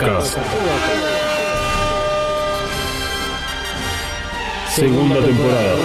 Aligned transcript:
Evacast. 0.00 0.38
Segunda 4.70 5.20
temporada. 5.20 5.76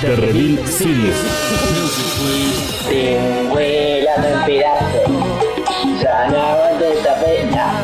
The 0.00 0.16
Reveal 0.16 0.66
Series. 0.66 1.16
Te 2.88 3.44
vuelan 3.48 4.24
en 4.24 4.44
pedazos. 4.44 6.02
Ya 6.02 6.28
no 6.30 6.42
aguanto 6.42 6.84
esta 6.84 7.20
pena. 7.20 7.83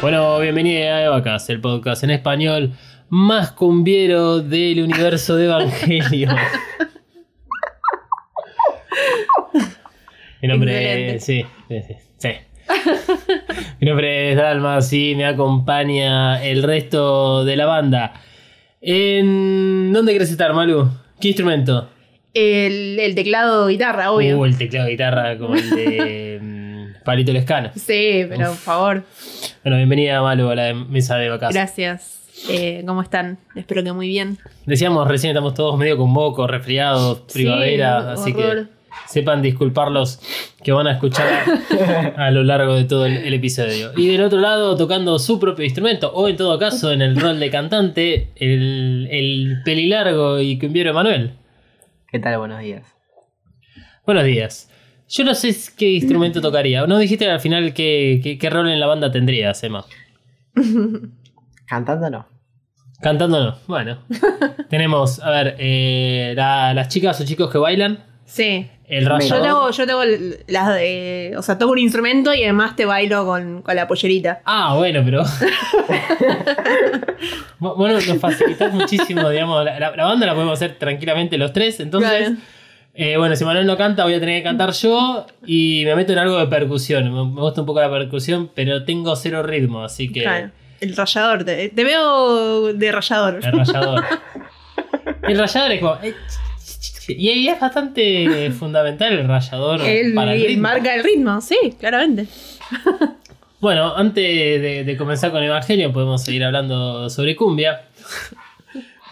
Bueno, 0.00 0.38
bienvenido 0.38 0.94
a 0.94 1.02
Evacas, 1.02 1.50
el 1.50 1.60
podcast 1.60 2.04
en 2.04 2.10
español 2.10 2.70
más 3.08 3.50
cumbiero 3.50 4.38
del 4.38 4.84
universo 4.84 5.34
de 5.34 5.46
Evangelio. 5.46 6.28
Mi 10.40 10.46
nombre 10.46 11.16
es. 11.16 11.24
Sí, 11.24 11.44
sí, 11.68 11.82
sí. 12.16 12.28
Mi 13.80 13.88
nombre 13.88 14.30
es 14.30 14.36
Dalma, 14.36 14.80
sí, 14.82 15.14
me 15.16 15.24
acompaña 15.24 16.44
el 16.44 16.62
resto 16.62 17.44
de 17.44 17.56
la 17.56 17.66
banda. 17.66 18.12
¿En 18.80 19.92
dónde 19.92 20.12
querés 20.12 20.30
estar, 20.30 20.54
Malu? 20.54 20.90
¿Qué 21.20 21.28
instrumento? 21.28 21.90
El, 22.34 23.00
el 23.00 23.16
teclado 23.16 23.66
guitarra, 23.66 24.12
obvio. 24.12 24.38
Uh, 24.38 24.44
el 24.44 24.56
teclado 24.56 24.84
de 24.84 24.92
guitarra 24.92 25.36
como 25.38 25.56
el 25.56 25.70
de 25.70 26.38
Palito 27.08 27.32
Lescano. 27.32 27.70
Sí, 27.74 28.26
pero 28.28 28.48
por 28.48 28.56
favor. 28.56 29.02
Bueno, 29.64 29.78
bienvenida, 29.78 30.20
Malu, 30.20 30.50
a 30.50 30.54
la 30.54 30.74
mesa 30.74 31.16
de 31.16 31.24
Evacas. 31.28 31.54
Gracias. 31.54 32.18
Eh, 32.50 32.84
¿Cómo 32.86 33.00
están? 33.00 33.38
Espero 33.56 33.82
que 33.82 33.94
muy 33.94 34.08
bien. 34.08 34.36
Decíamos 34.66 35.08
recién, 35.08 35.30
estamos 35.30 35.54
todos 35.54 35.78
medio 35.78 35.96
con 35.96 36.10
moco, 36.10 36.46
resfriados, 36.46 37.20
primavera, 37.32 38.14
Sí, 38.14 38.20
así 38.20 38.34
que 38.34 38.66
sepan 39.06 39.40
disculparlos 39.40 40.20
que 40.62 40.70
van 40.72 40.86
a 40.86 40.92
escuchar 40.92 41.26
a 42.18 42.30
lo 42.30 42.44
largo 42.44 42.74
de 42.74 42.84
todo 42.84 43.06
el, 43.06 43.16
el 43.16 43.32
episodio. 43.32 43.92
Y 43.96 44.08
del 44.08 44.20
otro 44.20 44.40
lado, 44.40 44.76
tocando 44.76 45.18
su 45.18 45.40
propio 45.40 45.64
instrumento, 45.64 46.12
o 46.12 46.28
en 46.28 46.36
todo 46.36 46.58
caso 46.58 46.92
en 46.92 47.00
el 47.00 47.18
rol 47.18 47.40
de 47.40 47.48
cantante, 47.48 48.32
el, 48.36 49.08
el 49.10 49.62
pelilargo 49.64 50.40
y 50.40 50.58
cumbiero 50.58 50.92
Manuel. 50.92 51.32
¿Qué 52.12 52.18
tal? 52.18 52.36
Buenos 52.36 52.60
días. 52.60 52.82
Buenos 54.04 54.24
días. 54.24 54.68
Yo 55.08 55.24
no 55.24 55.34
sé 55.34 55.56
qué 55.76 55.90
instrumento 55.92 56.40
tocaría. 56.40 56.86
¿No 56.86 56.98
dijiste 56.98 57.28
al 57.30 57.40
final 57.40 57.72
qué, 57.74 58.20
qué- 58.22 58.38
qué 58.38 58.50
rol 58.50 58.68
en 58.68 58.78
la 58.80 58.86
banda 58.86 59.10
tendrías, 59.10 59.62
Emma? 59.64 59.84
Cantando 61.66 62.10
no. 62.10 62.26
Cantando 63.00 63.42
no. 63.44 63.58
Bueno. 63.66 63.98
Tenemos, 64.68 65.20
a 65.20 65.30
ver, 65.30 65.56
eh, 65.58 66.32
la- 66.36 66.74
las 66.74 66.88
chicas 66.88 67.20
o 67.20 67.24
chicos 67.24 67.50
que 67.50 67.58
bailan. 67.58 68.04
Sí. 68.24 68.68
El 68.84 69.04
Yo 69.04 69.10
rayador. 69.10 69.42
tengo, 69.42 69.70
yo 69.70 69.86
tengo 69.86 70.02
las 70.48 70.68
de. 70.74 71.34
O 71.36 71.42
sea, 71.42 71.58
toco 71.58 71.72
un 71.72 71.78
instrumento 71.78 72.32
y 72.32 72.42
además 72.42 72.74
te 72.74 72.86
bailo 72.86 73.24
con, 73.26 73.60
con 73.62 73.76
la 73.76 73.86
pollerita. 73.86 74.40
Ah, 74.46 74.74
bueno, 74.76 75.02
pero. 75.04 75.22
Bu- 77.60 77.76
bueno, 77.76 77.94
nos 78.00 78.18
facilitas 78.18 78.72
muchísimo, 78.72 79.28
digamos. 79.28 79.64
La, 79.64 79.78
la- 79.78 79.96
la 79.96 80.04
banda 80.04 80.26
la 80.26 80.34
podemos 80.34 80.54
hacer 80.54 80.76
tranquilamente 80.78 81.36
los 81.38 81.52
tres. 81.52 81.80
Entonces, 81.80 82.10
Claro. 82.28 82.36
Eh, 83.00 83.16
bueno, 83.16 83.36
si 83.36 83.44
Manuel 83.44 83.66
no 83.66 83.76
canta, 83.76 84.02
voy 84.04 84.14
a 84.14 84.20
tener 84.20 84.40
que 84.40 84.42
cantar 84.44 84.72
yo. 84.72 85.26
Y 85.46 85.82
me 85.86 85.94
meto 85.94 86.12
en 86.12 86.18
algo 86.18 86.36
de 86.38 86.46
percusión. 86.48 87.04
Me, 87.04 87.24
me 87.32 87.40
gusta 87.40 87.60
un 87.62 87.66
poco 87.66 87.80
la 87.80 87.88
percusión, 87.90 88.50
pero 88.54 88.84
tengo 88.84 89.14
cero 89.16 89.42
ritmo, 89.42 89.84
así 89.84 90.10
que. 90.12 90.22
Claro. 90.22 90.50
El 90.80 90.94
rayador. 90.96 91.44
Te, 91.44 91.68
te 91.70 91.84
veo 91.84 92.72
de 92.72 92.92
rayador. 92.92 93.40
El 93.44 93.52
rayador. 93.52 94.04
El 95.22 95.38
rayador 95.38 95.72
es 95.72 95.80
como. 95.80 95.98
eh, 96.02 96.14
Y 97.08 97.28
ahí 97.30 97.48
es 97.48 97.58
bastante 97.60 98.50
fundamental 98.50 99.12
el 99.12 99.26
rayador 99.26 99.80
Él 99.80 100.12
para 100.14 100.34
el 100.34 100.42
ritmo. 100.46 100.62
marca 100.62 100.94
el 100.94 101.02
ritmo, 101.04 101.40
sí, 101.40 101.56
claramente. 101.80 102.26
Bueno, 103.60 103.94
antes 103.96 104.22
de, 104.24 104.84
de 104.84 104.96
comenzar 104.96 105.30
con 105.32 105.42
Evangelio, 105.42 105.92
podemos 105.92 106.22
seguir 106.22 106.44
hablando 106.44 107.10
sobre 107.10 107.34
cumbia. 107.34 107.82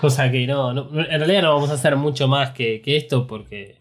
Cosa 0.01 0.31
que 0.31 0.47
no, 0.47 0.73
no- 0.75 0.89
en 1.01 1.19
realidad 1.21 1.43
no 1.43 1.55
vamos 1.55 1.71
a 1.71 1.75
hacer 1.75 1.97
mucho 1.97 2.29
más 2.29 2.51
que, 2.51 2.81
que 2.83 2.97
esto 2.97 3.27
porque. 3.27 3.77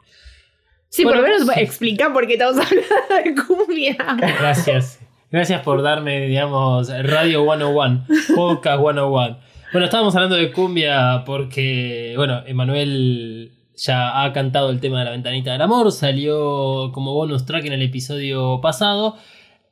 Sí, 0.90 1.04
Bueno, 1.04 1.20
por 1.22 1.30
lo 1.30 1.36
menos 1.40 1.54
sí. 1.54 1.60
explicar 1.62 2.14
por 2.14 2.26
qué 2.26 2.34
estamos 2.34 2.58
hablando 2.66 3.16
de 3.24 3.44
cumbia. 3.46 3.98
Gracias. 4.40 5.00
Gracias 5.32 5.62
por 5.62 5.82
darme, 5.82 6.28
digamos, 6.28 6.88
Radio 7.04 7.44
101, 7.44 8.06
Podcast 8.36 8.80
101. 8.82 9.40
Bueno, 9.74 9.86
estábamos 9.86 10.16
hablando 10.16 10.38
de 10.38 10.52
cumbia 10.54 11.24
porque, 11.26 12.14
bueno, 12.16 12.44
Emanuel 12.46 13.52
ya 13.76 14.24
ha 14.24 14.32
cantado 14.32 14.70
el 14.70 14.80
tema 14.80 15.00
de 15.00 15.06
la 15.06 15.12
ventanita 15.12 15.52
del 15.52 15.62
amor, 15.62 15.92
salió 15.92 16.92
como 16.94 17.14
bonus 17.14 17.46
track 17.46 17.66
en 17.66 17.74
el 17.74 17.82
episodio 17.82 18.62
pasado. 18.62 19.18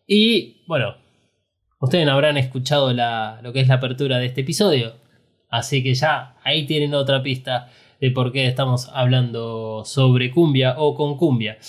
Y, 0.06 0.64
bueno, 0.68 0.96
ustedes 1.80 2.06
habrán 2.10 2.36
escuchado 2.36 2.92
la, 2.92 3.40
lo 3.44 3.54
que 3.54 3.62
es 3.62 3.70
la 3.70 3.75
apertura 3.75 4.18
de 4.18 4.25
este 4.25 4.42
episodio. 4.42 4.96
Así 5.53 5.84
que 5.84 5.94
ya 5.94 6.34
ahí 6.44 6.66
tienen 6.66 6.96
otra 6.96 7.22
pista 7.22 7.69
de 8.02 8.09
por 8.09 8.31
qué 8.31 8.47
estamos 8.47 8.90
hablando 8.91 9.84
sobre 9.86 10.31
cumbia 10.31 10.74
o 10.80 10.96
con 10.96 11.16
cumbia. 11.16 11.59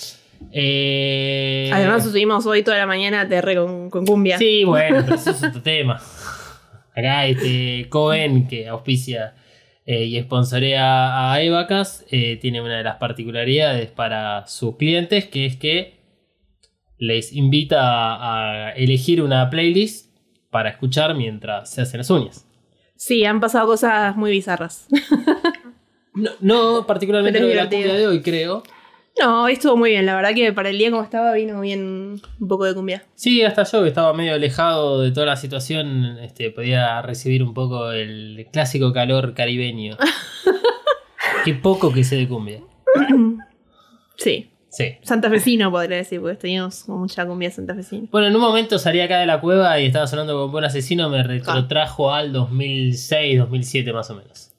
Eh, 0.51 1.69
Además, 1.71 2.03
subimos 2.03 2.47
hoy 2.47 2.63
toda 2.63 2.79
la 2.79 2.87
mañana 2.87 3.29
TR 3.29 3.53
con, 3.55 3.91
con 3.91 4.07
cumbia. 4.07 4.39
Sí, 4.39 4.63
bueno, 4.63 5.03
pero 5.05 5.17
eso 5.17 5.29
es 5.29 5.43
otro 5.43 5.61
tema. 5.61 6.01
Acá 6.95 7.27
este 7.27 7.85
Cohen, 7.89 8.47
que 8.47 8.67
auspicia 8.67 9.35
eh, 9.85 10.05
y 10.05 10.19
sponsorea 10.19 11.31
a 11.31 11.43
Evacas, 11.43 12.05
eh, 12.09 12.37
tiene 12.41 12.61
una 12.61 12.77
de 12.77 12.83
las 12.83 12.95
particularidades 12.95 13.91
para 13.91 14.47
sus 14.47 14.77
clientes, 14.77 15.25
que 15.25 15.45
es 15.45 15.57
que 15.57 15.99
les 16.97 17.33
invita 17.33 17.81
a, 17.83 18.69
a 18.69 18.71
elegir 18.71 19.21
una 19.21 19.47
playlist 19.51 20.09
para 20.49 20.69
escuchar 20.71 21.13
mientras 21.13 21.69
se 21.69 21.83
hacen 21.83 21.99
las 21.99 22.09
uñas. 22.09 22.45
Sí, 22.95 23.25
han 23.25 23.39
pasado 23.39 23.67
cosas 23.67 24.15
muy 24.15 24.31
bizarras. 24.31 24.87
No, 26.15 26.31
no 26.39 26.87
particularmente 26.87 27.41
lo 27.41 27.47
de 27.47 27.55
la 27.55 27.69
cumbia 27.69 27.93
de 27.93 28.07
hoy, 28.07 28.21
creo. 28.21 28.63
No, 29.19 29.47
estuvo 29.47 29.77
muy 29.77 29.91
bien. 29.91 30.05
La 30.05 30.15
verdad 30.15 30.33
que 30.33 30.51
para 30.51 30.69
el 30.69 30.77
día 30.77 30.89
como 30.89 31.03
estaba 31.03 31.33
vino 31.33 31.61
bien 31.61 32.21
un 32.39 32.47
poco 32.47 32.65
de 32.65 32.73
cumbia. 32.73 33.03
Sí, 33.15 33.41
hasta 33.43 33.63
yo 33.63 33.81
que 33.83 33.89
estaba 33.89 34.13
medio 34.13 34.33
alejado 34.33 35.01
de 35.01 35.11
toda 35.11 35.25
la 35.25 35.35
situación, 35.35 36.17
este, 36.19 36.51
podía 36.51 37.01
recibir 37.01 37.43
un 37.43 37.53
poco 37.53 37.91
el 37.91 38.47
clásico 38.51 38.91
calor 38.93 39.33
caribeño. 39.33 39.97
Qué 41.45 41.53
poco 41.53 41.93
que 41.93 42.03
sé 42.03 42.15
de 42.15 42.27
cumbia. 42.27 42.61
Sí. 44.17 44.49
Sí. 44.77 44.95
Santafesino 45.03 45.71
podría 45.71 45.97
decir, 45.97 46.19
porque 46.19 46.35
teníamos 46.35 46.83
como 46.83 46.97
mucha 46.99 47.25
cumbia 47.25 47.49
santafesina. 47.49 48.07
Bueno, 48.11 48.27
en 48.27 48.35
un 48.35 48.41
momento 48.41 48.77
salí 48.77 48.99
acá 48.99 49.19
de 49.19 49.25
la 49.25 49.39
cueva 49.39 49.79
y 49.79 49.85
estaba 49.85 50.05
sonando 50.05 50.37
con 50.37 50.51
buen 50.51 50.65
asesino, 50.65 51.09
me 51.09 51.23
retrotrajo 51.23 52.13
al 52.13 52.33
2006, 52.33 53.39
2007 53.39 53.93
más 53.93 54.09
o 54.09 54.15
menos. 54.15 54.51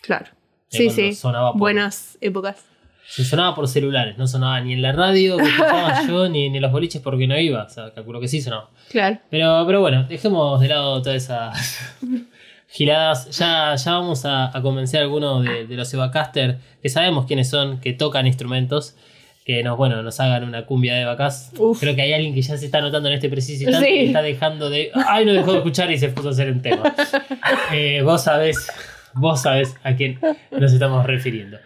Claro. 0.00 0.26
De 0.70 0.78
Sí, 0.78 0.90
sí. 0.90 1.12
sonaba 1.12 1.52
por- 1.52 1.58
Buenas 1.60 2.16
épocas. 2.22 2.64
Se 3.06 3.24
sonaba 3.26 3.54
por 3.54 3.68
celulares, 3.68 4.16
no 4.16 4.26
sonaba 4.26 4.58
ni 4.62 4.72
en 4.72 4.80
la 4.80 4.92
radio 4.92 5.36
que 5.36 5.42
escuchaba 5.42 6.00
yo, 6.08 6.28
ni, 6.30 6.48
ni 6.48 6.56
en 6.56 6.62
los 6.62 6.72
boliches 6.72 7.02
porque 7.02 7.26
no 7.26 7.38
iba. 7.38 7.64
O 7.64 7.68
sea, 7.68 7.92
calculo 7.92 8.20
que 8.20 8.28
sí 8.28 8.40
sonaba. 8.40 8.70
Claro. 8.90 9.18
Pero, 9.28 9.64
pero 9.66 9.80
bueno, 9.82 10.04
dejemos 10.08 10.60
de 10.60 10.68
lado 10.68 11.02
todas 11.02 11.22
esas 11.24 11.98
giradas. 12.68 13.28
Ya, 13.38 13.74
ya 13.74 13.92
vamos 13.92 14.24
a, 14.24 14.56
a 14.56 14.62
convencer 14.62 15.00
a 15.00 15.02
algunos 15.02 15.44
de, 15.44 15.66
de 15.66 15.76
los 15.76 15.92
Evacaster 15.92 16.58
que 16.80 16.88
sabemos 16.88 17.26
quiénes 17.26 17.50
son, 17.50 17.80
que 17.80 17.92
tocan 17.92 18.26
instrumentos, 18.26 18.96
que 19.44 19.62
nos, 19.62 19.76
bueno, 19.76 20.02
nos 20.02 20.18
hagan 20.20 20.44
una 20.44 20.66
cumbia 20.66 20.94
de 20.94 21.04
vacas. 21.04 21.52
Uf. 21.58 21.80
Creo 21.80 21.94
que 21.96 22.02
hay 22.02 22.12
alguien 22.12 22.32
que 22.34 22.42
ya 22.42 22.56
se 22.56 22.64
está 22.66 22.80
notando 22.80 23.08
en 23.08 23.14
este 23.16 23.28
preciso 23.28 23.64
instante 23.64 23.88
Sí. 23.88 23.94
y 23.94 24.06
está 24.06 24.22
dejando 24.22 24.70
de. 24.70 24.90
¡Ay, 25.08 25.24
no 25.26 25.32
dejó 25.32 25.52
de 25.52 25.58
escuchar 25.58 25.90
y 25.90 25.98
se 25.98 26.08
puso 26.08 26.28
a 26.28 26.30
hacer 26.32 26.50
un 26.50 26.62
tema! 26.62 26.94
Eh, 27.72 28.02
vos 28.02 28.22
sabés, 28.24 28.66
vos 29.14 29.42
sabés 29.42 29.74
a 29.82 29.94
quién 29.96 30.18
nos 30.50 30.72
estamos 30.72 31.04
refiriendo. 31.06 31.58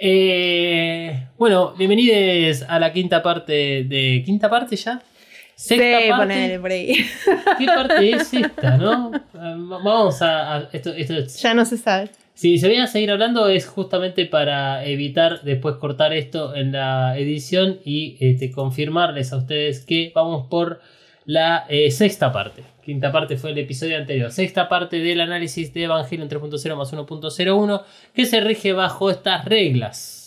Eh, 0.00 1.26
bueno, 1.38 1.72
bienvenidos 1.78 2.62
a 2.68 2.78
la 2.78 2.92
quinta 2.92 3.22
parte 3.22 3.84
de. 3.84 4.22
¿Quinta 4.24 4.50
parte 4.50 4.76
ya? 4.76 5.00
Sexta 5.56 6.00
Sí, 6.02 6.08
parte. 6.10 6.58
por 6.60 6.70
ahí. 6.70 6.94
¿Qué 7.58 7.66
parte 7.66 8.10
es 8.10 8.34
esta, 8.34 8.76
no? 8.76 9.12
Eh, 9.14 9.20
Vamos 9.34 10.20
a. 10.22 10.56
a- 10.56 10.68
esto, 10.72 10.92
esto 10.92 11.14
es- 11.14 11.40
ya 11.40 11.54
no 11.54 11.64
se 11.64 11.76
sabe. 11.78 12.10
si 12.34 12.58
se 12.58 12.66
voy 12.68 12.78
a 12.78 12.86
seguir 12.88 13.10
hablando 13.12 13.48
es 13.48 13.66
justamente 13.66 14.26
para 14.26 14.84
evitar 14.84 15.42
después 15.42 15.76
cortar 15.76 16.12
esto 16.12 16.54
en 16.56 16.72
la 16.72 17.16
edición 17.18 17.78
y 17.84 18.16
este, 18.20 18.50
confirmarles 18.50 19.32
a 19.32 19.36
ustedes 19.38 19.84
que 19.84 20.10
vamos 20.14 20.48
por 20.48 20.80
la 21.24 21.64
eh, 21.68 21.90
sexta 21.90 22.32
parte. 22.32 22.64
Quinta 22.84 23.10
parte 23.12 23.36
fue 23.38 23.52
el 23.52 23.58
episodio 23.58 23.96
anterior. 23.96 24.30
Sexta 24.30 24.68
parte 24.68 24.98
del 24.98 25.20
análisis 25.20 25.72
de 25.72 25.84
Evangelion 25.84 26.28
3.0 26.28 26.76
más 26.76 26.92
1.01 26.92 27.82
que 28.12 28.26
se 28.26 28.40
rige 28.42 28.72
bajo 28.74 29.08
estas 29.10 29.44
reglas. 29.46 30.23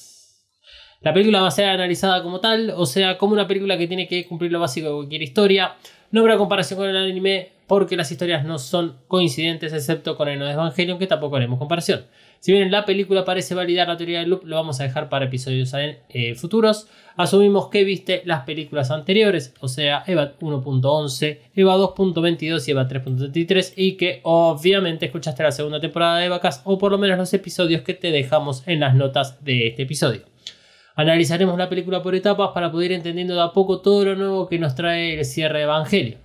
La 1.01 1.13
película 1.13 1.41
va 1.41 1.47
a 1.47 1.51
ser 1.51 1.69
analizada 1.69 2.23
como 2.23 2.39
tal, 2.39 2.73
o 2.75 2.85
sea, 2.85 3.17
como 3.17 3.33
una 3.33 3.47
película 3.47 3.77
que 3.77 3.87
tiene 3.87 4.07
que 4.07 4.25
cumplir 4.25 4.51
lo 4.51 4.59
básico 4.59 4.87
de 4.87 4.95
cualquier 4.95 5.21
historia. 5.21 5.75
No 6.11 6.21
habrá 6.21 6.37
comparación 6.37 6.79
con 6.79 6.89
el 6.89 6.97
anime, 6.97 7.51
porque 7.67 7.97
las 7.97 8.11
historias 8.11 8.45
no 8.45 8.57
son 8.57 8.95
coincidentes 9.07 9.73
excepto 9.73 10.15
con 10.15 10.29
el 10.29 10.39
de 10.39 10.51
Evangelion 10.51 10.97
que 10.97 11.05
tampoco 11.05 11.35
haremos 11.35 11.59
comparación. 11.59 12.05
Si 12.39 12.51
bien 12.51 12.63
en 12.63 12.71
la 12.71 12.85
película 12.85 13.25
parece 13.25 13.55
validar 13.55 13.89
la 13.89 13.97
teoría 13.97 14.19
del 14.19 14.29
loop, 14.29 14.45
lo 14.45 14.55
vamos 14.55 14.79
a 14.79 14.83
dejar 14.83 15.09
para 15.09 15.25
episodios 15.25 15.73
eh, 15.73 16.35
futuros. 16.35 16.87
Asumimos 17.15 17.67
que 17.69 17.83
viste 17.83 18.21
las 18.25 18.43
películas 18.43 18.89
anteriores, 18.89 19.53
o 19.59 19.67
sea, 19.67 20.03
EVA 20.07 20.37
1.11, 20.39 21.39
EVA 21.55 21.77
2.22 21.77 22.67
y 22.67 22.71
EVA 22.71 22.87
3.33 22.87 23.73
y 23.75 23.97
que 23.97 24.21
obviamente 24.23 25.07
escuchaste 25.07 25.43
la 25.43 25.51
segunda 25.51 25.79
temporada 25.79 26.19
de 26.19 26.25
EVACAS 26.25 26.61
o 26.63 26.77
por 26.77 26.91
lo 26.91 26.97
menos 26.97 27.17
los 27.17 27.33
episodios 27.33 27.81
que 27.81 27.93
te 27.93 28.11
dejamos 28.11 28.63
en 28.65 28.79
las 28.79 28.95
notas 28.95 29.43
de 29.43 29.67
este 29.67 29.83
episodio. 29.83 30.36
Analizaremos 30.97 31.55
la 31.59 31.69
película 31.69 32.01
por 32.01 32.15
etapas 32.15 32.49
para 32.55 32.71
poder 32.71 32.89
ir 32.89 32.97
entendiendo 32.97 33.35
de 33.35 33.41
a 33.41 33.51
poco 33.53 33.81
todo 33.81 34.03
lo 34.03 34.15
nuevo 34.15 34.47
que 34.47 34.57
nos 34.57 34.73
trae 34.73 35.19
el 35.19 35.25
cierre 35.25 35.59
de 35.59 35.65
Evangelio. 35.65 36.17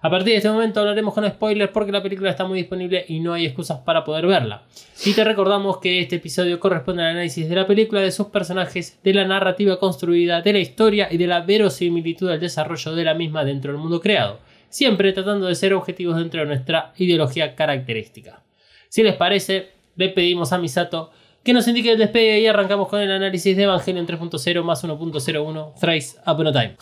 A 0.00 0.08
partir 0.08 0.32
de 0.32 0.36
este 0.38 0.50
momento 0.50 0.80
hablaremos 0.80 1.12
con 1.12 1.28
spoilers 1.28 1.70
porque 1.70 1.92
la 1.92 2.02
película 2.02 2.30
está 2.30 2.46
muy 2.46 2.58
disponible 2.58 3.04
y 3.06 3.20
no 3.20 3.34
hay 3.34 3.44
excusas 3.44 3.80
para 3.80 4.02
poder 4.02 4.26
verla. 4.26 4.62
Y 5.04 5.12
te 5.12 5.24
recordamos 5.24 5.76
que 5.76 6.00
este 6.00 6.16
episodio 6.16 6.58
corresponde 6.58 7.02
al 7.02 7.10
análisis 7.10 7.46
de 7.46 7.54
la 7.54 7.66
película, 7.66 8.00
de 8.00 8.10
sus 8.12 8.28
personajes, 8.28 8.98
de 9.04 9.12
la 9.12 9.26
narrativa 9.26 9.78
construida, 9.78 10.40
de 10.40 10.54
la 10.54 10.58
historia 10.58 11.08
y 11.10 11.18
de 11.18 11.26
la 11.26 11.42
verosimilitud 11.42 12.30
del 12.30 12.40
desarrollo 12.40 12.94
de 12.94 13.04
la 13.04 13.12
misma 13.12 13.44
dentro 13.44 13.72
del 13.72 13.80
mundo 13.80 14.00
creado, 14.00 14.38
siempre 14.70 15.12
tratando 15.12 15.48
de 15.48 15.54
ser 15.54 15.74
objetivos 15.74 16.16
dentro 16.16 16.40
de 16.40 16.46
nuestra 16.46 16.94
ideología 16.96 17.54
característica. 17.54 18.42
Si 18.88 19.02
les 19.02 19.16
parece, 19.16 19.72
le 19.96 20.08
pedimos 20.08 20.54
a 20.54 20.58
Misato 20.58 21.10
que 21.44 21.52
nos 21.52 21.68
indique 21.68 21.92
el 21.92 21.98
despegue 21.98 22.40
y 22.40 22.46
arrancamos 22.46 22.88
con 22.88 23.00
el 23.00 23.10
análisis 23.12 23.54
de 23.54 23.64
Evangelion 23.64 24.06
3.0 24.06 24.62
más 24.62 24.82
1.01 24.82 25.74
Thrice 25.78 26.16
Upon 26.26 26.46
a 26.46 26.52
Time. 26.52 26.76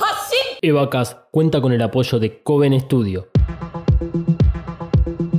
Evacas 0.62 1.16
cuenta 1.32 1.60
con 1.60 1.72
el 1.72 1.82
apoyo 1.82 2.20
de 2.20 2.40
Coven 2.42 2.80
Studio. 2.80 3.28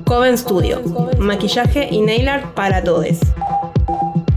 Coven 0.05 0.37
Studio. 0.37 0.81
Maquillaje 1.19 1.87
y 1.89 2.01
nail 2.01 2.27
art 2.27 2.53
para 2.53 2.83
todos. 2.83 3.19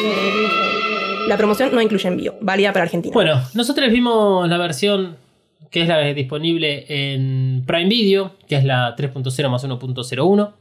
La 1.30 1.38
promoción 1.38 1.74
no 1.74 1.82
incluye 1.82 2.10
envío, 2.10 2.36
válida 2.42 2.74
para 2.74 2.84
Argentina. 2.84 3.14
Bueno, 3.14 3.42
nosotros 3.54 3.90
vimos 3.90 4.50
la 4.50 4.58
versión 4.58 5.16
que 5.72 5.84
es 5.84 5.88
la 5.88 6.00
disponible 6.14 6.84
en 6.90 7.64
Prime 7.66 7.88
Video, 7.88 8.34
que 8.48 8.58
es 8.58 8.66
la 8.66 8.98
3.0 8.98 9.50
más 9.50 9.66
1.01. 9.66 10.52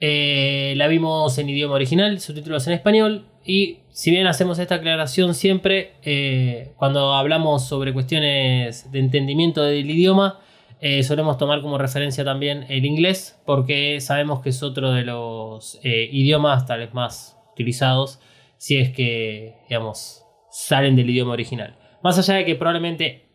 Eh, 0.00 0.74
la 0.76 0.88
vimos 0.88 1.38
en 1.38 1.48
idioma 1.48 1.74
original, 1.74 2.20
subtítulos 2.20 2.66
en 2.66 2.72
español. 2.72 3.24
Y 3.48 3.78
si 3.92 4.10
bien 4.10 4.26
hacemos 4.26 4.58
esta 4.58 4.74
aclaración 4.74 5.34
siempre, 5.34 5.94
eh, 6.02 6.72
cuando 6.76 7.14
hablamos 7.14 7.66
sobre 7.66 7.94
cuestiones 7.94 8.92
de 8.92 8.98
entendimiento 8.98 9.62
del 9.62 9.90
idioma, 9.90 10.38
eh, 10.82 11.02
solemos 11.02 11.38
tomar 11.38 11.62
como 11.62 11.78
referencia 11.78 12.26
también 12.26 12.66
el 12.68 12.84
inglés, 12.84 13.40
porque 13.46 14.02
sabemos 14.02 14.42
que 14.42 14.50
es 14.50 14.62
otro 14.62 14.92
de 14.92 15.02
los 15.02 15.80
eh, 15.82 16.10
idiomas 16.12 16.66
tal 16.66 16.80
vez 16.80 16.92
más 16.92 17.38
utilizados, 17.54 18.20
si 18.58 18.76
es 18.76 18.90
que, 18.90 19.54
digamos, 19.66 20.24
salen 20.50 20.94
del 20.94 21.08
idioma 21.08 21.32
original. 21.32 21.74
Más 22.02 22.18
allá 22.18 22.34
de 22.34 22.44
que 22.44 22.54
probablemente 22.54 23.30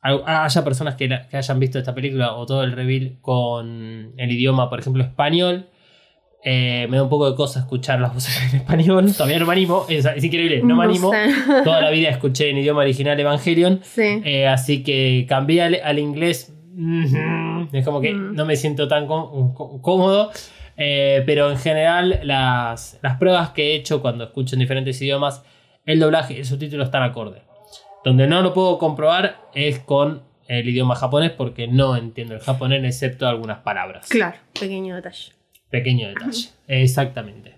haya 0.00 0.64
personas 0.64 0.94
que, 0.94 1.06
que 1.30 1.36
hayan 1.36 1.60
visto 1.60 1.78
esta 1.78 1.94
película 1.94 2.34
o 2.34 2.46
todo 2.46 2.64
el 2.64 2.72
reveal 2.72 3.18
con 3.20 4.14
el 4.16 4.32
idioma, 4.32 4.70
por 4.70 4.80
ejemplo, 4.80 5.04
español, 5.04 5.68
eh, 6.46 6.86
me 6.90 6.98
da 6.98 7.02
un 7.04 7.08
poco 7.08 7.30
de 7.30 7.34
cosa 7.36 7.60
escuchar 7.60 8.00
las 8.00 8.12
voces 8.12 8.38
en 8.52 8.58
español. 8.60 9.10
Todavía 9.12 9.38
no 9.38 9.46
me 9.46 9.52
animo. 9.52 9.86
Es, 9.88 10.04
es 10.04 10.22
increíble, 10.22 10.60
no 10.62 10.76
me 10.76 10.84
animo. 10.84 11.10
sé. 11.10 11.26
Toda 11.64 11.80
la 11.80 11.90
vida 11.90 12.10
escuché 12.10 12.50
en 12.50 12.58
idioma 12.58 12.82
original 12.82 13.18
Evangelion. 13.18 13.80
Sí. 13.82 14.20
eh, 14.24 14.46
así 14.46 14.82
que 14.82 15.24
cambié 15.28 15.62
al, 15.62 15.80
al 15.82 15.98
inglés. 15.98 16.52
mm, 16.74 17.68
Es 17.72 17.84
como 17.84 18.00
que 18.00 18.12
Mm. 18.12 18.34
no 18.34 18.44
me 18.44 18.56
siento 18.56 18.88
tan 18.88 19.06
có- 19.06 19.54
có- 19.54 19.80
cómodo. 19.80 20.30
eh, 20.76 21.22
pero 21.24 21.50
en 21.50 21.56
general, 21.56 22.20
las, 22.24 22.98
las 23.00 23.16
pruebas 23.18 23.50
que 23.50 23.70
he 23.72 23.74
hecho 23.76 24.02
cuando 24.02 24.24
escucho 24.24 24.56
en 24.56 24.60
diferentes 24.60 25.00
idiomas, 25.00 25.42
el 25.86 26.00
doblaje 26.00 26.34
y 26.34 26.38
el 26.38 26.44
subtítulo 26.44 26.82
están 26.84 27.02
acorde. 27.04 27.42
Donde 28.04 28.26
no 28.26 28.42
lo 28.42 28.52
puedo 28.52 28.76
comprobar 28.78 29.36
es 29.54 29.78
con 29.78 30.22
el 30.48 30.68
idioma 30.68 30.94
japonés 30.94 31.30
porque 31.30 31.68
no 31.68 31.96
entiendo 31.96 32.34
el 32.34 32.40
japonés 32.40 32.84
excepto 32.84 33.26
algunas 33.26 33.58
palabras. 33.60 34.08
Claro, 34.10 34.36
pequeño 34.58 34.96
detalle. 34.96 35.32
Pequeño 35.74 36.06
detalle. 36.06 36.50
Exactamente. 36.68 37.54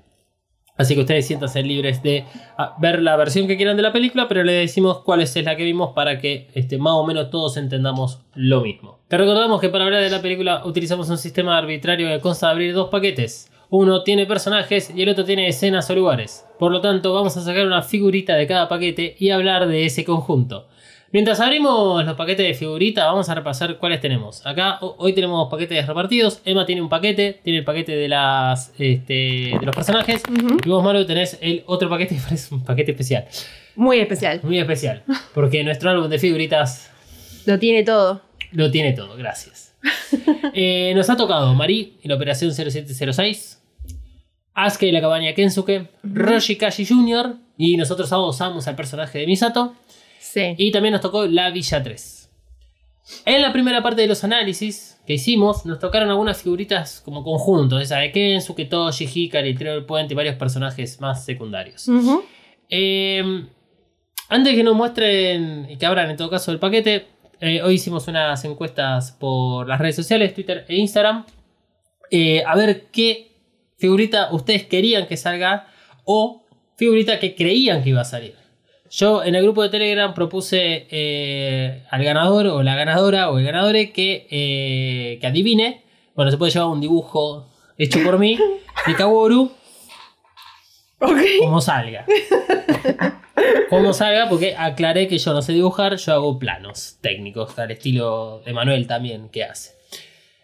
Así 0.79 0.95
que 0.95 1.03
ustedes 1.03 1.27
siéntanse 1.27 1.63
libres 1.63 2.03
de 2.03 2.25
ah, 2.57 2.75
ver 2.79 3.03
la 3.03 3.15
versión 3.17 3.47
que 3.47 3.59
quieran 3.59 3.77
de 3.77 3.83
la 3.83 3.93
película, 3.93 4.27
pero 4.27 4.43
le 4.43 4.53
decimos 4.53 5.03
cuál 5.05 5.21
es 5.21 5.37
la 5.45 5.55
que 5.55 5.65
vimos 5.65 5.93
para 5.95 6.19
que 6.19 6.49
este, 6.55 6.79
más 6.79 6.95
o 6.95 7.07
menos 7.07 7.29
todos 7.29 7.59
entendamos 7.59 8.21
lo 8.35 8.63
mismo. 8.63 9.01
Te 9.09 9.19
recordamos 9.19 9.61
que 9.61 9.69
para 9.69 9.85
hablar 9.85 10.03
de 10.03 10.09
la 10.09 10.23
película 10.23 10.63
utilizamos 10.65 11.11
un 11.11 11.19
sistema 11.19 11.59
arbitrario 11.59 12.09
que 12.09 12.21
consta 12.21 12.47
de 12.47 12.53
abrir 12.53 12.73
dos 12.73 12.89
paquetes. 12.89 13.53
Uno 13.69 14.03
tiene 14.03 14.25
personajes 14.25 14.91
y 14.95 15.03
el 15.03 15.11
otro 15.11 15.27
tiene 15.27 15.47
escenas 15.47 15.91
o 15.91 15.95
lugares. 15.95 16.47
Por 16.59 16.73
lo 16.73 16.81
tanto, 16.81 17.13
vamos 17.13 17.37
a 17.37 17.43
sacar 17.43 17.67
una 17.67 17.82
figurita 17.82 18.35
de 18.35 18.46
cada 18.46 18.67
paquete 18.67 19.15
y 19.19 19.29
hablar 19.29 19.69
de 19.69 19.85
ese 19.85 20.06
conjunto. 20.06 20.69
Mientras 21.17 21.41
abrimos 21.41 22.05
los 22.05 22.15
paquetes 22.15 22.46
de 22.46 22.53
figurita, 22.53 23.06
vamos 23.06 23.27
a 23.31 23.35
repasar 23.35 23.79
cuáles 23.79 24.03
tenemos. 24.03 24.44
Acá 24.44 24.77
ho- 24.82 24.96
hoy 24.99 25.15
tenemos 25.15 25.49
paquetes 25.51 25.87
repartidos. 25.87 26.43
Emma 26.44 26.67
tiene 26.67 26.82
un 26.82 26.91
paquete, 26.91 27.41
tiene 27.43 27.61
el 27.61 27.65
paquete 27.65 27.96
de 27.96 28.06
las 28.06 28.70
este, 28.79 29.15
de 29.58 29.61
los 29.63 29.75
personajes. 29.75 30.23
Ujú. 30.31 30.58
Y 30.63 30.69
vos, 30.69 30.85
Maru, 30.85 31.06
tenés 31.06 31.39
el 31.41 31.63
otro 31.65 31.89
paquete, 31.89 32.15
que 32.17 32.20
parece 32.20 32.55
un 32.55 32.63
paquete 32.63 32.91
especial. 32.91 33.25
Muy 33.77 33.99
especial. 33.99 34.41
Muy 34.43 34.58
especial. 34.58 35.05
Porque 35.32 35.65
nuestro 35.65 35.89
álbum 35.89 36.11
de 36.11 36.19
figuritas 36.19 36.91
Lo 37.46 37.58
tiene 37.58 37.82
todo. 37.82 38.20
lo 38.53 38.70
tiene 38.70 38.93
todo. 38.93 39.17
Gracias. 39.17 39.75
Eh, 40.53 40.93
nos 40.94 41.08
ha 41.08 41.17
tocado 41.17 41.55
Mari 41.55 41.96
en 42.03 42.11
la 42.11 42.17
operación 42.17 42.53
0706. 42.53 43.63
Asuka 44.53 44.85
y 44.87 44.93
la 44.93 45.01
cabaña 45.01 45.32
Kensuke. 45.35 45.89
Roshi 46.03 46.56
Kashi 46.56 46.85
Jr. 46.85 47.37
Y 47.56 47.79
nosotros 47.79 48.13
usamos 48.13 48.69
al 48.69 48.77
personaje 48.77 49.19
de 49.20 49.27
Misato. 49.27 49.75
Sí. 50.33 50.55
Y 50.59 50.71
también 50.73 50.93
nos 50.93 51.01
tocó 51.01 51.27
la 51.27 51.51
Villa 51.51 51.83
3. 51.83 52.17
En 53.25 53.43
la 53.43 53.53
primera 53.53 53.83
parte 53.83 54.03
de 54.03 54.09
los 54.09 54.25
análisis 54.25 55.01
que 55.06 55.15
hicimos, 55.15 55.65
nos 55.65 55.79
tocaron 55.79 56.11
algunas 56.11 56.43
figuritas 56.43 57.01
como 57.05 57.23
conjuntos, 57.23 57.81
esa 57.81 57.99
de 57.99 58.11
Kensuke, 58.11 58.65
Toshi, 58.65 59.06
Hikari, 59.06 59.51
el 59.51 59.59
del 59.59 59.85
puente 59.85 60.15
y 60.15 60.17
varios 60.17 60.35
personajes 60.35 61.01
más 61.01 61.25
secundarios. 61.25 61.89
Eh, 62.69 63.47
antes 64.29 64.55
que 64.55 64.65
nos 64.65 64.75
muestren 64.75 65.71
y 65.71 65.77
que 65.77 65.87
abran 65.87 66.11
en 66.11 66.17
todo 66.17 66.29
caso 66.29 66.51
el 66.51 66.59
paquete, 66.59 67.06
eh, 67.41 67.63
hoy 67.63 67.75
hicimos 67.75 68.09
unas 68.09 68.45
encuestas 68.45 69.13
por 69.13 69.69
las 69.69 69.79
redes 69.79 69.95
sociales, 69.95 70.35
Twitter 70.35 70.65
e 70.69 70.77
Instagram, 70.77 71.25
eh, 72.11 72.43
a 72.45 72.56
ver 72.56 72.87
qué 72.91 73.31
figurita 73.79 74.31
ustedes 74.33 74.65
querían 74.65 75.06
que 75.06 75.17
salga 75.17 75.69
o 76.05 76.45
figurita 76.77 77.21
que 77.21 77.37
creían 77.37 77.85
que 77.85 77.91
iba 77.91 78.01
a 78.01 78.05
salir. 78.05 78.35
Yo 78.96 79.22
en 79.22 79.34
el 79.34 79.43
grupo 79.43 79.62
de 79.62 79.69
Telegram 79.69 80.15
propuse 80.15 80.86
eh, 80.91 81.82
al 81.91 82.03
ganador 82.03 82.46
o 82.46 82.62
la 82.62 82.74
ganadora 82.76 83.31
o 83.31 83.38
el 83.38 83.44
ganador 83.44 83.74
que, 83.93 84.26
eh, 84.31 85.19
que 85.20 85.26
adivine. 85.26 85.82
Bueno, 86.15 86.31
se 86.31 86.38
puede 86.38 86.50
llevar 86.50 86.69
un 86.69 86.81
dibujo 86.81 87.46
hecho 87.76 88.03
por 88.03 88.19
mí 88.19 88.38
de 88.86 88.94
Kaworu 88.94 89.53
Ok. 90.98 91.19
como 91.41 91.60
salga. 91.60 92.06
Como 93.69 93.93
salga, 93.93 94.31
porque 94.31 94.56
aclaré 94.56 95.08
que 95.08 95.19
yo 95.19 95.34
no 95.34 95.43
sé 95.43 95.53
dibujar, 95.53 95.96
yo 95.96 96.15
hago 96.15 96.38
planos 96.38 96.96
técnicos, 97.03 97.58
al 97.58 97.70
estilo 97.72 98.41
de 98.46 98.55
Manuel 98.55 98.86
también, 98.86 99.29
que 99.29 99.44
hace. 99.44 99.72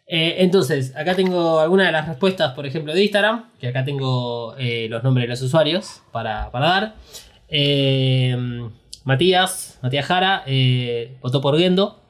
Eh, 0.07 0.37
entonces, 0.41 0.95
acá 0.95 1.15
tengo 1.15 1.59
algunas 1.59 1.87
de 1.87 1.93
las 1.93 2.07
respuestas, 2.07 2.53
por 2.53 2.67
ejemplo, 2.67 2.93
de 2.93 3.03
Instagram, 3.03 3.51
que 3.59 3.69
acá 3.69 3.83
tengo 3.83 4.55
los 4.59 5.03
nombres 5.03 5.25
de 5.25 5.29
los 5.31 5.41
usuarios 5.41 6.03
para, 6.13 6.51
para 6.51 6.67
dar. 6.67 6.95
Eh, 7.55 8.35
Matías, 9.05 9.79
Matías 9.83 10.07
Jara, 10.07 10.43
eh, 10.47 11.17
votó 11.21 11.41
por 11.41 11.59
Gendo. 11.59 12.01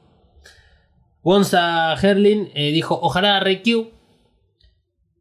Gonza 1.21 1.93
Herlin 2.01 2.49
eh, 2.55 2.71
dijo, 2.71 2.97
ojalá 3.01 3.39
Rey 3.39 3.61
Q. 3.61 3.91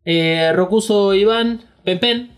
Eh, 0.04 0.52
Rocuso 0.54 1.14
Iván, 1.14 1.62
Pen 1.84 1.98
Pen. 1.98 2.30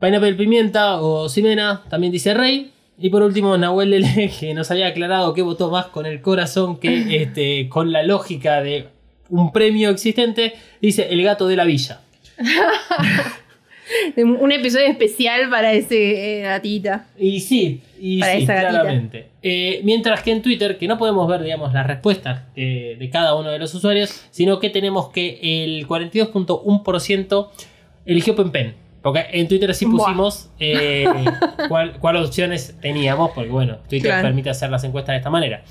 Pineapple 0.00 0.34
Pimienta 0.34 1.00
o 1.00 1.28
Simena 1.28 1.84
también 1.90 2.12
dice 2.12 2.32
Rey. 2.32 2.72
Y 2.98 3.10
por 3.10 3.22
último, 3.22 3.56
Nahuel 3.56 3.90
Lele, 3.90 4.30
que 4.40 4.54
nos 4.54 4.70
había 4.70 4.88
aclarado 4.88 5.34
que 5.34 5.42
votó 5.42 5.70
más 5.70 5.86
con 5.86 6.06
el 6.06 6.20
corazón 6.20 6.78
que 6.78 7.16
este, 7.22 7.68
con 7.68 7.92
la 7.92 8.02
lógica 8.02 8.60
de 8.62 8.88
un 9.28 9.52
premio 9.52 9.90
existente, 9.90 10.54
dice 10.80 11.08
El 11.10 11.22
gato 11.22 11.48
de 11.48 11.56
la 11.56 11.64
villa. 11.64 12.00
Un 14.16 14.52
episodio 14.52 14.86
especial 14.86 15.48
para 15.50 15.72
ese 15.72 16.40
eh, 16.40 16.42
gatita. 16.42 17.06
Y 17.18 17.40
sí, 17.40 17.80
y 18.00 18.20
Para 18.20 18.36
sí, 18.36 18.42
esa 18.42 18.54
gatita. 18.54 18.70
claramente. 18.70 19.26
Eh, 19.42 19.80
mientras 19.84 20.22
que 20.22 20.32
en 20.32 20.42
Twitter, 20.42 20.78
que 20.78 20.86
no 20.88 20.98
podemos 20.98 21.26
ver, 21.28 21.42
digamos, 21.42 21.72
las 21.72 21.86
respuestas 21.86 22.42
de 22.54 23.08
cada 23.12 23.34
uno 23.34 23.50
de 23.50 23.58
los 23.58 23.74
usuarios, 23.74 24.24
sino 24.30 24.58
que 24.60 24.70
tenemos 24.70 25.08
que 25.10 25.38
el 25.64 25.86
42.1% 25.88 27.48
eligió 28.06 28.36
Pen 28.36 28.50
Pen. 28.50 28.74
Porque 29.02 29.24
en 29.32 29.48
Twitter 29.48 29.74
sí 29.74 29.86
pusimos 29.86 30.50
eh, 30.58 31.06
cuál, 31.68 31.98
cuál 32.00 32.16
opciones 32.16 32.76
teníamos, 32.82 33.30
porque 33.34 33.48
bueno, 33.50 33.78
Twitter 33.88 34.10
Claro. 34.10 34.28
permite 34.28 34.50
hacer 34.50 34.68
las 34.70 34.84
encuestas 34.84 35.14
de 35.14 35.18
esta 35.18 35.30
manera. 35.30 35.62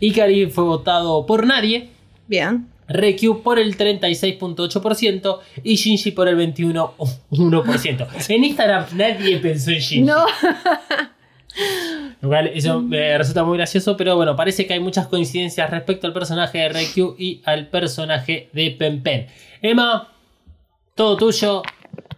Ikari 0.00 0.46
fue 0.46 0.62
votado 0.64 1.26
por 1.26 1.44
nadie, 1.44 1.88
Bien. 2.28 2.66
Reikyu 2.88 3.42
por 3.42 3.58
el 3.58 3.76
36.8% 3.76 5.38
y 5.62 5.76
Shinji 5.76 6.12
por 6.12 6.28
el 6.28 6.36
21%. 6.36 8.06
En 8.28 8.44
Instagram 8.44 8.86
nadie 8.94 9.38
pensó 9.38 9.70
en 9.70 9.78
Shinji. 9.78 10.02
No. 10.02 10.24
Lo 12.20 12.28
cual 12.28 12.48
eso 12.48 12.80
me 12.80 13.16
resulta 13.16 13.44
muy 13.44 13.56
gracioso, 13.56 13.96
pero 13.96 14.16
bueno, 14.16 14.34
parece 14.34 14.66
que 14.66 14.74
hay 14.74 14.80
muchas 14.80 15.06
coincidencias 15.06 15.70
respecto 15.70 16.06
al 16.06 16.12
personaje 16.12 16.58
de 16.58 16.68
Reikyu 16.68 17.14
y 17.18 17.40
al 17.44 17.68
personaje 17.68 18.48
de 18.52 18.70
Pen 18.72 19.02
Pen. 19.02 19.26
Emma, 19.62 20.08
todo 20.94 21.16
tuyo. 21.16 21.62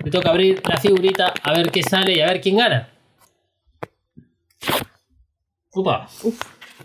Te 0.02 0.10
toca 0.10 0.30
abrir 0.30 0.62
la 0.66 0.78
figurita, 0.78 1.34
a 1.42 1.52
ver 1.52 1.70
qué 1.70 1.82
sale 1.82 2.16
y 2.16 2.20
a 2.20 2.26
ver 2.26 2.40
quién 2.40 2.56
gana. 2.56 2.88
Upa. 5.72 6.08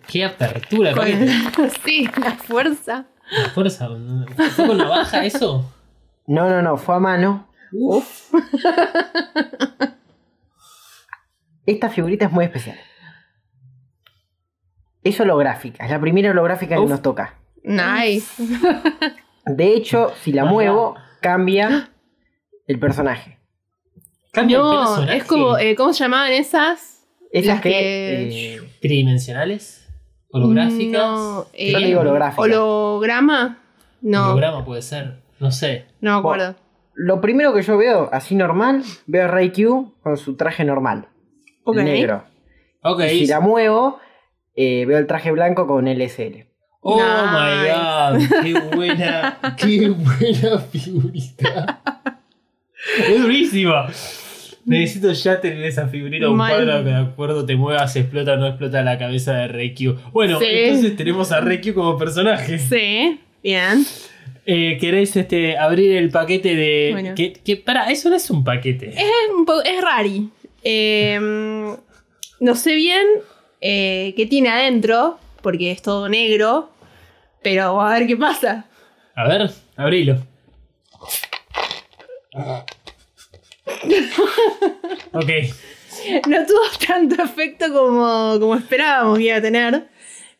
Qué 0.08 0.24
apertura, 0.24 0.94
sí, 1.86 2.08
la 2.22 2.36
fuerza. 2.36 3.06
Fuerza. 3.54 3.88
¿Fue 4.56 4.68
con 4.68 4.78
navaja 4.78 5.26
eso? 5.26 5.72
No, 6.28 6.50
no, 6.50 6.62
no, 6.62 6.78
fue 6.78 6.96
a 6.96 7.00
mano. 7.00 7.48
Uf. 7.72 8.32
Esta 11.66 11.90
figurita 11.90 12.26
es 12.26 12.32
muy 12.32 12.46
especial. 12.46 12.78
Es 15.04 15.20
holográfica, 15.20 15.86
es 15.86 15.92
la 15.92 16.00
primera 16.00 16.32
holográfica 16.32 16.76
que 16.78 16.86
nos 16.86 17.02
toca. 17.02 17.36
Nice. 17.64 18.42
De 19.46 19.74
hecho, 19.76 20.12
si 20.22 20.32
la 20.32 20.44
Ajá. 20.44 20.52
muevo, 20.52 20.96
cambia 21.22 21.90
el 22.68 22.80
personaje. 22.80 23.38
Cambia 24.32 24.58
el 24.58 24.64
No, 24.64 24.72
personaje. 24.86 25.18
es 25.18 25.24
como, 25.26 25.58
eh, 25.58 25.76
¿cómo 25.76 25.94
se 25.94 26.04
llamaban 26.04 26.32
esas? 26.34 27.04
Esas 27.32 27.48
Las 27.56 27.62
que. 27.62 27.70
que- 27.70 28.56
eh, 28.56 28.70
Tridimensionales. 28.82 29.85
Holográficas. 30.36 31.02
No, 31.02 31.46
eh, 31.54 31.72
Yo 31.72 31.80
le 31.80 31.88
digo 31.88 32.02
holográfica. 32.02 32.42
¿Holograma? 32.42 33.60
No, 34.02 34.26
Holograma 34.28 34.66
puede 34.66 34.82
ser. 34.82 35.22
No 35.40 35.52
sé. 35.52 35.86
no 36.02 36.14
me 36.14 36.20
acuerdo. 36.20 36.56
lo 36.94 37.20
primero 37.22 37.54
que 37.54 37.62
yo 37.62 37.78
veo, 37.78 38.10
así 38.12 38.36
normal, 38.36 38.84
veo 39.06 39.26
a 39.26 39.28
Raikyu 39.28 39.94
con 40.02 40.18
su 40.18 40.36
traje 40.36 40.64
normal. 40.64 41.08
Ok. 41.64 41.78
Negro. 41.78 42.24
Ok. 42.84 43.02
Y 43.06 43.20
si 43.20 43.28
la 43.28 43.40
muevo, 43.40 44.00
eh, 44.56 44.86
veo 44.86 44.98
el 45.00 45.08
traje 45.08 45.32
blanco 45.32 45.66
con 45.68 45.88
LSL. 45.88 46.48
Oh 46.82 46.98
Nice. 46.98 48.22
my 48.22 48.30
god, 48.30 48.44
qué 48.44 48.76
buena, 48.76 49.40
qué 49.58 49.90
buena 49.90 50.60
figurita. 50.60 51.82
Es 53.10 53.22
durísima. 53.22 53.88
Necesito 54.66 55.12
ya 55.12 55.40
tener 55.40 55.64
esa 55.64 55.88
figurita, 55.88 56.28
un 56.30 56.38
cuadro 56.38 56.84
que 56.84 56.90
de 56.90 56.96
acuerdo 56.96 57.46
te 57.46 57.56
muevas, 57.56 57.96
explota 57.96 58.34
o 58.34 58.38
no 58.38 58.48
explota 58.48 58.82
la 58.82 58.98
cabeza 58.98 59.34
de 59.34 59.48
Reikyu. 59.48 59.96
Bueno, 60.12 60.40
Sí. 60.40 60.46
entonces 60.50 60.96
tenemos 60.98 61.32
a 61.32 61.40
Reikyu 61.42 61.74
como 61.76 61.98
personaje. 61.98 62.58
Sí, 62.58 63.20
bien. 63.44 63.86
Eh, 64.48 64.78
¿Querés 64.80 65.16
este, 65.16 65.58
abrir 65.58 65.92
el 65.98 66.10
paquete 66.10 66.56
de. 66.56 66.90
Bueno. 66.94 67.14
Que, 67.16 67.34
que, 67.34 67.58
para, 67.58 67.92
eso 67.92 68.10
no 68.10 68.16
es 68.16 68.30
un 68.30 68.44
paquete. 68.44 68.90
Es, 68.90 69.04
un 69.36 69.46
po- 69.46 69.62
es 69.64 69.82
rari. 69.82 70.30
Eh, 70.64 71.20
no 72.40 72.56
sé 72.56 72.74
bien 72.76 73.06
eh, 73.62 74.14
qué 74.18 74.26
tiene 74.26 74.50
adentro, 74.50 75.20
porque 75.42 75.72
es 75.72 75.82
todo 75.82 76.10
negro. 76.10 76.70
Pero 77.44 77.80
a 77.82 77.94
ver 77.98 78.08
qué 78.08 78.18
pasa. 78.18 78.66
A 79.16 79.28
ver, 79.28 79.50
abrilo. 79.76 80.18
ok. 85.14 85.30
No 86.28 86.46
tuvo 86.46 86.62
tanto 86.86 87.22
efecto 87.24 87.72
como, 87.74 88.38
como 88.40 88.56
esperábamos 88.56 89.18
que 89.18 89.26
iba 89.26 89.38
a 89.38 89.42
tener. 89.42 89.88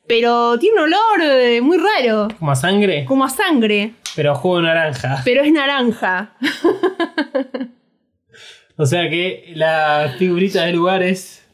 Pero 0.08 0.60
tiene 0.60 0.78
un 0.78 0.84
olor 0.84 1.22
eh, 1.22 1.62
muy 1.62 1.78
raro. 1.78 2.28
Como 2.38 2.52
a 2.52 2.56
sangre, 2.56 3.06
Como 3.06 3.26
a 3.26 3.30
sangre. 3.30 3.94
pero 4.16 4.34
a 4.34 4.36
jugo 4.36 4.62
naranja. 4.62 5.22
Pero 5.26 5.44
es 5.44 5.52
naranja. 5.52 6.36
O 8.78 8.86
sea 8.86 9.10
que 9.10 9.54
la 9.56 10.16
figurita 10.20 10.66
de 10.66 10.74
lugares 10.74 11.46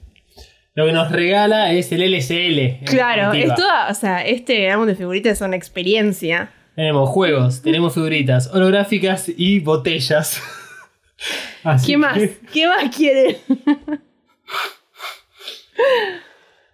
lo 0.73 0.85
que 0.85 0.93
nos 0.93 1.11
regala 1.11 1.73
es 1.73 1.91
el 1.91 2.01
en 2.01 2.85
Claro, 2.85 3.33
es 3.33 3.53
toda, 3.53 3.89
o 3.89 3.93
sea, 3.93 4.25
este 4.25 4.71
álbum 4.71 4.87
de 4.87 4.95
figuritas 4.95 5.33
es 5.33 5.41
una 5.41 5.57
experiencia. 5.57 6.51
Tenemos 6.75 7.09
juegos, 7.09 7.61
tenemos 7.61 7.93
figuritas 7.93 8.47
holográficas 8.53 9.29
y 9.35 9.59
botellas. 9.59 10.41
Así 11.63 11.91
¿Qué 11.91 11.97
más? 11.97 12.17
que- 12.17 12.37
¿Qué 12.51 12.67
más 12.67 12.95
quiere? 12.95 13.37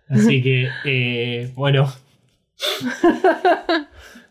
así 0.09 0.41
que, 0.41 0.69
eh, 0.85 1.51
bueno. 1.55 1.91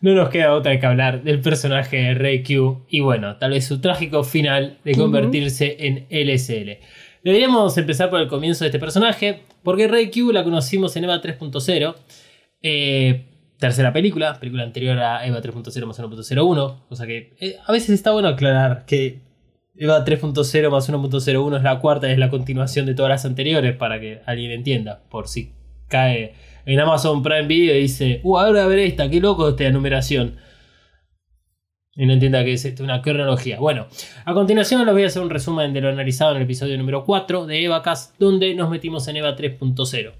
No 0.01 0.13
nos 0.13 0.29
queda 0.29 0.53
otra 0.53 0.79
que 0.79 0.85
hablar 0.85 1.23
del 1.23 1.41
personaje 1.41 1.97
de 1.97 2.13
Reikyu 2.13 2.85
y 2.87 2.99
bueno, 2.99 3.37
tal 3.37 3.51
vez 3.51 3.65
su 3.65 3.81
trágico 3.81 4.23
final 4.23 4.77
de 4.83 4.93
convertirse 4.95 5.75
en 5.79 6.05
LSL. 6.09 6.79
Deberíamos 7.23 7.75
empezar 7.77 8.09
por 8.09 8.19
el 8.21 8.27
comienzo 8.27 8.63
de 8.63 8.67
este 8.69 8.79
personaje, 8.79 9.41
porque 9.63 9.87
Reikyu 9.87 10.31
la 10.31 10.43
conocimos 10.43 10.95
en 10.95 11.05
EVA 11.05 11.19
3.0, 11.21 11.95
eh, 12.61 13.25
tercera 13.57 13.91
película, 13.91 14.39
película 14.39 14.63
anterior 14.63 14.99
a 14.99 15.25
EVA 15.25 15.41
3.0 15.41 15.85
más 15.87 15.99
1.01, 15.99 16.85
cosa 16.87 17.07
que 17.07 17.33
eh, 17.39 17.57
a 17.65 17.71
veces 17.71 17.89
está 17.89 18.11
bueno 18.11 18.27
aclarar 18.27 18.85
que 18.85 19.19
EVA 19.79 20.03
3.0 20.03 20.71
más 20.71 20.89
1.01 20.89 21.57
es 21.57 21.63
la 21.63 21.79
cuarta 21.79 22.11
es 22.11 22.17
la 22.17 22.29
continuación 22.29 22.85
de 22.85 22.95
todas 22.95 23.09
las 23.09 23.25
anteriores 23.25 23.75
para 23.75 23.99
que 23.99 24.21
alguien 24.25 24.51
entienda, 24.51 25.03
por 25.09 25.27
si 25.27 25.51
cae 25.87 26.33
en 26.65 26.79
Amazon 26.79 27.23
Prime 27.23 27.47
Video 27.47 27.75
y 27.75 27.81
dice, 27.81 28.19
uh, 28.23 28.39
ahora 28.39 28.63
a 28.63 28.67
ver 28.67 28.79
esta, 28.79 29.09
qué 29.09 29.19
loco 29.19 29.49
esta 29.49 29.69
numeración. 29.69 30.35
Y 31.95 32.05
no 32.05 32.13
entienda 32.13 32.43
que 32.43 32.53
es 32.53 32.79
una 32.79 33.01
cronología. 33.01 33.59
Bueno, 33.59 33.87
a 34.25 34.33
continuación 34.33 34.85
les 34.85 34.93
voy 34.93 35.03
a 35.03 35.07
hacer 35.07 35.21
un 35.21 35.31
resumen 35.31 35.73
de 35.73 35.81
lo 35.81 35.89
analizado 35.89 36.31
en 36.31 36.37
el 36.37 36.43
episodio 36.43 36.77
número 36.77 37.03
4 37.05 37.47
de 37.47 37.65
EvaCast, 37.65 38.19
donde 38.19 38.53
nos 38.53 38.69
metimos 38.69 39.07
en 39.07 39.17
EVA 39.17 39.35
3.0. 39.35 40.11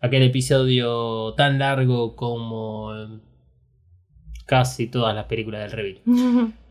Aquel 0.00 0.22
episodio 0.22 1.32
tan 1.34 1.58
largo 1.58 2.14
como 2.14 2.94
eh, 2.94 3.08
casi 4.44 4.88
todas 4.88 5.14
las 5.14 5.24
películas 5.24 5.62
del 5.62 5.70
Reveal. 5.70 6.54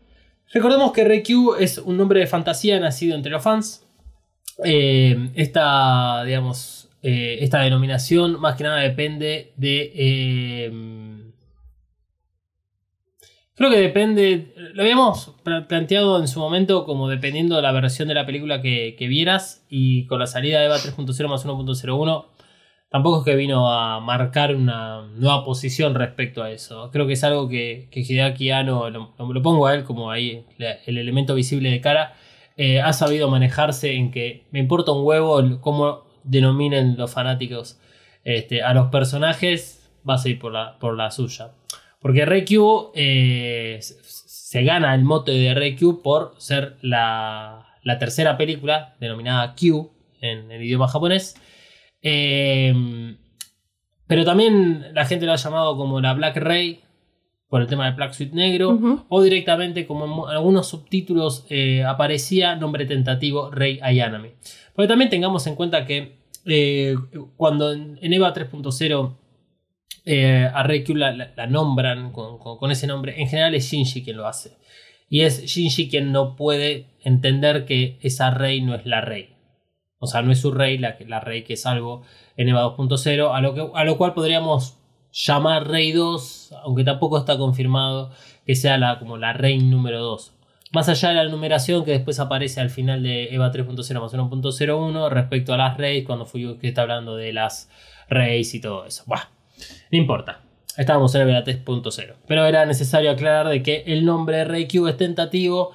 Recordemos 0.52 0.92
que 0.92 1.04
Reikyu 1.04 1.54
es 1.58 1.78
un 1.78 1.96
nombre 1.96 2.20
de 2.20 2.26
fantasía 2.26 2.78
nacido 2.78 3.16
entre 3.16 3.32
los 3.32 3.42
fans. 3.42 3.84
Eh, 4.64 5.30
esta, 5.34 6.22
digamos, 6.24 6.88
eh, 7.02 7.38
esta 7.40 7.60
denominación 7.60 8.40
más 8.40 8.54
que 8.56 8.64
nada 8.64 8.80
depende 8.80 9.52
de... 9.56 9.92
eh, 9.94 10.72
creo 13.56 13.70
que 13.70 13.78
depende... 13.78 14.54
Lo 14.74 14.82
habíamos 14.82 15.32
pla- 15.42 15.66
planteado 15.66 16.20
en 16.20 16.28
su 16.28 16.38
momento 16.38 16.84
como 16.84 17.08
dependiendo 17.08 17.56
de 17.56 17.62
la 17.62 17.72
versión 17.72 18.06
de 18.06 18.14
la 18.14 18.26
película 18.26 18.62
que, 18.62 18.94
que 18.96 19.08
vieras 19.08 19.64
y 19.68 20.06
con 20.06 20.20
la 20.20 20.26
salida 20.28 20.60
de 20.60 20.66
EVA 20.66 20.76
3.0 20.78 21.28
más 21.28 21.44
1.01 21.44 22.26
tampoco 22.94 23.18
es 23.18 23.24
que 23.24 23.34
vino 23.34 23.68
a 23.72 23.98
marcar 23.98 24.54
una 24.54 25.02
nueva 25.16 25.44
posición 25.44 25.96
respecto 25.96 26.44
a 26.44 26.52
eso. 26.52 26.92
Creo 26.92 27.08
que 27.08 27.14
es 27.14 27.24
algo 27.24 27.48
que, 27.48 27.88
que 27.90 28.02
Hideaki 28.02 28.52
Anno, 28.52 28.88
lo, 28.88 29.12
lo 29.18 29.42
pongo 29.42 29.66
a 29.66 29.74
él 29.74 29.82
como 29.82 30.12
ahí 30.12 30.44
el 30.86 30.98
elemento 30.98 31.34
visible 31.34 31.72
de 31.72 31.80
cara, 31.80 32.14
eh, 32.56 32.80
ha 32.80 32.92
sabido 32.92 33.28
manejarse 33.28 33.94
en 33.94 34.12
que 34.12 34.44
me 34.52 34.60
importa 34.60 34.92
un 34.92 35.04
huevo 35.04 35.42
cómo 35.60 36.04
denominen 36.22 36.96
los 36.96 37.12
fanáticos 37.12 37.80
este, 38.22 38.62
a 38.62 38.72
los 38.74 38.90
personajes, 38.90 39.90
vas 40.04 40.24
a 40.24 40.28
ir 40.28 40.38
por 40.38 40.52
la, 40.52 40.78
por 40.78 40.96
la 40.96 41.10
suya. 41.10 41.50
Porque 41.98 42.24
Reikyu 42.24 42.92
eh, 42.94 43.80
se 43.80 44.62
gana 44.62 44.94
el 44.94 45.02
mote 45.02 45.32
de 45.32 45.52
Reikyu 45.52 46.00
por 46.00 46.36
ser 46.38 46.76
la, 46.80 47.74
la 47.82 47.98
tercera 47.98 48.36
película 48.36 48.94
denominada 49.00 49.56
Q 49.56 49.90
en 50.20 50.52
el 50.52 50.62
idioma 50.62 50.86
japonés. 50.86 51.34
Eh, 52.04 53.16
pero 54.06 54.24
también 54.24 54.86
la 54.92 55.06
gente 55.06 55.24
lo 55.26 55.32
ha 55.32 55.36
llamado 55.36 55.76
como 55.76 56.00
la 56.00 56.12
Black 56.14 56.36
Ray 56.36 56.80
por 57.48 57.62
el 57.62 57.66
tema 57.66 57.86
del 57.86 57.94
Black 57.94 58.12
Suit 58.12 58.32
negro. 58.32 58.70
O 59.08 59.22
directamente, 59.22 59.86
como 59.86 60.28
en 60.28 60.36
algunos 60.36 60.68
subtítulos 60.68 61.46
eh, 61.48 61.82
aparecía, 61.84 62.54
nombre 62.56 62.84
tentativo 62.84 63.50
Rey 63.50 63.78
Ayanami. 63.82 64.28
Porque 64.74 64.88
también 64.88 65.10
tengamos 65.10 65.46
en 65.46 65.54
cuenta 65.56 65.86
que 65.86 66.18
eh, 66.46 66.94
cuando 67.36 67.72
en, 67.72 67.98
EVA 68.02 68.34
3.0 68.34 69.16
eh, 70.04 70.50
a 70.52 70.62
Reikyu 70.62 70.94
la, 70.94 71.12
la- 71.12 71.32
la 71.34 71.46
nombran 71.46 72.12
con, 72.12 72.38
con- 72.38 72.58
con 72.58 72.70
ese 72.70 72.86
nombre, 72.86 73.18
en 73.20 73.26
general 73.28 73.54
es 73.54 73.70
Shinji 73.70 74.04
quien 74.04 74.18
lo 74.18 74.26
hace. 74.26 74.58
Y 75.08 75.20
es 75.22 75.44
Shinji 75.44 75.88
quien 75.88 76.12
no 76.12 76.36
puede 76.36 76.88
entender 77.02 77.64
que 77.64 77.98
esa 78.02 78.30
rey 78.30 78.60
no 78.60 78.74
es 78.74 78.84
la 78.84 79.00
rey. 79.00 79.33
O 80.04 80.06
sea, 80.06 80.22
no 80.22 80.32
es 80.32 80.40
su 80.40 80.52
rey, 80.52 80.78
la, 80.78 80.96
que- 80.96 81.04
rey 81.04 81.42
que 81.42 81.54
es 81.54 81.66
algo 81.66 82.02
en 82.36 82.48
EVA 82.48 82.62
2.0, 82.76 83.34
a 83.34 83.40
lo, 83.40 83.54
que, 83.54 83.68
a 83.74 83.84
lo 83.84 83.96
cual 83.98 84.14
podríamos 84.14 84.76
llamar 85.12 85.68
Rey 85.68 85.92
2, 85.92 86.54
aunque 86.64 86.82
tampoco 86.84 87.18
está 87.18 87.36
confirmado 87.38 88.10
que 88.46 88.54
sea 88.56 88.78
la, 88.78 88.98
como 88.98 89.16
la 89.16 89.32
Rey 89.32 89.58
número 89.58 90.00
2. 90.02 90.32
Más 90.72 90.88
allá 90.88 91.10
de 91.10 91.14
la 91.14 91.24
numeración 91.28 91.84
que 91.84 91.92
después 91.92 92.18
aparece 92.18 92.60
al 92.60 92.68
final 92.70 93.02
de 93.04 93.32
EVA 93.32 93.52
3.0 93.52 94.00
más 94.00 94.12
1.01 94.12 95.08
respecto 95.10 95.54
a 95.54 95.56
las 95.56 95.76
Reyes, 95.76 96.04
cuando 96.04 96.26
Fuyuki 96.26 96.66
está 96.66 96.82
hablando 96.82 97.14
de 97.14 97.32
las 97.32 97.70
Reyes 98.08 98.52
y 98.54 98.60
todo 98.60 98.84
eso. 98.84 99.04
Buah, 99.06 99.28
no 99.92 99.98
importa. 99.98 100.40
Estábamos 100.76 101.14
en 101.14 101.28
EVA 101.28 101.44
3.0. 101.44 102.14
Pero 102.26 102.44
era 102.46 102.66
necesario 102.66 103.12
aclarar 103.12 103.46
de 103.48 103.62
que 103.62 103.84
el 103.86 104.04
nombre 104.04 104.38
de 104.38 104.44
Reikyu 104.46 104.88
es 104.88 104.96
tentativo, 104.96 105.70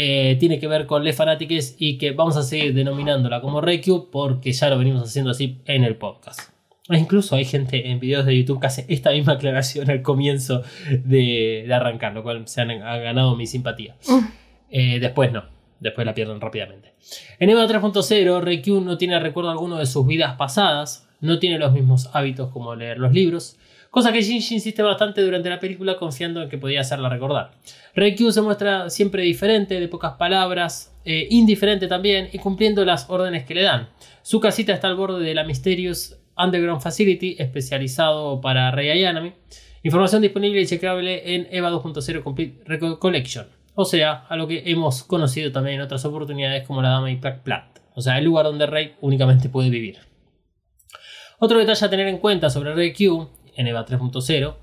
eh, 0.00 0.36
tiene 0.38 0.60
que 0.60 0.68
ver 0.68 0.86
con 0.86 1.02
Les 1.02 1.16
Fanatiques 1.16 1.74
y 1.76 1.98
que 1.98 2.12
vamos 2.12 2.36
a 2.36 2.44
seguir 2.44 2.72
denominándola 2.72 3.40
como 3.40 3.60
Reikyu 3.60 4.10
porque 4.12 4.52
ya 4.52 4.70
lo 4.70 4.78
venimos 4.78 5.02
haciendo 5.02 5.32
así 5.32 5.58
en 5.64 5.82
el 5.82 5.96
podcast. 5.96 6.52
E 6.88 6.96
incluso 6.96 7.34
hay 7.34 7.44
gente 7.44 7.90
en 7.90 7.98
videos 7.98 8.24
de 8.24 8.38
YouTube 8.38 8.60
que 8.60 8.68
hace 8.68 8.86
esta 8.88 9.10
misma 9.10 9.32
aclaración 9.32 9.90
al 9.90 10.02
comienzo 10.02 10.62
de, 10.88 11.64
de 11.66 11.74
arrancar, 11.74 12.14
lo 12.14 12.22
cual 12.22 12.46
se 12.46 12.60
han 12.60 12.70
ha 12.70 12.96
ganado 12.98 13.34
mi 13.34 13.48
simpatía. 13.48 13.96
Eh, 14.70 15.00
después 15.00 15.32
no, 15.32 15.42
después 15.80 16.06
la 16.06 16.14
pierden 16.14 16.40
rápidamente. 16.40 16.94
En 17.40 17.50
EVA 17.50 17.66
3.0, 17.66 18.40
Reikyu 18.40 18.80
no 18.80 18.98
tiene 18.98 19.18
recuerdo 19.18 19.50
alguno 19.50 19.78
de 19.78 19.86
sus 19.86 20.06
vidas 20.06 20.36
pasadas, 20.36 21.08
no 21.20 21.40
tiene 21.40 21.58
los 21.58 21.72
mismos 21.72 22.08
hábitos 22.12 22.52
como 22.52 22.76
leer 22.76 22.98
los 22.98 23.12
libros, 23.12 23.56
cosa 23.90 24.12
que 24.12 24.22
Shinji 24.22 24.54
insiste 24.54 24.82
bastante 24.82 25.22
durante 25.22 25.48
la 25.48 25.60
película 25.60 25.96
confiando 25.96 26.42
en 26.42 26.48
que 26.48 26.58
podía 26.58 26.80
hacerla 26.80 27.08
recordar. 27.08 27.52
Reikyu 27.94 28.30
se 28.30 28.42
muestra 28.42 28.90
siempre 28.90 29.22
diferente, 29.22 29.80
de 29.80 29.88
pocas 29.88 30.12
palabras, 30.14 30.94
eh, 31.04 31.26
indiferente 31.30 31.88
también 31.88 32.28
y 32.32 32.38
cumpliendo 32.38 32.84
las 32.84 33.08
órdenes 33.10 33.44
que 33.44 33.54
le 33.54 33.62
dan. 33.62 33.88
Su 34.22 34.40
casita 34.40 34.72
está 34.72 34.88
al 34.88 34.96
borde 34.96 35.24
de 35.24 35.34
la 35.34 35.44
Mysterious 35.44 36.18
Underground 36.36 36.80
Facility, 36.80 37.36
especializado 37.38 38.40
para 38.40 38.70
Rei 38.70 38.90
Ayanami. 38.90 39.32
Información 39.82 40.22
disponible 40.22 40.60
y 40.60 40.66
checable 40.66 41.34
en 41.34 41.48
EVA 41.50 41.70
2.0 41.70 42.22
Complete 42.22 42.62
Record 42.64 42.98
Collection. 42.98 43.46
O 43.74 43.84
sea, 43.84 44.26
a 44.28 44.36
lo 44.36 44.48
que 44.48 44.64
hemos 44.66 45.04
conocido 45.04 45.52
también 45.52 45.76
en 45.76 45.82
otras 45.82 46.04
oportunidades 46.04 46.66
como 46.66 46.82
la 46.82 46.90
Dama 46.90 47.10
y 47.10 47.16
Black 47.16 47.42
Plat. 47.42 47.78
O 47.94 48.00
sea, 48.00 48.18
el 48.18 48.24
lugar 48.24 48.44
donde 48.44 48.66
Rey 48.66 48.94
únicamente 49.00 49.48
puede 49.48 49.70
vivir. 49.70 49.98
Otro 51.38 51.58
detalle 51.58 51.86
a 51.86 51.90
tener 51.90 52.08
en 52.08 52.18
cuenta 52.18 52.50
sobre 52.50 52.74
Rey 52.74 52.92
Q 52.92 53.28
en 53.58 53.66
EVA 53.66 53.84
3.0 53.84 54.54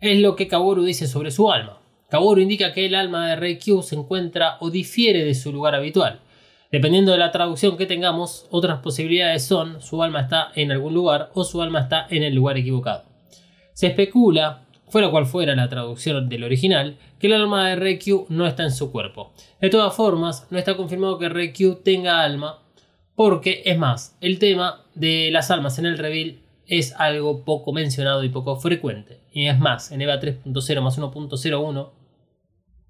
es 0.00 0.18
lo 0.18 0.36
que 0.36 0.48
Kaworu 0.48 0.84
dice 0.84 1.06
sobre 1.06 1.30
su 1.30 1.50
alma. 1.50 1.78
Kaworu 2.10 2.40
indica 2.40 2.72
que 2.72 2.86
el 2.86 2.94
alma 2.94 3.28
de 3.28 3.36
Rey 3.36 3.58
Q 3.58 3.82
se 3.82 3.94
encuentra 3.94 4.56
o 4.60 4.70
difiere 4.70 5.24
de 5.24 5.34
su 5.34 5.52
lugar 5.52 5.74
habitual. 5.74 6.20
Dependiendo 6.72 7.12
de 7.12 7.18
la 7.18 7.32
traducción 7.32 7.76
que 7.76 7.86
tengamos, 7.86 8.46
otras 8.50 8.80
posibilidades 8.80 9.44
son 9.44 9.80
su 9.82 10.02
alma 10.02 10.20
está 10.20 10.52
en 10.54 10.72
algún 10.72 10.94
lugar 10.94 11.30
o 11.34 11.44
su 11.44 11.62
alma 11.62 11.80
está 11.80 12.06
en 12.10 12.22
el 12.22 12.34
lugar 12.34 12.56
equivocado. 12.58 13.04
Se 13.72 13.88
especula, 13.88 14.66
fuera 14.88 15.10
cual 15.10 15.26
fuera 15.26 15.54
la 15.54 15.68
traducción 15.68 16.28
del 16.28 16.44
original, 16.44 16.96
que 17.18 17.26
el 17.26 17.34
alma 17.34 17.68
de 17.68 17.76
Reikyu 17.76 18.26
no 18.28 18.46
está 18.46 18.62
en 18.64 18.72
su 18.72 18.90
cuerpo. 18.90 19.32
De 19.60 19.68
todas 19.68 19.94
formas, 19.94 20.46
no 20.50 20.58
está 20.58 20.76
confirmado 20.76 21.18
que 21.18 21.28
Reikyu 21.28 21.76
tenga 21.76 22.22
alma, 22.22 22.60
porque 23.14 23.62
es 23.64 23.78
más, 23.78 24.16
el 24.20 24.38
tema 24.38 24.84
de 24.94 25.30
las 25.32 25.50
almas 25.50 25.78
en 25.78 25.86
el 25.86 25.98
reveal 25.98 26.38
es 26.70 26.94
algo 26.98 27.44
poco 27.44 27.72
mencionado 27.72 28.22
y 28.22 28.28
poco 28.28 28.56
frecuente. 28.56 29.20
Y 29.32 29.48
es 29.48 29.58
más, 29.58 29.90
en 29.90 30.00
EVA 30.00 30.20
3.0 30.20 30.80
más 30.80 30.98
1.01, 30.98 31.90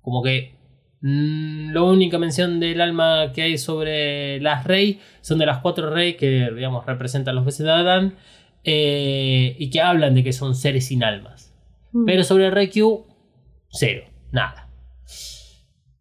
como 0.02 0.22
que 0.22 0.54
mm, 1.00 1.72
la 1.72 1.82
única 1.82 2.18
mención 2.18 2.60
del 2.60 2.80
alma 2.82 3.32
que 3.34 3.42
hay 3.42 3.56
sobre 3.56 4.38
las 4.40 4.64
rey 4.64 5.00
son 5.22 5.38
de 5.38 5.46
las 5.46 5.58
cuatro 5.58 5.88
rey 5.88 6.14
que 6.14 6.50
digamos 6.54 6.84
representan 6.84 7.34
los 7.34 7.46
veces 7.46 7.64
de 7.64 7.72
Adán 7.72 8.16
eh, 8.64 9.56
y 9.58 9.70
que 9.70 9.80
hablan 9.80 10.14
de 10.14 10.22
que 10.24 10.34
son 10.34 10.54
seres 10.54 10.86
sin 10.86 11.02
almas. 11.02 11.54
Pero 12.06 12.22
sobre 12.22 12.46
el 12.46 12.52
Reikyu, 12.52 13.06
cero, 13.70 14.04
nada. 14.30 14.68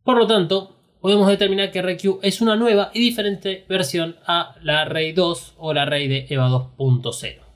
Por 0.03 0.17
lo 0.17 0.27
tanto, 0.27 0.75
podemos 0.99 1.27
determinar 1.29 1.71
que 1.71 1.81
Reikyu 1.81 2.19
es 2.21 2.41
una 2.41 2.57
nueva 2.57 2.91
y 2.93 2.99
diferente 2.99 3.65
versión 3.69 4.17
a 4.25 4.55
la 4.61 4.85
Rey 4.85 5.13
2 5.13 5.55
o 5.57 5.73
la 5.73 5.85
Rey 5.85 6.07
de 6.07 6.27
EVA 6.29 6.49
2.0. 6.49 7.48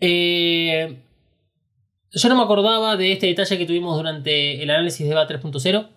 Eh, 0.00 0.98
yo 2.12 2.28
no 2.28 2.36
me 2.36 2.42
acordaba 2.42 2.96
de 2.96 3.12
este 3.12 3.26
detalle 3.26 3.56
que 3.58 3.66
tuvimos 3.66 3.96
durante 3.96 4.62
el 4.62 4.70
análisis 4.70 5.06
de 5.06 5.12
EVA 5.12 5.28
3.0. 5.28 5.88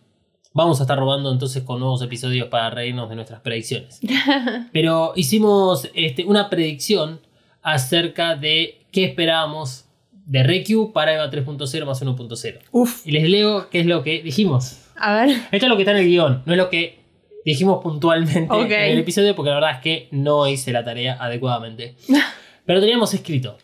Vamos 0.54 0.80
a 0.80 0.84
estar 0.84 1.00
robando 1.00 1.32
entonces 1.32 1.64
con 1.64 1.80
nuevos 1.80 2.02
episodios 2.04 2.48
para 2.50 2.70
reírnos 2.70 3.10
de 3.10 3.16
nuestras 3.16 3.42
predicciones. 3.42 4.00
Pero 4.72 5.14
hicimos 5.16 5.90
este, 5.96 6.26
una 6.26 6.50
predicción 6.50 7.20
acerca 7.64 8.36
de 8.36 8.86
qué 8.92 9.06
esperábamos 9.06 9.86
de 10.12 10.44
Reikyu 10.44 10.92
para 10.94 11.14
EVA 11.16 11.32
3.0 11.32 11.86
más 11.86 12.04
1.0. 12.04 12.60
Uf, 12.72 13.08
Y 13.08 13.12
les 13.12 13.28
leo 13.28 13.70
qué 13.70 13.80
es 13.80 13.86
lo 13.88 14.04
que 14.04 14.22
dijimos. 14.22 14.78
a 14.96 15.16
ver. 15.16 15.30
Esto 15.52 15.66
es 15.66 15.70
lo 15.70 15.76
que 15.76 15.82
está 15.82 15.92
en 15.92 15.98
el 15.98 16.08
guion, 16.08 16.44
no 16.46 16.54
es 16.54 16.58
lo 16.58 16.70
que 16.70 17.00
dijimos 17.46 17.82
puntualmente 17.82 18.54
Ok. 18.54 18.70
en 18.72 18.92
el 18.92 19.00
episodio, 19.00 19.36
porque 19.36 19.50
la 19.50 19.56
verdad 19.56 19.72
es 19.72 19.82
que 19.82 20.08
no 20.12 20.48
hice 20.48 20.72
la 20.72 20.84
tarea 20.86 21.18
adecuadamente. 21.20 21.96
Pero 22.66 22.80
teníamos 22.80 23.14
escrito 23.14 23.58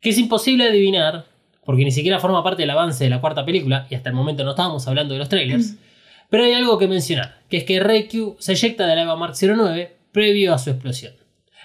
que 0.00 0.10
es 0.10 0.18
imposible 0.18 0.64
adivinar, 0.64 1.26
porque 1.64 1.84
ni 1.84 1.90
siquiera 1.90 2.18
forma 2.18 2.42
parte 2.42 2.62
del 2.62 2.70
avance 2.70 3.04
de 3.04 3.10
la 3.10 3.20
cuarta 3.20 3.44
película, 3.44 3.86
y 3.90 3.94
hasta 3.94 4.08
el 4.08 4.14
momento 4.14 4.44
no 4.44 4.50
estábamos 4.50 4.86
hablando 4.88 5.14
de 5.14 5.18
los 5.18 5.28
trailers, 5.28 5.76
pero 6.30 6.44
hay 6.44 6.52
algo 6.52 6.78
que 6.78 6.88
mencionar, 6.88 7.40
que 7.48 7.58
es 7.58 7.64
que 7.64 7.80
Reikyu 7.80 8.36
se 8.38 8.52
eyecta 8.52 8.86
de 8.86 8.96
la 8.96 9.02
EVA 9.02 9.16
Mark 9.16 9.34
09 9.40 9.96
previo 10.12 10.54
a 10.54 10.58
su 10.58 10.70
explosión. 10.70 11.12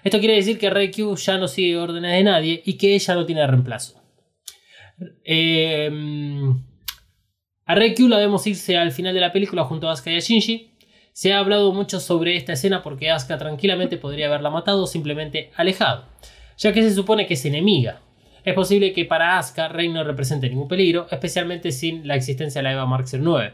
Esto 0.04 0.20
quiere 0.20 0.36
decir 0.36 0.60
que 0.60 0.70
Reikyu 0.70 1.16
ya 1.16 1.38
no 1.38 1.48
sigue 1.48 1.78
órdenes 1.78 2.12
de 2.12 2.24
nadie 2.24 2.62
y 2.66 2.74
que 2.74 2.94
ella 2.94 3.16
no 3.16 3.26
tiene 3.26 3.48
reemplazo. 3.48 4.02
Eh, 5.24 5.90
a 7.66 7.74
Reikyu 7.74 8.08
la 8.08 8.18
vemos 8.18 8.46
irse 8.46 8.78
al 8.78 8.92
final 8.92 9.14
de 9.14 9.22
la 9.22 9.34
película 9.34 9.64
junto 9.64 9.90
a 9.90 9.94
Asuka 9.94 10.12
y 10.12 10.18
a 10.18 10.20
Shinji. 10.20 10.72
Se 11.14 11.34
ha 11.34 11.40
hablado 11.40 11.74
mucho 11.74 12.00
sobre 12.00 12.36
esta 12.36 12.54
escena 12.54 12.84
porque 12.84 13.10
Asuka 13.10 13.38
tranquilamente 13.38 13.98
podría 13.98 14.28
haberla 14.28 14.52
matado 14.52 14.84
o 14.84 14.88
simplemente 14.88 15.52
alejado, 15.56 16.06
ya 16.58 16.74
que 16.74 16.84
se 16.84 16.94
supone 16.94 17.26
que 17.26 17.34
es 17.34 17.46
enemiga. 17.46 18.02
Es 18.46 18.54
posible 18.54 18.94
que 18.94 19.06
para 19.06 19.40
Asuka 19.40 19.68
Rey 19.70 19.90
no 19.90 20.04
represente 20.04 20.48
ningún 20.48 20.68
peligro, 20.68 21.08
especialmente 21.10 21.72
sin 21.72 22.08
la 22.08 22.16
existencia 22.16 22.60
de 22.60 22.64
la 22.64 22.74
Eva 22.74 22.86
Mark 22.86 23.08
09. 23.12 23.54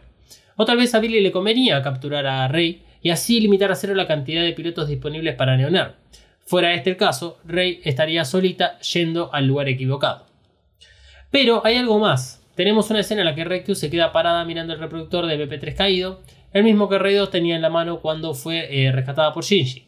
O 0.58 0.66
tal 0.66 0.76
vez 0.76 0.94
a 0.94 1.00
Billy 1.00 1.22
le 1.22 1.32
convenía 1.32 1.82
capturar 1.82 2.28
a 2.28 2.50
Rey 2.50 2.84
y 3.02 3.10
así 3.10 3.40
limitar 3.40 3.72
a 3.72 3.76
cero 3.76 3.96
la 3.96 4.06
cantidad 4.06 4.44
de 4.44 4.52
pilotos 4.52 4.90
disponibles 4.90 5.36
para 5.36 5.56
Neonar. 5.56 5.96
Fuera 6.44 6.74
este 6.74 6.90
el 6.90 6.98
caso, 6.98 7.40
Rey 7.46 7.80
estaría 7.86 8.26
solita 8.26 8.80
yendo 8.80 9.34
al 9.34 9.48
lugar 9.48 9.70
equivocado. 9.70 10.26
Pero 11.30 11.66
hay 11.66 11.78
algo 11.78 11.98
más. 11.98 12.46
Tenemos 12.56 12.90
una 12.90 13.00
escena 13.00 13.22
en 13.22 13.28
la 13.28 13.36
que 13.36 13.46
Reikyu 13.46 13.76
se 13.76 13.90
queda 13.90 14.12
parada 14.12 14.44
mirando 14.44 14.74
el 14.74 14.80
reproductor 14.80 15.26
de 15.26 15.40
BP3 15.40 15.74
caído, 15.74 16.20
el 16.52 16.66
mismo 16.66 16.90
que 16.90 17.00
Rey 17.00 17.16
2 17.16 17.32
tenía 17.32 17.56
en 17.56 17.62
la 17.62 17.70
mano 17.70 18.02
cuando 18.02 18.34
fue 18.34 18.68
eh, 18.70 18.92
rescatada 18.92 19.34
por 19.34 19.46
Shinji. 19.46 19.88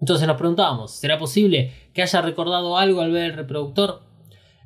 Entonces 0.00 0.26
nos 0.26 0.38
preguntábamos, 0.38 0.96
¿será 0.96 1.18
posible 1.18 1.70
que 1.92 2.00
haya 2.00 2.22
recordado 2.22 2.78
algo 2.78 3.02
al 3.02 3.12
ver 3.12 3.24
el 3.24 3.36
reproductor? 3.36 4.00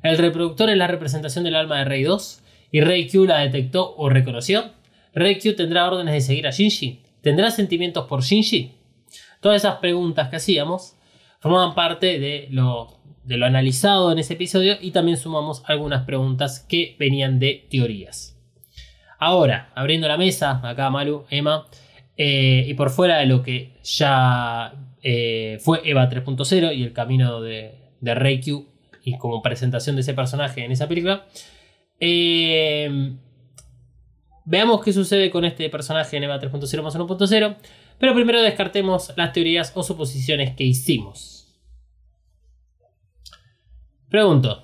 El 0.03 0.17
reproductor 0.17 0.69
es 0.69 0.77
la 0.77 0.87
representación 0.87 1.43
del 1.43 1.55
alma 1.55 1.79
de 1.79 1.85
Rey 1.85 2.03
2 2.03 2.43
y 2.71 2.81
Reikyu 2.81 3.25
la 3.25 3.39
detectó 3.39 3.95
o 3.95 4.09
reconoció. 4.09 4.71
¿Reikyu 5.13 5.55
tendrá 5.55 5.87
órdenes 5.87 6.13
de 6.13 6.21
seguir 6.21 6.47
a 6.47 6.51
Shinji? 6.51 7.01
¿Tendrá 7.21 7.49
sentimientos 7.49 8.05
por 8.05 8.21
Shinji? 8.21 8.73
Todas 9.41 9.63
esas 9.63 9.77
preguntas 9.77 10.29
que 10.29 10.35
hacíamos 10.35 10.95
formaban 11.39 11.75
parte 11.75 12.19
de 12.19 12.47
lo, 12.51 12.99
de 13.23 13.37
lo 13.37 13.45
analizado 13.45 14.11
en 14.11 14.19
ese 14.19 14.33
episodio 14.33 14.75
y 14.79 14.91
también 14.91 15.17
sumamos 15.17 15.63
algunas 15.65 16.05
preguntas 16.05 16.65
que 16.67 16.95
venían 16.99 17.39
de 17.39 17.67
teorías. 17.69 18.37
Ahora, 19.19 19.71
abriendo 19.75 20.07
la 20.07 20.17
mesa, 20.17 20.61
acá 20.63 20.89
Malu, 20.91 21.25
Emma, 21.29 21.65
eh, 22.15 22.65
y 22.67 22.73
por 22.75 22.89
fuera 22.91 23.17
de 23.17 23.25
lo 23.25 23.41
que 23.41 23.73
ya 23.83 24.73
eh, 25.01 25.57
fue 25.61 25.81
Eva 25.83 26.09
3.0 26.09 26.75
y 26.75 26.83
el 26.83 26.93
camino 26.93 27.41
de, 27.41 27.75
de 27.99 28.15
Reikyu 28.15 28.67
y 29.07 29.17
como 29.17 29.41
presentación 29.41 29.95
de 29.95 30.01
ese 30.01 30.13
personaje 30.13 30.65
en 30.65 30.71
esa 30.73 30.85
película, 30.85 31.25
eh, 31.97 33.15
veamos 34.43 34.83
qué 34.83 34.91
sucede 34.91 35.31
con 35.31 35.45
este 35.45 35.69
personaje 35.69 36.17
en 36.17 36.23
Eva 36.23 36.41
3.0 36.41 36.83
más 36.83 36.93
1.0, 36.93 37.55
pero 37.99 38.13
primero 38.13 38.41
descartemos 38.41 39.13
las 39.15 39.31
teorías 39.31 39.71
o 39.75 39.83
suposiciones 39.83 40.57
que 40.57 40.65
hicimos. 40.65 41.57
Pregunto, 44.09 44.61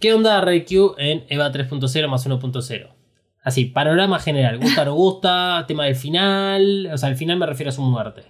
¿qué 0.00 0.12
onda 0.12 0.40
Reikyu 0.40 0.94
en 0.96 1.24
Eva 1.28 1.50
3.0 1.50 2.06
más 2.06 2.28
1.0? 2.28 2.94
Así, 3.42 3.64
panorama 3.64 4.20
general. 4.20 4.58
¿Gusta 4.58 4.82
o 4.82 4.84
no 4.84 4.94
gusta? 4.94 5.64
Tema 5.66 5.86
del 5.86 5.96
final. 5.96 6.90
O 6.92 6.98
sea, 6.98 7.08
el 7.08 7.16
final 7.16 7.38
me 7.38 7.46
refiero 7.46 7.70
a 7.70 7.72
su 7.72 7.82
muerte. 7.82 8.22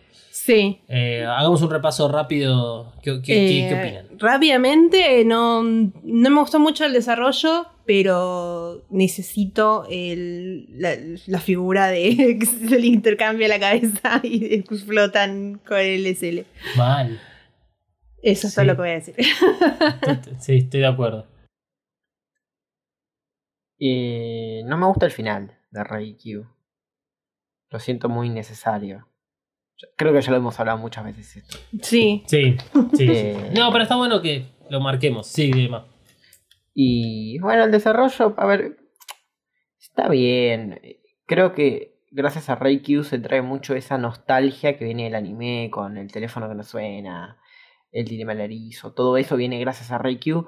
Sí. 0.43 0.81
Eh, 0.89 1.23
hagamos 1.27 1.61
un 1.61 1.71
repaso 1.71 2.09
rápido. 2.11 2.95
¿Qué, 3.03 3.11
Eh, 3.11 3.21
qué 3.69 3.75
opinan? 3.79 4.19
Rápidamente, 4.19 5.23
no, 5.27 5.63
no 5.63 6.31
me 6.31 6.41
gustó 6.41 6.59
mucho 6.59 6.87
el 6.87 6.95
desarrollo, 6.95 7.67
pero 7.85 8.83
necesito 8.89 9.85
el- 9.91 10.67
la, 10.81 10.97
la 11.27 11.41
figura 11.41 11.89
de 11.89 12.39
que 12.41 12.47
se 12.47 12.79
le 12.79 12.87
intercambia 12.87 13.49
la 13.49 13.61
cabeza 13.61 14.21
y 14.23 14.55
explotan 14.55 15.61
con 15.67 15.79
el 15.79 16.07
SL. 16.07 16.47
Mal. 16.77 17.21
Eso 18.23 18.47
es 18.49 18.55
todo 18.55 18.65
lo 18.65 18.77
que 18.77 18.81
voy 18.83 18.91
a 18.91 18.95
decir. 18.95 19.15
Sí, 20.41 20.57
estoy 20.57 20.81
de 20.81 20.87
acuerdo. 20.87 21.27
Eh, 23.79 24.63
no 24.65 24.77
me 24.79 24.87
gusta 24.87 25.05
el 25.07 25.13
final 25.13 25.59
de 25.71 25.85
Rey 25.85 26.17
Q. 26.17 26.47
Lo 27.71 27.79
siento 27.79 28.09
muy 28.09 28.31
necesario. 28.31 29.07
Creo 29.97 30.13
que 30.13 30.21
ya 30.21 30.31
lo 30.31 30.37
hemos 30.37 30.59
hablado 30.61 30.79
muchas 30.79 31.05
veces 31.05 31.37
esto. 31.37 31.59
Sí. 31.83 32.23
Sí, 32.27 32.57
sí. 32.57 32.89
sí. 32.95 33.07
Eh. 33.09 33.51
No, 33.55 33.71
pero 33.73 33.83
está 33.83 33.97
bueno 33.97 34.21
que 34.21 34.47
lo 34.69 34.81
marquemos. 34.81 35.27
Sí, 35.27 35.51
Emma. 35.55 35.87
Y 36.75 37.39
bueno, 37.41 37.65
el 37.65 37.71
desarrollo, 37.71 38.35
a 38.37 38.47
ver, 38.47 38.77
está 39.79 40.09
bien. 40.09 40.81
Creo 41.27 41.53
que 41.53 42.01
gracias 42.11 42.49
a 42.49 42.57
Rey 42.57 42.81
Q 42.81 43.05
se 43.05 43.19
trae 43.19 43.43
mucho 43.43 43.75
esa 43.75 43.99
nostalgia 43.99 44.77
que 44.77 44.85
viene 44.85 45.05
del 45.05 45.15
anime 45.15 45.69
con 45.71 45.97
el 45.97 46.11
teléfono 46.11 46.49
que 46.49 46.55
no 46.55 46.63
suena, 46.63 47.39
el 47.93 48.05
dilema 48.05 48.33
del 48.35 48.43
erizo, 48.43 48.93
todo 48.93 49.17
eso 49.17 49.37
viene 49.37 49.59
gracias 49.59 49.91
a 49.91 49.99
Rey 49.99 50.19
Q 50.19 50.47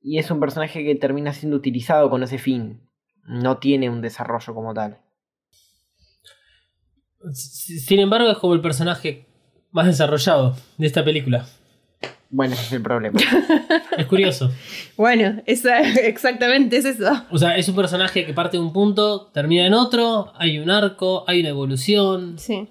y 0.00 0.18
es 0.18 0.30
un 0.30 0.40
personaje 0.40 0.84
que 0.84 0.94
termina 0.94 1.32
siendo 1.32 1.56
utilizado 1.56 2.10
con 2.10 2.22
ese 2.22 2.38
fin. 2.38 2.88
No 3.24 3.58
tiene 3.58 3.90
un 3.90 4.00
desarrollo 4.00 4.54
como 4.54 4.72
tal. 4.72 4.98
Sin 7.32 8.00
embargo, 8.00 8.30
es 8.30 8.38
como 8.38 8.54
el 8.54 8.60
personaje 8.60 9.26
más 9.72 9.86
desarrollado 9.86 10.56
de 10.78 10.86
esta 10.86 11.04
película. 11.04 11.46
Bueno, 12.30 12.54
ese 12.54 12.62
es 12.64 12.72
el 12.72 12.82
problema. 12.82 13.18
Es 13.98 14.06
curioso. 14.06 14.50
Bueno, 14.96 15.42
esa, 15.46 15.80
exactamente 15.80 16.76
es 16.78 16.84
eso. 16.86 17.10
O 17.30 17.36
sea, 17.38 17.56
es 17.56 17.68
un 17.68 17.74
personaje 17.76 18.24
que 18.24 18.32
parte 18.32 18.56
de 18.56 18.62
un 18.62 18.72
punto, 18.72 19.26
termina 19.34 19.66
en 19.66 19.74
otro, 19.74 20.32
hay 20.38 20.58
un 20.58 20.70
arco, 20.70 21.24
hay 21.26 21.40
una 21.40 21.50
evolución. 21.50 22.38
Sí. 22.38 22.68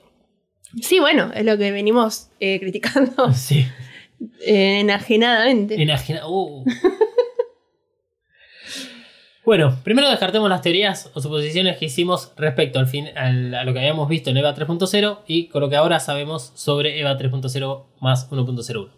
Sí, 0.82 1.00
bueno, 1.00 1.32
es 1.36 1.46
lo 1.46 1.58
que 1.58 1.72
venimos 1.72 2.30
eh, 2.40 2.60
criticando 2.60 3.32
Sí. 3.34 3.66
eh, 4.46 4.80
enajenadamente. 4.80 5.76
Enajena- 5.78 6.24
uh. 6.28 6.64
Bueno, 9.50 9.80
primero 9.84 10.08
descartemos 10.08 10.48
las 10.48 10.62
teorías 10.62 11.10
o 11.16 11.22
suposiciones 11.22 11.80
que 11.80 11.86
hicimos 11.86 12.34
respecto 12.38 12.78
al 12.78 12.86
fin, 12.86 13.08
a 13.18 13.32
lo 13.64 13.74
que 13.74 13.80
habíamos 13.80 14.08
visto 14.08 14.30
en 14.30 14.38
EVA 14.38 14.54
3.0 14.54 15.22
y 15.26 15.48
con 15.48 15.62
lo 15.62 15.70
que 15.72 15.76
ahora 15.76 16.00
sabemos 16.00 16.52
sobre 16.54 17.00
EVA 17.00 17.18
3.0 17.18 17.86
más 18.00 18.30
1.01. 18.30 18.90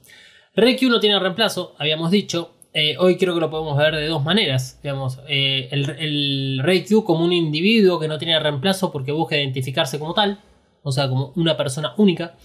Reiki 0.54 0.90
no 0.90 1.00
tiene 1.00 1.18
reemplazo, 1.20 1.74
habíamos 1.78 2.12
dicho. 2.12 2.52
Eh, 2.74 2.98
hoy 3.00 3.16
creo 3.16 3.34
que 3.34 3.40
lo 3.40 3.50
podemos 3.50 3.78
ver 3.78 3.96
de 3.96 4.06
dos 4.08 4.26
maneras. 4.26 4.78
Digamos, 4.84 5.20
eh, 5.30 5.70
el, 5.72 5.90
el 5.90 7.02
como 7.06 7.24
un 7.24 7.32
individuo 7.32 7.98
que 7.98 8.10
no 8.10 8.18
tiene 8.18 8.38
reemplazo 8.38 8.92
porque 8.92 9.14
busca 9.14 9.38
identificarse 9.38 10.00
como 10.00 10.14
tal, 10.14 10.42
o 10.84 10.92
sea, 10.92 11.08
como 11.08 11.32
una 11.38 11.56
persona 11.56 11.94
única. 11.96 12.36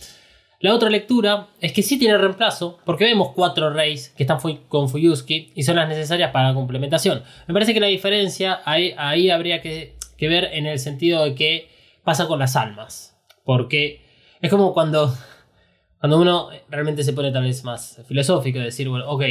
La 0.61 0.75
otra 0.75 0.89
lectura 0.89 1.49
es 1.61 1.73
que 1.73 1.83
sí 1.83 1.99
tiene 1.99 2.17
reemplazo, 2.17 2.79
porque 2.87 3.05
vemos 3.05 3.33
cuatro 3.35 3.71
reyes 3.71 4.09
que 4.17 4.23
están 4.23 4.39
con 4.69 4.89
Fuyuski 4.89 5.53
y 5.55 5.63
son 5.65 5.77
las 5.77 5.89
necesarias 5.89 6.31
para 6.31 6.49
la 6.49 6.55
complementación. 6.55 7.23
Me 7.47 7.53
parece 7.53 7.75
que 7.75 7.81
la 7.81 7.89
diferencia 7.89 8.61
ahí, 8.65 8.95
ahí 8.97 9.29
habría 9.29 9.61
que, 9.61 9.97
ver 10.19 10.49
en 10.53 10.67
el 10.67 10.79
sentido 10.79 11.25
de 11.25 11.35
que 11.35 11.69
pasa 12.05 12.27
con 12.27 12.39
las 12.39 12.57
almas. 12.57 13.19
Porque 13.45 14.03
es 14.41 14.51
como 14.51 14.73
cuando, 14.73 15.15
cuando 16.01 16.21
uno 16.21 16.49
realmente 16.71 17.05
se 17.05 17.13
pone 17.13 17.31
tal 17.33 17.45
vez 17.45 17.63
más 17.63 18.03
filosófico, 18.09 18.59
decir, 18.59 18.89
bueno, 18.89 19.11
ok, 19.11 19.25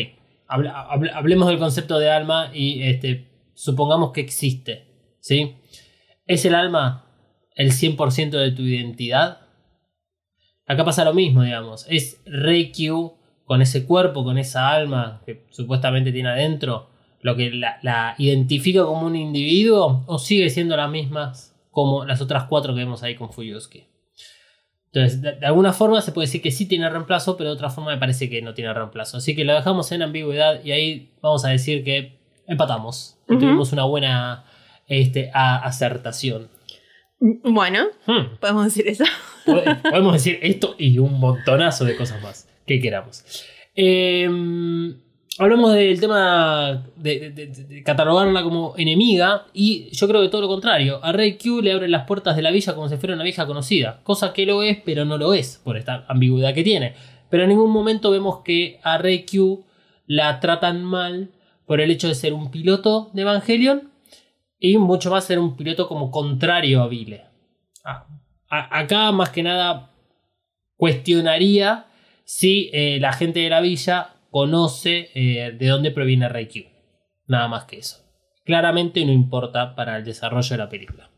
hablemos 0.47 1.47
del 1.47 1.57
concepto 1.57 1.97
de 1.97 2.11
alma 2.11 2.51
y 2.53 2.83
este, 2.83 3.31
supongamos 3.55 4.11
que 4.11 4.21
existe. 4.21 4.85
¿sí? 5.19 5.55
¿Es 6.27 6.45
el 6.45 6.53
alma 6.53 7.07
el 7.55 7.71
100% 7.71 8.29
de 8.29 8.51
tu 8.51 8.61
identidad? 8.61 9.44
Acá 10.67 10.83
pasa 10.83 11.05
lo 11.05 11.13
mismo, 11.13 11.43
digamos. 11.43 11.85
Es 11.89 12.21
Reikyu 12.25 13.13
con 13.45 13.61
ese 13.61 13.85
cuerpo, 13.85 14.23
con 14.23 14.37
esa 14.37 14.69
alma 14.71 15.21
que 15.25 15.45
supuestamente 15.51 16.11
tiene 16.11 16.29
adentro, 16.29 16.89
lo 17.21 17.35
que 17.35 17.51
la, 17.51 17.77
la 17.83 18.15
identifica 18.17 18.83
como 18.83 19.05
un 19.05 19.15
individuo 19.15 20.03
o 20.07 20.17
sigue 20.19 20.49
siendo 20.49 20.75
las 20.77 20.89
mismas 20.89 21.55
como 21.71 22.05
las 22.05 22.21
otras 22.21 22.45
cuatro 22.45 22.73
que 22.73 22.79
vemos 22.79 23.03
ahí 23.03 23.15
con 23.15 23.31
Fuyuski. 23.31 23.83
Entonces, 24.91 25.21
de, 25.21 25.33
de 25.33 25.45
alguna 25.45 25.73
forma 25.73 26.01
se 26.01 26.11
puede 26.13 26.27
decir 26.27 26.41
que 26.41 26.51
sí 26.51 26.67
tiene 26.67 26.89
reemplazo, 26.89 27.35
pero 27.37 27.49
de 27.49 27.55
otra 27.55 27.69
forma 27.69 27.91
me 27.91 27.97
parece 27.97 28.29
que 28.29 28.41
no 28.41 28.53
tiene 28.53 28.73
reemplazo. 28.73 29.17
Así 29.17 29.35
que 29.35 29.43
lo 29.43 29.53
dejamos 29.53 29.91
en 29.91 30.01
ambigüedad 30.01 30.63
y 30.63 30.71
ahí 30.71 31.11
vamos 31.21 31.43
a 31.45 31.49
decir 31.49 31.83
que 31.83 32.17
empatamos. 32.47 33.17
Tuvimos 33.27 33.73
una 33.73 33.83
buena 33.83 34.45
este, 34.87 35.31
a- 35.33 35.57
acertación. 35.65 36.47
Bueno, 37.19 37.85
Hmm. 38.05 38.35
podemos 38.39 38.65
decir 38.65 38.87
eso. 38.87 39.03
Pod- 39.45 39.81
Podemos 39.89 40.13
decir 40.13 40.39
esto 40.41 40.75
y 40.77 40.97
un 40.99 41.19
montonazo 41.19 41.85
de 41.85 41.95
cosas 41.95 42.21
más 42.21 42.47
que 42.67 42.79
queramos. 42.79 43.23
Eh, 43.75 44.27
hablamos 45.37 45.73
del 45.73 45.99
tema 45.99 46.83
de, 46.95 47.19
de- 47.31 47.47
de- 47.47 47.63
de 47.63 47.83
catalogarla 47.83 48.43
como 48.43 48.73
enemiga 48.77 49.45
y 49.53 49.89
yo 49.91 50.07
creo 50.07 50.21
que 50.21 50.29
todo 50.29 50.41
lo 50.41 50.47
contrario. 50.47 50.99
A 51.03 51.11
Rey 51.11 51.37
Q 51.37 51.61
le 51.61 51.71
abren 51.73 51.91
las 51.91 52.05
puertas 52.05 52.35
de 52.35 52.41
la 52.41 52.51
villa 52.51 52.73
como 52.75 52.89
si 52.89 52.97
fuera 52.97 53.15
una 53.15 53.23
vieja 53.23 53.45
conocida, 53.45 53.99
cosa 54.03 54.33
que 54.33 54.45
lo 54.45 54.63
es 54.63 54.77
pero 54.85 55.05
no 55.05 55.17
lo 55.17 55.33
es 55.33 55.59
por 55.63 55.77
esta 55.77 56.05
ambigüedad 56.07 56.53
que 56.53 56.63
tiene. 56.63 56.93
Pero 57.29 57.43
en 57.43 57.49
ningún 57.49 57.71
momento 57.71 58.11
vemos 58.11 58.39
que 58.43 58.79
a 58.83 58.97
Rey 58.97 59.25
Q 59.25 59.63
la 60.07 60.39
tratan 60.39 60.83
mal 60.83 61.29
por 61.65 61.81
el 61.81 61.91
hecho 61.91 62.07
de 62.07 62.15
ser 62.15 62.33
un 62.33 62.51
piloto 62.51 63.09
de 63.13 63.23
Evangelion 63.23 63.89
y 64.59 64.77
mucho 64.77 65.11
más 65.11 65.25
ser 65.25 65.39
un 65.39 65.55
piloto 65.55 65.87
como 65.87 66.11
contrario 66.11 66.81
a 66.81 66.87
Vile. 66.87 67.25
Ah, 67.83 68.07
acá 68.49 69.11
más 69.11 69.29
que 69.29 69.43
nada 69.43 69.91
cuestionaría 70.77 71.87
si 72.23 72.69
eh, 72.73 72.99
la 72.99 73.13
gente 73.13 73.39
de 73.39 73.49
la 73.49 73.61
villa 73.61 74.15
conoce 74.31 75.09
eh, 75.13 75.51
de 75.51 75.67
dónde 75.67 75.91
proviene 75.91 76.29
Reikyu. 76.29 76.65
Nada 77.27 77.47
más 77.47 77.65
que 77.65 77.77
eso. 77.77 78.03
Claramente 78.43 79.05
no 79.05 79.11
importa 79.11 79.75
para 79.75 79.97
el 79.97 80.03
desarrollo 80.03 80.49
de 80.49 80.57
la 80.57 80.69
película. 80.69 81.09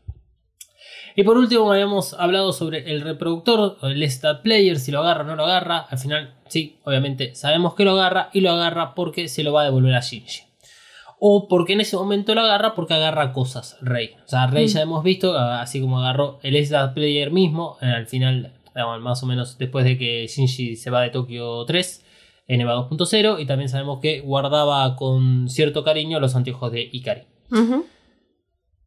Y 1.16 1.24
por 1.24 1.36
último 1.36 1.72
habíamos 1.72 2.14
hablado 2.14 2.52
sobre 2.52 2.92
el 2.92 3.00
reproductor, 3.00 3.76
el 3.82 4.02
stat 4.04 4.42
player, 4.42 4.78
si 4.78 4.92
lo 4.92 5.00
agarra 5.00 5.24
o 5.24 5.26
no 5.26 5.36
lo 5.36 5.44
agarra. 5.44 5.78
Al 5.78 5.98
final, 5.98 6.34
sí, 6.46 6.78
obviamente 6.84 7.34
sabemos 7.34 7.74
que 7.74 7.84
lo 7.84 7.92
agarra 7.92 8.30
y 8.32 8.40
lo 8.40 8.52
agarra 8.52 8.94
porque 8.94 9.26
se 9.26 9.42
lo 9.42 9.52
va 9.52 9.62
a 9.62 9.64
devolver 9.64 9.94
a 9.94 10.00
Shinji. 10.00 10.47
O 11.20 11.48
porque 11.48 11.72
en 11.72 11.80
ese 11.80 11.96
momento 11.96 12.34
lo 12.34 12.42
agarra 12.42 12.74
porque 12.74 12.94
agarra 12.94 13.32
cosas, 13.32 13.76
Rey. 13.80 14.10
O 14.24 14.28
sea, 14.28 14.46
Rey 14.46 14.66
Mm. 14.66 14.68
ya 14.68 14.80
hemos 14.82 15.02
visto, 15.02 15.36
así 15.36 15.80
como 15.80 15.98
agarró 15.98 16.38
el 16.42 16.54
stat 16.64 16.94
player 16.94 17.30
mismo, 17.32 17.76
eh, 17.82 17.86
al 17.86 18.06
final, 18.06 18.52
digamos, 18.74 19.00
más 19.00 19.22
o 19.22 19.26
menos 19.26 19.58
después 19.58 19.84
de 19.84 19.98
que 19.98 20.26
Shinji 20.28 20.76
se 20.76 20.90
va 20.90 21.02
de 21.02 21.10
Tokio 21.10 21.64
3 21.64 22.04
en 22.46 22.60
EVA 22.60 22.74
2.0. 22.74 23.40
Y 23.40 23.46
también 23.46 23.68
sabemos 23.68 23.98
que 24.00 24.20
guardaba 24.20 24.94
con 24.96 25.48
cierto 25.48 25.82
cariño 25.82 26.20
los 26.20 26.36
anteojos 26.36 26.70
de 26.70 26.88
Ikari. 26.92 27.22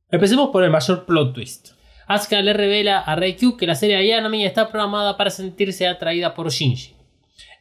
Empecemos 0.09 0.49
por 0.49 0.63
el 0.63 0.71
mayor 0.71 1.05
plot 1.05 1.33
twist. 1.33 1.69
Asuka 2.07 2.41
le 2.41 2.53
revela 2.53 2.99
a 2.99 3.15
Reikyu 3.15 3.55
que 3.57 3.67
la 3.67 3.75
serie 3.75 3.95
de 3.95 4.01
Ayanami 4.03 4.45
está 4.45 4.69
programada 4.69 5.15
para 5.17 5.29
sentirse 5.29 5.87
atraída 5.87 6.33
por 6.33 6.49
Shinji. 6.49 6.93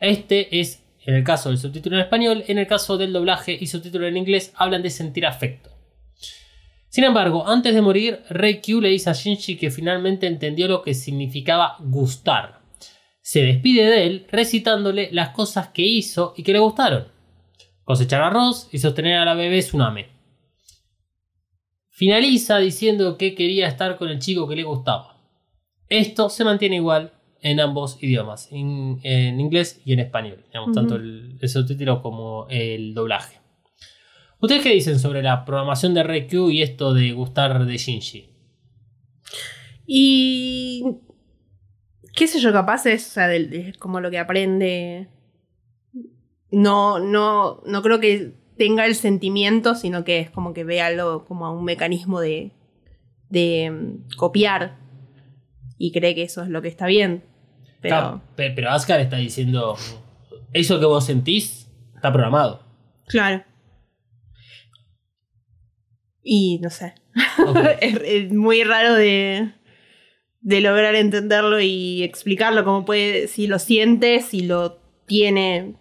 Este 0.01 0.59
es, 0.61 0.83
en 1.05 1.15
el 1.15 1.25
caso 1.25 1.49
del 1.49 1.59
subtítulo 1.59 1.97
en 1.97 2.03
español, 2.03 2.45
en 2.47 2.59
el 2.59 2.67
caso 2.67 2.99
del 2.99 3.13
doblaje 3.13 3.57
y 3.59 3.67
subtítulo 3.67 4.07
en 4.07 4.17
inglés, 4.17 4.53
hablan 4.57 4.83
de 4.83 4.91
sentir 4.91 5.27
afecto. 5.27 5.71
Sin 6.89 7.05
embargo, 7.05 7.47
antes 7.47 7.75
de 7.75 7.83
morir, 7.83 8.21
Reikyu 8.29 8.81
le 8.81 8.89
dice 8.89 9.11
a 9.11 9.13
Shinji 9.13 9.57
que 9.57 9.71
finalmente 9.71 10.27
entendió 10.27 10.67
lo 10.67 10.83
que 10.83 10.93
significaba 10.93 11.77
gustar. 11.79 12.61
Se 13.23 13.43
despide 13.43 13.85
de 13.85 14.07
él 14.07 14.27
recitándole 14.31 15.09
las 15.13 15.31
cosas 15.31 15.69
que 15.69 15.83
hizo 15.83 16.35
y 16.37 16.43
que 16.43 16.53
le 16.53 16.59
gustaron. 16.59 17.07
Cosechar 17.85 18.23
arroz 18.23 18.69
y 18.73 18.79
sostener 18.79 19.19
a 19.19 19.25
la 19.25 19.35
bebé 19.35 19.61
Tsuname. 19.61 20.09
Finaliza 21.89 22.59
diciendo 22.59 23.17
que 23.17 23.35
quería 23.35 23.69
estar 23.69 23.97
con 23.97 24.09
el 24.09 24.19
chico 24.19 24.49
que 24.49 24.57
le 24.57 24.65
gustaba. 24.65 25.17
Esto 25.89 26.29
se 26.29 26.45
mantiene 26.45 26.77
igual 26.77 27.13
en 27.43 27.61
ambos 27.61 28.03
idiomas, 28.03 28.49
en, 28.53 29.01
en 29.03 29.41
inglés 29.41 29.81
y 29.85 29.93
en 29.93 30.01
español, 30.01 30.45
digamos, 30.47 30.73
tanto 30.75 30.97
el, 30.97 31.39
el 31.41 31.49
subtítulo 31.49 32.03
como 32.03 32.47
el 32.51 32.95
doblaje. 32.95 33.39
¿Ustedes 34.41 34.63
qué 34.63 34.73
dicen 34.75 34.99
sobre 34.99 35.23
la 35.23 35.45
programación 35.45 35.93
de 35.95 36.03
Reikyu 36.03 36.51
y 36.51 36.63
esto 36.63 36.95
de 36.95 37.13
gustar 37.13 37.65
de 37.67 37.77
Shinji? 37.77 38.31
Y. 39.87 40.85
qué 42.15 42.27
sé 42.27 42.41
yo, 42.41 42.53
capaz 42.53 42.87
es 42.87 43.07
o 43.09 43.11
sea, 43.13 43.29
de- 43.29 43.75
como 43.79 44.01
lo 44.01 44.11
que 44.11 44.19
aprende. 44.19 45.09
No, 46.51 46.99
no, 46.99 47.63
no 47.67 47.83
creo 47.83 48.01
que 48.01 48.33
tenga 48.57 48.85
el 48.87 48.95
sentimiento, 48.95 49.75
sino 49.75 50.05
que 50.05 50.21
es 50.21 50.31
como 50.31 50.53
que 50.53 50.65
vea 50.65 50.87
algo 50.87 51.25
como 51.25 51.51
un 51.53 51.65
mecanismo 51.65 52.21
de, 52.21 52.53
de 53.29 53.71
mm, 53.71 54.17
copiar 54.17 54.79
y 55.79 55.93
cree 55.93 56.15
que 56.15 56.23
eso 56.25 56.43
es 56.43 56.49
lo 56.49 56.61
que 56.61 56.69
está 56.69 56.87
bien. 56.87 57.25
Pero 57.81 57.97
Claro, 57.97 58.21
pero 58.37 58.71
Ascar 58.71 59.01
está 59.01 59.17
diciendo, 59.17 59.77
eso 60.53 60.79
que 60.81 60.87
vos 60.87 61.05
sentís 61.07 61.69
está 61.95 62.13
programado. 62.13 62.63
claro. 63.07 63.45
Y 66.23 66.59
no 66.63 66.71
sé. 66.71 66.95
Es, 67.81 68.01
es 68.05 68.33
muy 68.33 68.63
raro 68.63 68.95
de, 68.95 69.53
de 70.41 70.61
lograr 70.61 70.95
entenderlo 70.95 71.61
y 71.61 72.03
explicarlo 72.03 72.65
como 72.65 72.85
puede, 72.85 73.27
si 73.27 73.47
lo 73.47 73.59
siente, 73.59 74.21
si 74.21 74.43
lo 74.43 74.79
tiene 75.07 75.75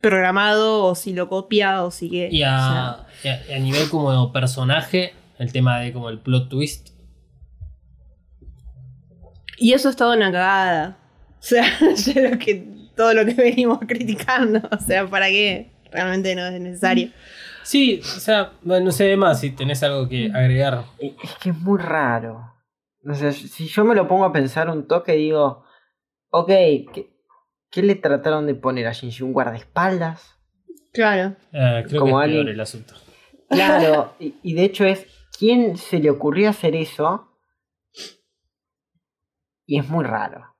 programado 0.00 0.84
o 0.84 0.94
si 0.94 1.12
lo 1.12 1.28
copia 1.28 1.84
o 1.84 1.90
si 1.90 2.10
que... 2.10 2.28
Y 2.32 2.42
o 2.42 2.46
sea, 2.46 2.88
a, 2.90 3.06
y 3.22 3.28
a- 3.28 3.46
y 3.50 3.52
a 3.52 3.58
nivel 3.58 3.88
como 3.90 4.32
personaje, 4.32 5.12
el 5.38 5.52
tema 5.52 5.78
de 5.80 5.92
como 5.92 6.08
el 6.08 6.18
plot 6.20 6.48
twist. 6.48 6.88
Y 9.58 9.72
eso 9.72 9.88
es 9.88 9.96
toda 9.96 10.16
una 10.16 10.30
cagada. 10.32 10.98
O 11.38 11.42
sea, 11.46 11.64
ya 11.94 12.20
lo 12.30 12.38
que, 12.38 12.66
todo 12.96 13.12
lo 13.14 13.24
que 13.24 13.34
venimos 13.34 13.78
criticando. 13.86 14.60
O 14.70 14.78
sea, 14.78 15.06
¿para 15.06 15.28
qué? 15.28 15.70
Realmente 15.92 16.34
no 16.34 16.46
es 16.46 16.60
necesario. 16.60 17.10
Sí, 17.62 18.00
o 18.00 18.20
sea, 18.20 18.52
bueno, 18.62 18.86
no 18.86 18.92
sé 18.92 19.16
más 19.16 19.40
si 19.40 19.50
tenés 19.50 19.82
algo 19.82 20.08
que 20.08 20.30
agregar. 20.34 20.84
Es 20.98 21.34
que 21.42 21.50
es 21.50 21.56
muy 21.58 21.78
raro. 21.78 22.52
O 23.08 23.14
sea, 23.14 23.32
si 23.32 23.66
yo 23.68 23.84
me 23.84 23.94
lo 23.94 24.08
pongo 24.08 24.24
a 24.24 24.32
pensar 24.32 24.68
un 24.70 24.86
toque, 24.88 25.12
digo, 25.12 25.64
ok, 26.30 26.48
¿qué, 26.48 27.10
qué 27.70 27.82
le 27.82 27.94
trataron 27.94 28.46
de 28.46 28.54
poner 28.54 28.86
a 28.86 28.92
Shinji? 28.92 29.22
¿Un 29.22 29.32
guardaespaldas? 29.32 30.36
Claro. 30.92 31.36
Eh, 31.52 31.84
creo 31.88 32.00
Como 32.00 32.16
que 32.18 32.20
es 32.20 32.24
alguien- 32.24 32.44
peor 32.44 32.54
el 32.54 32.60
asunto. 32.60 32.94
Claro, 33.48 34.14
y, 34.18 34.34
y 34.42 34.54
de 34.54 34.64
hecho 34.64 34.84
es, 34.84 35.06
¿quién 35.38 35.76
se 35.76 35.98
le 36.00 36.10
ocurrió 36.10 36.48
hacer 36.50 36.74
eso? 36.74 37.30
Y 39.66 39.78
es 39.78 39.88
muy 39.88 40.04
raro. 40.04 40.54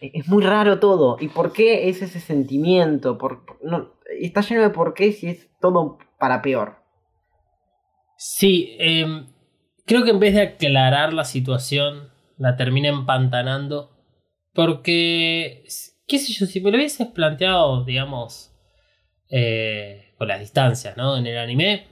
E- 0.00 0.10
es 0.14 0.28
muy 0.28 0.42
raro 0.44 0.80
todo. 0.80 1.16
¿Y 1.20 1.28
por 1.28 1.52
qué 1.52 1.88
es 1.88 2.02
ese 2.02 2.20
sentimiento? 2.20 3.18
Por, 3.18 3.44
por- 3.44 3.64
no, 3.64 3.92
está 4.20 4.40
lleno 4.40 4.62
de 4.62 4.70
por 4.70 4.94
qué 4.94 5.12
si 5.12 5.28
es 5.28 5.48
todo 5.60 5.98
para 6.18 6.42
peor. 6.42 6.76
Sí, 8.16 8.76
em, 8.78 9.26
creo 9.86 10.04
que 10.04 10.10
en 10.10 10.20
vez 10.20 10.34
de 10.34 10.42
aclarar 10.42 11.12
la 11.12 11.24
situación, 11.24 12.10
la 12.38 12.56
termina 12.56 12.88
empantanando. 12.88 13.90
Porque, 14.54 15.64
qué 16.06 16.18
sé 16.18 16.32
yo, 16.32 16.46
si 16.46 16.60
me 16.60 16.70
lo 16.70 16.76
hubieses 16.76 17.06
planteado, 17.08 17.84
digamos, 17.84 18.52
eh, 19.30 20.14
con 20.18 20.28
las 20.28 20.40
distancias, 20.40 20.96
¿no? 20.96 21.16
En 21.16 21.26
el 21.26 21.38
anime, 21.38 21.86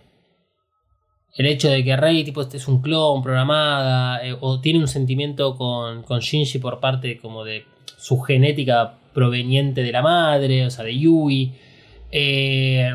el 1.35 1.47
hecho 1.47 1.69
de 1.71 1.85
que 1.85 1.97
Rey, 1.97 2.25
tipo, 2.25 2.43
este 2.43 2.57
es 2.57 2.69
un 2.69 2.83
clon 2.83 3.23
programada, 3.23 4.25
eh, 4.25 4.37
o 4.41 4.61
tiene 4.61 4.79
un 4.79 4.89
sentimiento 4.89 5.57
con, 5.57 6.03
con 6.03 6.21
Shinji 6.21 6.59
por 6.59 6.81
parte 6.81 7.19
como 7.19 7.45
de 7.45 7.65
su 7.97 8.21
genética 8.21 8.95
proveniente 9.13 9.83
de 9.83 9.93
la 9.93 10.03
madre, 10.03 10.67
o 10.67 10.71
sea, 10.71 10.85
de 10.85 10.99
Yui. 10.99 11.53
Eh, 12.11 12.93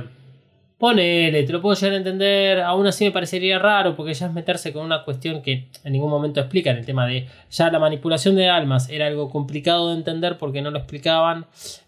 Ponele, 0.78 1.44
te 1.44 1.54
lo 1.54 1.62
puedo 1.62 1.74
llegar 1.74 1.94
a 1.94 1.98
entender. 1.98 2.62
Aún 2.62 2.86
así 2.86 3.06
me 3.06 3.12
parecería 3.12 3.60
raro 3.60 3.96
porque 3.96 4.14
ya 4.14 4.26
es 4.28 4.34
meterse 4.34 4.74
con 4.74 4.86
una 4.86 5.04
cuestión 5.06 5.42
que 5.42 5.70
en 5.84 5.94
ningún 5.94 6.10
momento 6.10 6.42
explican. 6.42 6.78
El 6.78 6.86
tema 6.86 7.08
de 7.08 7.28
ya 7.50 7.72
la 7.72 7.80
manipulación 7.80 8.36
de 8.36 8.50
almas 8.50 8.90
era 8.90 9.08
algo 9.08 9.30
complicado 9.30 9.90
de 9.90 9.96
entender 9.96 10.38
porque 10.38 10.62
no 10.62 10.72
lo 10.72 10.80
explicaban. 10.80 11.46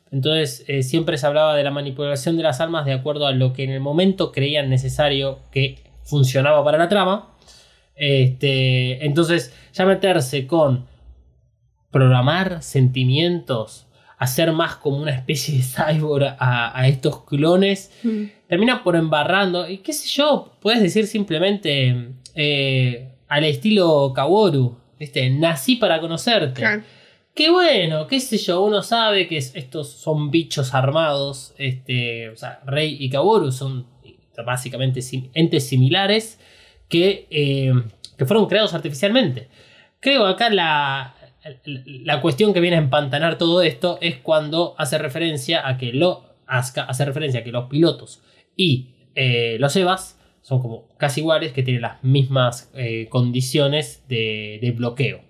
Entonces 0.09 0.63
eh, 0.67 0.83
siempre 0.83 1.17
se 1.17 1.27
hablaba 1.27 1.53
de 1.55 1.65
la 1.65 1.71
manipulación 1.71 2.37
de 2.37 2.43
las 2.43 2.61
almas 2.61 2.85
de 2.85 2.93
acuerdo 2.93 3.27
a 3.27 3.33
lo 3.33 3.51
que 3.51 3.65
en 3.65 3.71
el 3.71 3.81
momento 3.81 4.31
creían 4.31 4.69
necesario 4.69 5.39
que 5.51 5.79
funcionaba 6.07 6.63
para 6.63 6.77
la 6.77 6.89
trama. 6.89 7.29
Este, 7.95 9.05
entonces 9.05 9.53
ya 9.73 9.85
meterse 9.85 10.47
con 10.47 10.85
programar 11.91 12.61
sentimientos, 12.61 13.87
hacer 14.17 14.51
más 14.51 14.75
como 14.75 14.97
una 14.97 15.11
especie 15.11 15.57
de 15.57 15.63
cyborg 15.63 16.35
a, 16.39 16.79
a 16.79 16.87
estos 16.87 17.23
clones 17.25 17.91
termina 18.47 18.83
por 18.83 18.95
embarrando. 18.95 19.67
Y 19.69 19.79
qué 19.79 19.93
sé 19.93 20.07
yo, 20.07 20.53
puedes 20.61 20.81
decir 20.81 21.07
simplemente 21.07 22.09
eh, 22.35 23.09
al 23.27 23.43
estilo 23.45 24.11
Kaworu, 24.15 24.77
¿viste? 24.99 25.29
Nací 25.29 25.75
para 25.77 25.99
conocerte. 25.99 26.61
Claro. 26.61 26.83
Qué 27.33 27.51
bueno, 27.51 28.07
qué 28.07 28.19
sé 28.19 28.37
yo, 28.39 28.61
uno 28.63 28.81
sabe 28.81 29.27
que 29.27 29.37
es- 29.37 29.55
estos 29.55 29.91
son 29.91 30.31
bichos 30.31 30.73
armados. 30.73 31.53
Este, 31.59 32.29
o 32.29 32.35
sea, 32.35 32.61
Rey 32.65 32.97
y 32.99 33.09
Kaworu 33.11 33.51
son 33.51 33.85
básicamente 34.45 35.01
entes 35.33 35.67
similares 35.67 36.39
que, 36.89 37.27
eh, 37.29 37.73
que 38.17 38.25
fueron 38.25 38.47
creados 38.47 38.73
artificialmente. 38.73 39.49
Creo 39.99 40.25
acá 40.25 40.49
la, 40.49 41.15
la 41.65 42.21
cuestión 42.21 42.53
que 42.53 42.59
viene 42.59 42.77
a 42.77 42.79
empantanar 42.79 43.37
todo 43.37 43.61
esto 43.61 43.97
es 44.01 44.17
cuando 44.17 44.75
hace 44.77 44.97
referencia 44.97 45.67
a 45.67 45.77
que 45.77 45.91
hace 46.47 47.05
referencia 47.05 47.43
que 47.43 47.51
los 47.51 47.65
pilotos 47.65 48.21
y 48.55 48.95
eh, 49.15 49.57
los 49.59 49.75
Evas 49.75 50.19
son 50.41 50.61
como 50.61 50.87
casi 50.97 51.19
iguales, 51.19 51.51
que 51.51 51.63
tienen 51.63 51.81
las 51.81 52.01
mismas 52.03 52.71
eh, 52.73 53.07
condiciones 53.09 54.07
de, 54.07 54.59
de 54.61 54.71
bloqueo. 54.71 55.26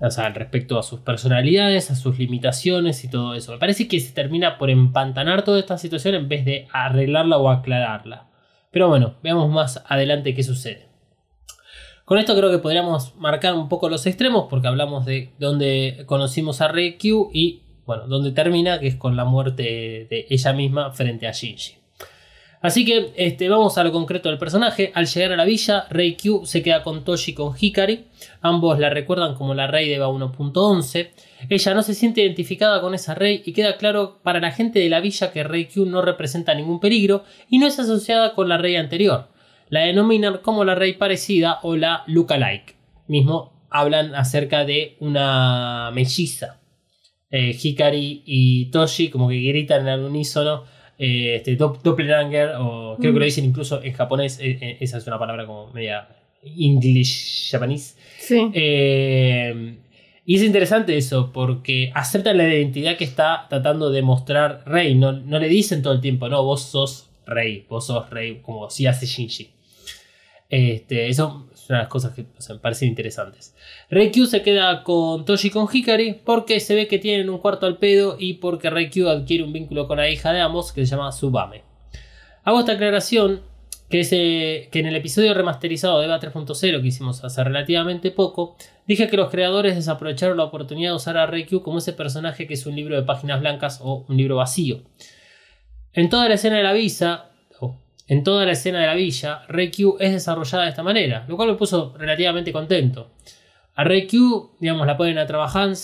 O 0.00 0.10
sea, 0.10 0.28
respecto 0.28 0.78
a 0.78 0.82
sus 0.82 1.00
personalidades, 1.00 1.90
a 1.90 1.96
sus 1.96 2.18
limitaciones 2.18 3.02
y 3.04 3.10
todo 3.10 3.34
eso. 3.34 3.52
Me 3.52 3.58
parece 3.58 3.88
que 3.88 3.98
se 3.98 4.12
termina 4.12 4.56
por 4.56 4.70
empantanar 4.70 5.42
toda 5.42 5.58
esta 5.58 5.76
situación 5.76 6.14
en 6.14 6.28
vez 6.28 6.44
de 6.44 6.68
arreglarla 6.72 7.38
o 7.38 7.50
aclararla. 7.50 8.28
Pero 8.70 8.88
bueno, 8.88 9.14
veamos 9.22 9.50
más 9.50 9.82
adelante 9.88 10.34
qué 10.34 10.44
sucede. 10.44 10.88
Con 12.04 12.18
esto 12.18 12.36
creo 12.36 12.50
que 12.50 12.58
podríamos 12.58 13.16
marcar 13.16 13.54
un 13.54 13.68
poco 13.68 13.88
los 13.88 14.06
extremos 14.06 14.46
porque 14.48 14.68
hablamos 14.68 15.04
de 15.04 15.34
donde 15.38 16.04
conocimos 16.06 16.60
a 16.60 16.68
Rei 16.68 16.96
Q 16.96 17.30
y 17.34 17.64
bueno, 17.84 18.06
donde 18.06 18.32
termina, 18.32 18.78
que 18.78 18.86
es 18.86 18.96
con 18.96 19.16
la 19.16 19.24
muerte 19.24 19.62
de 20.08 20.26
ella 20.28 20.52
misma 20.52 20.92
frente 20.92 21.26
a 21.26 21.32
Shinji. 21.32 21.77
Así 22.60 22.84
que 22.84 23.12
este, 23.16 23.48
vamos 23.48 23.78
a 23.78 23.84
lo 23.84 23.92
concreto 23.92 24.28
del 24.28 24.38
personaje. 24.38 24.90
Al 24.94 25.06
llegar 25.06 25.32
a 25.32 25.36
la 25.36 25.44
villa, 25.44 25.86
Rei 25.90 26.16
Q 26.16 26.42
se 26.44 26.62
queda 26.62 26.82
con 26.82 27.04
Toshi 27.04 27.30
y 27.30 27.34
con 27.34 27.54
Hikari. 27.58 28.06
Ambos 28.40 28.78
la 28.78 28.90
recuerdan 28.90 29.34
como 29.34 29.54
la 29.54 29.68
Rey 29.68 29.88
de 29.88 29.94
Eva 29.94 30.08
1.11. 30.08 31.10
Ella 31.48 31.74
no 31.74 31.82
se 31.82 31.94
siente 31.94 32.22
identificada 32.22 32.80
con 32.80 32.94
esa 32.94 33.14
Rey 33.14 33.42
y 33.44 33.52
queda 33.52 33.76
claro 33.76 34.18
para 34.22 34.40
la 34.40 34.50
gente 34.50 34.80
de 34.80 34.88
la 34.88 35.00
villa 35.00 35.30
que 35.30 35.44
Rei 35.44 35.66
Q 35.66 35.86
no 35.86 36.02
representa 36.02 36.54
ningún 36.54 36.80
peligro 36.80 37.22
y 37.48 37.58
no 37.58 37.66
es 37.66 37.78
asociada 37.78 38.34
con 38.34 38.48
la 38.48 38.58
Rey 38.58 38.74
anterior. 38.74 39.28
La 39.68 39.80
denominan 39.80 40.38
como 40.38 40.64
la 40.64 40.74
Rey 40.74 40.94
parecida 40.94 41.60
o 41.62 41.76
la 41.76 42.02
lookalike. 42.06 42.76
Mismo 43.06 43.52
hablan 43.70 44.14
acerca 44.14 44.64
de 44.64 44.96
una 44.98 45.90
melliza. 45.92 46.58
Eh, 47.30 47.56
Hikari 47.62 48.22
y 48.24 48.70
Toshi 48.70 49.10
como 49.10 49.28
que 49.28 49.40
gritan 49.40 49.86
al 49.86 50.00
unísono 50.00 50.64
eh, 50.98 51.36
este, 51.36 51.56
dop- 51.56 51.80
doppelganger 51.82 52.50
o 52.58 52.96
creo 52.98 53.12
que 53.12 53.18
lo 53.20 53.24
dicen 53.24 53.44
incluso 53.44 53.82
en 53.82 53.92
japonés 53.92 54.38
eh, 54.40 54.58
eh, 54.60 54.76
esa 54.80 54.98
es 54.98 55.06
una 55.06 55.18
palabra 55.18 55.46
como 55.46 55.72
media 55.72 56.08
English 56.42 57.50
japonés 57.50 57.96
Sí. 58.18 58.50
Eh, 58.54 59.76
y 60.26 60.34
es 60.34 60.42
interesante 60.42 60.96
eso 60.96 61.30
porque 61.32 61.90
aceptan 61.94 62.36
la 62.36 62.46
identidad 62.46 62.96
que 62.98 63.04
está 63.04 63.46
tratando 63.48 63.90
de 63.90 64.02
mostrar 64.02 64.62
Rey. 64.66 64.94
No, 64.94 65.12
no 65.12 65.38
le 65.38 65.48
dicen 65.48 65.80
todo 65.80 65.94
el 65.94 66.02
tiempo 66.02 66.28
no 66.28 66.42
vos 66.44 66.62
sos 66.62 67.08
Rey 67.26 67.64
vos 67.68 67.86
sos 67.86 68.10
Rey 68.10 68.40
como 68.42 68.68
si 68.68 68.86
hace 68.86 69.06
Shinji. 69.06 69.48
Este, 70.50 71.08
eso 71.08 71.48
es 71.54 71.57
una 71.68 71.78
de 71.78 71.84
las 71.84 71.90
cosas 71.90 72.14
que 72.14 72.22
me 72.22 72.58
parecen 72.60 72.88
interesantes. 72.88 73.54
Reikyu 73.90 74.26
se 74.26 74.42
queda 74.42 74.82
con 74.82 75.24
Toshi 75.24 75.48
y 75.48 75.50
con 75.50 75.68
Hikari 75.70 76.20
porque 76.24 76.60
se 76.60 76.74
ve 76.74 76.88
que 76.88 76.98
tienen 76.98 77.30
un 77.30 77.38
cuarto 77.38 77.66
al 77.66 77.78
pedo 77.78 78.16
y 78.18 78.34
porque 78.34 78.70
Reikyu 78.70 79.08
adquiere 79.08 79.44
un 79.44 79.52
vínculo 79.52 79.86
con 79.86 79.98
la 79.98 80.08
hija 80.08 80.32
de 80.32 80.40
ambos 80.40 80.72
que 80.72 80.84
se 80.84 80.96
llama 80.96 81.12
Subame. 81.12 81.62
Hago 82.44 82.60
esta 82.60 82.72
aclaración 82.72 83.42
que, 83.88 84.00
es, 84.00 84.10
eh, 84.12 84.68
que 84.70 84.80
en 84.80 84.86
el 84.86 84.96
episodio 84.96 85.34
remasterizado 85.34 85.98
de 85.98 86.06
EVA 86.06 86.20
3.0 86.20 86.80
que 86.80 86.86
hicimos 86.86 87.24
hace 87.24 87.44
relativamente 87.44 88.10
poco, 88.10 88.56
dije 88.86 89.08
que 89.08 89.16
los 89.16 89.30
creadores 89.30 89.74
desaprovecharon 89.74 90.36
la 90.36 90.44
oportunidad 90.44 90.90
de 90.90 90.96
usar 90.96 91.16
a 91.16 91.26
Reikyu 91.26 91.62
como 91.62 91.78
ese 91.78 91.92
personaje 91.92 92.46
que 92.46 92.54
es 92.54 92.66
un 92.66 92.76
libro 92.76 92.96
de 92.96 93.02
páginas 93.02 93.40
blancas 93.40 93.80
o 93.82 94.04
un 94.08 94.16
libro 94.16 94.36
vacío. 94.36 94.82
En 95.92 96.08
toda 96.08 96.28
la 96.28 96.34
escena 96.34 96.58
de 96.58 96.62
la 96.62 96.72
visa, 96.72 97.27
en 98.08 98.24
toda 98.24 98.46
la 98.46 98.52
escena 98.52 98.80
de 98.80 98.86
la 98.86 98.94
villa, 98.94 99.42
Reikyu 99.48 99.98
es 100.00 100.12
desarrollada 100.12 100.64
de 100.64 100.70
esta 100.70 100.82
manera, 100.82 101.26
lo 101.28 101.36
cual 101.36 101.50
me 101.50 101.56
puso 101.56 101.94
relativamente 101.98 102.52
contento. 102.52 103.10
A 103.74 103.84
Reikyu, 103.84 104.56
digamos, 104.58 104.86
la 104.86 104.96
ponen 104.96 105.18
a 105.18 105.26
trabajar. 105.26 105.72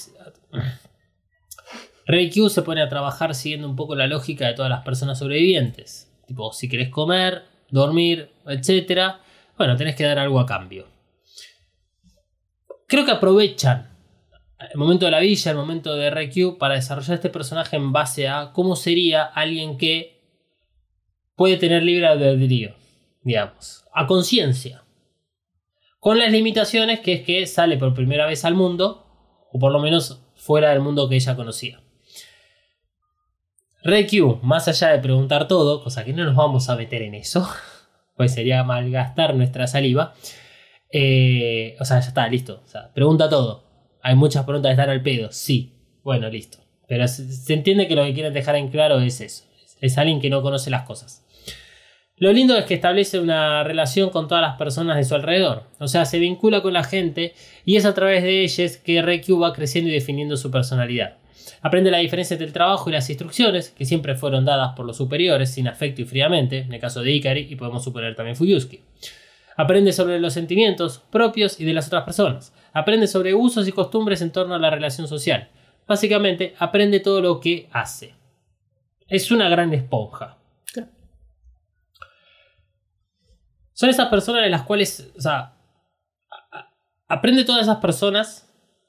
Reikyu 2.06 2.48
se 2.48 2.62
pone 2.62 2.80
a 2.80 2.88
trabajar 2.88 3.34
siguiendo 3.34 3.68
un 3.68 3.76
poco 3.76 3.94
la 3.94 4.06
lógica 4.06 4.46
de 4.46 4.54
todas 4.54 4.70
las 4.70 4.82
personas 4.82 5.18
sobrevivientes. 5.18 6.10
Tipo, 6.26 6.50
si 6.54 6.66
querés 6.66 6.88
comer, 6.88 7.42
dormir, 7.70 8.30
etc. 8.46 9.16
Bueno, 9.58 9.76
tenés 9.76 9.94
que 9.94 10.04
dar 10.04 10.18
algo 10.18 10.40
a 10.40 10.46
cambio. 10.46 10.87
Creo 12.88 13.04
que 13.04 13.12
aprovechan 13.12 13.90
el 14.58 14.78
momento 14.78 15.04
de 15.04 15.10
la 15.10 15.20
villa, 15.20 15.50
el 15.50 15.58
momento 15.58 15.94
de 15.94 16.08
Reikyu, 16.08 16.56
para 16.56 16.74
desarrollar 16.74 17.16
este 17.16 17.28
personaje 17.28 17.76
en 17.76 17.92
base 17.92 18.28
a 18.28 18.52
cómo 18.52 18.76
sería 18.76 19.24
alguien 19.24 19.76
que 19.76 20.13
puede 21.37 21.57
tener 21.57 21.83
libre 21.83 22.07
albedrío, 22.07 22.75
digamos, 23.23 23.85
a 23.92 24.07
conciencia. 24.07 24.85
Con 25.99 26.18
las 26.18 26.31
limitaciones 26.31 27.01
que 27.01 27.14
es 27.14 27.23
que 27.23 27.47
sale 27.47 27.79
por 27.79 27.94
primera 27.94 28.27
vez 28.27 28.44
al 28.44 28.55
mundo, 28.55 29.07
o 29.53 29.59
por 29.59 29.73
lo 29.73 29.81
menos 29.81 30.20
fuera 30.35 30.70
del 30.70 30.81
mundo 30.81 31.09
que 31.09 31.16
ella 31.16 31.37
conocía. 31.37 31.81
Q, 33.85 34.40
más 34.42 34.66
allá 34.68 34.92
de 34.92 34.99
preguntar 34.99 35.47
todo, 35.47 35.83
cosa 35.83 36.05
que 36.05 36.12
no 36.12 36.25
nos 36.25 36.35
vamos 36.35 36.68
a 36.68 36.77
meter 36.77 37.03
en 37.03 37.14
eso, 37.14 37.47
pues 38.16 38.33
sería 38.33 38.64
malgastar 38.64 39.35
nuestra 39.35 39.66
saliva. 39.66 40.14
eh, 40.90 41.77
o 41.81 41.85
sea, 41.85 42.01
ya 42.01 42.09
está, 42.09 42.29
listo. 42.29 42.62
Pregunta 42.94 43.29
todo. 43.29 43.64
Hay 44.03 44.14
muchas 44.14 44.44
preguntas 44.44 44.70
que 44.70 44.73
están 44.75 44.90
al 44.90 45.03
pedo, 45.03 45.33
sí. 45.33 45.73
Bueno, 46.03 46.29
listo. 46.29 46.59
Pero 46.87 47.09
se 47.09 47.55
entiende 47.55 47.88
que 47.88 47.97
lo 47.97 48.05
que 48.05 48.12
quieren 48.14 48.35
dejar 48.35 48.57
en 48.57 48.68
claro 48.68 49.01
es 49.01 49.20
eso. 49.20 49.44
Es 49.81 49.99
alguien 49.99 50.20
que 50.20 50.31
no 50.31 50.42
conoce 50.42 50.70
las 50.70 50.83
cosas. 50.85 51.23
Lo 52.16 52.33
lindo 52.33 52.57
es 52.57 52.64
que 52.64 52.74
establece 52.74 53.18
una 53.18 53.64
relación 53.64 54.11
con 54.11 54.29
todas 54.29 54.40
las 54.40 54.57
personas 54.57 54.96
de 54.96 55.05
su 55.05 55.16
alrededor. 55.16 55.64
O 55.81 55.88
sea, 55.88 56.05
se 56.05 56.20
vincula 56.20 56.62
con 56.62 56.72
la 56.72 56.85
gente 56.85 57.35
y 57.64 57.74
es 57.74 57.85
a 57.85 57.92
través 57.92 58.22
de 58.22 58.44
ellas 58.44 58.77
que 58.77 59.03
Reikyu 59.03 59.40
va 59.40 59.53
creciendo 59.53 59.90
y 59.90 59.94
definiendo 59.94 60.37
su 60.37 60.48
personalidad. 60.53 61.16
Aprende 61.61 61.90
la 61.90 61.98
diferencia 61.98 62.35
entre 62.35 62.46
el 62.46 62.53
trabajo 62.53 62.88
y 62.88 62.92
las 62.92 63.11
instrucciones, 63.11 63.70
que 63.70 63.85
siempre 63.85 64.14
fueron 64.14 64.44
dadas 64.44 64.74
por 64.77 64.87
los 64.87 64.96
superiores, 64.96 65.50
sin 65.50 65.66
afecto 65.66 66.03
y 66.03 66.05
fríamente, 66.05 66.59
en 66.59 66.72
el 66.72 66.81
caso 66.81 67.03
de 67.03 67.11
Ikari 67.11 67.48
y 67.50 67.57
podemos 67.57 67.83
suponer 67.83 68.14
también 68.14 68.37
Fuyusuki. 68.37 68.81
Aprende 69.57 69.92
sobre 69.92 70.20
los 70.20 70.35
sentimientos 70.35 71.03
propios 71.11 71.59
y 71.59 71.64
de 71.64 71.72
las 71.72 71.88
otras 71.88 72.05
personas. 72.05 72.53
Aprende 72.72 73.09
sobre 73.09 73.35
usos 73.35 73.66
y 73.66 73.72
costumbres 73.72 74.22
en 74.22 74.31
torno 74.31 74.55
a 74.55 74.59
la 74.61 74.70
relación 74.70 75.09
social. 75.09 75.48
Básicamente, 75.88 76.55
aprende 76.59 77.00
todo 77.00 77.20
lo 77.20 77.40
que 77.40 77.68
hace. 77.72 78.14
Es 79.09 79.33
una 79.33 79.48
gran 79.48 79.74
esponja. 79.74 80.38
Son 83.74 83.90
esas 83.90 84.08
personas 84.08 84.42
de 84.42 84.50
las 84.50 84.62
cuales, 84.62 85.12
o 85.16 85.20
sea, 85.20 85.52
aprende 87.08 87.44
todas 87.44 87.62
esas 87.62 87.78
personas 87.78 88.48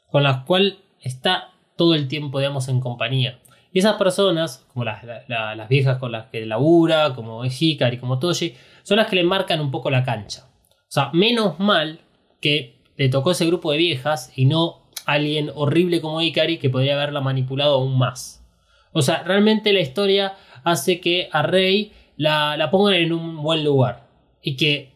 con 0.09 0.23
las 0.23 0.43
cuales 0.45 0.75
está 1.01 1.49
todo 1.77 1.93
el 1.95 2.07
tiempo, 2.07 2.39
digamos, 2.39 2.67
en 2.69 2.79
compañía. 2.79 3.39
Y 3.71 3.79
esas 3.79 3.95
personas, 3.95 4.65
como 4.73 4.85
las, 4.85 5.03
la- 5.03 5.23
la- 5.27 5.55
las 5.55 5.67
viejas 5.67 5.97
con 5.97 6.11
las 6.11 6.27
que 6.27 6.45
labura, 6.45 7.13
como 7.13 7.43
Hikari, 7.45 7.97
como 7.97 8.19
Toshi, 8.19 8.55
son 8.83 8.97
las 8.97 9.07
que 9.07 9.17
le 9.17 9.23
marcan 9.23 9.59
un 9.59 9.71
poco 9.71 9.89
la 9.89 10.03
cancha. 10.03 10.45
O 10.81 10.91
sea, 10.95 11.09
menos 11.13 11.59
mal 11.59 11.99
que 12.41 12.81
le 12.95 13.09
tocó 13.09 13.31
ese 13.31 13.45
grupo 13.45 13.71
de 13.71 13.77
viejas 13.77 14.31
y 14.37 14.45
no 14.45 14.83
alguien 15.05 15.51
horrible 15.53 15.99
como 15.99 16.21
Ikari 16.21 16.57
que 16.57 16.69
podría 16.69 16.93
haberla 16.95 17.19
manipulado 17.19 17.75
aún 17.75 17.97
más. 17.97 18.47
O 18.93 19.01
sea, 19.01 19.23
realmente 19.23 19.73
la 19.73 19.81
historia 19.81 20.35
hace 20.63 21.01
que 21.01 21.27
a 21.33 21.41
Rey 21.41 21.91
la, 22.15 22.55
la 22.55 22.71
pongan 22.71 22.93
en 22.95 23.11
un 23.11 23.41
buen 23.43 23.63
lugar. 23.65 24.04
Y 24.47 24.55
que 24.57 24.93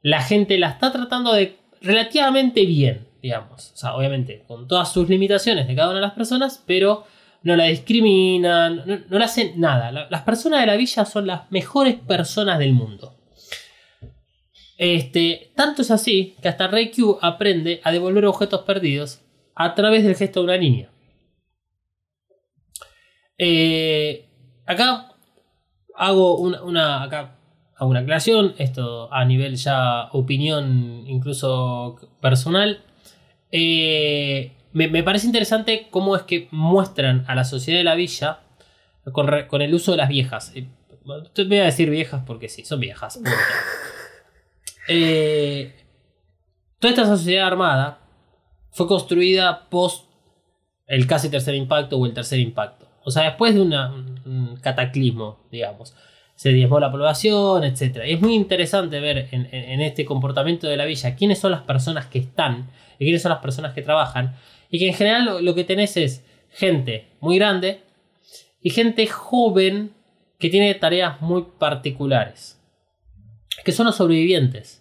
la 0.00 0.22
gente 0.22 0.56
la 0.58 0.70
está 0.70 0.90
tratando 0.92 1.32
de 1.34 1.58
relativamente 1.82 2.64
bien, 2.64 3.06
digamos. 3.22 3.72
O 3.74 3.76
sea, 3.76 3.94
obviamente, 3.94 4.44
con 4.48 4.66
todas 4.66 4.90
sus 4.92 5.08
limitaciones 5.08 5.68
de 5.68 5.74
cada 5.76 5.90
una 5.90 5.96
de 6.00 6.06
las 6.06 6.14
personas, 6.14 6.62
pero 6.66 7.04
no 7.42 7.54
la 7.54 7.64
discriminan, 7.64 8.76
no, 8.86 8.98
no 9.08 9.18
le 9.18 9.24
hacen 9.24 9.60
nada. 9.60 9.92
La- 9.92 10.08
las 10.10 10.22
personas 10.22 10.60
de 10.60 10.66
la 10.66 10.76
villa 10.76 11.04
son 11.04 11.26
las 11.26 11.50
mejores 11.52 11.96
personas 11.96 12.58
del 12.58 12.72
mundo. 12.72 13.14
Este, 14.78 15.50
tanto 15.54 15.82
es 15.82 15.90
así 15.90 16.36
que 16.40 16.48
hasta 16.48 16.68
Reikyu 16.68 17.18
aprende 17.20 17.80
a 17.84 17.92
devolver 17.92 18.24
objetos 18.26 18.62
perdidos 18.62 19.20
a 19.54 19.74
través 19.74 20.02
del 20.04 20.14
gesto 20.16 20.40
de 20.40 20.44
una 20.44 20.56
niña. 20.56 20.88
Eh, 23.36 24.28
acá 24.66 25.12
hago 25.94 26.38
una, 26.38 26.62
una- 26.62 27.02
acá 27.02 27.37
hago 27.78 27.90
una 27.90 28.00
aclaración, 28.00 28.54
esto 28.58 29.12
a 29.12 29.24
nivel 29.24 29.56
ya 29.56 30.08
opinión 30.12 31.04
incluso 31.06 31.96
personal. 32.20 32.82
Eh, 33.52 34.52
me, 34.72 34.88
me 34.88 35.02
parece 35.02 35.26
interesante 35.26 35.86
cómo 35.90 36.16
es 36.16 36.22
que 36.22 36.48
muestran 36.50 37.24
a 37.28 37.34
la 37.34 37.44
sociedad 37.44 37.78
de 37.78 37.84
la 37.84 37.94
villa 37.94 38.40
con, 39.12 39.26
re- 39.28 39.46
con 39.46 39.62
el 39.62 39.72
uso 39.74 39.92
de 39.92 39.96
las 39.98 40.08
viejas. 40.08 40.52
Eh, 40.54 40.66
te 41.32 41.44
voy 41.44 41.58
a 41.58 41.64
decir 41.64 41.88
viejas 41.88 42.22
porque 42.26 42.48
sí, 42.48 42.64
son 42.64 42.80
viejas. 42.80 43.18
Eh, 44.88 45.74
toda 46.78 46.92
esta 46.94 47.04
sociedad 47.06 47.46
armada 47.46 47.98
fue 48.70 48.86
construida 48.86 49.68
post 49.68 50.08
el 50.86 51.06
casi 51.06 51.28
tercer 51.28 51.54
impacto 51.54 51.98
o 51.98 52.06
el 52.06 52.14
tercer 52.14 52.38
impacto. 52.38 52.88
O 53.04 53.10
sea, 53.10 53.24
después 53.24 53.54
de 53.54 53.60
una- 53.60 53.92
un 53.92 54.56
cataclismo, 54.62 55.46
digamos. 55.50 55.94
Se 56.38 56.50
diezmó 56.50 56.78
la 56.78 56.92
población, 56.92 57.64
etc. 57.64 58.04
Y 58.06 58.12
es 58.12 58.20
muy 58.20 58.34
interesante 58.34 59.00
ver 59.00 59.26
en, 59.32 59.80
este 59.80 60.04
comportamiento 60.04 60.68
de 60.68 60.76
la 60.76 60.84
villa 60.84 61.16
quiénes 61.16 61.40
son 61.40 61.50
las 61.50 61.62
personas 61.62 62.06
que 62.06 62.20
están 62.20 62.70
y 62.96 63.04
quiénes 63.04 63.22
son 63.22 63.30
las 63.30 63.40
personas 63.40 63.72
que 63.72 63.82
trabajan. 63.82 64.36
Y 64.70 64.78
que 64.78 64.86
en 64.86 64.94
general 64.94 65.24
lo, 65.24 65.40
lo 65.40 65.54
que 65.56 65.64
tenés 65.64 65.96
es 65.96 66.24
gente 66.52 67.08
muy 67.18 67.38
grande 67.38 67.80
y 68.62 68.70
gente 68.70 69.08
joven 69.08 69.90
que 70.38 70.48
tiene 70.48 70.72
tareas 70.74 71.20
muy 71.20 71.44
particulares. 71.58 72.60
Que 73.64 73.72
son 73.72 73.86
los 73.86 73.96
sobrevivientes. 73.96 74.77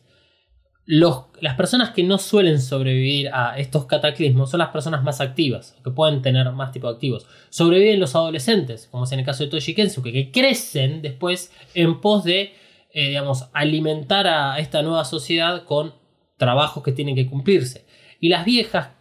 Las 0.88 1.56
personas 1.58 1.90
que 1.90 2.02
no 2.02 2.18
suelen 2.18 2.62
sobrevivir 2.62 3.30
a 3.34 3.60
estos 3.60 3.88
cataclismos 3.88 4.50
son 4.50 4.60
las 4.60 4.70
personas 4.70 5.04
más 5.04 5.20
activas, 5.20 5.76
que 5.84 5.92
pueden 5.92 6.22
tener 6.22 6.50
más 6.54 6.72
tipo 6.72 6.88
de 6.88 6.94
activos. 6.94 7.28
Sobreviven 7.50 8.00
los 8.00 8.16
adolescentes, 8.16 8.88
como 8.90 9.04
es 9.04 9.12
en 9.12 9.20
el 9.20 9.26
caso 9.26 9.44
de 9.44 9.50
Toshi 9.50 9.76
Kensuke, 9.76 10.14
que 10.14 10.32
crecen 10.32 11.02
después 11.02 11.52
en 11.74 12.00
pos 12.00 12.24
de, 12.24 12.54
eh, 12.94 13.10
digamos, 13.10 13.50
alimentar 13.52 14.28
a 14.28 14.60
esta 14.60 14.82
nueva 14.82 15.04
sociedad 15.04 15.66
con 15.66 15.94
trabajos 16.38 16.82
que 16.84 16.94
tienen 16.94 17.16
que 17.16 17.28
cumplirse. 17.28 17.86
Y 18.22 18.30
las 18.30 18.46
viejas, 18.46 18.92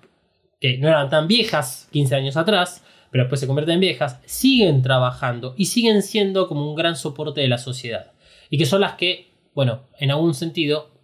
que 0.60 0.78
no 0.78 0.88
eran 0.88 1.08
tan 1.08 1.28
viejas 1.28 1.88
15 1.92 2.16
años 2.16 2.36
atrás, 2.36 2.84
pero 3.12 3.22
después 3.22 3.40
se 3.40 3.46
convierten 3.46 3.74
en 3.74 3.80
viejas, 3.80 4.18
siguen 4.24 4.82
trabajando 4.82 5.54
y 5.56 5.66
siguen 5.66 6.02
siendo 6.02 6.48
como 6.48 6.68
un 6.68 6.74
gran 6.74 6.96
soporte 6.96 7.42
de 7.42 7.48
la 7.48 7.58
sociedad. 7.58 8.10
Y 8.50 8.58
que 8.58 8.66
son 8.66 8.80
las 8.80 8.94
que, 8.94 9.30
bueno, 9.54 9.82
en 10.00 10.10
algún 10.10 10.34
sentido, 10.34 10.95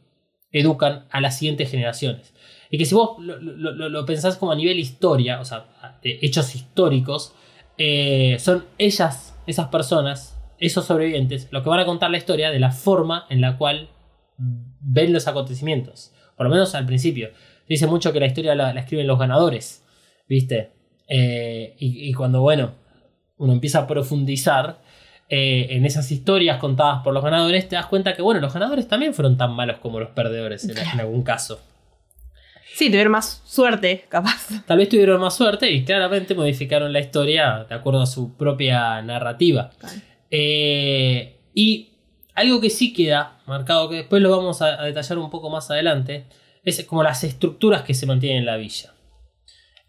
educan 0.53 1.07
a 1.11 1.21
las 1.21 1.38
siguientes 1.38 1.71
generaciones. 1.71 2.35
Y 2.71 2.79
que 2.79 2.85
si 2.87 2.95
vos 2.95 3.17
lo, 3.19 3.38
lo- 3.38 3.88
lo- 3.88 4.07
pensás 4.07 4.37
como 4.37 4.53
a 4.53 4.57
nivel 4.57 4.79
historia, 4.79 5.41
o 5.41 5.45
sea, 5.45 5.67
de 6.03 6.19
hechos 6.23 6.55
históricos, 6.55 7.35
eh, 7.79 8.37
son 8.38 8.65
ellas, 8.79 9.35
esas 9.47 9.69
personas, 9.69 10.38
esos 10.59 10.85
sobrevivientes, 10.87 11.49
lo 11.51 11.62
que 11.62 11.69
van 11.69 11.81
a 11.81 11.85
contar 11.85 12.11
la 12.11 12.19
historia 12.19 12.51
de 12.51 12.61
la 12.61 12.71
forma 12.71 13.27
en 13.29 13.41
la 13.41 13.59
cual 13.59 13.88
ven 14.38 15.12
los 15.12 15.27
acontecimientos. 15.29 16.12
Por 16.37 16.47
lo 16.47 16.51
menos 16.53 16.75
al 16.75 16.87
principio. 16.87 17.31
Dice 17.69 17.87
mucho 17.87 18.12
que 18.12 18.21
la 18.21 18.27
historia 18.27 18.55
la, 18.55 18.73
la 18.73 18.81
escriben 18.81 19.07
los 19.07 19.19
ganadores, 19.19 19.85
¿viste? 20.29 20.71
Eh, 21.09 21.77
y, 21.79 22.09
y 22.09 22.12
cuando, 22.15 22.41
bueno, 22.41 22.73
uno 23.37 23.53
empieza 23.53 23.81
a 23.81 23.87
profundizar 23.87 24.81
eh, 25.35 25.68
en 25.71 25.87
esas 25.87 26.12
historias 26.12 26.59
contadas 26.59 27.03
por 27.03 27.14
los 27.14 27.25
ganadores, 27.25 27.66
te 27.66 27.75
das 27.75 27.87
cuenta 27.87 28.14
que, 28.14 28.21
bueno, 28.21 28.38
los 28.42 28.53
ganadores 28.53 28.87
también 28.87 29.14
fueron 29.14 29.38
tan 29.38 29.53
malos 29.53 29.79
como 29.79 29.99
los 29.99 30.11
perdedores 30.11 30.68
en, 30.68 30.77
en 30.77 31.01
algún 31.01 31.23
caso. 31.23 31.59
Sí, 32.75 32.90
tuvieron 32.90 33.12
más 33.12 33.40
suerte, 33.47 34.05
capaz. 34.11 34.49
Tal 34.66 34.77
vez 34.77 34.90
tuvieron 34.90 35.18
más 35.23 35.35
suerte 35.35 35.71
y 35.71 35.87
claramente 35.87 36.35
modificaron 36.35 36.92
la 36.92 37.01
historia 37.01 37.64
de 37.66 37.75
acuerdo 37.75 38.03
a 38.03 38.07
su 38.07 38.37
propia 38.37 39.01
narrativa. 39.01 39.71
Eh, 40.31 41.40
y 41.55 41.95
algo 42.35 42.61
que 42.61 42.68
sí 42.68 42.92
queda 42.92 43.38
marcado, 43.47 43.89
que 43.89 43.97
después 43.97 44.20
lo 44.20 44.37
vamos 44.37 44.61
a, 44.61 44.83
a 44.83 44.85
detallar 44.85 45.16
un 45.16 45.30
poco 45.30 45.49
más 45.49 45.70
adelante, 45.70 46.26
es 46.62 46.85
como 46.85 47.03
las 47.03 47.24
estructuras 47.24 47.85
que 47.85 47.95
se 47.95 48.05
mantienen 48.05 48.41
en 48.41 48.47
la 48.47 48.57
villa. 48.59 48.93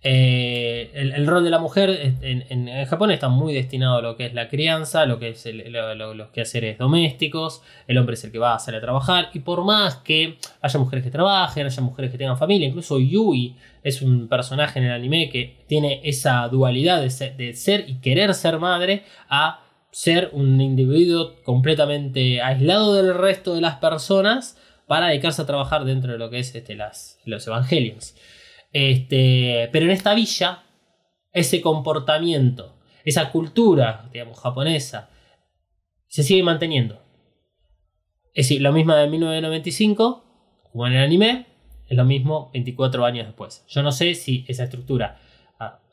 Eh, 0.06 0.92
el, 0.96 1.26
rol 1.26 1.46
de 1.46 1.50
la 1.50 1.60
mujer 1.60 2.16
en, 2.22 2.86
Japón 2.88 3.12
está 3.12 3.30
muy 3.30 3.54
destinado 3.54 3.98
a 3.98 4.02
lo 4.02 4.18
que 4.18 4.26
es 4.26 4.34
la 4.34 4.50
crianza, 4.50 5.06
lo 5.06 5.18
que 5.18 5.30
es 5.30 5.46
el- 5.46 5.72
lo- 5.72 5.96
lo- 5.96 6.14
los 6.14 6.28
quehaceres 6.30 6.78
domésticos. 6.78 7.62
El 7.88 7.98
hombre 7.98 8.16
es 8.16 8.24
el 8.26 8.32
que 8.32 8.38
va 8.40 8.56
a 8.56 8.60
salir 8.60 8.80
a 8.80 8.82
trabajar. 8.82 9.30
Y 9.34 9.40
por 9.40 9.64
más 9.64 9.96
que 9.98 10.38
haya 10.62 10.80
mujeres 10.80 11.06
que 11.06 11.12
trabajen, 11.12 11.66
haya 11.66 11.82
mujeres 11.82 12.12
que 12.12 12.18
tengan 12.18 12.38
familia, 12.38 12.68
incluso 12.68 13.00
Yui 13.00 13.56
es 13.84 14.02
un 14.02 14.28
personaje 14.28 14.80
en 14.80 14.86
el 14.86 14.92
anime 14.92 15.30
que 15.30 15.64
tiene 15.68 16.02
esa 16.04 16.48
dualidad 16.50 17.02
de 17.02 17.10
ser, 17.10 17.38
de 17.38 17.54
ser 17.54 17.86
y 17.88 17.96
querer 18.02 18.34
ser 18.34 18.60
madre 18.60 19.04
a 19.30 19.62
ser 19.92 20.30
un 20.34 20.60
individuo 20.60 21.36
completamente 21.44 22.42
aislado 22.42 22.94
del 22.96 23.14
resto 23.14 23.54
de 23.56 23.62
las 23.62 23.76
personas 23.76 24.58
para 24.88 25.08
dedicarse 25.08 25.42
a 25.42 25.46
trabajar 25.46 25.86
dentro 25.86 26.12
de 26.12 26.18
lo 26.18 26.30
que 26.30 26.40
es 26.40 26.54
este, 26.56 26.76
las, 26.76 27.20
los 27.26 27.46
evangelios. 27.48 28.16
Este, 28.74 29.70
pero 29.72 29.86
en 29.86 29.92
esta 29.92 30.14
villa, 30.14 30.64
ese 31.32 31.62
comportamiento, 31.62 32.76
esa 33.06 33.32
cultura, 33.32 34.10
digamos, 34.12 34.40
japonesa, 34.40 35.10
se 36.08 36.24
sigue 36.24 36.44
manteniendo. 36.44 37.02
Es 38.34 38.48
decir, 38.48 38.62
lo 38.62 38.74
mismo 38.74 38.96
de 38.96 39.08
1995, 39.08 40.24
como 40.72 40.88
en 40.88 40.94
el 40.94 41.04
anime, 41.04 41.46
es 41.88 41.96
lo 41.96 42.04
mismo 42.04 42.50
24 42.54 43.06
años 43.06 43.28
después. 43.28 43.64
Yo 43.68 43.84
no 43.84 43.92
sé 43.92 44.16
si 44.16 44.44
esa 44.48 44.64
estructura 44.64 45.20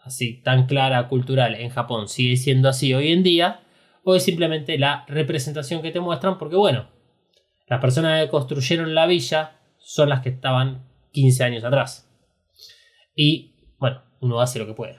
así 0.02 0.40
tan 0.42 0.66
clara, 0.66 1.08
cultural, 1.08 1.54
en 1.54 1.70
Japón 1.70 2.08
sigue 2.08 2.36
siendo 2.36 2.68
así 2.68 2.94
hoy 2.94 3.12
en 3.12 3.22
día, 3.22 3.60
o 4.02 4.14
es 4.14 4.24
simplemente 4.24 4.78
la 4.78 5.04
representación 5.08 5.82
que 5.82 5.90
te 5.90 6.00
muestran, 6.00 6.38
porque 6.38 6.56
bueno, 6.56 6.88
las 7.68 7.80
personas 7.80 8.22
que 8.22 8.30
construyeron 8.30 8.94
la 8.94 9.06
villa 9.06 9.58
son 9.78 10.08
las 10.08 10.20
que 10.20 10.30
estaban 10.30 10.86
15 11.12 11.44
años 11.44 11.64
atrás. 11.64 12.09
Y 13.22 13.52
bueno, 13.78 14.00
uno 14.22 14.40
hace 14.40 14.58
lo 14.58 14.66
que 14.66 14.72
puede. 14.72 14.98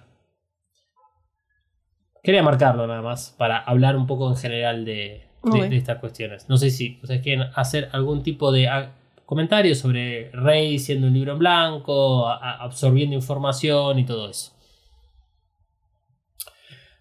Quería 2.22 2.44
marcarlo 2.44 2.86
nada 2.86 3.02
más 3.02 3.34
para 3.36 3.58
hablar 3.58 3.96
un 3.98 4.06
poco 4.06 4.30
en 4.30 4.36
general 4.36 4.86
de, 4.86 4.94
de- 4.94 5.28
Ok. 5.42 5.56
de 5.70 5.76
estas 5.78 5.98
cuestiones. 5.98 6.48
No 6.48 6.58
sé 6.58 6.70
si 6.70 7.00
ustedes 7.02 7.24
quieren 7.24 7.48
hacer 7.56 7.90
algún 7.94 8.22
tipo 8.22 8.52
de 8.52 8.68
ah, 8.68 8.92
comentario 9.26 9.74
sobre 9.74 10.30
Rey 10.34 10.78
siendo 10.78 11.08
un 11.08 11.14
libro 11.14 11.32
en 11.34 11.40
blanco, 11.40 12.28
absorbiendo 12.28 13.16
información 13.16 13.98
y 13.98 14.06
todo 14.06 14.30
eso. 14.30 14.52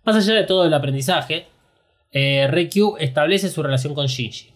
Más 0.04 0.16
allá 0.16 0.34
de 0.40 0.44
todo 0.44 0.64
el 0.64 0.72
aprendizaje, 0.72 1.48
eh, 2.12 2.46
Reikyu 2.50 2.96
establece 2.98 3.50
su 3.50 3.62
relación 3.62 3.94
con 3.94 4.06
Shinji. 4.06 4.49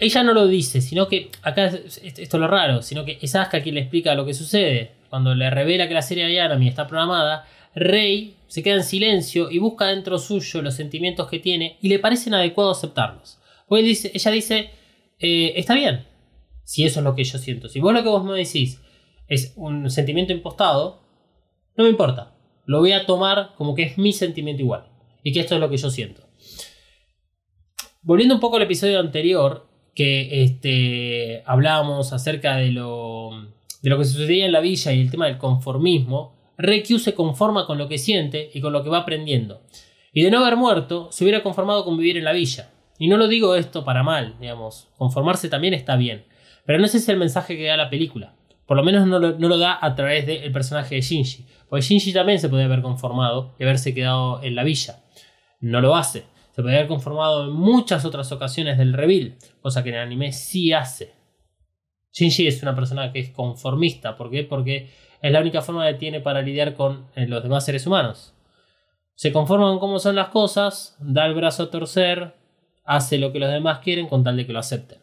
Ella 0.00 0.22
no 0.22 0.32
lo 0.32 0.46
dice, 0.46 0.80
sino 0.80 1.06
que 1.08 1.30
acá 1.42 1.66
es- 1.66 2.00
es- 2.02 2.18
esto 2.18 2.36
es 2.36 2.40
lo 2.40 2.48
raro, 2.48 2.82
sino 2.82 3.04
que 3.04 3.18
es 3.20 3.34
Asuka 3.36 3.62
quien 3.62 3.74
le 3.74 3.82
explica 3.82 4.14
lo 4.14 4.24
que 4.26 4.34
sucede. 4.34 4.92
Cuando 5.10 5.34
le 5.34 5.50
revela 5.50 5.86
que 5.88 5.94
la 5.94 6.02
serie 6.02 6.24
de 6.24 6.34
Yanami 6.34 6.68
está 6.68 6.86
programada, 6.86 7.44
Rey 7.74 8.36
se 8.48 8.62
queda 8.62 8.76
en 8.76 8.82
silencio 8.84 9.50
y 9.50 9.58
busca 9.58 9.86
dentro 9.86 10.18
suyo 10.18 10.62
los 10.62 10.74
sentimientos 10.74 11.28
que 11.28 11.38
tiene 11.38 11.76
y 11.82 11.88
le 11.88 11.98
parecen 11.98 12.34
adecuados 12.34 12.78
aceptarlos. 12.78 13.38
Porque 13.68 13.84
dice, 13.84 14.10
ella 14.14 14.30
dice, 14.30 14.70
eh, 15.18 15.52
está 15.56 15.74
bien, 15.74 16.06
si 16.64 16.84
eso 16.84 17.00
es 17.00 17.04
lo 17.04 17.14
que 17.14 17.22
yo 17.24 17.38
siento. 17.38 17.68
Si 17.68 17.78
vos 17.80 17.92
lo 17.92 18.02
que 18.02 18.08
vos 18.08 18.24
me 18.24 18.32
decís 18.36 18.80
es 19.28 19.52
un 19.56 19.90
sentimiento 19.90 20.32
impostado, 20.32 21.02
no 21.76 21.84
me 21.84 21.90
importa. 21.90 22.34
Lo 22.66 22.80
voy 22.80 22.92
a 22.92 23.06
tomar 23.06 23.52
como 23.56 23.74
que 23.74 23.82
es 23.82 23.98
mi 23.98 24.12
sentimiento 24.12 24.62
igual. 24.62 24.86
Y 25.22 25.32
que 25.32 25.40
esto 25.40 25.54
es 25.54 25.60
lo 25.60 25.68
que 25.68 25.76
yo 25.76 25.90
siento. 25.90 26.22
Volviendo 28.02 28.34
un 28.34 28.40
poco 28.40 28.56
al 28.56 28.62
episodio 28.62 28.98
anterior, 28.98 29.68
que 30.00 30.44
este, 30.44 31.42
hablábamos 31.44 32.14
acerca 32.14 32.56
de 32.56 32.70
lo, 32.70 33.32
de 33.82 33.90
lo 33.90 33.98
que 33.98 34.06
sucedía 34.06 34.46
en 34.46 34.52
la 34.52 34.60
villa 34.60 34.94
y 34.94 35.00
el 35.02 35.10
tema 35.10 35.26
del 35.26 35.36
conformismo, 35.36 36.32
Reikyu 36.56 36.98
se 36.98 37.14
conforma 37.14 37.66
con 37.66 37.76
lo 37.76 37.86
que 37.86 37.98
siente 37.98 38.50
y 38.54 38.62
con 38.62 38.72
lo 38.72 38.82
que 38.82 38.88
va 38.88 39.00
aprendiendo. 39.00 39.60
Y 40.14 40.22
de 40.22 40.30
no 40.30 40.38
haber 40.38 40.56
muerto, 40.56 41.12
se 41.12 41.22
hubiera 41.22 41.42
conformado 41.42 41.84
con 41.84 41.98
vivir 41.98 42.16
en 42.16 42.24
la 42.24 42.32
villa. 42.32 42.70
Y 42.98 43.08
no 43.08 43.18
lo 43.18 43.28
digo 43.28 43.54
esto 43.56 43.84
para 43.84 44.02
mal, 44.02 44.36
digamos. 44.40 44.88
Conformarse 44.96 45.50
también 45.50 45.74
está 45.74 45.96
bien. 45.96 46.24
Pero 46.64 46.78
no 46.78 46.86
ese 46.86 46.96
es 46.96 47.06
el 47.10 47.18
mensaje 47.18 47.58
que 47.58 47.66
da 47.66 47.76
la 47.76 47.90
película. 47.90 48.32
Por 48.64 48.78
lo 48.78 48.82
menos 48.82 49.06
no 49.06 49.18
lo, 49.18 49.58
da 49.58 49.78
a 49.82 49.94
través 49.96 50.24
del 50.24 50.50
personaje 50.50 50.94
de 50.94 51.02
Shinji. 51.02 51.44
Porque 51.68 51.84
Shinji 51.84 52.14
también 52.14 52.38
se 52.38 52.48
podía 52.48 52.64
haber 52.64 52.80
conformado 52.80 53.54
y 53.58 53.64
haberse 53.64 53.92
quedado 53.92 54.42
en 54.42 54.54
la 54.54 54.64
villa. 54.64 55.00
No 55.60 55.82
lo 55.82 55.94
hace. 55.94 56.24
Se 56.52 56.62
podría 56.62 56.78
haber 56.78 56.88
conformado 56.88 57.44
en 57.44 57.52
muchas 57.52 58.04
otras 58.04 58.30
ocasiones 58.32 58.78
del 58.78 58.92
reveal. 58.92 59.36
Cosa 59.60 59.82
que 59.82 59.90
en 59.90 59.96
el 59.96 60.02
anime 60.02 60.32
sí 60.32 60.72
hace. 60.72 61.14
Shinji 62.12 62.46
es 62.46 62.62
una 62.62 62.74
persona 62.74 63.12
que 63.12 63.20
es 63.20 63.30
conformista. 63.30 64.16
¿Por 64.16 64.30
qué? 64.30 64.44
Porque 64.44 64.90
es 65.22 65.32
la 65.32 65.40
única 65.40 65.62
forma 65.62 65.86
que 65.86 65.94
tiene 65.94 66.20
para 66.20 66.42
lidiar 66.42 66.74
con 66.74 67.06
eh, 67.14 67.26
los 67.26 67.42
demás 67.42 67.64
seres 67.64 67.86
humanos. 67.86 68.34
Se 69.14 69.32
conforma 69.32 69.66
con 69.66 69.78
cómo 69.78 69.98
son 69.98 70.16
las 70.16 70.28
cosas, 70.28 70.96
da 70.98 71.26
el 71.26 71.34
brazo 71.34 71.64
a 71.64 71.70
torcer, 71.70 72.34
hace 72.84 73.18
lo 73.18 73.32
que 73.32 73.38
los 73.38 73.50
demás 73.50 73.80
quieren 73.80 74.08
con 74.08 74.24
tal 74.24 74.36
de 74.36 74.46
que 74.46 74.52
lo 74.52 74.58
acepten. 74.58 74.98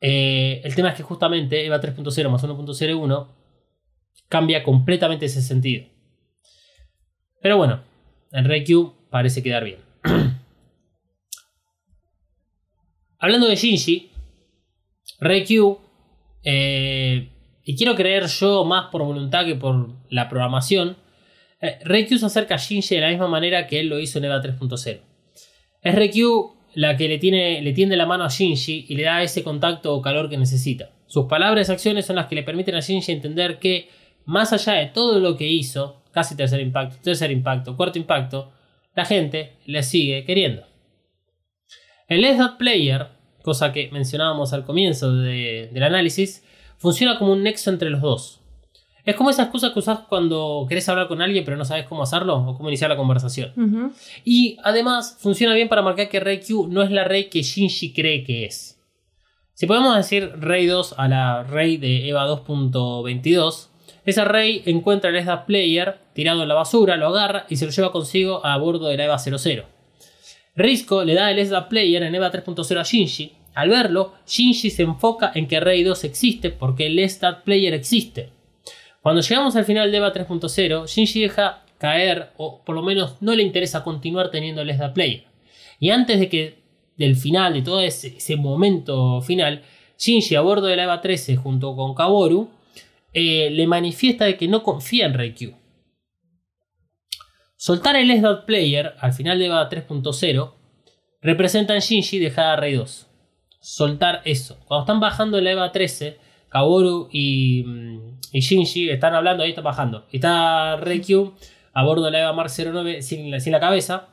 Eh, 0.00 0.60
el 0.64 0.74
tema 0.74 0.90
es 0.90 0.96
que 0.96 1.02
justamente 1.02 1.66
EVA 1.66 1.80
3.0 1.80 2.28
más 2.28 2.44
1.01 2.44 3.28
cambia 4.28 4.62
completamente 4.62 5.26
ese 5.26 5.42
sentido. 5.42 5.86
Pero 7.40 7.56
bueno, 7.56 7.82
en 8.30 8.44
Reikyu 8.44 8.94
parece 9.10 9.42
quedar 9.42 9.64
bien. 9.64 9.91
Hablando 13.18 13.48
de 13.48 13.56
Shinji, 13.56 14.10
Reikyu, 15.20 15.78
eh, 16.42 17.28
y 17.64 17.76
quiero 17.76 17.94
creer 17.94 18.26
yo 18.26 18.64
más 18.64 18.90
por 18.90 19.04
voluntad 19.04 19.44
que 19.44 19.54
por 19.54 19.90
la 20.10 20.28
programación, 20.28 20.96
eh, 21.60 21.78
se 22.08 22.26
acerca 22.26 22.56
a 22.56 22.58
Shinji 22.58 22.96
de 22.96 23.00
la 23.00 23.08
misma 23.08 23.28
manera 23.28 23.68
que 23.68 23.78
él 23.80 23.88
lo 23.88 24.00
hizo 24.00 24.18
en 24.18 24.24
EVA 24.24 24.42
3.0. 24.42 25.00
Es 25.82 25.94
Reikyu 25.94 26.56
la 26.74 26.96
que 26.96 27.08
le, 27.08 27.18
tiene, 27.18 27.60
le 27.62 27.72
tiende 27.72 27.96
la 27.96 28.06
mano 28.06 28.24
a 28.24 28.28
Shinji 28.28 28.86
y 28.88 28.96
le 28.96 29.04
da 29.04 29.22
ese 29.22 29.42
contacto 29.42 29.94
o 29.94 30.02
calor 30.02 30.28
que 30.28 30.38
necesita. 30.38 30.90
Sus 31.06 31.26
palabras 31.26 31.68
y 31.68 31.72
acciones 31.72 32.06
son 32.06 32.16
las 32.16 32.26
que 32.26 32.34
le 32.34 32.42
permiten 32.42 32.74
a 32.74 32.80
Shinji 32.80 33.12
entender 33.12 33.58
que, 33.58 33.88
más 34.24 34.52
allá 34.52 34.72
de 34.74 34.86
todo 34.86 35.20
lo 35.20 35.36
que 35.36 35.46
hizo, 35.46 36.02
casi 36.10 36.34
tercer 36.36 36.60
impacto, 36.60 36.96
tercer 37.02 37.30
impacto, 37.30 37.76
cuarto 37.76 37.98
impacto, 37.98 38.52
la 38.94 39.04
gente 39.04 39.52
le 39.66 39.82
sigue 39.82 40.24
queriendo. 40.24 40.64
El 42.08 42.20
Let's 42.22 42.52
Player, 42.58 43.08
cosa 43.42 43.72
que 43.72 43.90
mencionábamos 43.90 44.52
al 44.52 44.64
comienzo 44.64 45.14
de- 45.14 45.70
del 45.72 45.82
análisis, 45.82 46.44
funciona 46.78 47.18
como 47.18 47.32
un 47.32 47.42
nexo 47.42 47.70
entre 47.70 47.90
los 47.90 48.00
dos. 48.00 48.38
Es 49.04 49.16
como 49.16 49.30
esas 49.30 49.48
cosas 49.48 49.72
que 49.72 49.80
usás 49.80 50.00
cuando 50.08 50.64
querés 50.68 50.88
hablar 50.88 51.08
con 51.08 51.20
alguien 51.22 51.44
pero 51.44 51.56
no 51.56 51.64
sabes 51.64 51.86
cómo 51.86 52.04
hacerlo 52.04 52.36
o 52.36 52.56
cómo 52.56 52.68
iniciar 52.68 52.88
la 52.90 52.96
conversación. 52.96 53.52
Y 54.24 54.58
además 54.62 55.16
funciona 55.18 55.54
bien 55.54 55.68
para 55.68 55.82
marcar 55.82 56.08
que 56.08 56.20
Reikyu 56.20 56.68
no 56.68 56.82
es 56.82 56.90
la 56.92 57.02
Rey 57.04 57.24
que 57.28 57.42
Shinji 57.42 57.92
cree 57.92 58.22
que 58.22 58.44
es. 58.44 58.78
Si 59.54 59.66
podemos 59.66 59.96
decir 59.96 60.30
Rey 60.38 60.66
2 60.66 60.94
a 60.98 61.08
la 61.08 61.42
Rey 61.42 61.78
de 61.78 62.08
EVA 62.08 62.26
2.22, 62.28 63.70
esa 64.04 64.24
Rey 64.24 64.62
encuentra 64.66 65.10
el 65.10 65.22
SD 65.22 65.46
Player 65.46 65.98
tirado 66.12 66.42
en 66.42 66.48
la 66.48 66.54
basura, 66.54 66.96
lo 66.96 67.08
agarra 67.08 67.46
y 67.48 67.56
se 67.56 67.66
lo 67.66 67.70
lleva 67.70 67.92
consigo 67.92 68.44
a 68.44 68.56
bordo 68.56 68.88
de 68.88 68.96
la 68.96 69.04
EVA 69.04 69.18
00. 69.18 69.64
Risco 70.56 71.04
le 71.04 71.14
da 71.14 71.30
el 71.30 71.44
SD 71.44 71.68
Player 71.68 72.02
en 72.02 72.14
EVA 72.14 72.32
3.0 72.32 72.80
a 72.80 72.82
Shinji. 72.82 73.32
Al 73.54 73.68
verlo, 73.68 74.14
Shinji 74.26 74.70
se 74.70 74.82
enfoca 74.82 75.30
en 75.34 75.46
que 75.46 75.60
Rey 75.60 75.82
2 75.82 76.04
existe 76.04 76.50
porque 76.50 76.86
el 76.86 76.98
SD 76.98 77.42
Player 77.44 77.74
existe. 77.74 78.30
Cuando 79.02 79.20
llegamos 79.20 79.56
al 79.56 79.64
final 79.64 79.90
de 79.90 79.98
EVA 79.98 80.12
3.0, 80.12 80.86
Shinji 80.86 81.20
deja 81.20 81.62
caer, 81.78 82.30
o 82.36 82.62
por 82.64 82.74
lo 82.74 82.82
menos 82.82 83.16
no 83.20 83.34
le 83.34 83.42
interesa 83.42 83.84
continuar 83.84 84.30
teniendo 84.30 84.62
el 84.62 84.70
SD 84.70 84.92
Player. 84.94 85.24
Y 85.78 85.90
antes 85.90 86.18
de 86.18 86.28
que 86.28 86.62
del 86.96 87.16
final, 87.16 87.54
de 87.54 87.62
todo 87.62 87.80
ese, 87.80 88.16
ese 88.16 88.36
momento 88.36 89.20
final, 89.22 89.62
Shinji 89.98 90.34
a 90.34 90.40
bordo 90.40 90.66
de 90.66 90.76
la 90.76 90.84
EVA 90.84 91.00
13 91.00 91.36
junto 91.36 91.76
con 91.76 91.94
Kaworu 91.94 92.50
eh, 93.12 93.50
le 93.50 93.66
manifiesta 93.66 94.24
de 94.24 94.36
que 94.36 94.48
no 94.48 94.62
confía 94.62 95.06
en 95.06 95.14
Reikyu. 95.14 95.54
Soltar 97.56 97.96
el 97.96 98.10
SD 98.10 98.44
Player 98.46 98.94
al 98.98 99.12
final 99.12 99.38
de 99.38 99.46
EVA 99.46 99.68
3.0 99.68 100.54
representa 101.20 101.74
en 101.74 101.80
Shinji 101.80 102.18
dejar 102.18 102.46
a 102.46 102.56
Rey 102.56 102.74
2. 102.74 103.06
Soltar 103.60 104.22
eso. 104.24 104.58
Cuando 104.66 104.82
están 104.82 104.98
bajando 104.98 105.40
la 105.40 105.52
EVA 105.52 105.70
13, 105.70 106.18
Kaworu 106.48 107.08
y, 107.12 107.62
mm, 107.64 108.18
y 108.32 108.40
Shinji 108.40 108.90
están 108.90 109.14
hablando, 109.14 109.44
ahí 109.44 109.50
están 109.50 109.64
bajando. 109.64 110.06
Está 110.10 110.76
Reikyu 110.76 111.34
a 111.72 111.84
bordo 111.84 112.06
de 112.06 112.10
la 112.10 112.20
EVA 112.22 112.32
Mark 112.32 112.50
09 112.50 113.02
sin 113.02 113.30
la, 113.30 113.38
sin 113.38 113.52
la 113.52 113.60
cabeza 113.60 114.08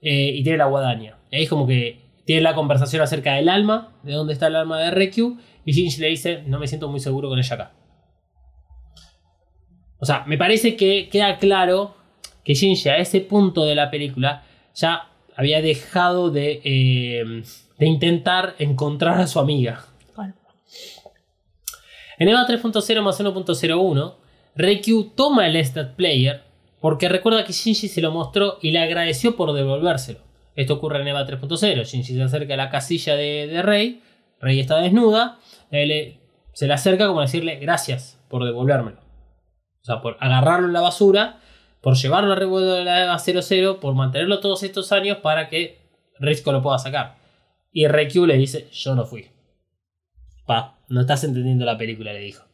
eh, 0.00 0.30
y 0.36 0.42
tiene 0.42 0.58
la 0.58 0.66
guadaña. 0.66 1.18
Y 1.30 1.36
ahí 1.36 1.42
es 1.42 1.48
como 1.48 1.66
que 1.66 2.02
tiene 2.24 2.42
la 2.42 2.54
conversación 2.54 3.02
acerca 3.02 3.34
del 3.34 3.48
alma, 3.48 3.96
de 4.04 4.12
dónde 4.12 4.32
está 4.32 4.46
el 4.46 4.54
alma 4.54 4.78
de 4.78 4.92
Reikyu. 4.92 5.38
Y 5.64 5.72
Shinji 5.72 6.00
le 6.00 6.08
dice, 6.08 6.44
no 6.46 6.60
me 6.60 6.68
siento 6.68 6.88
muy 6.88 7.00
seguro 7.00 7.28
con 7.28 7.38
ella 7.38 7.54
acá. 7.54 7.72
O 10.02 10.04
sea, 10.04 10.24
me 10.26 10.36
parece 10.36 10.74
que 10.74 11.08
queda 11.08 11.38
claro 11.38 11.94
que 12.44 12.54
Shinji 12.54 12.88
a 12.88 12.96
ese 12.96 13.20
punto 13.20 13.64
de 13.64 13.76
la 13.76 13.88
película 13.88 14.42
ya 14.74 15.08
había 15.36 15.62
dejado 15.62 16.30
de, 16.32 16.60
eh, 16.64 17.42
de 17.78 17.86
intentar 17.86 18.56
encontrar 18.58 19.20
a 19.20 19.28
su 19.28 19.38
amiga. 19.38 19.84
Bueno. 20.16 20.34
En 22.18 22.28
EVA 22.28 22.44
3.0 22.48 23.00
más 23.02 23.20
1.01, 23.20 24.14
Reikyu 24.56 25.12
toma 25.14 25.46
el 25.46 25.56
Stat 25.64 25.94
Player 25.94 26.42
porque 26.80 27.08
recuerda 27.08 27.44
que 27.44 27.52
Shinji 27.52 27.86
se 27.86 28.00
lo 28.00 28.10
mostró 28.10 28.58
y 28.60 28.72
le 28.72 28.80
agradeció 28.80 29.36
por 29.36 29.52
devolvérselo. 29.52 30.18
Esto 30.56 30.74
ocurre 30.74 31.00
en 31.00 31.06
EVA 31.08 31.24
3.0. 31.28 31.84
Shinji 31.84 32.14
se 32.14 32.22
acerca 32.22 32.54
a 32.54 32.56
la 32.56 32.70
casilla 32.70 33.14
de, 33.14 33.46
de 33.46 33.62
Rey. 33.62 34.02
Rey 34.40 34.58
está 34.58 34.78
desnuda. 34.78 35.38
él 35.70 35.88
le- 35.88 36.18
se 36.54 36.66
le 36.66 36.74
acerca 36.74 37.06
como 37.06 37.20
a 37.20 37.22
decirle 37.22 37.56
gracias 37.60 38.18
por 38.28 38.44
devolvérmelo. 38.44 38.98
O 39.82 39.84
sea, 39.84 40.00
por 40.00 40.16
agarrarlo 40.20 40.66
en 40.66 40.72
la 40.72 40.80
basura, 40.80 41.40
por 41.80 41.96
llevarlo 41.96 42.32
a 42.32 42.36
revuelo 42.36 42.72
de 42.72 42.84
la 42.84 43.02
EVA 43.02 43.18
00, 43.18 43.80
por 43.80 43.94
mantenerlo 43.94 44.40
todos 44.40 44.62
estos 44.62 44.92
años 44.92 45.18
para 45.18 45.48
que 45.48 45.80
Risco 46.20 46.52
lo 46.52 46.62
pueda 46.62 46.78
sacar. 46.78 47.16
Y 47.72 47.86
Reikyu 47.88 48.26
le 48.26 48.36
dice, 48.36 48.68
yo 48.72 48.94
no 48.94 49.04
fui. 49.06 49.26
Pa, 50.46 50.78
no 50.88 51.00
estás 51.00 51.24
entendiendo 51.24 51.64
la 51.64 51.76
película, 51.76 52.12
le 52.12 52.20
dijo. 52.20 52.44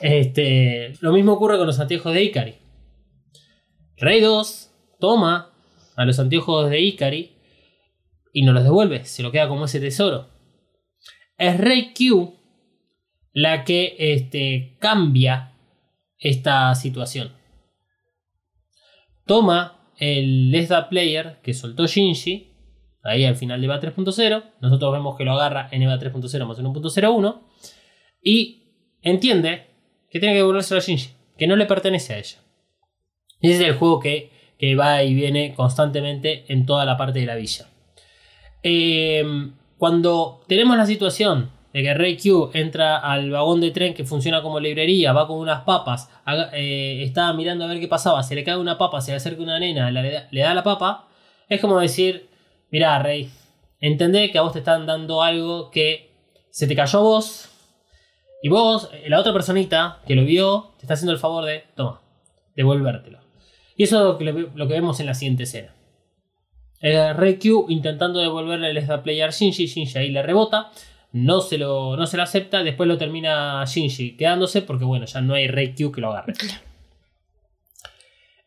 Este, 0.00 0.92
lo 1.00 1.12
mismo 1.12 1.32
ocurre 1.32 1.58
con 1.58 1.66
los 1.66 1.80
anteojos 1.80 2.12
de 2.12 2.22
Ikari. 2.22 2.54
Rey 3.96 4.20
2 4.20 4.70
toma 5.00 5.52
a 5.96 6.04
los 6.04 6.18
anteojos 6.18 6.70
de 6.70 6.80
Ikari 6.80 7.36
y 8.32 8.42
no 8.42 8.52
los 8.52 8.62
devuelve, 8.62 9.04
se 9.04 9.22
lo 9.22 9.32
queda 9.32 9.48
como 9.48 9.64
ese 9.64 9.80
tesoro. 9.80 10.28
Es 11.38 11.58
Rey 11.58 11.92
Q 11.94 12.34
la 13.32 13.64
que 13.64 13.96
este, 13.98 14.76
cambia 14.78 15.55
esta 16.18 16.74
situación. 16.74 17.32
Toma 19.26 19.90
el 19.98 20.50
Lesda 20.50 20.88
Player 20.88 21.38
que 21.42 21.54
soltó 21.54 21.86
Shinji 21.86 22.52
ahí 23.02 23.24
al 23.24 23.36
final 23.36 23.60
de 23.60 23.66
EVA 23.66 23.80
3.0. 23.80 24.44
Nosotros 24.60 24.92
vemos 24.92 25.16
que 25.16 25.24
lo 25.24 25.32
agarra 25.32 25.68
en 25.70 25.82
EVA 25.82 25.98
3.0 25.98 26.46
más 26.46 26.58
1.01 26.58 27.40
y 28.22 28.62
entiende 29.02 29.66
que 30.10 30.20
tiene 30.20 30.34
que 30.34 30.38
devolvérselo 30.38 30.78
a 30.78 30.82
Shinji, 30.82 31.10
que 31.36 31.46
no 31.46 31.56
le 31.56 31.66
pertenece 31.66 32.14
a 32.14 32.18
ella. 32.18 32.38
Ese 33.40 33.54
es 33.54 33.60
el 33.60 33.74
juego 33.74 34.00
que, 34.00 34.30
que 34.58 34.74
va 34.74 35.02
y 35.02 35.14
viene 35.14 35.54
constantemente 35.54 36.44
en 36.48 36.66
toda 36.66 36.84
la 36.84 36.96
parte 36.96 37.20
de 37.20 37.26
la 37.26 37.36
villa. 37.36 37.68
Eh, 38.62 39.24
cuando 39.78 40.42
tenemos 40.48 40.76
la 40.76 40.86
situación 40.86 41.50
de 41.76 41.82
que 41.82 41.92
Rey 41.92 42.16
Q 42.16 42.52
entra 42.54 42.96
al 42.96 43.30
vagón 43.30 43.60
de 43.60 43.70
tren 43.70 43.92
que 43.92 44.04
funciona 44.06 44.40
como 44.40 44.58
librería, 44.60 45.12
va 45.12 45.26
con 45.26 45.36
unas 45.38 45.60
papas, 45.64 46.08
haga- 46.24 46.48
eh, 46.54 47.02
está 47.02 47.30
mirando 47.34 47.64
a 47.64 47.68
ver 47.68 47.80
qué 47.80 47.86
pasaba, 47.86 48.22
se 48.22 48.34
le 48.34 48.44
cae 48.44 48.56
una 48.56 48.78
papa, 48.78 49.02
se 49.02 49.10
le 49.10 49.18
acerca 49.18 49.42
una 49.42 49.58
nena, 49.58 49.90
le, 49.90 50.26
da- 50.42 50.54
la 50.54 50.62
papa, 50.62 51.06
es 51.50 51.60
como 51.60 51.78
decir, 51.78 52.30
mirá 52.70 52.98
Rey, 53.02 53.28
entendé 53.78 54.30
que 54.30 54.38
a 54.38 54.42
vos 54.42 54.54
te 54.54 54.60
están 54.60 54.86
dando 54.86 55.22
algo 55.22 55.70
que 55.70 56.12
se 56.50 56.66
te 56.66 56.74
cayó 56.74 56.98
a 57.00 57.02
vos, 57.02 57.50
y 58.42 58.48
vos, 58.48 58.88
eh, 58.94 59.10
la 59.10 59.20
otra 59.20 59.34
personita 59.34 60.00
que 60.06 60.14
lo 60.14 60.24
vio, 60.24 60.70
te 60.78 60.84
está 60.86 60.94
haciendo 60.94 61.12
el 61.12 61.18
favor 61.18 61.44
de, 61.44 61.64
toma, 61.74 62.00
devolvértelo. 62.54 63.18
Y 63.76 63.82
eso 63.82 64.18
es 64.18 64.24
lo 64.54 64.66
que, 64.66 64.72
vemos 64.74 64.98
en 65.00 65.04
la 65.06 65.12
siguiente 65.14 65.42
escena. 65.42 65.74
Eh, 66.80 67.12
Rey 67.12 67.38
Q 67.38 67.66
intentando 67.68 68.18
devolverle 68.20 68.70
el 68.70 68.76
Star 68.78 69.02
Player 69.02 69.30
Shinji, 69.30 69.66
Shinji 69.66 69.98
ahí 69.98 70.08
le 70.10 70.22
rebota, 70.22 70.70
no 71.16 71.40
se, 71.40 71.56
lo, 71.56 71.96
no 71.96 72.06
se 72.06 72.16
lo 72.16 72.22
acepta, 72.22 72.62
después 72.62 72.86
lo 72.86 72.98
termina 72.98 73.64
Shinji 73.64 74.16
quedándose 74.16 74.62
porque 74.62 74.84
bueno, 74.84 75.06
ya 75.06 75.20
no 75.20 75.34
hay 75.34 75.48
Rey 75.48 75.74
Q 75.74 75.90
que 75.90 76.00
lo 76.00 76.12
agarre. 76.12 76.34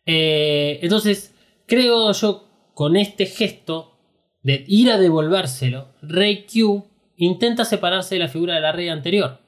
Eh, 0.06 0.80
entonces, 0.82 1.36
creo 1.66 2.12
yo 2.12 2.48
con 2.74 2.96
este 2.96 3.26
gesto 3.26 3.98
de 4.44 4.64
ir 4.68 4.92
a 4.92 4.98
devolvérselo, 4.98 5.96
Rey 6.02 6.46
Q 6.46 6.86
intenta 7.18 7.66
separarse 7.66 8.16
de 8.16 8.20
la 8.20 8.28
figura 8.28 8.56
de 8.56 8.62
la 8.62 8.72
Rey 8.72 8.88
anterior. 8.90 9.40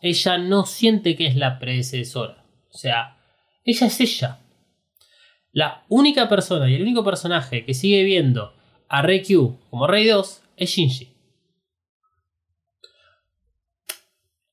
Ella 0.00 0.38
no 0.38 0.64
siente 0.64 1.14
que 1.14 1.26
es 1.26 1.36
la 1.36 1.58
predecesora. 1.58 2.44
O 2.72 2.76
sea, 2.76 3.18
ella 3.64 3.86
es 3.86 4.00
ella. 4.00 4.40
La 5.52 5.84
única 5.88 6.28
persona 6.28 6.70
y 6.70 6.74
el 6.74 6.82
único 6.82 7.04
personaje 7.04 7.64
que 7.64 7.74
sigue 7.74 8.02
viendo 8.02 8.54
a 8.88 9.02
Rey 9.02 9.22
Q 9.22 9.58
como 9.70 9.86
Rey 9.86 10.06
2 10.06 10.42
es 10.56 10.70
Shinji. 10.70 11.11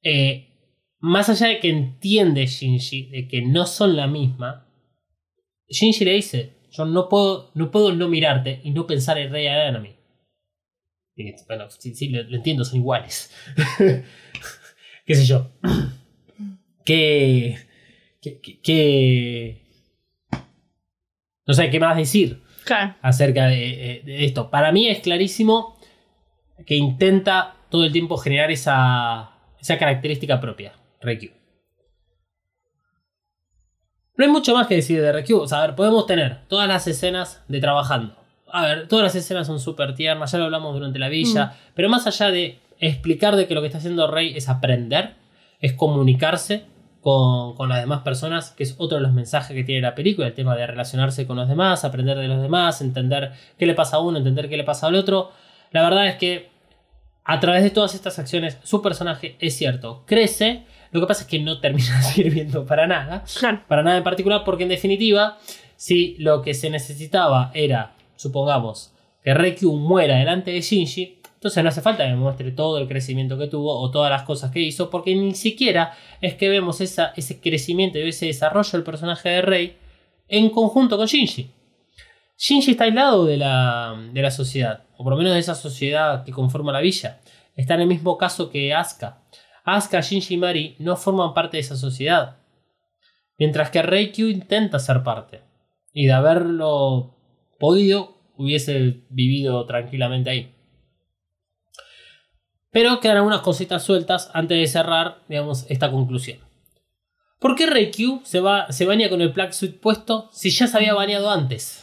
Eh, 0.03 0.45
más 0.99 1.29
allá 1.29 1.47
de 1.47 1.59
que 1.59 1.69
entiende 1.69 2.45
Shinji 2.45 3.09
de 3.09 3.27
que 3.27 3.41
no 3.41 3.65
son 3.65 3.95
la 3.95 4.07
misma, 4.07 4.67
Shinji 5.69 6.05
le 6.05 6.13
dice: 6.13 6.57
Yo 6.71 6.85
no 6.85 7.09
puedo 7.09 7.51
no, 7.55 7.71
puedo 7.71 7.93
no 7.93 8.07
mirarte 8.07 8.61
y 8.63 8.71
no 8.71 8.85
pensar 8.87 9.17
en 9.17 9.31
Rey 9.31 9.47
Aranami. 9.47 9.95
Y 11.15 11.33
Bueno, 11.47 11.69
sí, 11.69 11.93
sí, 11.95 12.09
lo, 12.09 12.23
lo 12.23 12.37
entiendo, 12.37 12.63
son 12.63 12.77
iguales. 12.79 13.33
¿Qué 15.05 15.15
sé 15.15 15.25
yo? 15.25 15.51
¿Qué, 16.85 17.57
qué, 18.21 18.39
qué- 18.41 18.59
qué- 18.61 19.61
No 21.45 21.53
sé 21.53 21.69
qué 21.69 21.79
más 21.79 21.97
decir 21.97 22.41
Claro. 22.65 22.95
acerca 23.01 23.47
de, 23.47 23.91
eh, 23.97 24.01
de 24.05 24.25
esto. 24.25 24.49
Para 24.51 24.71
mí 24.71 24.87
es 24.87 24.99
clarísimo 24.99 25.77
que 26.65 26.75
intenta 26.75 27.55
todo 27.71 27.83
el 27.85 27.91
tiempo 27.91 28.17
generar 28.17 28.51
esa, 28.51 29.38
esa 29.61 29.77
característica 29.77 30.39
propia, 30.39 30.73
Reikyu. 31.01 31.31
No 34.19 34.25
hay 34.25 34.31
mucho 34.31 34.53
más 34.53 34.67
que 34.67 34.75
decir 34.75 35.01
de 35.01 35.13
Reikyu. 35.13 35.39
O 35.39 35.47
sea, 35.47 35.59
a 35.59 35.67
ver, 35.67 35.75
podemos 35.75 36.05
tener 36.05 36.39
todas 36.49 36.67
las 36.67 36.87
escenas 36.87 37.41
de 37.47 37.61
trabajando. 37.61 38.15
A 38.51 38.65
ver, 38.65 38.87
todas 38.89 39.03
las 39.03 39.15
escenas 39.15 39.47
son 39.47 39.61
súper 39.61 39.95
tiernas, 39.95 40.31
ya 40.31 40.39
lo 40.39 40.45
hablamos 40.45 40.73
durante 40.73 40.99
la 40.99 41.07
villa. 41.07 41.53
Pero 41.73 41.87
más 41.87 42.05
allá 42.05 42.29
de 42.29 42.59
explicar 42.79 43.37
de 43.37 43.47
que 43.47 43.55
lo 43.55 43.61
que 43.61 43.67
está 43.67 43.77
haciendo 43.77 44.11
Rey 44.11 44.33
es 44.35 44.49
aprender, 44.49 45.13
es 45.61 45.71
comunicarse 45.71 46.65
con, 47.01 47.55
con 47.55 47.69
las 47.69 47.79
demás 47.79 48.01
personas, 48.01 48.51
que 48.51 48.63
es 48.63 48.75
otro 48.77 48.97
de 48.97 49.03
los 49.03 49.13
mensajes 49.13 49.55
que 49.55 49.63
tiene 49.63 49.81
la 49.81 49.95
película, 49.95 50.27
el 50.27 50.33
tema 50.33 50.53
de 50.55 50.67
relacionarse 50.67 51.25
con 51.25 51.37
los 51.37 51.47
demás, 51.47 51.85
aprender 51.85 52.17
de 52.17 52.27
los 52.27 52.41
demás, 52.41 52.81
entender 52.81 53.31
qué 53.57 53.65
le 53.65 53.73
pasa 53.73 53.97
a 53.97 53.99
uno, 54.01 54.17
entender 54.17 54.49
qué 54.49 54.57
le 54.57 54.65
pasa 54.65 54.87
al 54.87 54.95
otro. 54.95 55.31
La 55.71 55.81
verdad 55.81 56.07
es 56.07 56.15
que 56.15 56.48
a 57.31 57.39
través 57.39 57.61
de 57.61 57.69
todas 57.69 57.93
estas 57.93 58.17
acciones, 58.17 58.57
su 58.63 58.81
personaje 58.81 59.35
es 59.39 59.55
cierto, 59.55 60.03
crece, 60.07 60.63
lo 60.91 60.99
que 60.99 61.05
pasa 61.05 61.21
es 61.23 61.27
que 61.27 61.37
no 61.39 61.59
termina 61.59 62.01
sirviendo 62.13 62.65
para 62.65 62.87
nada, 62.87 63.23
Claro. 63.39 63.61
para 63.67 63.83
nada 63.83 63.97
en 63.97 64.03
particular, 64.03 64.43
porque 64.43 64.63
en 64.63 64.69
definitiva, 64.69 65.37
si 65.75 66.15
lo 66.17 66.41
que 66.41 66.53
se 66.55 66.69
necesitaba 66.71 67.51
era, 67.53 67.93
supongamos, 68.15 68.93
que 69.23 69.33
Reikyu 69.33 69.75
muera 69.75 70.17
delante 70.17 70.49
de 70.51 70.61
Shinji, 70.61 71.19
entonces 71.35 71.63
no 71.63 71.69
hace 71.69 71.81
falta 71.81 72.03
que 72.03 72.09
me 72.09 72.15
muestre 72.17 72.51
todo 72.51 72.79
el 72.79 72.87
crecimiento 72.87 73.37
que 73.37 73.47
tuvo 73.47 73.77
o 73.79 73.91
todas 73.91 74.09
las 74.09 74.23
cosas 74.23 74.49
que 74.51 74.59
hizo, 74.61 74.89
porque 74.89 75.15
ni 75.15 75.35
siquiera 75.35 75.93
es 76.21 76.33
que 76.33 76.49
vemos 76.49 76.81
esa, 76.81 77.13
ese 77.15 77.39
crecimiento 77.39 77.99
y 77.99 78.09
ese 78.09 78.25
desarrollo 78.25 78.71
del 78.73 78.83
personaje 78.83 79.29
de 79.29 79.41
Rei 79.43 79.77
en 80.27 80.49
conjunto 80.49 80.97
con 80.97 81.05
Shinji. 81.05 81.49
Shinji 82.41 82.71
está 82.71 82.85
aislado 82.85 83.25
de 83.25 83.35
la, 83.35 84.01
de 84.13 84.21
la 84.21 84.31
sociedad, 84.31 84.85
o 84.97 85.03
por 85.03 85.11
lo 85.11 85.17
menos 85.17 85.33
de 85.33 85.39
esa 85.39 85.55
sociedad 85.55 86.23
que 86.23 86.31
conforma 86.31 86.71
la 86.71 86.79
villa. 86.79 87.19
Está 87.57 87.73
en 87.73 87.81
el 87.81 87.87
mismo 87.87 88.17
caso 88.17 88.49
que 88.49 88.73
Asuka. 88.73 89.21
Asuka, 89.65 89.99
Shinji 89.99 90.35
y 90.35 90.37
Mari 90.37 90.75
no 90.79 90.95
forman 90.95 91.33
parte 91.33 91.57
de 91.57 91.61
esa 91.61 91.75
sociedad. 91.75 92.37
Mientras 93.37 93.71
que 93.71 93.81
Reikyu 93.81 94.29
intenta 94.29 94.79
ser 94.79 95.03
parte. 95.03 95.41
Y 95.91 96.05
de 96.05 96.13
haberlo 96.13 97.17
podido, 97.59 98.15
hubiese 98.37 99.03
vivido 99.09 99.65
tranquilamente 99.65 100.29
ahí. 100.29 100.55
Pero 102.71 103.01
quedan 103.01 103.17
algunas 103.17 103.41
cositas 103.41 103.83
sueltas 103.83 104.31
antes 104.33 104.57
de 104.57 104.67
cerrar, 104.67 105.23
digamos, 105.27 105.65
esta 105.69 105.91
conclusión. 105.91 106.39
¿Por 107.39 107.55
qué 107.55 107.65
Reikyu 107.65 108.21
se, 108.23 108.39
va, 108.39 108.71
se 108.71 108.85
baña 108.85 109.09
con 109.09 109.21
el 109.21 109.29
Black 109.29 109.51
Suit 109.51 109.81
puesto 109.81 110.29
si 110.31 110.51
ya 110.51 110.67
se 110.67 110.77
había 110.77 110.93
bañado 110.93 111.29
antes? 111.29 111.78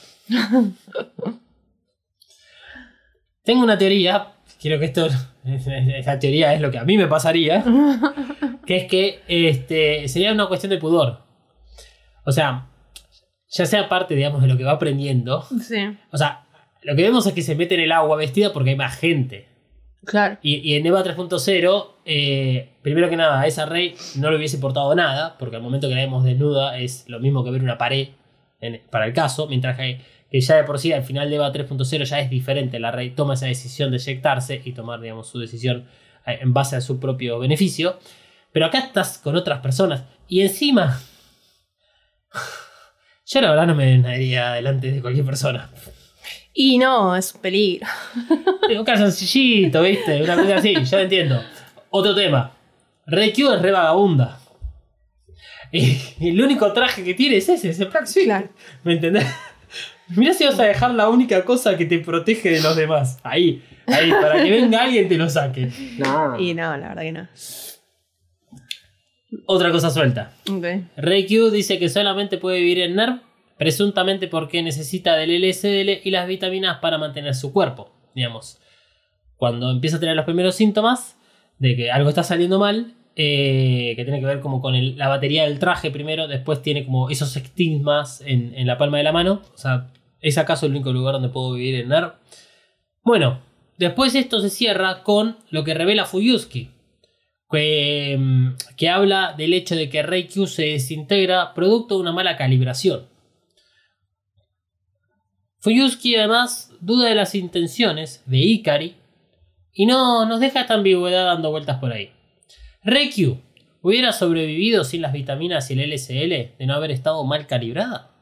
Tengo 3.45 3.63
una 3.63 3.79
teoría, 3.79 4.33
quiero 4.61 4.79
que 4.79 4.87
esto, 4.87 5.07
esta 5.45 6.19
teoría 6.19 6.53
es 6.55 6.61
lo 6.61 6.71
que 6.71 6.79
a 6.79 6.85
mí 6.85 6.97
me 6.97 7.07
pasaría, 7.07 7.65
que 8.67 8.77
es 8.77 8.85
que 8.89 9.21
este, 9.29 10.09
sería 10.09 10.33
una 10.33 10.47
cuestión 10.47 10.71
de 10.71 10.79
pudor. 10.79 11.21
O 12.25 12.33
sea, 12.33 12.67
ya 13.51 13.67
sea 13.67 13.89
parte, 13.89 14.17
digamos, 14.17 14.43
de 14.43 14.49
lo 14.49 14.57
que 14.57 14.65
va 14.65 14.73
aprendiendo. 14.73 15.43
Sí. 15.63 15.97
O 16.11 16.19
sea, 16.19 16.45
lo 16.83 16.97
que 16.97 17.03
vemos 17.03 17.25
es 17.27 17.33
que 17.35 17.43
se 17.43 17.55
mete 17.55 17.77
en 17.77 17.83
el 17.83 17.93
agua 17.93 18.17
vestida 18.17 18.53
porque 18.53 18.71
hay 18.71 18.77
más 18.77 18.97
gente. 18.99 19.47
Claro. 20.05 20.39
Y, 20.43 20.57
y 20.57 20.75
en 20.75 20.87
EVA 20.87 21.03
3.0, 21.05 21.87
eh, 22.05 22.71
primero 22.83 23.09
que 23.09 23.17
nada, 23.17 23.41
a 23.41 23.47
esa 23.47 23.67
Rey 23.67 23.95
no 24.17 24.31
le 24.31 24.37
hubiese 24.37 24.57
importado 24.57 24.93
nada, 24.95 25.37
porque 25.39 25.57
al 25.57 25.63
momento 25.63 25.89
que 25.89 25.95
la 25.95 26.01
vemos 26.01 26.25
desnuda 26.25 26.79
es 26.79 27.09
lo 27.09 27.19
mismo 27.21 27.45
que 27.45 27.51
ver 27.51 27.63
una 27.63 27.79
pared 27.79 28.09
en- 28.61 28.83
para 28.91 29.07
el 29.07 29.13
caso, 29.13 29.47
mientras 29.49 29.77
que, 29.77 30.01
que 30.37 30.43
ya 30.43 30.57
de 30.57 30.65
por 30.65 30.79
sí 30.79 30.93
al 30.93 31.03
final 31.03 31.31
de 31.31 31.37
EVA 31.37 31.51
3.0 31.51 32.05
ya 32.05 32.21
es 32.21 32.29
diferente, 32.29 32.79
la 32.79 32.91
Rey 32.91 33.09
toma 33.09 33.33
esa 33.33 33.47
decisión 33.47 33.91
de 33.91 33.97
eyectarse 33.97 34.61
y 34.63 34.73
tomar, 34.73 35.01
digamos, 35.01 35.29
su 35.29 35.39
decisión 35.39 35.87
eh, 36.27 36.41
en 36.43 36.53
base 36.53 36.77
a 36.77 36.83
su 36.83 37.01
propio 37.01 37.39
beneficio. 37.39 37.99
Pero 38.53 38.67
acá 38.67 38.81
estás 38.81 39.17
con 39.17 39.35
otras 39.35 39.61
personas 39.61 40.03
y 40.29 40.43
encima... 40.43 41.01
Yo 43.29 43.41
la 43.41 43.49
verdad 43.49 43.67
no 43.67 43.75
me 43.75 43.99
daría 44.03 44.53
delante 44.53 44.93
de 44.93 45.01
cualquier 45.01 45.25
persona. 45.25 45.71
Y 46.53 46.77
no, 46.77 47.17
es 47.17 47.35
un 47.35 47.41
peligro. 47.41 47.89
Un 48.79 48.85
calzoncillito, 48.85 49.81
¿viste? 49.81 50.23
Una 50.23 50.37
cosa 50.37 50.57
así, 50.57 50.75
ya 50.85 50.99
lo 50.99 51.03
entiendo. 51.05 51.43
Otro 51.89 52.15
tema. 52.15 52.53
Reikyu 53.07 53.53
es 53.55 53.63
re 53.63 53.71
vagabunda. 53.71 54.39
Y, 55.73 55.99
el 56.21 56.41
único 56.43 56.71
traje 56.75 57.03
que 57.03 57.15
tiene 57.15 57.39
es 57.39 57.49
ese, 57.49 57.71
ese 57.71 57.87
Black. 57.87 58.07
Claro. 58.13 58.49
¿Me 58.85 58.93
entendés? 58.93 59.27
Mirá 60.09 60.33
si 60.35 60.45
vas 60.45 60.59
a 60.61 60.65
dejar 60.65 60.93
la 60.95 61.09
única 61.09 61.45
cosa 61.45 61.77
que 61.77 61.85
te 61.85 61.99
protege 61.99 62.51
de 62.51 62.61
los 62.61 62.77
demás. 62.77 63.19
Ahí, 63.25 63.63
ahí, 63.87 64.11
para 64.11 64.43
que 64.43 64.51
venga 64.51 64.83
alguien 64.83 65.07
y 65.07 65.09
te 65.09 65.19
lo 65.19 65.29
saque. 65.29 65.71
No. 65.99 66.39
Y 66.39 66.55
no, 66.55 66.77
la 66.77 66.89
verdad 66.95 67.03
que 67.03 67.13
no. 67.13 67.29
Otra 69.47 69.71
cosa 69.73 69.91
suelta. 69.91 70.33
Ok. 70.51 70.65
Reikyu 70.97 71.51
dice 71.51 71.79
que 71.79 71.89
solamente 71.89 72.39
puede 72.39 72.59
vivir 72.59 72.81
en 72.81 72.95
NERV, 72.97 73.21
presuntamente 73.59 74.29
porque 74.29 74.63
necesita 74.63 75.17
del 75.17 75.31
LSD 75.43 76.01
y 76.05 76.11
las 76.11 76.27
vitaminas 76.29 76.79
para 76.79 76.99
mantener 76.99 77.35
su 77.35 77.53
cuerpo. 77.53 77.93
Digamos, 78.15 78.59
cuando 79.37 79.71
empieza 79.71 79.97
a 79.97 80.01
tener 80.01 80.17
los 80.17 80.25
primeros 80.25 80.55
síntomas 80.55 81.17
de 81.59 81.77
que 81.77 81.91
algo 81.91 82.09
está 82.09 82.23
saliendo 82.23 82.59
mal, 82.59 82.95
eh, 83.17 83.95
que 83.97 84.05
tiene 84.05 84.21
que 84.21 84.27
ver 84.27 84.41
como 84.41 84.61
con 84.61 84.75
el- 84.75 84.97
la 84.99 85.09
batería 85.09 85.45
del 85.45 85.59
traje 85.59 85.91
primero, 85.91 86.29
después 86.29 86.61
tiene 86.63 86.85
como 86.85 87.09
esos 87.11 87.35
estigmas 87.37 88.21
en, 88.27 88.55
en 88.55 88.67
la 88.67 88.79
palma 88.79 88.99
de 88.99 89.05
la 89.05 89.13
mano. 89.13 89.43
O 89.55 89.59
sea, 89.59 89.89
¿es 90.27 90.39
acaso 90.39 90.67
el 90.67 90.73
único 90.73 90.93
lugar 90.93 91.15
donde 91.15 91.29
puedo 91.29 91.53
vivir 91.53 91.77
en 91.77 91.89
NERV? 91.89 92.13
Bueno, 93.03 93.41
después 93.79 94.15
esto 94.15 94.41
se 94.41 94.51
cierra 94.51 95.03
con 95.03 95.37
lo 95.51 95.65
que 95.65 95.75
revela 95.75 96.05
Fuyuski 96.05 96.71
que, 97.51 98.17
mm, 98.19 98.49
que 98.77 98.89
habla 98.89 99.35
del 99.37 99.55
hecho 99.55 99.77
de 99.77 99.89
que 99.89 100.03
Reikyu 100.03 100.47
se 100.47 100.65
desintegra 100.65 101.55
producto 101.55 101.95
de 101.95 102.01
una 102.01 102.13
mala 102.13 102.37
calibración. 102.37 103.07
Fuyuski 105.61 106.17
además 106.17 106.73
duda 106.81 107.09
de 107.09 107.15
las 107.15 107.35
intenciones 107.35 108.23
de 108.27 108.39
Ikari 108.39 108.97
y 109.73 109.87
no 109.87 110.27
nos 110.27 110.41
deja 110.41 110.61
esta 110.61 110.75
ambigüedad 110.75 111.27
dando 111.27 111.51
vueltas 111.51 111.79
por 111.79 111.93
ahí. 111.93 112.11
Reikyu, 112.83 113.41
¿hubiera 113.83 114.13
sobrevivido 114.13 114.85
sin 114.85 115.03
las 115.03 115.13
vitaminas 115.13 115.71
y 115.71 115.75
el 115.75 115.93
LSL 115.93 116.57
de 116.59 116.67
no 116.67 116.75
haber 116.75 116.93
estado 116.93 117.25
mal 117.25 117.47
calibrada? 117.47 118.16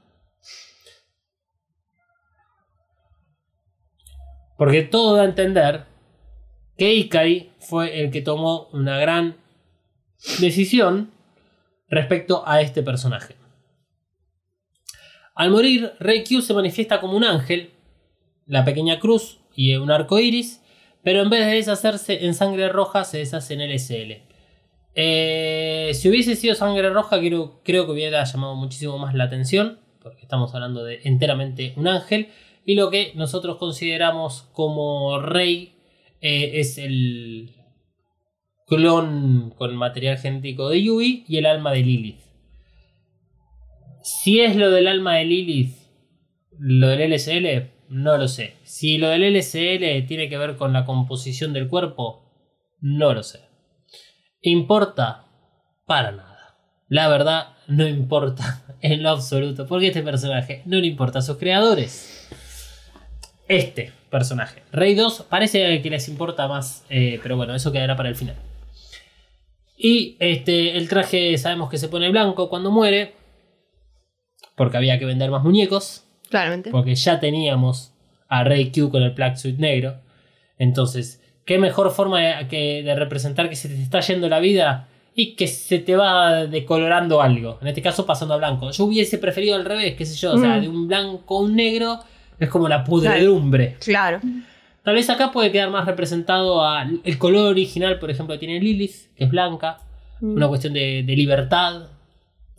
Porque 4.57 4.83
todo 4.83 5.17
da 5.17 5.23
a 5.23 5.27
entender 5.27 5.85
que 6.77 6.95
Ikari 6.95 7.51
fue 7.59 8.01
el 8.01 8.11
que 8.11 8.23
tomó 8.23 8.69
una 8.73 8.99
gran 8.99 9.37
decisión 10.41 11.11
respecto 11.89 12.43
a 12.47 12.61
este 12.61 12.83
personaje. 12.83 13.37
Al 15.35 15.51
morir, 15.51 15.93
Reikyu 15.99 16.41
se 16.43 16.55
manifiesta 16.55 17.01
como 17.01 17.17
un 17.17 17.25
ángel, 17.25 17.71
la 18.47 18.65
pequeña 18.65 18.99
cruz 19.01 19.41
y 19.55 19.75
un 19.75 19.91
arco 19.91 20.19
iris, 20.19 20.61
pero 21.03 21.23
en 21.23 21.31
vez 21.31 21.47
de 21.47 21.55
deshacerse 21.55 22.25
en 22.25 22.35
sangre 22.35 22.69
roja, 22.69 23.05
se 23.05 23.19
deshace 23.19 23.55
en 23.55 23.69
LSL. 23.69 24.23
Eh, 24.95 25.91
si 25.93 26.09
hubiese 26.09 26.37
sido 26.37 26.55
sangre 26.55 26.89
roja, 26.91 27.19
creo, 27.19 27.61
creo 27.65 27.85
que 27.85 27.93
hubiera 27.93 28.23
llamado 28.25 28.55
muchísimo 28.55 28.97
más 28.99 29.15
la 29.15 29.25
atención, 29.25 29.81
porque 30.01 30.23
estamos 30.23 30.55
hablando 30.55 30.85
de 30.85 31.01
enteramente 31.05 31.75
un 31.77 31.89
ángel, 31.89 32.29
y 32.65 32.75
lo 32.75 32.91
que 32.91 33.13
nosotros 33.15 33.57
consideramos 33.59 34.43
como 34.53 35.21
rey 35.21 35.75
eh, 36.21 36.61
es 36.61 36.79
el 36.79 37.53
clon 38.67 39.53
con 39.57 39.77
material 39.77 40.19
genético 40.19 40.69
de 40.69 40.83
Yui 40.83 41.25
y 41.29 41.37
el 41.37 41.47
alma 41.47 41.73
de 41.73 41.83
Lilith. 41.83 42.21
Si 44.03 44.41
es 44.41 44.57
lo 44.57 44.71
del 44.71 44.89
alma 44.89 45.17
de 45.17 45.25
Lilith, 45.25 45.77
lo 46.59 46.89
del 46.89 47.13
LSL, 47.13 47.71
no 47.89 48.17
lo 48.17 48.29
sé. 48.29 48.55
Si 48.65 48.99
lo 48.99 49.09
del 49.09 49.35
LSL 49.35 50.07
tiene 50.07 50.29
que 50.29 50.39
ver 50.39 50.57
con 50.57 50.73
la 50.73 50.85
composición 50.85 51.53
del 51.53 51.69
cuerpo, 51.69 52.33
no 52.81 53.13
lo 53.15 53.23
sé. 53.23 53.41
¿Importa? 54.41 55.27
Para 55.87 56.13
nada. 56.13 56.57
La 56.89 57.09
verdad, 57.09 57.57
no 57.67 57.87
importa 57.87 58.65
en 58.81 59.03
lo 59.03 59.11
absoluto, 59.11 59.67
porque 59.67 59.89
este 59.89 60.03
personaje 60.03 60.63
no 60.67 60.79
le 60.79 60.87
importa 60.87 61.21
a 61.21 61.23
sus 61.23 61.39
creadores. 61.39 62.14
Este 63.49 63.93
personaje. 64.11 64.63
Rey 64.73 64.95
2 64.95 65.27
parece 65.29 65.81
que 65.83 65.91
les 65.91 66.09
importa 66.09 66.49
más, 66.49 66.85
eh, 66.89 67.19
pero 67.23 67.37
bueno, 67.37 67.55
eso 67.55 67.73
quedará 67.73 67.97
para 67.97 68.09
el 68.09 68.17
final. 68.17 68.37
Y 69.77 70.17
este, 70.21 70.77
el 70.77 70.89
traje 70.89 71.37
sabemos 71.37 71.69
que 71.69 71.79
se 71.79 71.89
pone 71.89 72.11
blanco 72.11 72.49
cuando 72.49 72.71
muere, 72.71 73.13
porque 74.57 74.77
había 74.77 74.99
que 74.99 75.05
vender 75.05 75.31
más 75.31 75.43
muñecos, 75.43 76.05
Claramente. 76.31 76.71
porque 76.71 76.95
ya 76.95 77.19
teníamos 77.21 77.93
a 78.29 78.45
Rey 78.45 78.71
Q 78.71 78.91
con 78.91 79.03
el 79.03 79.11
Black 79.11 79.37
Suit 79.37 79.59
negro. 79.59 79.97
Entonces, 80.59 81.21
¿qué 81.45 81.59
mejor 81.59 81.91
forma 81.91 82.21
de, 82.21 82.49
que 82.49 82.83
de 82.83 82.95
representar 82.95 83.49
que 83.49 83.57
se 83.57 83.69
te 83.69 83.83
está 83.83 84.01
yendo 84.01 84.29
la 84.29 84.39
vida 84.39 84.89
y 85.17 85.35
que 85.35 85.49
se 85.49 85.81
te 85.81 85.97
va 85.97 86.47
decolorando 86.47 87.21
algo? 87.21 87.59
En 87.61 87.69
este 87.69 87.83
caso, 87.83 88.07
pasando 88.07 88.35
a 88.35 88.39
blanco. 88.39 88.71
Yo 88.71 88.85
hubiese 88.85 89.19
preferido 89.19 89.57
al 89.57 89.65
revés, 89.65 89.97
qué 89.97 90.07
sé 90.07 90.15
yo, 90.17 90.33
o 90.35 90.39
sea, 90.39 90.57
Mm. 90.57 90.61
de 90.63 90.69
un 90.69 90.89
blanco 90.89 91.37
a 91.39 91.41
un 91.41 91.57
negro 91.57 91.99
es 92.39 92.49
como 92.49 92.69
la 92.69 92.85
pudredumbre. 92.85 93.77
Claro. 93.81 94.21
Tal 94.83 94.95
vez 94.95 95.09
acá 95.09 95.33
puede 95.33 95.51
quedar 95.51 95.71
más 95.71 95.87
representado 95.87 96.65
a 96.65 96.87
el 97.05 97.19
color 97.19 97.47
original, 97.47 97.99
por 97.99 98.11
ejemplo, 98.11 98.35
que 98.35 98.41
tiene 98.47 98.61
Lilith, 98.61 99.15
que 99.17 99.25
es 99.25 99.31
blanca. 99.31 99.79
Mm. 100.21 100.37
Una 100.37 100.49
cuestión 100.49 100.73
de, 100.75 101.03
de 101.07 101.17
libertad. 101.17 101.89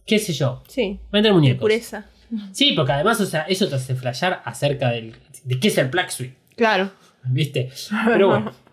¿Qué 0.05 0.19
sé 0.19 0.33
yo? 0.33 0.63
Sí. 0.67 0.99
Vender 1.11 1.31
De 1.31 1.35
muñecos. 1.35 1.61
pureza. 1.61 2.05
Sí, 2.51 2.73
porque 2.75 2.91
además, 2.93 3.21
o 3.21 3.25
sea, 3.25 3.41
eso 3.43 3.67
te 3.67 3.75
hace 3.75 3.95
flashear 3.95 4.41
acerca 4.45 4.89
del, 4.89 5.15
de 5.43 5.59
qué 5.59 5.67
es 5.67 5.77
el 5.77 5.87
Black 5.89 6.09
Suite. 6.09 6.35
Claro. 6.55 6.89
¿Viste? 7.25 7.69
Pero 8.05 8.27
bueno. 8.29 8.51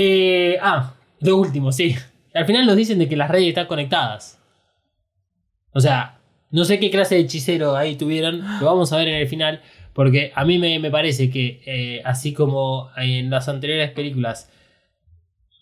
Eh, 0.00 0.56
ah, 0.62 0.94
lo 1.18 1.38
último, 1.38 1.72
sí. 1.72 1.96
Al 2.32 2.46
final 2.46 2.66
nos 2.66 2.76
dicen 2.76 3.00
de 3.00 3.08
que 3.08 3.16
las 3.16 3.28
redes 3.28 3.48
están 3.48 3.66
conectadas. 3.66 4.38
O 5.72 5.80
sea, 5.80 6.20
no 6.52 6.64
sé 6.64 6.78
qué 6.78 6.88
clase 6.88 7.16
de 7.16 7.22
hechicero 7.22 7.74
ahí 7.74 7.96
tuvieron. 7.96 8.44
Lo 8.60 8.66
vamos 8.66 8.92
a 8.92 8.96
ver 8.98 9.08
en 9.08 9.16
el 9.16 9.26
final. 9.26 9.60
Porque 9.98 10.30
a 10.36 10.44
mí 10.44 10.58
me, 10.60 10.78
me 10.78 10.92
parece 10.92 11.28
que, 11.28 11.60
eh, 11.66 12.02
así 12.04 12.32
como 12.32 12.88
en 12.96 13.30
las 13.30 13.48
anteriores 13.48 13.90
películas, 13.90 14.48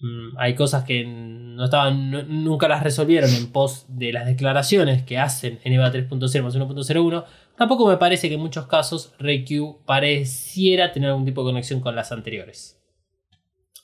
mm, 0.00 0.36
hay 0.36 0.54
cosas 0.54 0.84
que 0.84 1.06
no 1.06 1.64
estaban, 1.64 2.10
nu- 2.10 2.22
nunca 2.24 2.68
las 2.68 2.82
resolvieron 2.82 3.30
en 3.34 3.50
pos 3.50 3.86
de 3.88 4.12
las 4.12 4.26
declaraciones 4.26 5.04
que 5.04 5.16
hacen 5.16 5.58
en 5.64 5.72
EVA 5.72 5.90
3.0 5.90 6.42
más 6.44 6.54
1.01. 6.54 7.24
Tampoco 7.56 7.88
me 7.88 7.96
parece 7.96 8.28
que 8.28 8.34
en 8.34 8.42
muchos 8.42 8.66
casos 8.66 9.14
Reikyu 9.18 9.78
pareciera 9.86 10.92
tener 10.92 11.08
algún 11.08 11.24
tipo 11.24 11.40
de 11.42 11.48
conexión 11.52 11.80
con 11.80 11.96
las 11.96 12.12
anteriores. 12.12 12.78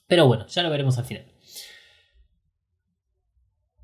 Pero 0.07 0.27
bueno, 0.27 0.47
ya 0.49 0.63
lo 0.63 0.69
veremos 0.69 0.99
al 0.99 1.07
final. 1.07 1.25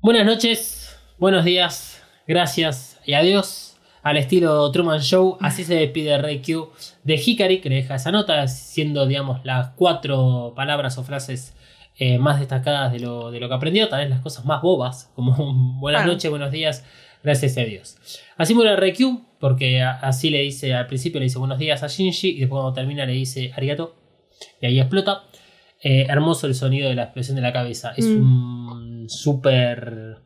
Buenas 0.01 0.23
noches, 0.27 0.99
buenos 1.17 1.43
días, 1.45 2.03
gracias 2.27 3.01
y 3.07 3.15
adiós. 3.15 3.68
Al 4.09 4.17
estilo 4.17 4.71
Truman 4.71 5.01
Show, 5.01 5.37
así 5.39 5.63
se 5.63 5.75
despide 5.75 6.17
Reikyu 6.17 6.69
de 7.03 7.13
Hikari, 7.23 7.59
que 7.61 7.69
le 7.69 7.75
deja 7.75 7.93
esa 7.95 8.11
nota, 8.11 8.47
siendo, 8.47 9.05
digamos, 9.05 9.41
las 9.45 9.69
cuatro 9.75 10.53
palabras 10.55 10.97
o 10.97 11.03
frases 11.03 11.53
eh, 11.97 12.17
más 12.17 12.39
destacadas 12.39 12.91
de 12.91 12.99
lo, 13.01 13.29
de 13.29 13.39
lo 13.39 13.47
que 13.47 13.53
aprendió, 13.53 13.87
tal 13.87 13.99
vez 14.01 14.09
las 14.09 14.21
cosas 14.21 14.45
más 14.45 14.61
bobas, 14.63 15.11
como 15.15 15.35
buenas 15.79 16.07
noches, 16.07 16.29
buenos 16.31 16.51
días, 16.51 16.83
gracias 17.23 17.55
y 17.57 17.59
adiós. 17.59 17.97
Así 18.35 18.55
muere 18.55 18.75
Reikyu, 18.77 19.25
porque 19.39 19.81
a- 19.81 19.91
así 19.99 20.29
le 20.31 20.39
dice 20.39 20.73
al 20.73 20.87
principio, 20.87 21.19
le 21.19 21.25
dice 21.25 21.37
buenos 21.37 21.59
días 21.59 21.83
a 21.83 21.87
Shinji, 21.87 22.29
y 22.29 22.39
después 22.39 22.61
cuando 22.61 22.73
termina 22.73 23.05
le 23.05 23.13
dice 23.13 23.51
arigato, 23.55 23.95
y 24.59 24.65
ahí 24.65 24.79
explota. 24.79 25.23
Eh, 25.83 26.07
hermoso 26.09 26.47
el 26.47 26.55
sonido 26.55 26.89
de 26.89 26.95
la 26.95 27.03
explosión 27.03 27.35
de 27.35 27.41
la 27.41 27.53
cabeza. 27.53 27.93
Es 27.95 28.05
Mm. 28.05 28.71
un 28.71 29.09
súper. 29.09 30.17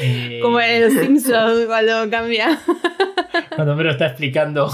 Eh, 0.00 0.38
Como 0.42 0.60
en 0.60 0.82
los 0.82 0.92
Simpsons 0.92 1.66
cuando 1.66 2.10
cambia. 2.10 2.58
Cuando 3.54 3.72
Homero 3.72 3.90
está 3.90 4.06
explicando 4.06 4.70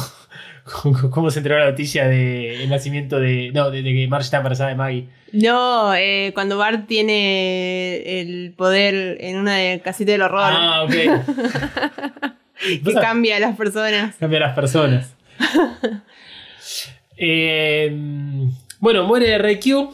cómo- 1.10 1.30
se 1.30 1.38
enteró 1.40 1.58
la 1.58 1.70
noticia 1.70 2.06
del 2.08 2.68
nacimiento 2.68 3.18
de. 3.20 3.50
No, 3.52 3.70
de, 3.70 3.82
de 3.82 3.92
que 3.92 4.08
Marge 4.08 4.24
está 4.24 4.38
embarazada 4.38 4.70
de 4.70 4.76
Maggie. 4.76 5.08
No, 5.32 5.94
eh, 5.94 6.32
cuando 6.34 6.58
Bart 6.58 6.86
tiene 6.86 8.20
el 8.20 8.52
poder 8.56 9.16
en 9.20 9.38
una 9.38 9.56
de 9.56 9.80
casita 9.80 10.12
del 10.12 10.22
horror. 10.22 10.42
Ah, 10.54 10.82
ok. 10.84 10.92
que 12.84 12.94
cambia 12.94 13.36
a 13.36 13.40
las 13.40 13.56
personas. 13.56 14.16
Cambia 14.16 14.40
las 14.40 14.54
personas. 14.54 15.14
Eh, 17.16 17.90
bueno, 18.78 19.06
muere 19.06 19.38
Reikyu. 19.38 19.90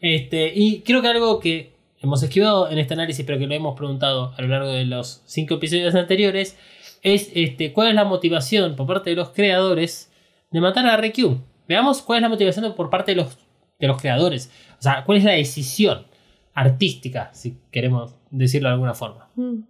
Este, 0.00 0.52
y 0.54 0.80
creo 0.82 1.02
que 1.02 1.08
algo 1.08 1.40
que 1.40 1.72
hemos 2.00 2.22
esquivado 2.22 2.70
en 2.70 2.78
este 2.78 2.94
análisis, 2.94 3.24
pero 3.26 3.38
que 3.38 3.46
lo 3.46 3.54
hemos 3.54 3.76
preguntado 3.76 4.32
a 4.36 4.42
lo 4.42 4.48
largo 4.48 4.68
de 4.68 4.84
los 4.84 5.22
cinco 5.26 5.54
episodios 5.54 5.94
anteriores, 5.94 6.58
es 7.02 7.30
este, 7.34 7.72
cuál 7.72 7.88
es 7.88 7.94
la 7.94 8.04
motivación 8.04 8.76
por 8.76 8.86
parte 8.86 9.10
de 9.10 9.16
los 9.16 9.30
creadores 9.30 10.12
de 10.50 10.60
matar 10.60 10.86
a 10.86 10.96
Reikyu. 10.96 11.40
Veamos 11.68 12.02
cuál 12.02 12.18
es 12.18 12.22
la 12.22 12.28
motivación 12.28 12.74
por 12.74 12.90
parte 12.90 13.12
de 13.12 13.16
los, 13.16 13.38
de 13.78 13.86
los 13.86 14.00
creadores. 14.00 14.50
O 14.78 14.82
sea, 14.82 15.04
cuál 15.04 15.18
es 15.18 15.24
la 15.24 15.32
decisión 15.32 16.06
artística, 16.54 17.30
si 17.32 17.58
queremos 17.70 18.14
decirlo 18.30 18.68
de 18.68 18.74
alguna 18.74 18.94
forma. 18.94 19.28
Mm. 19.36 19.60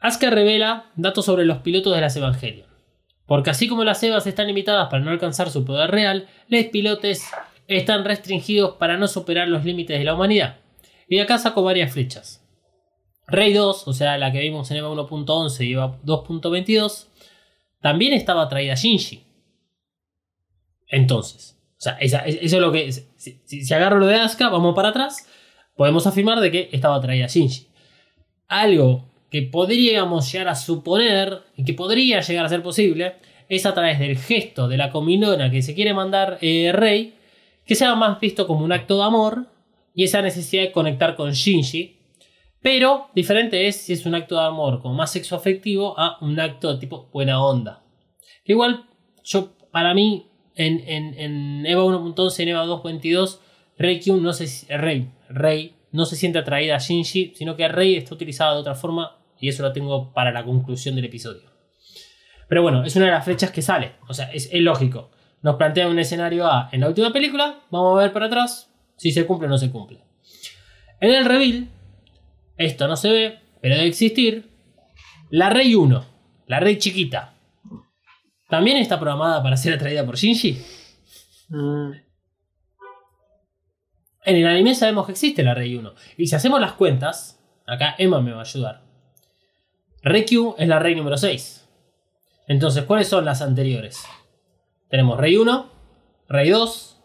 Asuka 0.00 0.30
revela 0.30 0.92
datos 0.94 1.24
sobre 1.24 1.44
los 1.44 1.58
pilotos 1.58 1.94
de 1.94 2.00
las 2.00 2.16
Evangelion. 2.16 2.68
Porque 3.26 3.50
así 3.50 3.68
como 3.68 3.84
las 3.84 4.02
Evas 4.02 4.26
están 4.26 4.46
limitadas 4.46 4.88
para 4.88 5.02
no 5.02 5.10
alcanzar 5.10 5.50
su 5.50 5.64
poder 5.64 5.90
real, 5.90 6.28
los 6.48 6.64
pilotes 6.66 7.28
están 7.66 8.04
restringidos 8.04 8.76
para 8.76 8.96
no 8.96 9.08
superar 9.08 9.48
los 9.48 9.64
límites 9.64 9.98
de 9.98 10.04
la 10.04 10.14
humanidad. 10.14 10.58
Y 11.08 11.16
de 11.16 11.22
acá 11.22 11.38
saco 11.38 11.62
varias 11.62 11.92
flechas. 11.92 12.44
Rey 13.26 13.52
2, 13.52 13.88
o 13.88 13.92
sea, 13.92 14.16
la 14.18 14.32
que 14.32 14.40
vimos 14.40 14.70
en 14.70 14.78
EVA 14.78 14.90
1.11 14.90 15.66
y 15.66 15.72
EVA 15.72 15.98
2.22, 16.04 17.06
también 17.80 18.12
estaba 18.12 18.42
atraída 18.42 18.72
a 18.72 18.76
Shinji. 18.76 19.22
Entonces, 20.88 21.56
o 21.78 21.80
sea, 21.80 21.92
eso 21.98 22.18
es 22.26 22.52
lo 22.54 22.72
que. 22.72 22.90
Si, 22.92 23.40
si- 23.44 23.74
agarro 23.74 23.98
lo 23.98 24.06
de 24.06 24.14
Asuka, 24.16 24.48
vamos 24.48 24.74
para 24.74 24.88
atrás, 24.88 25.28
podemos 25.76 26.06
afirmar 26.06 26.40
de 26.40 26.50
que 26.50 26.68
estaba 26.72 26.96
atraída 26.96 27.26
a 27.26 27.28
Shinji. 27.28 27.66
Algo 28.48 29.04
que 29.30 29.42
podríamos 29.42 30.30
llegar 30.32 30.48
a 30.48 30.54
suponer 30.54 31.42
y 31.56 31.64
que 31.64 31.74
podría 31.74 32.20
llegar 32.22 32.46
a 32.46 32.48
ser 32.48 32.62
posible 32.62 33.16
es 33.50 33.66
a 33.66 33.74
través 33.74 33.98
del 33.98 34.16
gesto 34.16 34.68
de 34.68 34.78
la 34.78 34.90
comilona 34.90 35.50
que 35.50 35.60
se 35.62 35.74
quiere 35.74 35.92
mandar 35.92 36.38
eh, 36.40 36.70
Rey, 36.72 37.14
que 37.66 37.74
sea 37.74 37.94
más 37.94 38.18
visto 38.20 38.46
como 38.46 38.64
un 38.64 38.72
acto 38.72 38.96
de 38.96 39.04
amor 39.04 39.46
y 39.98 40.04
esa 40.04 40.22
necesidad 40.22 40.62
de 40.62 40.70
conectar 40.70 41.16
con 41.16 41.32
Shinji. 41.32 41.98
Pero 42.62 43.08
diferente 43.16 43.66
es 43.66 43.78
si 43.78 43.94
es 43.94 44.06
un 44.06 44.14
acto 44.14 44.36
de 44.36 44.42
amor 44.42 44.80
como 44.80 44.94
más 44.94 45.10
sexoafectivo 45.10 45.98
a 45.98 46.18
un 46.20 46.38
acto 46.38 46.72
de 46.72 46.78
tipo 46.78 47.08
buena 47.12 47.42
onda. 47.42 47.82
Igual, 48.44 48.84
yo, 49.24 49.56
para 49.72 49.94
mí, 49.94 50.30
en, 50.54 50.84
en, 50.86 51.14
en 51.18 51.66
EVA 51.66 51.82
1.11 51.82 52.38
y 52.38 52.42
en 52.42 52.48
EVA 52.50 52.66
2.22, 52.66 53.40
Rey 53.76 53.98
Kyun 53.98 54.22
no 54.22 54.32
se, 54.32 54.76
Rey, 54.76 55.10
Rey 55.30 55.74
no 55.90 56.04
se 56.04 56.14
siente 56.14 56.38
atraída 56.38 56.76
a 56.76 56.78
Shinji, 56.78 57.32
sino 57.34 57.56
que 57.56 57.66
Rey 57.66 57.96
está 57.96 58.14
utilizada 58.14 58.54
de 58.54 58.60
otra 58.60 58.76
forma 58.76 59.18
y 59.40 59.48
eso 59.48 59.64
lo 59.64 59.72
tengo 59.72 60.12
para 60.12 60.30
la 60.30 60.44
conclusión 60.44 60.94
del 60.94 61.06
episodio. 61.06 61.50
Pero 62.48 62.62
bueno, 62.62 62.84
es 62.84 62.94
una 62.94 63.06
de 63.06 63.12
las 63.12 63.24
flechas 63.24 63.50
que 63.50 63.62
sale. 63.62 63.96
O 64.06 64.14
sea, 64.14 64.30
es, 64.30 64.48
es 64.52 64.60
lógico. 64.60 65.10
Nos 65.42 65.56
plantean 65.56 65.90
un 65.90 65.98
escenario 65.98 66.46
A 66.46 66.68
en 66.70 66.82
la 66.82 66.88
última 66.88 67.12
película. 67.12 67.62
Vamos 67.72 67.98
a 67.98 68.02
ver 68.02 68.12
para 68.12 68.26
atrás 68.26 68.67
si 68.98 69.10
se 69.12 69.24
cumple 69.26 69.46
o 69.46 69.50
no 69.50 69.56
se 69.56 69.70
cumple. 69.70 70.00
En 71.00 71.14
el 71.14 71.24
reveal, 71.24 71.68
esto 72.58 72.86
no 72.86 72.96
se 72.96 73.08
ve, 73.10 73.38
pero 73.62 73.76
debe 73.76 73.86
existir. 73.88 74.50
La 75.30 75.48
Rey 75.48 75.74
1, 75.74 76.04
la 76.46 76.60
Rey 76.60 76.76
chiquita. 76.76 77.34
¿También 78.50 78.76
está 78.78 78.98
programada 78.98 79.42
para 79.42 79.56
ser 79.56 79.74
atraída 79.74 80.04
por 80.04 80.16
Shinji? 80.16 80.58
Mm, 81.48 81.92
En 84.24 84.36
el 84.36 84.46
anime 84.46 84.74
sabemos 84.74 85.06
que 85.06 85.12
existe 85.12 85.42
la 85.42 85.54
Rey 85.54 85.74
1. 85.74 85.94
Y 86.18 86.26
si 86.26 86.34
hacemos 86.34 86.60
las 86.60 86.72
cuentas, 86.72 87.40
acá 87.66 87.94
Emma 87.96 88.20
me 88.20 88.32
va 88.32 88.38
a 88.38 88.42
ayudar. 88.42 88.82
Reikyu 90.02 90.54
es 90.58 90.68
la 90.68 90.78
Rey 90.78 90.94
número 90.94 91.16
6. 91.16 91.66
Entonces, 92.46 92.84
¿cuáles 92.84 93.08
son 93.08 93.24
las 93.24 93.42
anteriores? 93.42 94.04
Tenemos 94.88 95.18
Rey 95.18 95.36
1, 95.36 95.70
Rey 96.28 96.50
2, 96.50 96.97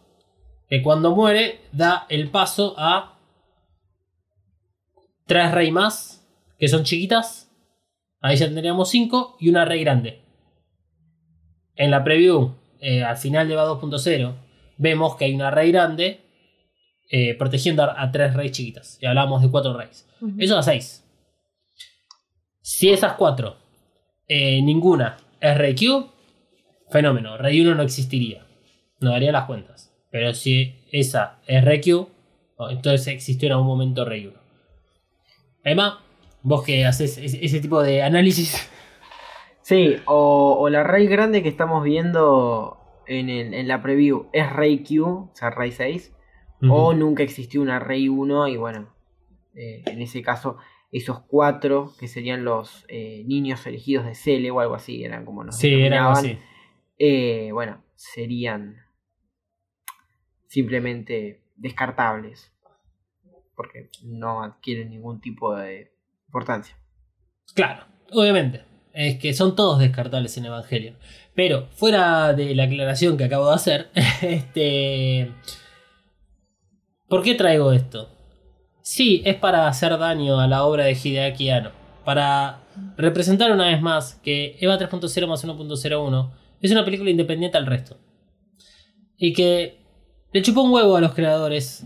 que 0.74 0.82
cuando 0.82 1.16
muere 1.16 1.60
da 1.72 2.08
el 2.10 2.32
paso 2.32 2.74
a 2.80 3.20
tres 5.28 5.52
Rey 5.52 5.70
más, 5.70 6.28
que 6.58 6.68
son 6.68 6.84
chiquitas. 6.84 7.52
Ahí 8.22 8.38
ya 8.38 8.48
tendríamos 8.48 8.90
5 8.90 9.38
y 9.40 9.50
una 9.50 9.66
Rey 9.66 9.84
grande. 9.84 10.24
En 11.76 11.92
la 11.92 12.04
preview, 12.04 12.56
eh, 12.80 13.04
al 13.04 13.18
final 13.18 13.48
de 13.48 13.54
EVA 13.54 13.68
2.0, 13.68 14.34
vemos 14.80 15.16
que 15.16 15.26
hay 15.26 15.36
una 15.36 15.52
Rey 15.52 15.72
grande 15.72 16.22
eh, 17.12 17.36
protegiendo 17.36 17.84
a, 17.84 18.02
a 18.02 18.12
tres 18.12 18.34
reyes 18.34 18.54
chiquitas. 18.54 18.98
Y 19.00 19.06
hablamos 19.06 19.44
de 19.44 19.52
cuatro 19.52 19.78
reyes. 19.78 20.10
Eso 20.40 20.56
da 20.56 20.64
seis. 20.64 21.08
Si 22.62 22.90
esas 22.90 23.14
cuatro, 23.14 23.58
eh, 24.28 24.60
ninguna 24.64 25.18
es 25.40 25.56
Rey 25.56 25.76
Q, 25.76 26.10
fenómeno. 26.90 27.38
Rey 27.38 27.62
1 27.62 27.76
no 27.76 27.84
existiría. 27.84 28.44
No 29.02 29.12
daría 29.12 29.32
las 29.32 29.46
cuentas. 29.46 29.93
Pero 30.14 30.34
si 30.36 30.76
esa 30.92 31.40
es 31.48 31.66
Rey 31.66 31.82
Q, 31.82 32.08
oh, 32.58 32.70
entonces 32.70 33.08
existió 33.08 33.48
en 33.48 33.54
algún 33.54 33.66
momento 33.68 34.06
Rey 34.06 34.28
1. 34.28 34.40
Emma, 35.64 36.04
vos 36.44 36.64
que 36.64 36.86
haces 36.86 37.18
ese, 37.18 37.60
tipo 37.60 37.82
de 37.82 38.04
análisis. 38.04 38.70
Sí, 39.64 39.96
o, 40.06 40.58
o 40.60 40.70
la 40.70 40.84
Rey 40.84 41.08
grande 41.08 41.42
que 41.42 41.50
estamos 41.50 41.84
viendo 41.84 42.78
en, 43.08 43.30
el- 43.30 43.54
en 43.56 43.68
la 43.68 43.82
preview 43.82 44.28
es 44.34 44.52
Rey 44.52 44.84
Q, 44.84 45.04
o 45.04 45.32
sea, 45.34 45.50
Rey 45.50 45.72
6. 45.72 46.14
O 46.70 46.94
nunca 46.94 47.24
existió 47.24 47.62
una 47.62 47.80
Rey 47.80 48.08
1 48.08 48.48
y 48.50 48.56
bueno, 48.56 48.94
eh, 49.56 49.82
en 49.86 50.02
ese 50.02 50.22
caso 50.22 50.58
esos 50.94 51.20
cuatro 51.28 51.92
que 52.00 52.08
serían 52.08 52.46
los 52.46 52.86
eh, 52.88 53.24
niños 53.26 53.66
elegidos 53.68 54.06
de 54.06 54.16
Cele 54.16 54.50
o 54.52 54.60
algo 54.62 54.76
así, 54.76 55.04
eran 55.04 55.26
como 55.26 55.44
nos 55.44 55.58
Sí, 55.58 55.68
era 55.74 56.06
algo 56.06 56.16
denominaban, 56.20 56.26
así. 56.26 56.38
eh, 57.00 57.50
bueno, 57.52 57.84
serían 57.96 58.78
simplemente 60.54 61.42
descartables 61.56 62.52
porque 63.56 63.90
no 64.04 64.44
adquieren 64.44 64.92
ningún 64.92 65.20
tipo 65.20 65.56
de 65.56 65.92
importancia. 66.28 66.78
Claro, 67.56 67.86
obviamente. 68.12 68.64
Es 68.94 69.18
que 69.18 69.34
son 69.34 69.56
todos 69.56 69.80
descartables 69.80 70.38
en 70.38 70.46
Evangelion. 70.46 70.98
Pero 71.34 71.70
fuera 71.72 72.34
de 72.34 72.54
la 72.54 72.66
aclaración 72.66 73.18
que 73.18 73.24
acabo 73.24 73.50
de 73.50 73.56
hacer, 73.56 73.90
este. 74.22 75.32
¿Por 77.08 77.24
qué 77.24 77.34
traigo 77.34 77.72
esto? 77.72 78.10
Sí, 78.82 79.24
es 79.26 79.36
para 79.36 79.68
hacer 79.68 79.98
daño 79.98 80.40
a 80.40 80.48
la 80.48 80.66
obra 80.66 80.86
de 80.86 80.94
Hideaki 80.94 81.50
Anno. 81.50 81.72
Para 82.06 82.62
representar 82.96 83.52
una 83.52 83.68
vez 83.68 83.82
más 83.82 84.16
que 84.24 84.58
EVA 84.60 84.78
3.0 84.78 85.28
más 85.28 85.44
1.01 85.44 86.32
es 86.62 86.72
una 86.72 86.86
película 86.86 87.10
independiente 87.10 87.58
al 87.58 87.66
resto. 87.66 87.98
Y 89.18 89.34
que 89.34 89.83
le 90.34 90.42
chupó 90.42 90.64
un 90.64 90.72
huevo 90.72 90.98
a 90.98 91.02
los 91.02 91.14
creadores 91.14 91.86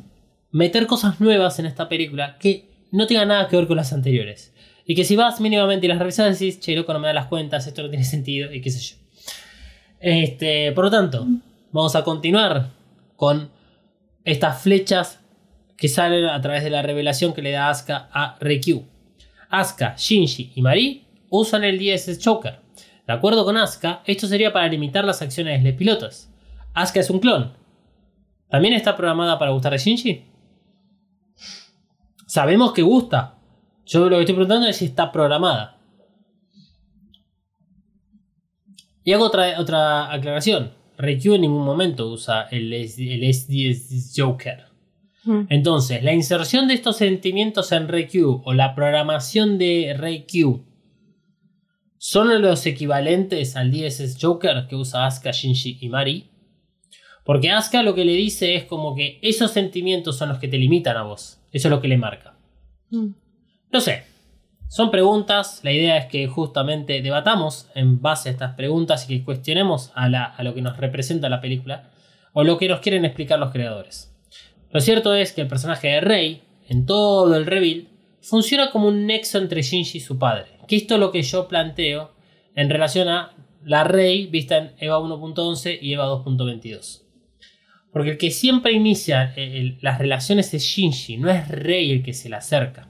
meter 0.52 0.88
cosas 0.88 1.20
nuevas 1.20 1.60
en 1.60 1.66
esta 1.66 1.90
película 1.90 2.38
que 2.40 2.70
no 2.92 3.06
tengan 3.06 3.28
nada 3.28 3.48
que 3.48 3.58
ver 3.58 3.68
con 3.68 3.78
las 3.78 3.94
anteriores. 3.94 4.54
Y 4.86 4.96
que 4.96 5.04
si 5.04 5.18
vas 5.18 5.42
mínimamente 5.42 5.86
y 5.86 5.90
las 5.90 6.00
revisas 6.00 6.40
decís, 6.40 6.60
che, 6.62 6.76
loco, 6.76 6.94
no 6.94 7.00
me 7.00 7.08
da 7.08 7.14
las 7.14 7.28
cuentas, 7.28 7.68
esto 7.68 7.84
no 7.84 7.90
tiene 7.90 8.06
sentido, 8.06 8.54
y 8.54 8.62
qué 8.62 8.72
sé 8.72 8.80
yo. 8.80 8.96
Este, 10.00 10.72
por 10.72 10.86
lo 10.86 10.92
tanto, 10.92 11.28
vamos 11.72 11.96
a 11.98 12.06
continuar 12.06 12.70
con 13.18 13.52
estas 14.24 14.62
flechas 14.62 15.20
que 15.76 15.90
salen 15.90 16.26
a 16.26 16.42
través 16.42 16.64
de 16.64 16.70
la 16.70 16.82
revelación 16.82 17.34
que 17.34 17.42
le 17.42 17.52
da 17.52 17.70
Asuka 17.70 18.10
a 18.14 18.38
Reikyu. 18.40 18.86
Asuka, 19.50 19.96
Shinji 19.98 20.54
y 20.56 20.62
Mari 20.62 21.06
usan 21.30 21.66
el 21.66 21.78
DSS 21.80 22.20
Choker. 22.20 22.60
De 23.06 23.14
acuerdo 23.14 23.44
con 23.44 23.58
Asuka, 23.58 24.02
esto 24.06 24.28
sería 24.28 24.54
para 24.54 24.68
limitar 24.68 25.04
las 25.04 25.22
acciones 25.22 25.64
de 25.64 25.74
pilotos. 25.74 26.30
Asuka 26.74 27.02
es 27.02 27.10
un 27.10 27.20
clon. 27.20 27.54
¿También 28.50 28.74
está 28.74 28.96
programada 28.96 29.38
para 29.38 29.52
gustar 29.52 29.74
a 29.74 29.78
Shinji? 29.78 30.26
Sabemos 32.26 32.74
que 32.74 32.82
gusta. 32.82 33.38
Yo 33.86 34.10
lo 34.10 34.18
que 34.18 34.22
estoy 34.22 34.36
preguntando 34.36 34.68
es 34.68 34.78
si 34.78 34.86
está 34.86 35.12
programada. 35.12 35.78
Y 39.04 39.14
hago 39.14 39.26
otra, 39.26 39.60
otra 39.60 40.12
aclaración. 40.12 40.74
Reikyu 40.98 41.36
en 41.36 41.42
ningún 41.42 41.64
momento 41.64 42.10
usa 42.10 42.48
el, 42.52 42.74
el 42.74 43.34
SDS 43.34 44.14
Joker. 44.18 44.66
Mm. 45.24 45.42
Entonces, 45.50 46.04
la 46.04 46.14
inserción 46.14 46.68
de 46.68 46.74
estos 46.74 46.98
sentimientos 46.98 47.72
en 47.72 47.88
Reikyu 47.88 48.42
o 48.44 48.54
la 48.54 48.76
programación 48.76 49.58
de 49.58 49.96
Reikyu 49.98 50.66
son 51.98 52.42
los 52.42 52.66
equivalentes 52.66 53.56
al 53.56 53.72
DSS 53.72 54.18
Joker 54.22 54.68
que 54.68 54.76
usa 54.76 55.06
Asuka, 55.06 55.32
Shinji 55.32 55.78
y 55.82 55.90
Mari. 55.90 56.30
Porque 57.28 57.52
Asuka 57.52 57.84
lo 57.84 57.94
que 57.94 58.06
le 58.06 58.14
dice 58.14 58.56
es 58.56 58.64
como 58.64 58.96
que 58.96 59.20
esos 59.22 59.52
sentimientos 59.52 60.18
son 60.18 60.30
los 60.30 60.40
que 60.40 60.48
te 60.48 60.58
limitan 60.58 60.96
a 60.98 61.04
vos. 61.04 61.40
Eso 61.52 61.68
es 61.68 61.70
lo 61.72 61.82
que 61.82 61.90
le 61.90 61.98
marca. 61.98 62.38
Mm. 62.90 63.08
No 63.72 63.82
sé. 63.82 64.04
Son 64.70 64.90
preguntas. 64.92 65.60
La 65.64 65.72
idea 65.74 65.98
es 65.98 66.06
que 66.06 66.26
justamente 66.28 67.02
debatamos 67.02 67.70
en 67.76 68.02
base 68.02 68.30
a 68.30 68.32
estas 68.32 68.56
preguntas 68.56 69.04
y 69.10 69.20
que 69.20 69.26
cuestionemos 69.26 69.92
a, 69.94 70.08
la- 70.10 70.24
a 70.24 70.42
lo 70.44 70.54
que 70.54 70.62
nos 70.62 70.78
representa 70.78 71.28
la 71.30 71.42
película 71.42 71.92
o 72.32 72.44
lo 72.46 72.58
que 72.58 72.70
nos 72.70 72.80
quieren 72.80 73.04
explicar 73.06 73.40
los 73.40 73.52
creadores. 73.52 74.14
Lo 74.72 74.80
cierto 74.80 75.14
es 75.14 75.34
que 75.34 75.42
el 75.42 75.48
personaje 75.50 75.90
de 75.90 76.00
Rey, 76.02 76.42
en 76.70 76.86
todo 76.86 77.36
el 77.36 77.46
reveal, 77.46 77.90
funciona 78.22 78.72
como 78.72 78.88
un 78.88 79.06
nexo 79.06 79.38
entre 79.38 79.62
Shinji 79.64 79.98
y 79.98 80.02
su 80.02 80.18
padre. 80.18 80.48
Que 80.68 80.78
esto 80.78 80.94
es 80.96 81.00
lo 81.02 81.12
que 81.12 81.24
yo 81.24 81.48
planteo 81.50 82.12
en 82.56 82.70
relación 82.70 83.10
a 83.10 83.34
la 83.66 83.84
Rey 83.84 84.28
vista 84.28 84.58
en 84.58 84.72
EVA 84.80 84.98
1.11 85.00 85.78
y 85.82 85.92
EVA 85.94 86.06
2.22. 86.24 87.04
Porque 87.98 88.12
el 88.12 88.18
que 88.20 88.30
siempre 88.30 88.74
inicia 88.74 89.34
eh, 89.36 89.76
las 89.82 89.98
relaciones 89.98 90.54
es 90.54 90.62
Shinji, 90.62 91.18
no 91.18 91.32
es 91.32 91.48
Rey 91.48 91.90
el 91.90 92.04
que 92.04 92.14
se 92.14 92.30
le 92.30 92.36
acerca. 92.36 92.88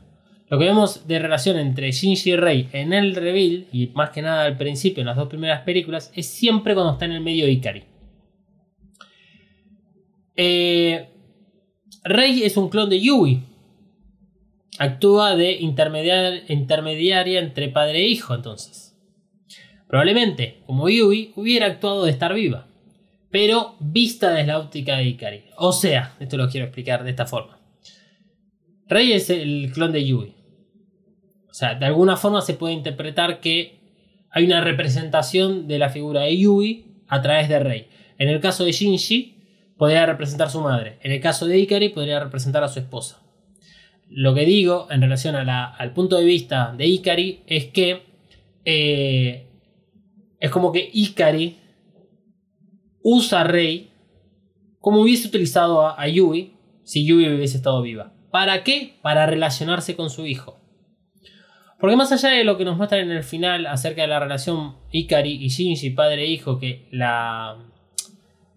Lo 0.49 0.60
que 0.60 0.66
vemos 0.66 1.08
de 1.08 1.18
relación 1.18 1.58
entre 1.58 1.93
Shinji 1.93 2.32
y 2.32 2.36
Rey 2.36 2.68
en 2.74 2.91
el 2.91 3.16
reveal, 3.16 3.68
y 3.72 3.88
más 3.93 4.10
que 4.10 4.22
nada 4.22 4.43
al 4.43 4.58
principio 4.58 4.99
en 4.99 5.08
las 5.08 5.16
dos 5.16 5.30
primeras 5.30 5.62
películas, 5.62 6.12
es 6.14 6.28
siempre 6.28 6.74
cuando 6.74 6.91
está 6.91 7.05
en 7.05 7.14
el 7.14 7.22
medio 7.22 7.47
Ikari. 7.47 7.84
Eh, 10.36 11.08
Rey 12.03 12.43
es 12.43 12.58
un 12.58 12.68
clon 12.68 12.89
de 12.89 12.99
Yui. 12.99 13.43
Actúa 14.78 15.38
de 15.38 15.58
intermediar- 15.62 16.43
intermediaria 16.49 17.39
entre 17.39 17.70
padre 17.70 17.99
e 17.99 18.08
hijo, 18.10 18.36
entonces. 18.36 18.93
Probablemente, 19.88 20.58
como 20.66 20.89
Yui, 20.89 21.32
hubiera 21.38 21.68
actuado 21.68 22.03
de 22.03 22.12
estar 22.12 22.34
viva, 22.34 22.66
pero 23.38 23.75
vista 23.79 24.31
desde 24.31 24.47
la 24.47 24.57
óptica 24.57 24.97
de 24.97 25.03
Ikari. 25.03 25.43
O 25.57 25.71
sea, 25.71 26.15
esto 26.19 26.38
lo 26.38 26.49
quiero 26.49 26.65
explicar 26.65 27.03
de 27.03 27.11
esta 27.11 27.27
forma. 27.27 27.59
Rey 28.88 29.13
es 29.13 29.29
el 29.29 29.69
clon 29.71 29.91
de 29.91 30.03
Yui. 30.03 30.33
O 31.47 31.53
sea, 31.53 31.75
de 31.75 31.85
alguna 31.85 32.17
forma 32.17 32.41
se 32.41 32.55
puede 32.55 32.73
interpretar 32.73 33.39
que 33.39 33.77
hay 34.31 34.43
una 34.43 34.61
representación 34.61 35.67
de 35.67 35.77
la 35.77 35.89
figura 35.89 36.21
de 36.21 36.35
Yui 36.35 37.03
a 37.07 37.21
través 37.21 37.47
de 37.47 37.59
Rey. 37.59 37.88
En 38.17 38.27
el 38.29 38.39
caso 38.39 38.65
de 38.65 38.71
Shinji, 38.71 39.38
podría 39.77 40.07
representar 40.07 40.47
a 40.47 40.49
su 40.49 40.61
madre. 40.61 40.97
En 41.03 41.11
el 41.11 41.21
caso 41.21 41.45
de 41.45 41.59
Ikari, 41.59 41.89
podría 41.89 42.19
representar 42.19 42.63
a 42.63 42.69
su 42.69 42.79
esposa. 42.79 43.21
Lo 44.09 44.33
que 44.33 44.45
digo 44.45 44.88
en 44.89 44.99
relación 44.99 45.35
al 45.35 45.93
punto 45.93 46.17
de 46.17 46.25
vista 46.25 46.73
de 46.75 46.88
Ikari 46.88 47.43
es 47.45 47.65
que 47.65 48.01
eh, 48.65 49.45
es 50.39 50.49
como 50.49 50.71
que 50.71 50.89
Ikari 50.91 51.66
usa 53.10 53.41
a 53.41 53.43
Rey 53.45 53.89
como 54.82 55.01
hubiese 55.01 55.30
utilizado 55.30 55.88
a, 55.88 56.08
Yui 56.10 56.53
si 56.84 57.05
Yui 57.05 57.28
hubiese 57.34 57.55
estado 57.58 57.82
viva. 57.82 58.12
¿Para 58.32 58.64
qué? 58.64 58.97
Para 59.01 59.26
relacionarse 59.26 59.95
con 59.95 60.10
su 60.10 60.26
hijo. 60.26 60.60
Porque 61.80 61.95
más 61.95 62.12
allá 62.12 62.30
de 62.30 62.43
lo 62.43 62.58
que 62.58 62.66
nos 62.66 62.76
muestran 62.76 63.01
en 63.01 63.12
el 63.12 63.24
final 63.24 63.66
acerca 63.68 64.01
de 64.01 64.08
la 64.10 64.20
relación 64.20 64.76
Ikari 64.91 65.32
y 65.41 65.47
Shinji, 65.47 65.91
padre 65.91 66.24
e 66.24 66.28
hijo, 66.28 66.60
que 66.60 66.88
la, 66.91 67.55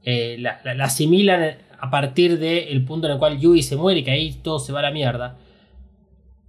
eh, 0.02 0.36
la, 0.40 0.60
la- 0.64 0.74
la 0.74 0.84
asimilan 0.84 1.58
a 1.78 1.90
partir 1.90 2.38
del 2.38 2.84
punto 2.84 3.06
en 3.06 3.12
el 3.14 3.18
cual 3.18 3.38
Yui 3.38 3.62
se 3.62 3.76
muere 3.76 4.00
y 4.00 4.04
que 4.04 4.10
ahí 4.10 4.32
todo 4.42 4.58
se 4.58 4.72
va 4.72 4.80
a 4.80 4.82
la 4.82 4.90
mierda. 4.90 5.38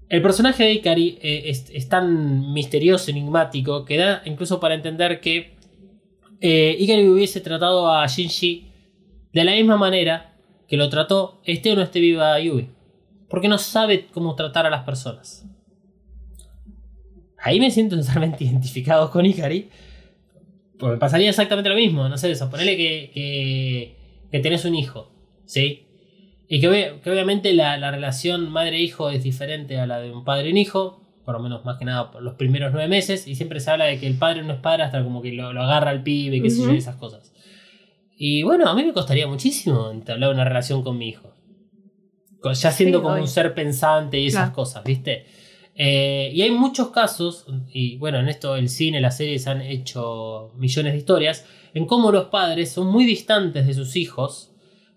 El 0.10 0.22
personaje 0.22 0.64
de 0.64 0.74
Ikari 0.74 1.20
eh, 1.22 1.44
es, 1.46 1.70
es 1.72 1.88
tan 1.88 2.52
misterioso, 2.54 3.12
enigmático, 3.12 3.86
que 3.86 3.98
da 3.98 4.22
incluso 4.26 4.60
para 4.60 4.74
entender 4.76 5.20
que 5.22 5.54
eh, 6.42 6.76
Ikari 6.80 7.08
hubiese 7.08 7.40
tratado 7.42 7.90
a 7.92 8.06
Shinji 8.08 8.68
de 9.32 9.44
la 9.44 9.54
misma 9.54 9.78
manera 9.78 10.36
que 10.68 10.76
lo 10.78 10.90
trató, 10.90 11.40
esté 11.46 11.72
o 11.72 11.76
no 11.76 11.82
esté 11.82 12.00
viva 12.00 12.40
Yui. 12.40 12.70
Porque 13.30 13.48
no 13.48 13.58
sabe 13.58 14.08
cómo 14.14 14.36
tratar 14.36 14.66
a 14.66 14.70
las 14.70 14.84
personas. 14.84 15.46
Ahí 17.40 17.60
me 17.60 17.72
siento 17.72 17.98
totalmente 18.00 18.44
identificado 18.44 19.10
con 19.10 19.26
Ikari. 19.26 19.70
Porque 20.78 20.98
pasaría 20.98 21.30
exactamente 21.30 21.70
lo 21.70 21.76
mismo. 21.76 22.08
No 22.10 22.18
sé, 22.18 22.34
suponele 22.36 22.76
que, 22.78 23.12
que, 23.14 23.96
que 24.32 24.40
tenés 24.40 24.66
un 24.66 24.76
hijo. 24.76 25.12
¿Sí? 25.46 25.86
Y 26.48 26.60
que, 26.60 26.70
obvi- 26.70 27.00
que 27.02 27.12
obviamente 27.12 27.54
la, 27.54 27.78
la 27.78 27.92
relación 27.92 28.50
madre-hijo 28.50 29.10
es 29.10 29.24
diferente 29.24 29.78
a 29.80 29.86
la 29.88 30.00
de 30.00 30.12
un 30.12 30.24
padre 30.24 30.50
y 30.50 30.52
un 30.52 30.58
hijo. 30.58 31.01
Por 31.26 31.36
lo 31.36 31.40
menos 31.42 31.64
más 31.66 31.78
que 31.78 31.86
nada 31.86 32.10
por 32.12 32.22
los 32.24 32.34
primeros 32.36 32.72
nueve 32.72 32.88
meses. 32.88 33.28
Y 33.28 33.36
siempre 33.36 33.60
se 33.60 33.70
habla 33.72 33.86
de 33.86 34.00
que 34.00 34.08
el 34.08 34.16
padre 34.18 34.44
no 34.44 34.54
es 34.54 34.60
padre 34.60 34.84
hasta 34.84 35.04
como 35.04 35.22
que 35.22 35.32
lo, 35.34 35.54
lo 35.54 35.62
agarra 35.64 35.92
al 35.92 36.04
pibe, 36.04 36.42
qué 36.42 36.50
sé 36.50 36.58
yo, 36.60 36.66
Ujú. 36.66 36.74
y 36.76 36.78
esas 36.78 36.96
cosas. 36.96 37.32
Y 38.18 38.44
bueno, 38.44 38.68
a 38.70 38.76
mí 38.76 38.84
me 38.84 38.94
costaría 38.94 39.28
muchísimo 39.28 39.90
entablar 39.92 40.32
una 40.34 40.44
relación 40.44 40.84
con 40.84 40.98
mi 40.98 41.10
hijo. 41.10 41.34
Ya 42.44 42.72
siendo 42.72 42.98
Sí, 42.98 43.02
como 43.04 43.14
obvio. 43.14 43.24
un 43.24 43.28
ser 43.30 43.54
pensante 43.54 44.20
y 44.20 44.28
esas 44.28 44.42
Claro. 44.46 44.54
cosas, 44.56 44.84
¿viste? 44.84 45.26
Eh, 45.76 46.32
y 46.34 46.42
hay 46.42 46.52
muchos 46.52 46.90
casos, 46.90 47.46
y 47.72 47.98
bueno, 47.98 48.20
en 48.20 48.28
esto 48.28 48.56
el 48.56 48.68
cine, 48.68 49.00
las 49.00 49.18
series 49.18 49.48
han 49.48 49.62
hecho 49.62 50.52
millones 50.58 50.94
de 50.94 51.00
historias, 51.00 51.46
en 51.74 51.86
cómo 51.86 52.12
los 52.12 52.26
padres 52.26 52.72
son 52.72 52.88
muy 52.88 53.06
distantes 53.06 53.66
de 53.68 53.74
sus 53.74 53.96
hijos, 53.96 54.52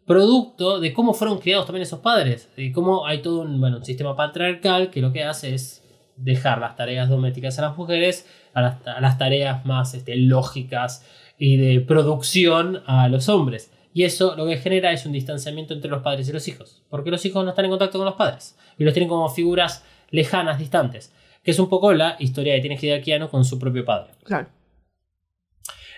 producto 0.07 0.81
de 0.81 0.93
cómo 0.93 1.15
fueron 1.15 1.39
criados 1.39 1.67
también 1.67 1.83
esos 1.83 2.01
padres, 2.01 2.49
y 2.57 2.73
cómo 2.73 3.07
hay 3.07 3.23
todo 3.23 3.43
un, 3.43 3.61
bueno, 3.61 3.77
un 3.79 3.85
sistema 3.85 4.17
patriarcal 4.17 4.91
que 4.91 5.01
lo 5.01 5.13
que 5.13 5.23
hace 5.25 5.55
es 5.55 5.84
dejar 6.17 6.59
las 6.59 6.77
tareas 6.77 7.09
domésticas 7.09 7.59
a 7.59 7.63
las 7.63 7.77
mujeres, 7.77 8.29
a 8.53 8.61
las, 8.61 8.87
a 8.87 9.01
las 9.01 9.19
tareas 9.19 9.65
más 9.65 9.95
este, 9.95 10.17
lógicas 10.17 11.05
y 11.39 11.57
de 11.57 11.81
producción 11.81 12.83
a 12.87 13.09
los 13.09 13.29
hombres. 13.29 13.71
Y 13.93 14.03
eso 14.03 14.35
lo 14.37 14.47
que 14.47 14.57
genera 14.57 14.93
es 14.93 15.07
un 15.07 15.13
distanciamiento 15.13 15.73
entre 15.73 15.91
los 15.91 16.03
padres 16.03 16.29
y 16.29 16.33
los 16.33 16.49
hijos, 16.49 16.83
porque 16.91 17.11
los 17.11 17.25
hijos 17.25 17.45
no 17.45 17.51
están 17.51 17.67
en 17.67 17.71
contacto 17.71 17.99
con 17.99 18.07
los 18.07 18.17
padres 18.17 18.57
y 18.77 18.85
los 18.85 18.93
tienen 18.93 19.09
como 19.09 19.29
figuras 19.29 19.85
lejanas, 20.11 20.59
distantes, 20.59 21.13
que 21.43 21.53
es 21.53 21.59
un 21.59 21.69
poco 21.69 21.93
la 21.93 22.17
historia 22.19 22.55
que 22.55 22.61
tiene 22.61 22.79
Hideaki 22.81 23.13
Anno 23.13 23.31
con 23.31 23.45
su 23.45 23.59
propio 23.59 23.85
padre. 23.85 24.13
Claro. 24.25 24.49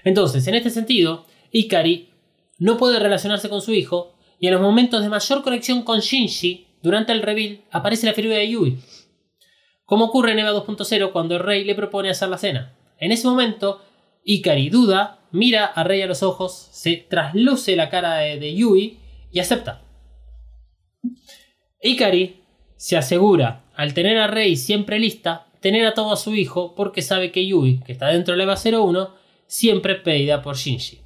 Entonces, 0.05 0.47
en 0.47 0.55
este 0.55 0.71
sentido, 0.71 1.27
Ikari 1.53 2.11
no 2.59 2.77
puede 2.77 2.99
relacionarse 2.99 3.49
con 3.49 3.61
su 3.61 3.73
hijo 3.73 4.15
y 4.39 4.47
en 4.47 4.55
los 4.55 4.63
momentos 4.63 5.03
de 5.03 5.09
mayor 5.09 5.43
conexión 5.43 5.83
con 5.83 6.01
Shinji, 6.01 6.67
durante 6.83 7.13
el 7.13 7.23
reveal, 7.23 7.61
aparece 7.71 8.07
la 8.07 8.13
figura 8.13 8.37
de 8.37 8.49
Yui. 8.49 8.79
Como 9.87 10.07
ocurre 10.07 10.33
en 10.33 10.41
EVA 10.41 10.53
2.0 10.53 11.13
cuando 11.13 11.39
Rey 11.39 11.65
le 11.65 11.75
propone 11.75 12.11
hacer 12.11 12.29
la 12.29 12.39
cena. 12.39 12.75
En 12.99 13.13
ese 13.13 13.27
momento, 13.27 13.83
Ikari 14.25 14.69
duda, 14.69 15.21
mira 15.31 15.65
a 15.65 15.85
Rey 15.85 16.03
a 16.03 16.07
los 16.07 16.23
ojos, 16.23 16.69
se 16.73 16.97
trasluce 16.97 17.77
la 17.77 17.89
cara 17.89 18.17
de, 18.17 18.39
de 18.39 18.55
Yui 18.55 18.99
y 19.33 19.39
acepta. 19.39 19.83
Ikari 21.81 22.43
se 22.77 22.97
asegura, 22.97 23.65
al 23.75 23.95
tener 23.95 24.19
a 24.19 24.27
Rey 24.27 24.57
siempre 24.57 24.99
lista, 24.99 25.47
tener 25.61 25.87
a 25.87 25.95
todo 25.95 26.13
a 26.13 26.17
su 26.17 26.35
hijo 26.35 26.75
porque 26.75 27.01
sabe 27.01 27.31
que 27.31 27.47
Yui, 27.47 27.81
que 27.81 27.93
está 27.93 28.09
dentro 28.09 28.33
de 28.33 28.39
la 28.39 28.53
EVA 28.53 28.57
01, 28.57 29.15
siempre 29.47 29.95
es 29.95 30.01
pedida 30.01 30.43
por 30.43 30.57
Shinji. 30.57 31.01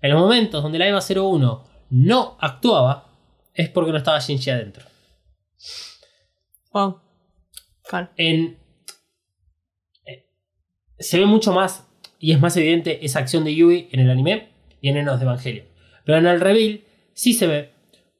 En 0.00 0.12
los 0.12 0.20
momentos 0.20 0.62
donde 0.62 0.78
la 0.78 0.88
EVA 0.88 1.00
01 1.00 1.64
no 1.90 2.36
actuaba, 2.40 3.10
es 3.52 3.68
porque 3.68 3.92
no 3.92 3.98
estaba 3.98 4.18
Shinji 4.18 4.50
adentro. 4.50 4.86
Wow. 6.72 7.03
Eh, 8.16 8.56
se 10.98 11.18
ve 11.18 11.26
mucho 11.26 11.52
más 11.52 11.88
y 12.18 12.32
es 12.32 12.40
más 12.40 12.56
evidente 12.56 13.04
esa 13.04 13.18
acción 13.18 13.44
de 13.44 13.54
Yui 13.54 13.88
en 13.92 14.00
el 14.00 14.10
anime 14.10 14.48
y 14.80 14.88
en 14.88 14.96
Enos 14.96 15.18
de 15.18 15.26
Evangelion. 15.26 15.66
Pero 16.04 16.18
en 16.18 16.26
el 16.26 16.40
reveal 16.40 16.80
sí 17.12 17.32
se 17.32 17.46
ve 17.46 17.70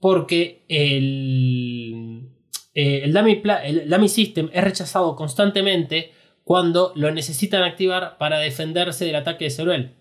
porque 0.00 0.64
el, 0.68 2.28
eh, 2.74 3.02
el, 3.04 3.12
dummy 3.12 3.42
dummy 3.86 4.08
system 4.08 4.50
es 4.52 4.64
rechazado 4.64 5.16
constantemente 5.16 6.12
cuando 6.42 6.92
lo 6.94 7.10
necesitan 7.10 7.62
activar 7.62 8.18
para 8.18 8.38
defenderse 8.38 9.06
del 9.06 9.16
ataque 9.16 9.44
de 9.44 9.50
Zeruel. 9.50 9.94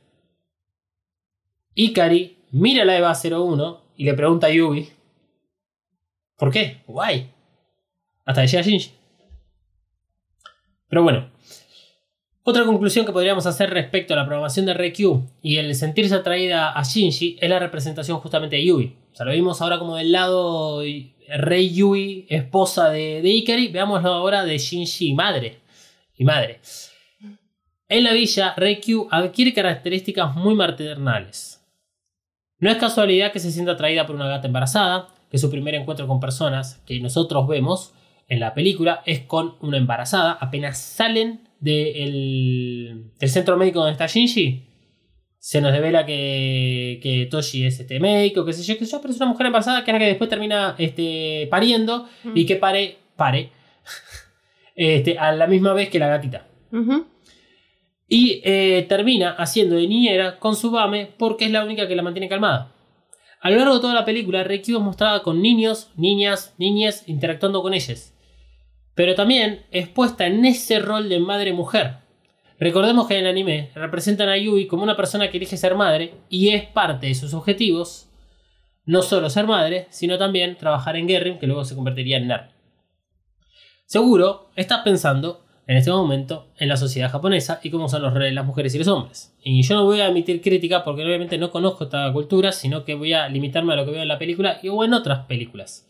Ikari 1.76 2.38
mira 2.52 2.86
la 2.86 2.98
EVA 2.98 3.14
01 3.14 3.82
y 3.96 4.04
le 4.06 4.14
pregunta 4.14 4.48
a 4.48 4.52
Yui 4.52 4.90
¿Por 6.38 6.52
qué? 6.52 6.82
Guay. 6.88 7.32
Hasta 8.26 8.46
llega 8.46 8.62
Shinji. 8.62 8.92
Pero 10.90 11.04
bueno. 11.04 11.30
Otra 12.46 12.66
conclusión 12.66 13.06
que 13.06 13.14
podríamos 13.14 13.46
hacer 13.46 13.70
respecto 13.70 14.14
a 14.14 14.18
la 14.18 14.26
programación 14.26 14.66
de 14.66 14.74
Reikyu 14.74 15.26
y 15.42 15.58
el 15.58 15.74
sentirse 15.76 16.14
atraída 16.16 16.74
a 16.78 16.84
Shinji 16.84 17.38
es 17.40 17.50
la 17.50 17.58
representación 17.58 18.20
justamente 18.20 18.58
de 18.58 18.66
Yui. 18.66 18.98
O 19.14 19.16
sea, 19.16 19.26
lo 19.26 19.32
vimos 19.32 19.62
ahora 19.62 19.80
como 19.80 19.96
del 19.96 20.12
lado 20.12 20.86
y- 20.86 21.12
Rei 21.38 21.74
Yui, 21.74 22.26
esposa 22.28 22.90
de, 22.90 23.22
de 23.22 23.30
Ikari. 23.30 23.70
Veámoslo 23.70 24.10
ahora 24.10 24.44
de 24.44 24.58
Shinji, 24.58 25.14
madre. 25.14 25.62
Y 26.18 26.26
madre. 26.26 26.60
En 27.88 28.04
la 28.04 28.12
villa, 28.12 28.54
Reikyu 28.58 29.08
adquiere 29.10 29.54
características 29.54 30.36
muy 30.36 30.54
maternales. 30.54 31.62
No 32.60 32.70
es 32.70 32.78
casualidad 32.78 33.32
que 33.32 33.40
se 33.40 33.52
sienta 33.52 33.72
atraída 33.74 34.06
por 34.06 34.16
una 34.18 34.28
gata 34.28 34.48
embarazada, 34.48 35.08
que 35.32 35.38
su 35.38 35.50
primer 35.50 35.76
encuentro 35.76 36.08
con 36.08 36.20
personas 36.20 36.82
que 36.86 37.00
nosotros 37.00 37.48
vemos 37.48 37.94
en 38.28 38.40
la 38.40 38.54
película 38.54 39.04
es 39.06 39.22
con 39.22 39.56
una 39.62 39.78
embarazada. 39.78 40.34
Apenas 40.34 40.80
salen 40.80 41.48
del, 41.60 43.12
del 43.20 43.30
centro 43.30 43.58
médico 43.58 43.80
donde 43.80 43.94
está 43.94 44.08
Shinji, 44.08 44.74
se 45.44 45.60
nos 45.60 45.74
revela 45.74 46.06
que, 46.06 47.02
que 47.04 47.26
Toshi 47.26 47.66
es 47.66 47.78
este 47.78 48.00
médico, 48.00 48.46
qué 48.46 48.54
sé 48.54 48.64
yo, 48.64 48.80
sé 48.80 48.90
yo, 48.90 49.02
pero 49.02 49.14
es 49.14 49.20
una 49.20 49.30
mujer 49.30 49.48
embarazada 49.48 49.84
que 49.84 49.92
es 49.92 49.94
la 49.94 50.00
que 50.00 50.06
después 50.06 50.30
termina 50.30 50.74
este, 50.78 51.50
pariendo 51.52 52.08
y 52.34 52.46
que 52.46 52.56
pare, 52.56 52.98
pare, 53.18 53.50
este, 54.76 55.20
a 55.20 55.34
la 55.34 55.46
misma 55.48 55.74
vez 55.74 55.90
que 55.90 56.00
la 56.00 56.08
gatita. 56.08 56.48
Y 58.08 58.42
eh, 58.46 58.86
termina 58.88 59.32
haciendo 59.32 59.76
de 59.76 59.86
niñera 59.86 60.40
con 60.40 60.56
Subame 60.56 61.10
porque 61.18 61.44
es 61.44 61.52
la 61.52 61.66
única 61.66 61.90
que 61.90 61.96
la 61.98 62.04
mantiene 62.04 62.30
calmada. 62.30 62.72
A 63.42 63.50
lo 63.50 63.58
largo 63.58 63.76
de 63.76 63.82
toda 63.82 63.94
la 63.94 64.06
película, 64.06 64.46
Reikyu 64.46 64.78
es 64.78 64.84
mostrada 64.84 65.24
con 65.24 65.42
niños, 65.42 65.92
niñas, 65.98 66.56
niñas 66.58 67.04
interactuando 67.06 67.62
con 67.62 67.74
ellas. 67.74 68.13
Pero 68.96 69.16
también 69.16 69.66
es 69.72 69.88
puesta 69.88 70.28
en 70.28 70.46
ese 70.46 70.80
rol 70.80 71.10
de 71.10 71.20
madre-mujer. 71.20 71.98
Recordemos 72.60 73.08
que 73.08 73.16
en 73.16 73.26
el 73.26 73.32
anime 73.32 73.72
representan 73.76 74.30
a 74.30 74.38
Yui 74.38 74.68
como 74.68 74.84
una 74.84 74.96
persona 74.96 75.30
que 75.30 75.38
elige 75.38 75.58
ser 75.58 75.76
madre 75.76 76.14
y 76.30 76.50
es 76.50 76.66
parte 76.66 77.08
de 77.08 77.16
sus 77.16 77.34
objetivos 77.34 78.08
no 78.86 79.02
solo 79.02 79.30
ser 79.30 79.48
madre, 79.48 79.88
sino 79.90 80.18
también 80.18 80.58
trabajar 80.58 80.96
en 80.96 81.08
Guerrin, 81.08 81.40
que 81.40 81.48
luego 81.48 81.64
se 81.66 81.76
convertiría 81.76 82.18
en 82.18 82.28
Ner. 82.28 82.50
Seguro 83.86 84.50
estás 84.56 84.82
pensando 84.84 85.44
en 85.68 85.78
este 85.78 85.92
momento 85.92 86.48
en 86.58 86.68
la 86.68 86.76
sociedad 86.78 87.10
japonesa 87.10 87.60
y 87.64 87.70
cómo 87.70 87.88
son 87.88 88.02
los 88.02 88.14
roles 88.14 88.32
de 88.32 88.36
las 88.36 88.46
mujeres 88.46 88.76
y 88.76 88.80
los 88.80 88.88
hombres. 88.88 89.34
Y 89.42 89.62
yo 89.64 89.76
no 89.76 89.86
voy 89.86 90.02
a 90.02 90.08
emitir 90.08 90.42
crítica 90.42 90.84
porque 90.84 91.06
obviamente 91.06 91.38
no 91.38 91.52
conozco 91.52 91.86
esta 91.86 92.12
cultura, 92.12 92.52
sino 92.52 92.84
que 92.84 92.96
voy 92.96 93.14
a 93.14 93.30
limitarme 93.30 93.74
a 93.74 93.78
lo 93.78 93.86
que 93.86 93.92
veo 93.92 94.02
en 94.02 94.08
la 94.08 94.20
película 94.20 94.60
y 94.62 94.70
o 94.70 94.84
en 94.84 94.94
otras 94.94 95.26
películas. 95.26 95.88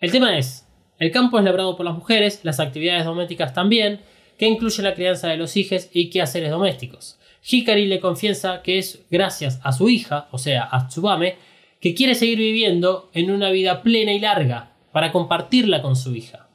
El 0.00 0.10
tema 0.10 0.36
es, 0.36 0.61
el 1.02 1.10
campo 1.10 1.36
es 1.36 1.44
labrado 1.44 1.76
por 1.76 1.84
las 1.84 1.96
mujeres, 1.96 2.40
las 2.44 2.60
actividades 2.60 3.04
domésticas 3.04 3.52
también, 3.52 4.02
que 4.38 4.46
incluyen 4.46 4.84
la 4.84 4.94
crianza 4.94 5.26
de 5.26 5.36
los 5.36 5.56
hijos 5.56 5.88
y 5.92 6.10
quehaceres 6.10 6.50
domésticos. 6.52 7.18
Hikari 7.44 7.86
le 7.86 7.98
confiesa 7.98 8.62
que 8.62 8.78
es 8.78 9.04
gracias 9.10 9.58
a 9.64 9.72
su 9.72 9.88
hija, 9.88 10.28
o 10.30 10.38
sea, 10.38 10.68
a 10.70 10.86
Tsubame, 10.86 11.34
que 11.80 11.94
quiere 11.94 12.14
seguir 12.14 12.38
viviendo 12.38 13.10
en 13.14 13.32
una 13.32 13.50
vida 13.50 13.82
plena 13.82 14.12
y 14.12 14.20
larga 14.20 14.74
para 14.92 15.10
compartirla 15.10 15.82
con 15.82 15.96
su 15.96 16.14
hija. 16.14 16.48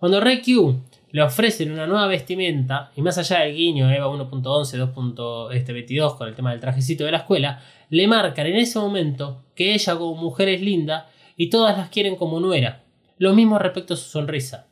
Cuando 0.00 0.20
Reikyu 0.20 0.82
le 1.12 1.22
ofrecen 1.22 1.70
una 1.70 1.86
nueva 1.86 2.08
vestimenta, 2.08 2.90
y 2.96 3.02
más 3.02 3.16
allá 3.16 3.44
del 3.44 3.54
guiño 3.54 3.88
EVA 3.88 4.08
1.11, 4.08 4.92
2.22 4.92 5.52
este, 5.54 6.18
con 6.18 6.26
el 6.26 6.34
tema 6.34 6.50
del 6.50 6.58
trajecito 6.58 7.04
de 7.04 7.12
la 7.12 7.18
escuela, 7.18 7.62
le 7.90 8.08
marcan 8.08 8.48
en 8.48 8.56
ese 8.56 8.80
momento 8.80 9.44
que 9.54 9.72
ella 9.72 9.94
como 9.96 10.20
mujer 10.20 10.48
es 10.48 10.62
linda 10.62 11.08
y 11.36 11.48
todas 11.48 11.78
las 11.78 11.90
quieren 11.90 12.16
como 12.16 12.40
nuera. 12.40 12.82
Lo 13.18 13.34
mismo 13.34 13.58
respecto 13.58 13.94
a 13.94 13.96
su 13.96 14.08
sonrisa. 14.08 14.68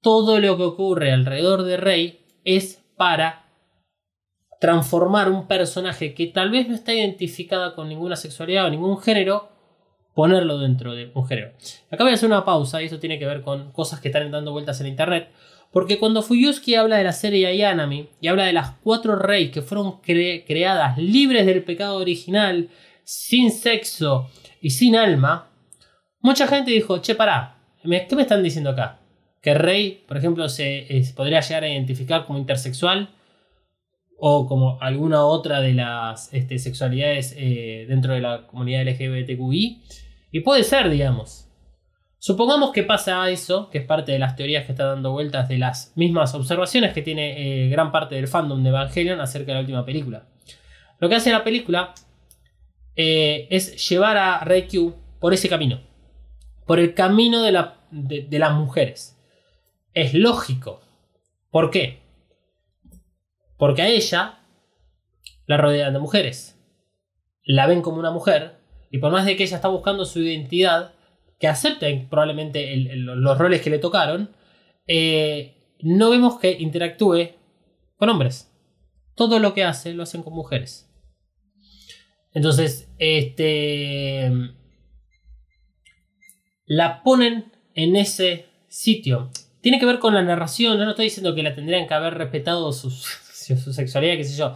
Todo 0.00 0.38
lo 0.40 0.56
que 0.56 0.62
ocurre 0.64 1.12
alrededor 1.12 1.62
de 1.62 1.76
Rey 1.76 2.26
es 2.44 2.82
para 2.96 3.46
transformar 4.60 5.30
un 5.30 5.46
personaje 5.48 6.14
que 6.14 6.26
tal 6.28 6.50
vez 6.50 6.68
no 6.68 6.74
está 6.74 6.92
identificada 6.94 7.74
con 7.74 7.88
ninguna 7.88 8.16
sexualidad 8.16 8.66
o 8.66 8.70
ningún 8.70 8.98
género, 9.00 9.48
ponerlo 10.14 10.58
dentro 10.58 10.94
de 10.94 11.10
un 11.14 11.26
género. 11.26 11.52
Acá 11.90 12.04
voy 12.04 12.12
a 12.12 12.14
hacer 12.14 12.28
una 12.28 12.44
pausa 12.44 12.80
y 12.80 12.84
esto 12.84 12.98
tiene 13.00 13.18
que 13.18 13.26
ver 13.26 13.42
con 13.42 13.72
cosas 13.72 14.00
que 14.00 14.08
están 14.08 14.30
dando 14.30 14.52
vueltas 14.52 14.80
en 14.80 14.86
internet. 14.88 15.30
Porque 15.72 15.98
cuando 15.98 16.22
Fuyuski 16.22 16.74
habla 16.74 16.98
de 16.98 17.04
la 17.04 17.12
serie 17.12 17.46
Ayanami 17.46 18.10
y 18.20 18.28
habla 18.28 18.44
de 18.44 18.52
las 18.52 18.72
cuatro 18.82 19.16
reyes 19.16 19.50
que 19.52 19.62
fueron 19.62 20.02
cre- 20.02 20.44
creadas 20.46 20.98
libres 20.98 21.46
del 21.46 21.64
pecado 21.64 21.96
original, 21.96 22.68
sin 23.04 23.50
sexo 23.50 24.28
y 24.60 24.70
sin 24.70 24.96
alma, 24.96 25.48
mucha 26.20 26.46
gente 26.46 26.70
dijo, 26.70 26.98
che, 26.98 27.14
pará, 27.14 27.56
¿me- 27.56 27.61
¿qué 27.82 28.16
me 28.16 28.22
están 28.22 28.42
diciendo 28.42 28.70
acá? 28.70 29.02
que 29.42 29.54
Rey, 29.54 30.04
por 30.06 30.16
ejemplo, 30.16 30.48
se, 30.48 30.96
eh, 30.96 31.02
se 31.02 31.12
podría 31.14 31.40
llegar 31.40 31.64
a 31.64 31.68
identificar 31.68 32.24
como 32.26 32.38
intersexual 32.38 33.10
o 34.16 34.46
como 34.46 34.80
alguna 34.80 35.24
otra 35.24 35.60
de 35.60 35.74
las 35.74 36.32
este, 36.32 36.60
sexualidades 36.60 37.34
eh, 37.36 37.86
dentro 37.88 38.14
de 38.14 38.20
la 38.20 38.46
comunidad 38.46 38.86
LGBTQI. 38.86 39.82
Y 40.30 40.40
puede 40.40 40.62
ser, 40.62 40.88
digamos. 40.88 41.48
Supongamos 42.18 42.70
que 42.70 42.84
pasa 42.84 43.28
eso, 43.30 43.68
que 43.68 43.78
es 43.78 43.84
parte 43.84 44.12
de 44.12 44.20
las 44.20 44.36
teorías 44.36 44.64
que 44.64 44.70
está 44.72 44.84
dando 44.84 45.10
vueltas 45.10 45.48
de 45.48 45.58
las 45.58 45.92
mismas 45.96 46.36
observaciones 46.36 46.92
que 46.92 47.02
tiene 47.02 47.64
eh, 47.64 47.68
gran 47.68 47.90
parte 47.90 48.14
del 48.14 48.28
fandom 48.28 48.62
de 48.62 48.68
Evangelion 48.68 49.20
acerca 49.20 49.48
de 49.48 49.54
la 49.54 49.60
última 49.60 49.84
película. 49.84 50.28
Lo 51.00 51.08
que 51.08 51.16
hace 51.16 51.32
la 51.32 51.42
película 51.42 51.94
es 52.94 53.88
llevar 53.88 54.16
a 54.18 54.38
Reikyu 54.44 54.94
por 55.18 55.34
ese 55.34 55.48
camino. 55.48 55.80
Por 56.72 56.80
el 56.80 56.94
camino 56.94 57.42
de, 57.42 57.52
la- 57.52 57.76
de- 57.90 58.38
las 58.38 58.54
mujeres. 58.54 59.18
Es 59.92 60.14
lógico. 60.14 60.80
¿Por 61.50 61.70
qué? 61.70 61.98
Porque 63.58 63.82
a 63.82 63.88
ella 63.88 64.38
la 65.44 65.58
rodean 65.58 65.92
de 65.92 65.98
mujeres. 65.98 66.58
La 67.44 67.66
ven 67.66 67.82
como 67.82 67.98
una 67.98 68.10
mujer. 68.10 68.56
Y 68.90 68.96
por 69.00 69.12
más 69.12 69.26
de 69.26 69.36
que 69.36 69.42
ella 69.42 69.56
está 69.56 69.68
buscando 69.68 70.06
su 70.06 70.20
identidad, 70.20 70.94
que 71.38 71.46
acepten 71.46 72.08
probablemente 72.08 72.74
los 72.96 73.36
roles 73.36 73.60
que 73.60 73.68
le 73.68 73.78
tocaron, 73.78 74.34
eh, 74.86 75.76
no 75.80 76.08
vemos 76.08 76.38
que 76.40 76.52
interactúe 76.52 77.32
con 77.98 78.08
hombres. 78.08 78.50
Todo 79.14 79.38
lo 79.40 79.52
que 79.52 79.64
hace 79.64 79.92
lo 79.92 80.04
hacen 80.04 80.22
con 80.22 80.32
mujeres. 80.32 80.90
Entonces, 82.32 82.90
este. 82.96 84.54
La 86.74 87.02
ponen 87.02 87.52
en 87.74 87.96
ese 87.96 88.46
sitio. 88.66 89.30
Tiene 89.60 89.78
que 89.78 89.84
ver 89.84 89.98
con 89.98 90.14
la 90.14 90.22
narración. 90.22 90.78
Yo 90.78 90.84
no 90.86 90.92
estoy 90.92 91.04
diciendo 91.04 91.34
que 91.34 91.42
la 91.42 91.54
tendrían 91.54 91.86
que 91.86 91.92
haber 91.92 92.14
respetado 92.14 92.72
su, 92.72 92.90
sexualidad, 92.90 94.16
qué 94.16 94.24
sé 94.24 94.38
yo. 94.38 94.54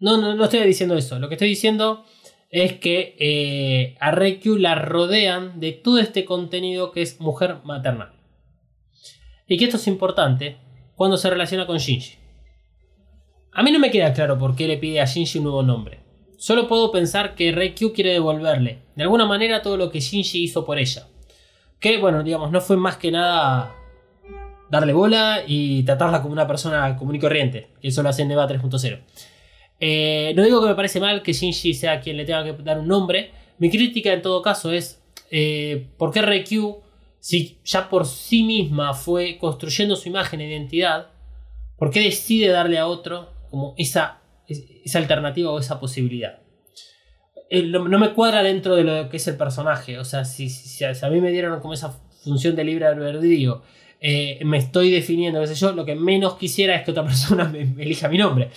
No, 0.00 0.16
no, 0.16 0.34
no 0.34 0.44
estoy 0.44 0.64
diciendo 0.64 0.96
eso. 0.96 1.20
Lo 1.20 1.28
que 1.28 1.36
estoy 1.36 1.50
diciendo 1.50 2.04
es 2.50 2.72
que 2.72 3.14
eh, 3.20 3.96
a 4.00 4.10
Reikyu 4.10 4.56
la 4.56 4.74
rodean 4.74 5.60
de 5.60 5.70
todo 5.70 6.00
este 6.00 6.24
contenido 6.24 6.90
que 6.90 7.02
es 7.02 7.20
mujer 7.20 7.58
maternal. 7.62 8.14
Y 9.46 9.58
que 9.58 9.66
esto 9.66 9.76
es 9.76 9.86
importante 9.86 10.56
cuando 10.96 11.18
se 11.18 11.30
relaciona 11.30 11.68
con 11.68 11.78
Shinji. 11.78 12.16
A 13.52 13.62
mí 13.62 13.70
no 13.70 13.78
me 13.78 13.92
queda 13.92 14.12
claro 14.12 14.40
por 14.40 14.56
qué 14.56 14.66
le 14.66 14.78
pide 14.78 15.00
a 15.00 15.04
Shinji 15.04 15.38
un 15.38 15.44
nuevo 15.44 15.62
nombre. 15.62 16.00
Solo 16.36 16.66
puedo 16.66 16.90
pensar 16.90 17.36
que 17.36 17.52
Reikyu 17.52 17.92
quiere 17.92 18.10
devolverle, 18.10 18.82
de 18.96 19.02
alguna 19.04 19.24
manera, 19.24 19.62
todo 19.62 19.76
lo 19.76 19.92
que 19.92 20.00
Shinji 20.00 20.42
hizo 20.42 20.66
por 20.66 20.80
ella. 20.80 21.06
Que, 21.80 21.98
bueno, 21.98 22.22
digamos, 22.22 22.50
no 22.50 22.60
fue 22.60 22.76
más 22.76 22.96
que 22.96 23.10
nada 23.10 23.74
darle 24.70 24.92
bola 24.92 25.42
y 25.46 25.82
tratarla 25.84 26.20
como 26.20 26.32
una 26.32 26.46
persona 26.46 26.96
común 26.96 27.14
y 27.14 27.18
corriente, 27.20 27.70
que 27.80 27.88
eso 27.88 28.02
lo 28.02 28.08
hace 28.08 28.22
en 28.22 28.28
Neva 28.28 28.46
3.0. 28.48 29.00
Eh, 29.80 30.32
no 30.36 30.42
digo 30.42 30.60
que 30.60 30.68
me 30.68 30.74
parece 30.74 31.00
mal 31.00 31.22
que 31.22 31.32
Shinji 31.32 31.72
sea 31.74 32.00
quien 32.00 32.16
le 32.16 32.24
tenga 32.24 32.44
que 32.44 32.52
dar 32.62 32.78
un 32.80 32.88
nombre. 32.88 33.30
Mi 33.58 33.70
crítica 33.70 34.12
en 34.12 34.22
todo 34.22 34.42
caso 34.42 34.72
es 34.72 35.02
eh, 35.30 35.86
por 35.96 36.12
qué 36.12 36.20
Reikyu, 36.22 36.80
si 37.20 37.58
ya 37.64 37.88
por 37.88 38.06
sí 38.06 38.42
misma 38.42 38.92
fue 38.94 39.38
construyendo 39.38 39.94
su 39.96 40.08
imagen 40.08 40.40
e 40.40 40.48
identidad, 40.48 41.08
por 41.76 41.90
qué 41.90 42.00
decide 42.00 42.48
darle 42.48 42.78
a 42.78 42.86
otro 42.88 43.28
como 43.50 43.74
esa, 43.78 44.18
es- 44.48 44.64
esa 44.84 44.98
alternativa 44.98 45.50
o 45.50 45.58
esa 45.60 45.78
posibilidad. 45.78 46.40
Eh, 47.50 47.62
no, 47.62 47.80
me 47.98 48.12
cuadra 48.12 48.42
dentro 48.42 48.76
de 48.76 48.84
lo 48.84 49.08
que 49.08 49.16
es 49.16 49.26
el 49.28 49.36
personaje. 49.36 49.98
O 49.98 50.04
sea, 50.04 50.24
si, 50.24 50.48
a, 50.84 51.10
mí 51.10 51.20
me 51.20 51.30
dieron 51.32 51.58
como 51.60 51.74
esa 51.74 51.90
función 52.24 52.54
de 52.56 52.64
libre 52.64 52.86
albedrío, 52.86 53.62
eh, 54.00 54.38
me 54.44 54.58
estoy 54.58 54.90
definiendo, 54.90 55.40
qué 55.40 55.46
sé 55.48 55.54
yo, 55.54 55.72
lo 55.72 55.84
que 55.84 55.94
menos 55.94 56.34
quisiera 56.36 56.74
es 56.76 56.82
que 56.84 56.90
otra 56.92 57.04
persona 57.06 57.44
me- 57.44 57.64
me 57.64 57.82
elija 57.82 58.08
mi 58.08 58.18
nombre 58.18 58.50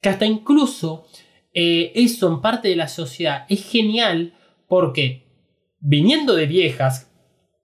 que 0.00 0.08
hasta 0.08 0.26
incluso 0.26 1.06
eh, 1.54 1.92
eso 1.94 2.26
en 2.28 2.40
parte 2.40 2.66
de 2.68 2.74
la 2.74 2.88
sociedad 2.88 3.44
es 3.48 3.64
genial 3.70 4.32
porque 4.66 5.28
viniendo 5.78 6.34
de 6.34 6.46
viejas, 6.46 7.08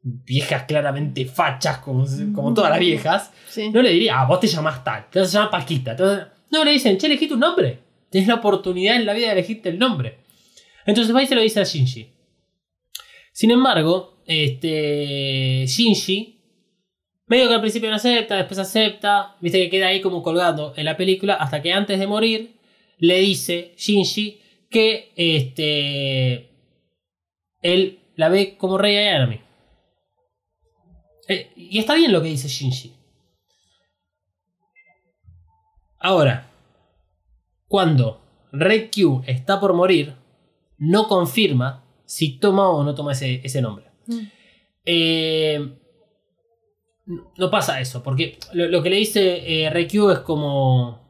viejas 0.02 0.62
claramente 0.64 1.24
fachas 1.26 1.78
como, 1.78 2.04
como 2.32 2.54
todas 2.54 2.70
las 2.70 2.78
viejas, 2.78 3.32
Sí. 3.48 3.70
no 3.70 3.82
le 3.82 3.90
diría, 3.90 4.20
ah, 4.20 4.26
vos 4.26 4.38
te 4.38 4.46
llamás 4.46 4.84
tal, 4.84 5.06
te 5.10 5.18
vas 5.18 5.34
a 5.34 5.38
llamar 5.38 5.50
Paquita. 5.50 5.94
vas 5.98 6.00
a- 6.20 6.32
No, 6.52 6.62
le 6.64 6.70
dicen, 6.70 6.96
che, 6.96 7.06
elegí 7.06 7.26
tu 7.26 7.36
nombre. 7.36 7.80
Tienes 8.08 8.28
la 8.28 8.36
oportunidad 8.36 8.94
en 8.96 9.04
la 9.04 9.12
vida 9.14 9.26
de 9.26 9.32
elegirte 9.32 9.68
el 9.70 9.78
nombre. 9.80 10.18
Entonces 10.88 11.14
va 11.14 11.22
y 11.22 11.26
se 11.26 11.34
lo 11.34 11.42
dice 11.42 11.60
a 11.60 11.64
Shinji. 11.64 12.08
Sin 13.32 13.50
embargo, 13.50 14.22
este 14.26 15.66
Shinji 15.66 16.38
Medio 17.28 17.46
que 17.46 17.54
al 17.54 17.60
principio 17.60 17.90
no 17.90 17.96
acepta, 17.96 18.36
después 18.36 18.58
acepta, 18.58 19.36
viste 19.40 19.58
que 19.58 19.68
queda 19.68 19.88
ahí 19.88 20.00
como 20.00 20.22
colgando 20.22 20.72
en 20.76 20.86
la 20.86 20.96
película, 20.96 21.34
hasta 21.34 21.60
que 21.60 21.74
antes 21.74 21.98
de 21.98 22.06
morir 22.06 22.58
le 22.96 23.18
dice 23.18 23.74
Shinji 23.76 24.40
que 24.70 25.12
este 25.14 26.48
él 27.60 27.98
la 28.16 28.30
ve 28.30 28.56
como 28.56 28.78
rey 28.78 28.96
Ayanami. 28.96 29.42
Eh, 31.28 31.52
y 31.54 31.78
está 31.78 31.96
bien 31.96 32.12
lo 32.12 32.22
que 32.22 32.28
dice 32.28 32.48
Shinji. 32.48 32.94
Ahora, 35.98 36.50
cuando 37.66 38.22
Rey 38.52 38.88
Q 38.88 39.22
está 39.26 39.60
por 39.60 39.74
morir, 39.74 40.14
no 40.78 41.08
confirma 41.08 41.84
si 42.04 42.38
toma 42.38 42.70
o 42.70 42.82
no 42.84 42.94
toma 42.94 43.12
ese, 43.12 43.40
ese 43.44 43.60
nombre. 43.60 43.86
Mm. 44.06 44.18
Eh, 44.86 45.78
no 47.36 47.50
pasa 47.50 47.80
eso, 47.80 48.02
porque 48.02 48.38
lo, 48.52 48.68
lo 48.68 48.82
que 48.82 48.90
le 48.90 48.96
dice 48.96 49.64
eh, 49.64 49.70
Reikyu 49.70 50.10
es 50.10 50.18
como 50.20 51.06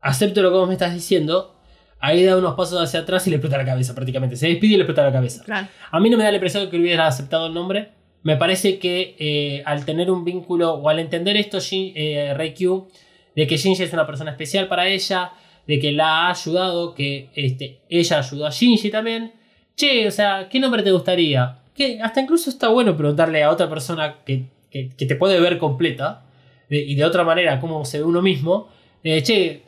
acepto 0.00 0.42
lo 0.42 0.50
que 0.50 0.56
vos 0.56 0.68
me 0.68 0.74
estás 0.74 0.92
diciendo, 0.92 1.56
ahí 1.98 2.24
da 2.24 2.36
unos 2.36 2.54
pasos 2.54 2.80
hacia 2.82 3.00
atrás 3.00 3.26
y 3.26 3.30
le 3.30 3.36
explota 3.36 3.56
la 3.56 3.64
cabeza 3.64 3.94
prácticamente, 3.94 4.36
se 4.36 4.48
despide 4.48 4.74
y 4.74 4.76
le 4.76 4.82
explota 4.82 5.02
la 5.02 5.12
cabeza. 5.12 5.42
Claro. 5.44 5.68
A 5.90 6.00
mí 6.00 6.10
no 6.10 6.18
me 6.18 6.24
da 6.24 6.30
la 6.30 6.36
impresión 6.36 6.64
de 6.64 6.70
que 6.70 6.76
hubiera 6.76 7.06
aceptado 7.06 7.46
el 7.46 7.54
nombre, 7.54 7.92
me 8.22 8.36
parece 8.36 8.78
que 8.78 9.16
eh, 9.18 9.62
al 9.66 9.84
tener 9.84 10.10
un 10.10 10.24
vínculo 10.24 10.74
o 10.74 10.88
al 10.88 10.98
entender 10.98 11.36
esto 11.36 11.60
Shin, 11.60 11.92
eh, 11.94 12.34
Reikyu, 12.34 12.88
de 13.34 13.46
que 13.46 13.56
Shinji 13.56 13.82
es 13.82 13.92
una 13.92 14.06
persona 14.06 14.30
especial 14.30 14.68
para 14.68 14.88
ella, 14.88 15.32
de 15.66 15.78
que 15.80 15.92
la 15.92 16.26
ha 16.26 16.30
ayudado, 16.30 16.94
que 16.94 17.30
este, 17.34 17.80
ella 17.88 18.18
ayudó 18.18 18.46
a 18.46 18.50
Shinji 18.50 18.90
también, 18.90 19.32
che, 19.76 20.06
o 20.06 20.10
sea, 20.10 20.48
¿qué 20.48 20.60
nombre 20.60 20.82
te 20.82 20.90
gustaría? 20.92 21.58
Que 21.74 22.00
hasta 22.00 22.20
incluso 22.20 22.50
está 22.50 22.68
bueno 22.68 22.96
preguntarle 22.96 23.42
a 23.42 23.50
otra 23.50 23.68
persona 23.68 24.16
que, 24.24 24.44
que- 24.70 24.90
que 24.90 25.06
te 25.06 25.16
puede 25.16 25.40
ver 25.40 25.58
completa 25.58 26.22
de- 26.68 26.78
y 26.82 26.94
de 26.94 27.04
otra 27.04 27.24
manera 27.24 27.60
cómo 27.60 27.84
se 27.84 27.98
ve 27.98 28.04
uno 28.04 28.22
mismo. 28.22 28.68
eh, 29.02 29.22
che, 29.22 29.62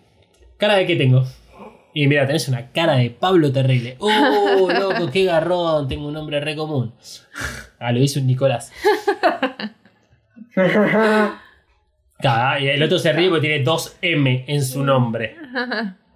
¿cara 0.57 0.77
de 0.77 0.87
qué 0.87 0.97
tengo? 0.97 1.25
Y 1.95 2.07
mira, 2.09 2.27
tenés 2.27 2.47
una 2.49 2.71
cara 2.73 2.97
de 2.97 3.09
Pablo 3.11 3.51
terrible. 3.53 3.97
¡Oh, 3.99 4.69
loco, 4.79 5.11
qué 5.11 5.25
garrón! 5.25 5.89
Tengo 5.89 6.09
un 6.09 6.15
nombre 6.15 6.41
re 6.41 6.55
común. 6.55 6.93
Ah, 7.79 7.91
lo 7.93 8.01
hizo 8.03 8.21
un 8.21 8.27
Nicolás. 8.27 8.71
El 12.19 12.83
otro 12.83 12.99
se 12.99 13.13
ríe 13.13 13.29
porque 13.29 13.49
tiene 13.49 13.65
dos 13.65 13.97
M 14.03 14.45
en 14.49 14.65
su 14.65 14.83
nombre. 14.83 15.37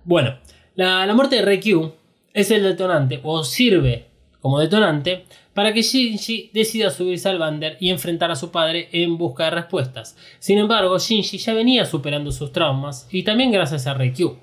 Bueno, 0.05 0.39
la, 0.75 1.07
la 1.07 1.15
muerte 1.15 1.37
de 1.37 1.43
Reikyu 1.43 1.93
es 2.33 2.51
el 2.51 2.63
detonante, 2.63 3.21
o 3.23 3.45
sirve 3.45 4.07
como 4.41 4.59
detonante, 4.59 5.25
para 5.53 5.73
que 5.73 5.83
Shinji 5.83 6.51
decida 6.55 6.91
subirse 6.91 7.29
al 7.29 7.39
Bander 7.39 7.77
y 7.81 7.91
enfrentar 7.91 8.31
a 8.31 8.37
su 8.37 8.51
padre 8.51 8.89
en 8.93 9.19
busca 9.19 9.45
de 9.45 9.51
respuestas. 9.51 10.17
Sin 10.39 10.59
embargo, 10.59 10.99
Shinji 10.99 11.39
ya 11.39 11.53
venía 11.53 11.85
superando 11.85 12.33
sus 12.33 12.53
traumas 12.53 13.07
y 13.11 13.25
también 13.25 13.53
gracias 13.53 13.87
a 13.87 13.95
Reikyu. 13.95 14.39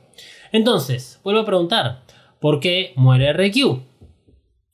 Entonces, 0.51 1.19
vuelvo 1.23 1.41
a 1.41 1.45
preguntar, 1.45 2.03
¿por 2.39 2.59
qué 2.59 2.93
muere 2.95 3.33
Reikyu? 3.33 3.81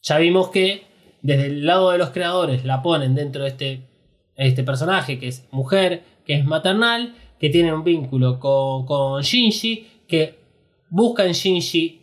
Ya 0.02 0.18
vimos 0.18 0.50
que 0.50 0.84
desde 1.22 1.46
el 1.46 1.66
lado 1.66 1.92
de 1.92 1.98
los 1.98 2.10
creadores 2.10 2.66
la 2.66 2.82
ponen 2.82 3.16
dentro 3.16 3.44
de 3.44 3.50
este, 3.50 3.82
este 4.36 4.64
personaje 4.64 5.20
que 5.20 5.30
es 5.30 5.48
mujer, 5.52 6.04
que 6.26 6.36
es 6.36 6.46
maternal, 6.46 7.16
que 7.40 7.50
tiene 7.50 7.74
un 7.74 7.84
vínculo 7.84 8.40
con, 8.40 8.86
con 8.86 9.22
Shinji, 9.22 9.88
que 10.08 10.40
busca 10.90 11.26
en 11.26 11.34
Shinji 11.34 12.02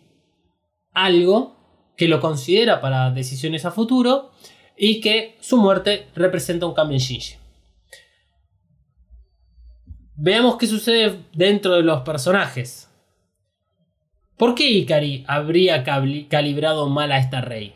algo 0.92 1.56
que 1.96 2.08
lo 2.08 2.20
considera 2.20 2.80
para 2.80 3.10
decisiones 3.10 3.64
a 3.64 3.70
futuro 3.70 4.32
y 4.76 5.00
que 5.00 5.36
su 5.40 5.56
muerte 5.58 6.08
representa 6.14 6.66
un 6.66 6.74
cambio 6.74 6.96
en 6.96 7.00
Shinji. 7.00 7.34
Veamos 10.16 10.56
qué 10.56 10.66
sucede 10.66 11.20
dentro 11.32 11.76
de 11.76 11.82
los 11.82 12.02
personajes. 12.02 12.90
¿Por 14.36 14.54
qué 14.54 14.70
Ikari 14.70 15.24
habría 15.26 15.84
calibrado 15.84 16.88
mal 16.88 17.12
a 17.12 17.18
esta 17.18 17.40
rey? 17.40 17.74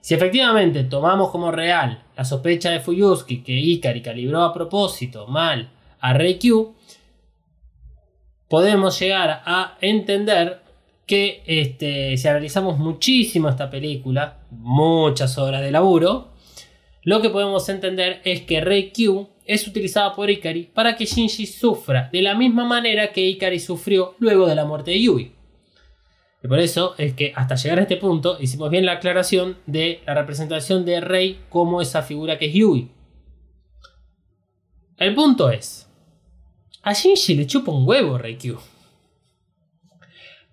Si 0.00 0.14
efectivamente 0.14 0.84
tomamos 0.84 1.30
como 1.30 1.50
real 1.50 2.02
la 2.16 2.24
sospecha 2.24 2.70
de 2.70 2.80
Fuyuski 2.80 3.42
que 3.42 3.52
Ikari 3.52 4.00
calibró 4.00 4.42
a 4.42 4.52
propósito 4.52 5.26
mal 5.26 5.70
a 6.00 6.12
Reikyu, 6.12 6.74
podemos 8.48 8.98
llegar 8.98 9.42
a 9.44 9.76
entender 9.80 10.60
que 11.06 11.42
este, 11.46 12.16
si 12.16 12.28
analizamos 12.28 12.78
muchísimo 12.78 13.48
esta 13.48 13.70
película, 13.70 14.38
muchas 14.50 15.38
horas 15.38 15.62
de 15.62 15.70
laburo, 15.70 16.28
lo 17.02 17.22
que 17.22 17.30
podemos 17.30 17.68
entender 17.68 18.20
es 18.24 18.42
que 18.42 18.60
Reikyu 18.60 19.28
es 19.46 19.66
utilizada 19.66 20.14
por 20.14 20.30
Ikari 20.30 20.64
para 20.64 20.94
que 20.94 21.06
Shinji 21.06 21.46
sufra 21.46 22.10
de 22.12 22.20
la 22.20 22.34
misma 22.34 22.66
manera 22.66 23.12
que 23.12 23.26
Ikari 23.26 23.58
sufrió 23.58 24.14
luego 24.18 24.46
de 24.46 24.54
la 24.54 24.66
muerte 24.66 24.90
de 24.90 25.02
Yui. 25.02 25.37
Y 26.42 26.48
por 26.48 26.60
eso 26.60 26.94
es 26.98 27.14
que 27.14 27.32
hasta 27.34 27.56
llegar 27.56 27.78
a 27.78 27.82
este 27.82 27.96
punto 27.96 28.36
hicimos 28.40 28.70
bien 28.70 28.86
la 28.86 28.92
aclaración 28.92 29.56
de 29.66 30.00
la 30.06 30.14
representación 30.14 30.84
de 30.84 31.00
Rei 31.00 31.38
como 31.48 31.80
esa 31.82 32.02
figura 32.02 32.38
que 32.38 32.46
es 32.46 32.54
Yui. 32.54 32.90
El 34.98 35.14
punto 35.14 35.50
es, 35.50 35.88
a 36.82 36.92
Shinji 36.92 37.34
le 37.34 37.46
chupa 37.46 37.72
un 37.72 37.86
huevo 37.86 38.18
Reikyu. 38.18 38.58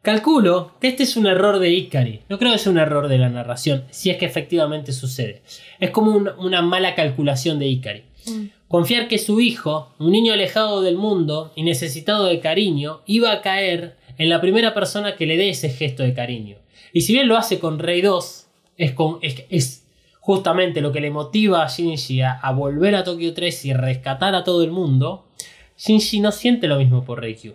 Calculo 0.01 0.73
que 0.79 0.87
este 0.89 1.03
es 1.03 1.17
un 1.17 1.25
error 1.25 1.57
de 1.57 1.71
Ikari. 1.71 2.21
No 2.29 2.37
creo 2.37 2.51
que 2.53 2.59
sea 2.59 2.71
un 2.71 2.77
error 2.77 3.07
de 3.07 3.17
la 3.17 3.29
narración, 3.29 3.85
si 3.89 4.11
es 4.11 4.17
que 4.17 4.25
efectivamente 4.25 4.91
sucede. 4.93 5.41
Es 5.79 5.89
como 5.89 6.11
un- 6.11 6.29
una 6.37 6.61
mala 6.61 6.93
calculación 6.93 7.57
de 7.57 7.67
Ikari. 7.67 8.03
Confiar 8.67 9.07
que 9.07 9.17
su 9.17 9.39
hijo, 9.41 9.93
un 9.99 10.11
niño 10.11 10.33
alejado 10.33 10.81
del 10.81 10.97
mundo 10.97 11.53
y 11.55 11.63
necesitado 11.63 12.25
de 12.25 12.39
cariño, 12.39 13.01
iba 13.07 13.31
a 13.31 13.41
caer 13.41 13.97
en 14.17 14.29
la 14.29 14.41
primera 14.41 14.73
persona 14.73 15.15
que 15.15 15.25
le 15.25 15.37
dé 15.37 15.49
ese 15.49 15.69
gesto 15.69 16.03
de 16.03 16.13
cariño. 16.13 16.57
Y 16.93 17.01
si 17.01 17.13
bien 17.13 17.27
lo 17.27 17.37
hace 17.37 17.59
con 17.59 17.79
Rey 17.79 18.01
2, 18.01 18.47
es, 18.77 18.91
con, 18.93 19.19
es, 19.21 19.43
es 19.49 19.85
justamente 20.25 20.81
lo 20.81 20.91
que 20.91 21.01
le 21.01 21.11
motiva 21.11 21.63
a 21.63 21.67
Shinji 21.67 22.21
a, 22.23 22.51
volver 22.51 22.95
a 22.95 23.03
Tokio 23.03 23.35
3 23.35 23.65
y 23.65 23.73
rescatar 23.73 24.33
a 24.33 24.43
todo 24.43 24.63
el 24.63 24.71
mundo, 24.71 25.27
Shinji 25.77 26.19
no 26.19 26.31
siente 26.31 26.67
lo 26.67 26.77
mismo 26.77 27.05
por 27.05 27.21
Reikyu. 27.21 27.53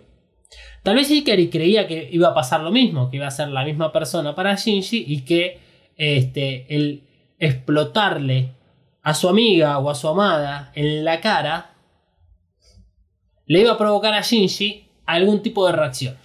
Tal 0.81 0.95
vez 0.95 1.11
Ikari 1.11 1.49
creía 1.49 1.85
que 1.85 2.07
iba 2.09 2.29
a 2.29 2.33
pasar 2.33 2.61
lo 2.61 2.71
mismo, 2.71 3.09
que 3.09 3.17
iba 3.17 3.27
a 3.27 3.31
ser 3.31 3.49
la 3.49 3.65
misma 3.65 3.91
persona 3.91 4.35
para 4.35 4.55
Shinji 4.55 5.03
y 5.05 5.21
que 5.21 5.59
este, 5.97 6.73
el 6.73 7.03
explotarle 7.39 8.51
a 9.01 9.13
su 9.13 9.27
amiga 9.27 9.77
o 9.79 9.89
a 9.89 9.95
su 9.95 10.07
amada 10.07 10.71
en 10.73 11.03
la 11.03 11.19
cara 11.19 11.73
le 13.47 13.59
iba 13.59 13.73
a 13.73 13.77
provocar 13.77 14.13
a 14.13 14.21
Shinji 14.21 14.87
algún 15.05 15.41
tipo 15.41 15.65
de 15.65 15.73
reacción. 15.73 16.15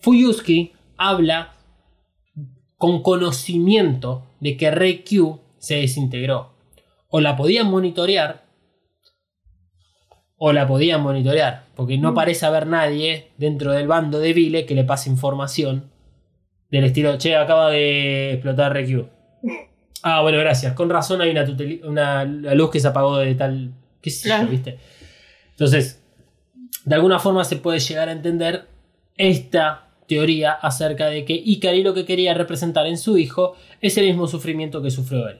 Fuyusuki 0.00 0.72
habla 0.96 1.54
con 2.76 3.02
conocimiento 3.02 4.26
de 4.40 4.56
que 4.56 4.70
Reikyu 4.70 5.40
se 5.58 5.76
desintegró. 5.76 6.52
O 7.08 7.20
la 7.20 7.36
podían 7.36 7.70
monitorear 7.70 8.46
o 10.40 10.52
la 10.52 10.68
podían 10.68 11.02
monitorear, 11.02 11.64
porque 11.74 11.98
no 11.98 12.14
parece 12.14 12.46
haber 12.46 12.68
nadie 12.68 13.32
dentro 13.38 13.72
del 13.72 13.88
bando 13.88 14.20
de 14.20 14.32
Vile 14.32 14.66
que 14.66 14.76
le 14.76 14.84
pase 14.84 15.10
información 15.10 15.90
del 16.70 16.84
estilo, 16.84 17.18
che, 17.18 17.34
acaba 17.34 17.70
de 17.70 18.34
explotar 18.34 18.72
Reikyu. 18.72 19.08
Ah, 20.00 20.22
bueno, 20.22 20.38
gracias. 20.38 20.74
Con 20.74 20.90
razón 20.90 21.20
hay 21.20 21.30
una, 21.30 21.44
una 21.82 22.24
la 22.24 22.54
luz 22.54 22.70
que 22.70 22.78
se 22.78 22.86
apagó 22.86 23.16
de 23.18 23.34
tal... 23.34 23.74
¿Qué 24.00 24.10
sé 24.10 24.28
yo, 24.28 24.34
Claro. 24.36 24.48
viste? 24.48 24.78
Entonces, 25.50 26.04
de 26.84 26.94
alguna 26.94 27.18
forma 27.18 27.42
se 27.42 27.56
puede 27.56 27.80
llegar 27.80 28.08
a 28.08 28.12
entender 28.12 28.68
esta 29.16 29.87
teoría 30.08 30.52
acerca 30.52 31.06
de 31.06 31.24
que 31.24 31.34
Ikari 31.34 31.82
lo 31.84 31.94
que 31.94 32.04
quería 32.04 32.34
representar 32.34 32.86
en 32.88 32.98
su 32.98 33.16
hijo 33.18 33.54
es 33.80 33.96
el 33.98 34.06
mismo 34.06 34.26
sufrimiento 34.26 34.82
que 34.82 34.90
sufrió 34.90 35.28
él. 35.28 35.38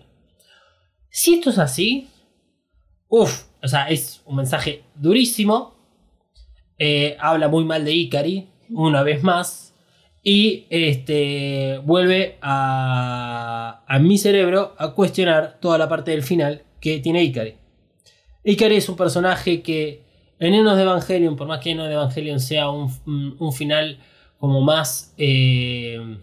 Si 1.11 1.35
esto 1.35 1.51
es 1.51 1.59
así, 1.59 2.09
uff, 3.09 3.45
o 3.63 3.67
sea, 3.67 3.89
es 3.89 4.23
un 4.27 4.37
mensaje 4.37 4.83
durísimo. 4.95 5.75
eh, 6.79 7.17
habla 7.19 7.49
muy 7.49 7.65
mal 7.65 7.85
de 7.85 7.93
Ikari, 7.93 8.47
una 8.71 9.03
vez 9.03 9.23
más. 9.25 9.75
Y 10.23 10.67
este, 10.71 11.81
vuelve 11.85 12.37
a, 12.43 13.83
a 13.87 13.99
mi 13.99 14.19
cerebro 14.19 14.75
a 14.79 14.93
cuestionar 14.93 15.59
toda 15.61 15.79
la 15.79 15.89
parte 15.89 16.11
del 16.13 16.23
final 16.23 16.63
que 16.81 16.99
tiene 17.01 17.23
Ikari. 17.25 17.55
Ikari 18.45 18.77
es 18.77 18.89
un 18.89 18.97
personaje 18.97 19.63
que 19.63 20.03
en 20.39 20.55
Enos 20.55 20.77
de 20.77 20.83
Evangelion, 20.83 21.35
por 21.37 21.49
más 21.49 21.61
que 21.61 21.71
Enos 21.71 21.89
de 21.89 21.95
Evangelion 21.95 22.39
sea 22.41 22.71
un, 22.71 22.93
un- 23.07 23.37
un 23.39 23.53
final 23.53 23.99
como 24.39 24.61
más 24.61 25.15
eh, 25.19 26.19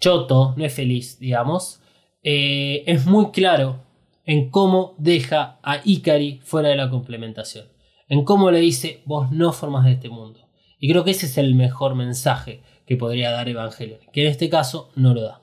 choto, 0.00 0.54
no 0.56 0.64
es 0.64 0.74
feliz, 0.74 1.18
digamos, 1.18 1.80
eh, 2.22 2.82
es 2.86 3.06
muy 3.06 3.30
claro 3.30 3.84
en 4.24 4.50
cómo 4.50 4.94
deja 4.98 5.58
a 5.62 5.80
Ikari 5.84 6.40
fuera 6.44 6.68
de 6.68 6.76
la 6.76 6.90
complementación. 6.90 7.66
En 8.08 8.24
cómo 8.24 8.50
le 8.50 8.60
dice, 8.60 9.02
vos 9.04 9.30
no 9.30 9.52
formas 9.52 9.84
de 9.84 9.92
este 9.92 10.08
mundo. 10.08 10.48
Y 10.78 10.90
creo 10.90 11.04
que 11.04 11.12
ese 11.12 11.26
es 11.26 11.38
el 11.38 11.54
mejor 11.54 11.94
mensaje 11.94 12.62
que 12.86 12.96
podría 12.96 13.30
dar 13.30 13.48
Evangelion, 13.48 14.00
que 14.12 14.22
en 14.22 14.30
este 14.30 14.48
caso 14.48 14.90
no 14.94 15.14
lo 15.14 15.22
da. 15.22 15.40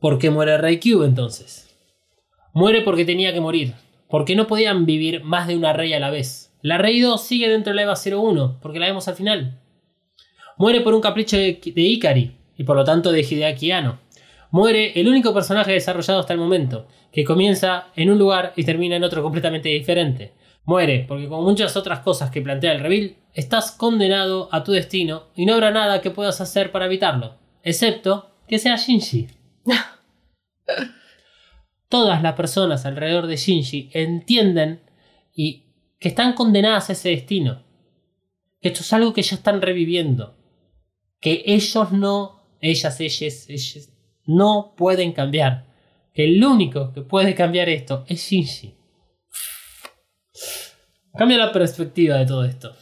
¿Por 0.00 0.18
qué 0.18 0.30
muere 0.30 0.58
Reikyu 0.58 1.02
entonces? 1.04 1.74
Muere 2.52 2.82
porque 2.82 3.04
tenía 3.04 3.32
que 3.32 3.40
morir, 3.40 3.74
porque 4.08 4.34
no 4.34 4.46
podían 4.46 4.86
vivir 4.86 5.22
más 5.22 5.46
de 5.46 5.56
una 5.56 5.72
rey 5.72 5.92
a 5.92 6.00
la 6.00 6.10
vez. 6.10 6.48
La 6.60 6.76
Rey 6.76 7.00
2 7.00 7.22
sigue 7.22 7.48
dentro 7.48 7.70
de 7.70 7.76
la 7.76 7.82
EVA 7.82 7.94
01, 7.94 8.58
porque 8.60 8.80
la 8.80 8.86
vemos 8.86 9.06
al 9.06 9.14
final. 9.14 9.60
Muere 10.58 10.80
por 10.80 10.94
un 10.94 11.00
capricho 11.00 11.36
de, 11.36 11.60
de 11.64 11.82
Ikari, 11.82 12.36
y 12.56 12.64
por 12.64 12.76
lo 12.76 12.84
tanto 12.84 13.12
de 13.12 13.20
Hideaki 13.20 13.70
Anno. 13.70 14.00
Muere 14.50 14.98
el 14.98 15.08
único 15.08 15.32
personaje 15.32 15.72
desarrollado 15.72 16.20
hasta 16.20 16.32
el 16.32 16.38
momento, 16.38 16.88
que 17.12 17.24
comienza 17.24 17.88
en 17.94 18.10
un 18.10 18.18
lugar 18.18 18.52
y 18.56 18.64
termina 18.64 18.96
en 18.96 19.04
otro 19.04 19.22
completamente 19.22 19.68
diferente. 19.68 20.32
Muere 20.64 21.04
porque 21.06 21.28
como 21.28 21.42
muchas 21.42 21.76
otras 21.76 22.00
cosas 22.00 22.30
que 22.30 22.42
plantea 22.42 22.72
el 22.72 22.80
reveal, 22.80 23.14
estás 23.32 23.70
condenado 23.70 24.48
a 24.52 24.64
tu 24.64 24.72
destino 24.72 25.28
y 25.34 25.46
no 25.46 25.54
habrá 25.54 25.70
nada 25.70 26.00
que 26.00 26.10
puedas 26.10 26.40
hacer 26.40 26.72
para 26.72 26.86
evitarlo, 26.86 27.36
excepto 27.62 28.30
que 28.48 28.58
sea 28.58 28.76
Shinji. 28.76 29.28
Todas 31.88 32.22
las 32.22 32.34
personas 32.34 32.84
alrededor 32.84 33.28
de 33.28 33.36
Shinji 33.36 33.90
entienden 33.92 34.82
y 35.34 35.66
que 35.98 36.08
están 36.08 36.32
condenadas 36.32 36.90
a 36.90 36.92
ese 36.92 37.10
destino. 37.10 37.62
Que 38.60 38.68
esto 38.68 38.80
es 38.80 38.92
algo 38.92 39.12
que 39.12 39.22
ya 39.22 39.36
están 39.36 39.62
reviviendo. 39.62 40.37
Que 41.20 41.42
ellos 41.46 41.92
no, 41.92 42.42
ellas, 42.60 43.00
ellas, 43.00 43.46
ellas, 43.48 43.92
no 44.24 44.74
pueden 44.76 45.12
cambiar. 45.12 45.66
Que 46.12 46.24
el 46.24 46.44
único 46.44 46.92
que 46.92 47.02
puede 47.02 47.34
cambiar 47.34 47.68
esto 47.68 48.04
es 48.08 48.20
Shinji. 48.20 48.74
Cambia 51.16 51.38
la 51.38 51.52
perspectiva 51.52 52.16
de 52.16 52.26
todo 52.26 52.44
esto. 52.44 52.74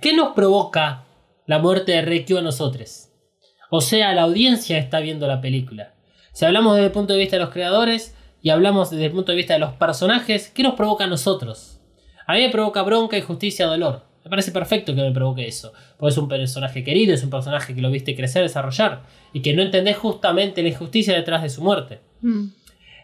¿Qué 0.00 0.14
nos 0.14 0.34
provoca 0.34 1.04
la 1.46 1.58
muerte 1.58 1.92
de 1.92 2.02
Reikyu 2.02 2.38
a 2.38 2.42
nosotros? 2.42 3.08
O 3.70 3.80
sea, 3.80 4.14
la 4.14 4.22
audiencia 4.22 4.78
está 4.78 5.00
viendo 5.00 5.26
la 5.26 5.40
película. 5.40 5.94
Si 6.32 6.44
hablamos 6.44 6.74
desde 6.74 6.86
el 6.86 6.92
punto 6.92 7.12
de 7.12 7.18
vista 7.18 7.36
de 7.36 7.42
los 7.42 7.52
creadores 7.52 8.16
y 8.40 8.50
hablamos 8.50 8.90
desde 8.90 9.06
el 9.06 9.12
punto 9.12 9.32
de 9.32 9.36
vista 9.36 9.54
de 9.54 9.60
los 9.60 9.74
personajes, 9.74 10.48
¿qué 10.50 10.62
nos 10.62 10.74
provoca 10.74 11.04
a 11.04 11.08
nosotros? 11.08 11.80
A 12.26 12.34
mí 12.34 12.40
me 12.40 12.50
provoca 12.50 12.82
bronca, 12.82 13.18
injusticia, 13.18 13.66
dolor. 13.66 14.07
Me 14.24 14.30
parece 14.30 14.52
perfecto 14.52 14.94
que 14.94 15.02
me 15.02 15.12
provoque 15.12 15.46
eso. 15.46 15.72
Porque 15.96 16.12
es 16.12 16.18
un 16.18 16.28
personaje 16.28 16.84
querido, 16.84 17.14
es 17.14 17.22
un 17.22 17.30
personaje 17.30 17.74
que 17.74 17.80
lo 17.80 17.90
viste 17.90 18.14
crecer, 18.14 18.42
desarrollar. 18.42 19.02
Y 19.32 19.40
que 19.40 19.54
no 19.54 19.62
entendés 19.62 19.96
justamente 19.96 20.62
la 20.62 20.68
injusticia 20.68 21.14
detrás 21.14 21.42
de 21.42 21.50
su 21.50 21.62
muerte. 21.62 22.00
Mm. 22.20 22.48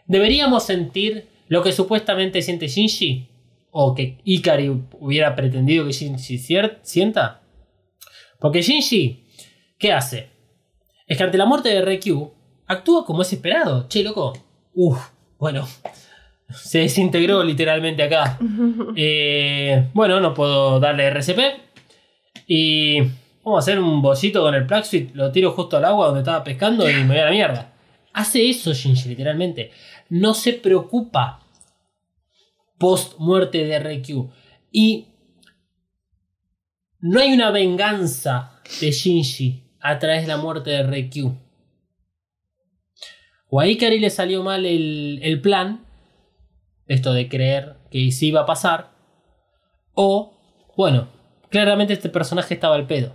¿Deberíamos 0.07 0.65
sentir 0.65 1.29
lo 1.49 1.63
que 1.63 1.73
supuestamente 1.73 2.43
siente 2.43 2.69
Shinji? 2.69 3.29
¿O 3.71 3.95
que 3.95 4.19
Ikari 4.25 4.69
hubiera 5.01 5.35
pretendido 5.35 5.85
que 5.85 5.93
Shinji 5.93 6.39
sienta? 6.83 7.43
Porque 8.39 8.63
Shinji, 8.63 9.27
¿qué 9.79 9.93
hace? 9.93 10.35
Es 11.07 11.19
que 11.19 11.25
ante 11.25 11.39
la 11.39 11.47
muerte 11.47 11.69
de 11.69 11.83
Reikyu, 11.83 12.33
actúa 12.67 13.05
como 13.05 13.23
es 13.23 13.33
esperado. 13.33 13.87
Che, 13.89 14.03
loco. 14.03 14.33
Uf, 14.73 15.11
bueno. 15.39 15.67
Se 16.55 16.79
desintegró 16.79 17.43
literalmente 17.43 18.03
acá. 18.03 18.39
Eh, 18.97 19.89
bueno, 19.93 20.21
no 20.21 20.35
puedo 20.35 20.79
darle 20.81 21.07
RCP. 21.07 21.41
Y 22.47 23.01
vamos 23.43 23.57
a 23.57 23.59
hacer 23.59 23.79
un 23.79 24.01
bolsito 24.03 24.43
con 24.43 24.55
el 24.55 24.85
suite. 24.85 25.13
Lo 25.15 25.33
tiro 25.33 25.53
justo 25.53 25.77
al 25.77 25.85
agua 25.85 26.07
donde 26.07 26.21
estaba 26.21 26.45
pescando 26.45 26.89
y 26.89 26.95
me 26.95 27.09
voy 27.09 27.19
a 27.19 27.25
la 27.25 27.31
mierda. 27.31 27.73
Hace 28.13 28.49
eso 28.49 28.73
Shinji, 28.73 29.09
literalmente. 29.09 29.73
No 30.09 30.35
se 30.35 30.53
preocupa 30.53 31.41
post 32.79 33.19
muerte 33.19 33.65
de 33.65 33.79
Reikyu. 33.79 34.31
Y 34.71 35.09
no 37.01 37.21
hay 37.21 37.33
una 37.33 37.51
venganza 37.51 38.61
de 38.81 38.91
Shinji 38.91 39.65
a 39.81 39.99
través 39.99 40.23
de 40.23 40.29
la 40.29 40.37
muerte 40.37 40.71
de 40.71 40.83
Reikyu. 40.83 41.37
O 43.51 43.61
a 43.61 43.67
Ikari 43.67 44.01
le 44.01 44.11
salió 44.11 44.43
mal 44.43 44.67
el, 44.67 45.21
el 45.23 45.41
plan, 45.41 45.84
esto 46.89 47.13
de 47.13 47.29
creer 47.29 47.77
que 47.91 48.11
sí 48.13 48.29
iba 48.29 48.41
a 48.43 48.47
pasar. 48.47 48.93
O, 49.95 50.35
bueno, 50.77 51.09
claramente 51.51 51.93
este 51.93 52.09
personaje 52.09 52.55
estaba 52.55 52.75
al 52.75 52.87
pedo. 52.87 53.15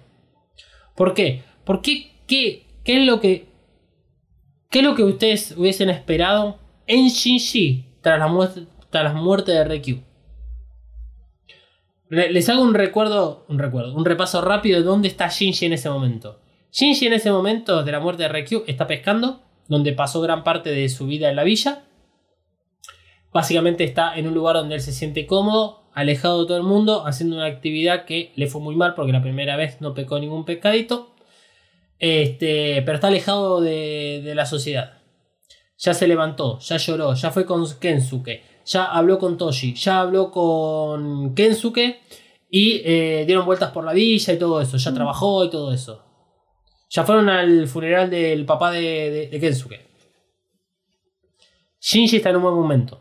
¿Por 0.95 1.13
qué? 1.13 1.43
¿Por 1.65 1.81
qué? 1.81 2.11
¿Qué, 2.27 2.65
qué 2.83 2.99
es 3.01 3.05
lo 3.05 3.19
que 3.19 3.47
¿Qué 4.69 4.79
es 4.79 4.85
lo 4.85 4.93
que 4.93 5.03
ustedes 5.03 5.57
hubiesen 5.57 5.89
esperado 5.89 6.59
en 6.85 7.07
Shinji 7.07 7.85
tras 8.01 8.19
la 8.19 8.27
muerte, 8.27 8.65
tras 8.91 9.03
la 9.13 9.19
muerte 9.19 9.51
de 9.51 9.63
Reikyu? 9.63 10.03
Le- 12.09 12.31
Les 12.31 12.47
hago 12.49 12.61
un 12.61 12.73
recuerdo, 12.75 13.45
un 13.49 13.57
recuerdo, 13.59 13.95
un 13.95 14.05
repaso 14.05 14.41
rápido 14.41 14.77
de 14.79 14.85
dónde 14.85 15.07
está 15.07 15.27
Shinji 15.27 15.65
en 15.65 15.73
ese 15.73 15.89
momento. 15.89 16.39
Shinji 16.71 17.07
en 17.07 17.13
ese 17.13 17.31
momento 17.31 17.83
de 17.83 17.91
la 17.91 17.99
muerte 17.99 18.23
de 18.23 18.29
Reikyu 18.29 18.63
está 18.67 18.85
pescando, 18.85 19.41
donde 19.67 19.93
pasó 19.93 20.21
gran 20.21 20.43
parte 20.43 20.69
de 20.71 20.87
su 20.89 21.07
vida 21.07 21.29
en 21.29 21.35
la 21.35 21.43
villa. 21.43 21.83
Básicamente 23.31 23.83
está 23.83 24.15
en 24.17 24.27
un 24.27 24.33
lugar 24.33 24.55
donde 24.55 24.75
él 24.75 24.81
se 24.81 24.91
siente 24.91 25.27
cómodo, 25.27 25.83
alejado 25.93 26.41
de 26.41 26.47
todo 26.47 26.57
el 26.57 26.63
mundo, 26.63 27.05
haciendo 27.05 27.35
una 27.35 27.45
actividad 27.45 28.05
que 28.05 28.31
le 28.35 28.47
fue 28.47 28.61
muy 28.61 28.75
mal 28.75 28.95
porque 28.95 29.11
la 29.11 29.21
primera 29.21 29.55
vez 29.55 29.81
no 29.81 29.93
pecó 29.93 30.19
ningún 30.19 30.45
pecadito. 30.45 31.15
Este, 31.99 32.81
pero 32.83 32.95
está 32.95 33.07
alejado 33.07 33.61
de, 33.61 34.21
de 34.23 34.33
la 34.35 34.45
sociedad. 34.45 34.99
Ya 35.77 35.93
se 35.93 36.07
levantó, 36.07 36.59
ya 36.59 36.77
lloró, 36.77 37.13
ya 37.13 37.31
fue 37.31 37.45
con 37.45 37.65
Kensuke, 37.79 38.43
ya 38.65 38.85
habló 38.85 39.17
con 39.19 39.37
Toshi, 39.37 39.73
ya 39.75 40.01
habló 40.01 40.29
con 40.31 41.33
Kensuke 41.35 42.01
y 42.49 42.81
eh, 42.83 43.23
dieron 43.25 43.45
vueltas 43.45 43.71
por 43.71 43.83
la 43.85 43.93
villa 43.93 44.33
y 44.33 44.39
todo 44.39 44.59
eso, 44.61 44.77
ya 44.77 44.93
trabajó 44.93 45.45
y 45.45 45.49
todo 45.49 45.71
eso. 45.73 46.03
Ya 46.89 47.03
fueron 47.03 47.29
al 47.29 47.67
funeral 47.67 48.09
del 48.09 48.45
papá 48.45 48.71
de, 48.71 48.81
de- 48.81 49.27
de 49.27 49.39
Kensuke. 49.39 49.87
Shinji 51.79 52.17
está 52.17 52.29
en 52.31 52.37
un 52.37 52.41
buen 52.43 52.55
momento. 52.55 52.99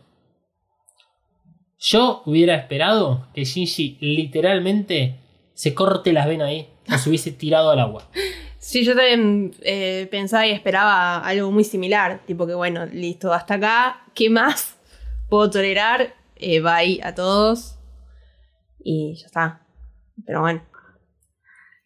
Yo 1.78 2.22
hubiera 2.26 2.56
esperado 2.56 3.28
que 3.34 3.44
Shinji 3.44 3.98
literalmente 4.00 5.20
se 5.54 5.74
corte 5.74 6.12
las 6.12 6.26
venas 6.26 6.48
ahí 6.48 6.68
o 6.92 6.98
se 6.98 7.08
hubiese 7.08 7.32
tirado 7.32 7.70
al 7.70 7.78
agua. 7.78 8.08
Sí, 8.58 8.84
yo 8.84 8.96
también 8.96 9.52
eh, 9.62 10.08
pensaba 10.10 10.46
y 10.46 10.50
esperaba 10.50 11.18
algo 11.18 11.50
muy 11.52 11.62
similar. 11.64 12.20
Tipo 12.26 12.46
que, 12.46 12.54
bueno, 12.54 12.86
listo, 12.86 13.32
hasta 13.32 13.54
acá. 13.54 14.02
¿Qué 14.14 14.28
más 14.28 14.76
puedo 15.28 15.48
tolerar? 15.50 16.14
Eh, 16.34 16.60
bye 16.60 17.00
a 17.02 17.14
todos. 17.14 17.78
Y 18.80 19.14
ya 19.14 19.26
está. 19.26 19.66
Pero 20.26 20.40
bueno. 20.40 20.62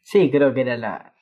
Sí, 0.01 0.31
creo 0.31 0.55
que 0.55 0.62
era 0.62 0.78
la, 0.78 1.14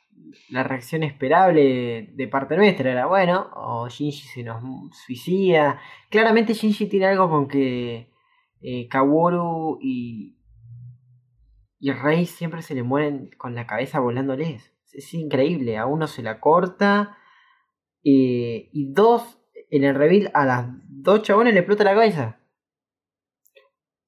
la 0.51 0.63
reacción 0.63 1.03
esperable 1.03 2.11
de 2.13 2.29
parte 2.29 2.57
nuestra. 2.57 2.93
Era 2.93 3.07
bueno, 3.07 3.51
o 3.55 3.89
Shinji 3.89 4.29
se 4.29 4.43
nos 4.45 4.63
suicida. 5.05 5.81
Claramente 6.09 6.55
Shinji 6.55 6.87
tiene 6.87 7.07
algo 7.07 7.29
con 7.29 7.49
que 7.49 8.10
eh, 8.63 8.89
Kaworu 8.89 9.79
y, 9.83 10.37
y 11.79 11.93
Rei 11.93 12.27
siempre 12.27 12.63
se 12.63 12.75
le 12.75 12.83
mueren 12.83 13.31
con 13.39 13.55
la 13.55 13.67
cabeza 13.67 14.01
volándoles. 14.01 14.73
Es 14.93 15.15
increíble. 15.15 15.79
A 15.79 15.87
uno 15.87 16.07
se 16.07 16.23
la 16.23 16.41
corta. 16.41 17.17
eh, 18.05 18.69
y 18.73 18.93
dos, 18.93 19.39
en 19.71 19.85
el 19.85 19.95
reveal, 19.95 20.31
a 20.35 20.45
las 20.47 20.67
dos 20.89 21.23
chabones 21.23 21.53
le 21.55 21.61
explota 21.61 21.85
la 21.85 21.95
cabeza. 21.95 22.41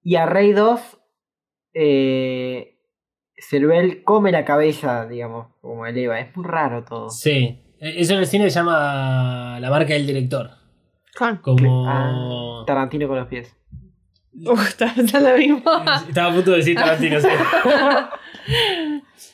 Y 0.02 0.16
a 0.16 0.26
Rey 0.26 0.52
2, 0.52 0.98
eh, 1.74 2.78
Cervel 3.36 4.02
come 4.04 4.32
la 4.32 4.44
cabeza, 4.44 5.06
digamos, 5.06 5.48
como 5.60 5.86
eleva. 5.86 6.18
Es 6.20 6.36
muy 6.36 6.44
raro 6.44 6.84
todo. 6.84 7.08
Sí, 7.10 7.62
e- 7.80 8.00
eso 8.00 8.14
en 8.14 8.20
el 8.20 8.26
cine 8.26 8.44
se 8.50 8.56
llama 8.58 9.58
la 9.60 9.70
marca 9.70 9.92
del 9.94 10.06
director. 10.06 10.50
Como. 11.42 11.86
Ah, 11.88 12.64
Tarantino 12.66 13.06
con 13.06 13.18
los 13.18 13.28
pies. 13.28 13.56
Uf, 14.34 14.68
está 14.68 14.92
pensando 14.94 15.30
lo 15.30 15.38
mismo. 15.38 15.62
Estaba 16.08 16.30
a 16.30 16.34
punto 16.34 16.50
de 16.52 16.56
decir 16.58 16.74
Tarantino, 16.76 17.20
sí. 17.20 17.28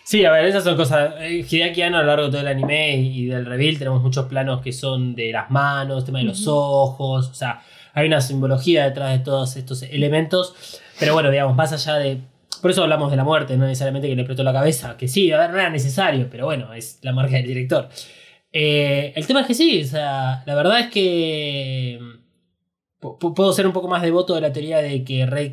Sí, 0.04 0.24
a 0.24 0.32
ver, 0.32 0.46
esas 0.46 0.64
son 0.64 0.74
cosas. 0.76 1.14
eh, 1.18 1.44
Hideaki 1.48 1.82
Anno 1.82 1.98
a 1.98 2.00
lo 2.00 2.06
largo 2.06 2.24
de 2.26 2.30
todo 2.30 2.40
el 2.40 2.48
anime 2.48 2.96
y 2.96 3.26
del 3.26 3.44
reveal 3.44 3.76
tenemos 3.78 4.02
muchos 4.02 4.24
planos 4.26 4.62
que 4.62 4.72
son 4.72 5.14
de 5.14 5.30
las 5.32 5.50
manos, 5.50 6.06
tema 6.06 6.20
de 6.20 6.24
los 6.24 6.46
ojos, 6.46 7.28
o 7.28 7.34
sea, 7.34 7.60
hay 7.92 8.06
una 8.06 8.22
simbología 8.22 8.84
detrás 8.84 9.10
de 9.12 9.18
todos 9.22 9.56
estos 9.56 9.82
elementos. 9.82 10.80
Pero 10.98 11.12
bueno, 11.12 11.30
digamos, 11.30 11.54
más 11.54 11.72
allá 11.74 11.96
de. 11.98 12.20
Por 12.62 12.70
eso 12.70 12.82
hablamos 12.82 13.10
de 13.10 13.18
la 13.18 13.24
muerte, 13.24 13.56
no 13.58 13.66
necesariamente 13.66 14.08
que 14.08 14.14
le 14.16 14.22
explotó 14.22 14.42
la 14.42 14.52
cabeza, 14.52 14.96
que 14.96 15.08
sí, 15.08 15.30
a 15.30 15.38
ver, 15.38 15.50
no 15.50 15.58
era 15.58 15.68
necesario, 15.70 16.26
pero 16.30 16.46
bueno, 16.46 16.72
es 16.72 16.98
la 17.02 17.12
marca 17.12 17.36
del 17.36 17.46
director. 17.46 17.88
Eh, 18.50 19.12
el 19.14 19.26
tema 19.26 19.42
es 19.42 19.46
que 19.46 19.54
sí, 19.54 19.82
o 19.82 19.86
sea, 19.86 20.42
la 20.46 20.54
verdad 20.54 20.80
es 20.80 20.86
que 20.88 22.00
puedo 23.00 23.52
ser 23.52 23.66
un 23.66 23.72
poco 23.72 23.88
más 23.88 24.02
devoto 24.02 24.34
de 24.34 24.40
la 24.40 24.52
teoría 24.52 24.78
de 24.78 25.04
que 25.04 25.26
Rey 25.26 25.52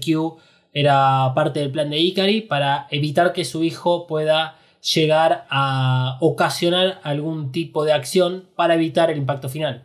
era 0.74 1.32
parte 1.36 1.60
del 1.60 1.72
plan 1.72 1.90
de 1.90 2.00
Ikari 2.00 2.42
para 2.42 2.88
evitar 2.92 3.34
que 3.34 3.46
su 3.46 3.64
hijo 3.64 4.08
pueda 4.08 4.58
llegar 4.94 5.46
a 5.50 6.18
ocasionar 6.22 7.00
algún 7.04 7.52
tipo 7.52 7.86
de 7.86 7.94
acción 7.94 8.50
para 8.56 8.76
evitar 8.76 9.10
el 9.10 9.18
impacto 9.18 9.50
final. 9.50 9.84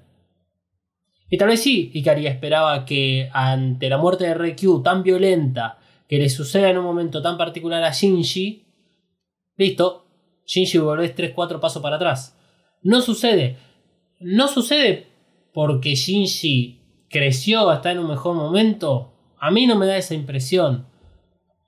Y 1.31 1.39
tal 1.39 1.49
vez 1.49 1.62
sí, 1.62 1.91
Ikari 1.95 2.27
esperaba 2.27 2.85
que 2.85 3.31
ante 3.32 3.89
la 3.89 3.99
muerte 3.99 4.24
de 4.24 4.35
Rey 4.35 4.57
tan 4.82 5.03
violenta 5.03 5.78
que 6.09 6.19
le 6.19 6.28
suceda 6.28 6.70
en 6.70 6.78
un 6.78 6.85
momento 6.85 7.23
tan 7.23 7.39
particular 7.39 7.85
a 7.85 7.93
Shinji, 7.93 8.66
listo, 9.57 10.07
Shinji 10.45 10.78
volvés 10.78 11.15
3-4 11.15 11.61
pasos 11.61 11.81
para 11.81 11.97
atrás. 11.97 12.37
No 12.82 13.01
sucede. 13.01 13.59
No 14.19 14.49
sucede 14.49 15.07
porque 15.53 15.95
Shinji 15.95 16.80
creció 17.11 17.69
hasta 17.69 17.91
en 17.91 17.99
un 17.99 18.09
mejor 18.09 18.35
momento. 18.35 19.12
A 19.39 19.51
mí 19.51 19.66
no 19.66 19.77
me 19.77 19.87
da 19.87 19.97
esa 19.97 20.15
impresión. 20.15 20.87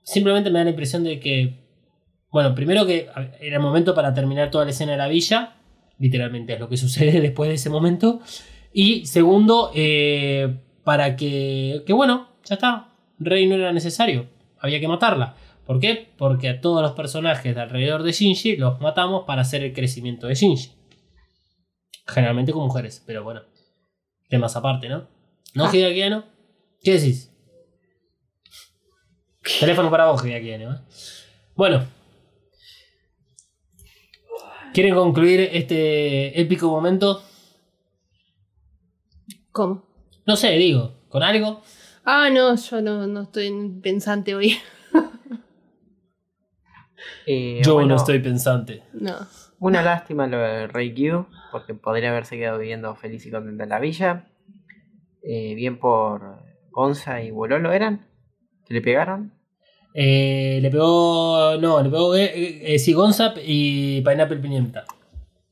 Simplemente 0.01 0.49
me 0.49 0.59
da 0.59 0.65
la 0.65 0.71
impresión 0.71 1.03
de 1.03 1.19
que, 1.19 1.59
bueno, 2.31 2.55
primero 2.55 2.85
que 2.85 3.09
era 3.39 3.57
el 3.57 3.61
momento 3.61 3.93
para 3.93 4.13
terminar 4.13 4.49
toda 4.49 4.65
la 4.65 4.71
escena 4.71 4.93
de 4.93 4.97
la 4.97 5.07
villa. 5.07 5.57
Literalmente 5.99 6.53
es 6.53 6.59
lo 6.59 6.69
que 6.69 6.77
sucede 6.85 7.21
después 7.21 7.49
de 7.49 7.55
ese 7.55 7.69
momento. 7.69 8.21
Y 8.71 9.05
segundo, 9.05 9.71
eh, 9.75 10.55
para 10.83 11.15
que, 11.15 11.83
que, 11.85 11.93
bueno, 11.93 12.29
ya 12.45 12.55
está. 12.55 12.89
Rey 13.19 13.45
no 13.47 13.55
era 13.55 13.71
necesario. 13.71 14.27
Había 14.59 14.79
que 14.79 14.87
matarla. 14.87 15.35
¿Por 15.65 15.79
qué? 15.79 16.09
Porque 16.17 16.49
a 16.49 16.61
todos 16.61 16.81
los 16.81 16.93
personajes 16.93 17.53
de 17.53 17.61
alrededor 17.61 18.03
de 18.03 18.11
Shinji 18.11 18.57
los 18.57 18.81
matamos 18.81 19.23
para 19.25 19.41
hacer 19.41 19.63
el 19.63 19.73
crecimiento 19.73 20.27
de 20.27 20.35
Shinji. 20.35 20.71
Generalmente 22.07 22.51
con 22.51 22.63
mujeres, 22.63 23.03
pero 23.05 23.23
bueno. 23.23 23.41
Temas 24.27 24.55
aparte, 24.55 24.89
¿no? 24.89 25.07
¿No, 25.53 25.65
Ah. 25.65 25.69
Hideaki 25.73 26.01
Anno? 26.03 26.25
¿Qué 26.81 26.93
decís? 26.93 27.31
Teléfono 29.59 29.89
para 29.91 30.05
vos, 30.05 30.25
Hideaki 30.25 30.53
Anno, 30.53 30.73
¿eh? 30.75 30.79
Bueno. 31.55 31.85
¿Quieren 34.73 34.95
concluir 34.95 35.39
este 35.53 36.39
épico 36.41 36.67
momento? 36.69 37.21
¿Cómo? 39.51 39.85
No 40.25 40.35
sé, 40.35 40.51
digo, 40.53 40.95
¿con 41.09 41.21
algo? 41.21 41.61
Ah, 42.05 42.29
no, 42.31 42.55
yo 42.55 42.81
no, 42.81 43.05
no 43.05 43.21
estoy 43.23 43.51
pensante 43.81 44.35
hoy. 44.35 44.57
Eh, 47.25 47.61
Yo 47.63 47.75
bueno, 47.75 47.89
no 47.89 47.95
estoy 47.95 48.19
pensante. 48.19 48.83
No. 48.93 49.15
Una 49.59 49.81
lástima 49.81 50.27
lo 50.27 50.37
de 50.39 50.67
Rey 50.67 50.93
Q, 50.93 51.25
porque 51.51 51.73
podría 51.73 52.09
haberse 52.09 52.37
quedado 52.37 52.59
viviendo 52.59 52.93
feliz 52.95 53.25
y 53.25 53.31
contenta 53.31 53.63
en 53.63 53.69
la 53.69 53.79
villa. 53.79 54.25
Eh, 55.23 55.55
bien 55.55 55.79
por 55.79 56.43
Gonza 56.69 57.21
y 57.21 57.31
Bololo 57.31 57.71
eran, 57.71 58.05
que 58.67 58.73
le 58.73 58.81
pegaron. 58.81 59.33
Eh, 59.93 60.59
le 60.61 60.69
pegó. 60.71 61.55
No, 61.61 61.81
le 61.81 61.89
pegó. 61.89 62.15
Eh, 62.15 62.73
eh, 62.75 62.79
sí, 62.79 62.93
Gonzap 62.93 63.37
y 63.43 64.01
Pineapple 64.01 64.37
Pimienta. 64.37 64.85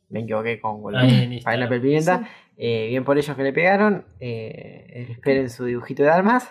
Me 0.09 0.21
equivoqué 0.21 0.59
con 0.59 0.81
Bololo. 0.81 1.07
Pineapple 1.07 1.79
Pimienta. 1.79 2.27
Bien 2.57 3.03
por 3.05 3.17
ellos 3.17 3.35
que 3.35 3.43
le 3.43 3.53
pegaron. 3.53 4.05
Esperen 4.19 5.49
su 5.49 5.65
dibujito 5.65 6.03
de 6.03 6.09
almas. 6.09 6.49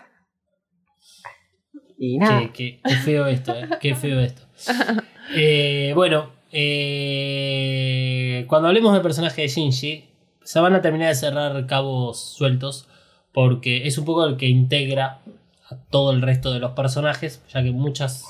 Y 1.98 2.16
nada. 2.18 2.40
Qué, 2.40 2.52
qué- 2.52 2.80
qué 2.82 2.94
feo 2.96 3.26
esto, 3.26 3.54
eh. 3.54 3.68
Qué 3.80 3.94
feo 3.94 4.20
esto. 4.20 4.42
Bueno, 5.94 6.30
eh, 6.50 8.44
cuando 8.48 8.68
hablemos 8.68 8.92
del 8.92 9.02
personaje 9.02 9.42
de 9.42 9.48
Shinji, 9.48 10.08
se 10.42 10.58
van 10.60 10.74
a 10.74 10.80
terminar 10.82 11.08
de 11.08 11.14
cerrar 11.14 11.66
cabos 11.66 12.18
sueltos. 12.20 12.88
Porque 13.32 13.86
es 13.86 13.98
un 13.98 14.04
poco 14.04 14.26
el 14.26 14.36
que 14.36 14.48
integra 14.48 15.20
a 15.68 15.76
todo 15.90 16.12
el 16.12 16.22
resto 16.22 16.52
de 16.52 16.58
los 16.58 16.72
personajes. 16.72 17.42
Ya 17.52 17.62
que 17.62 17.70
muchas 17.70 18.24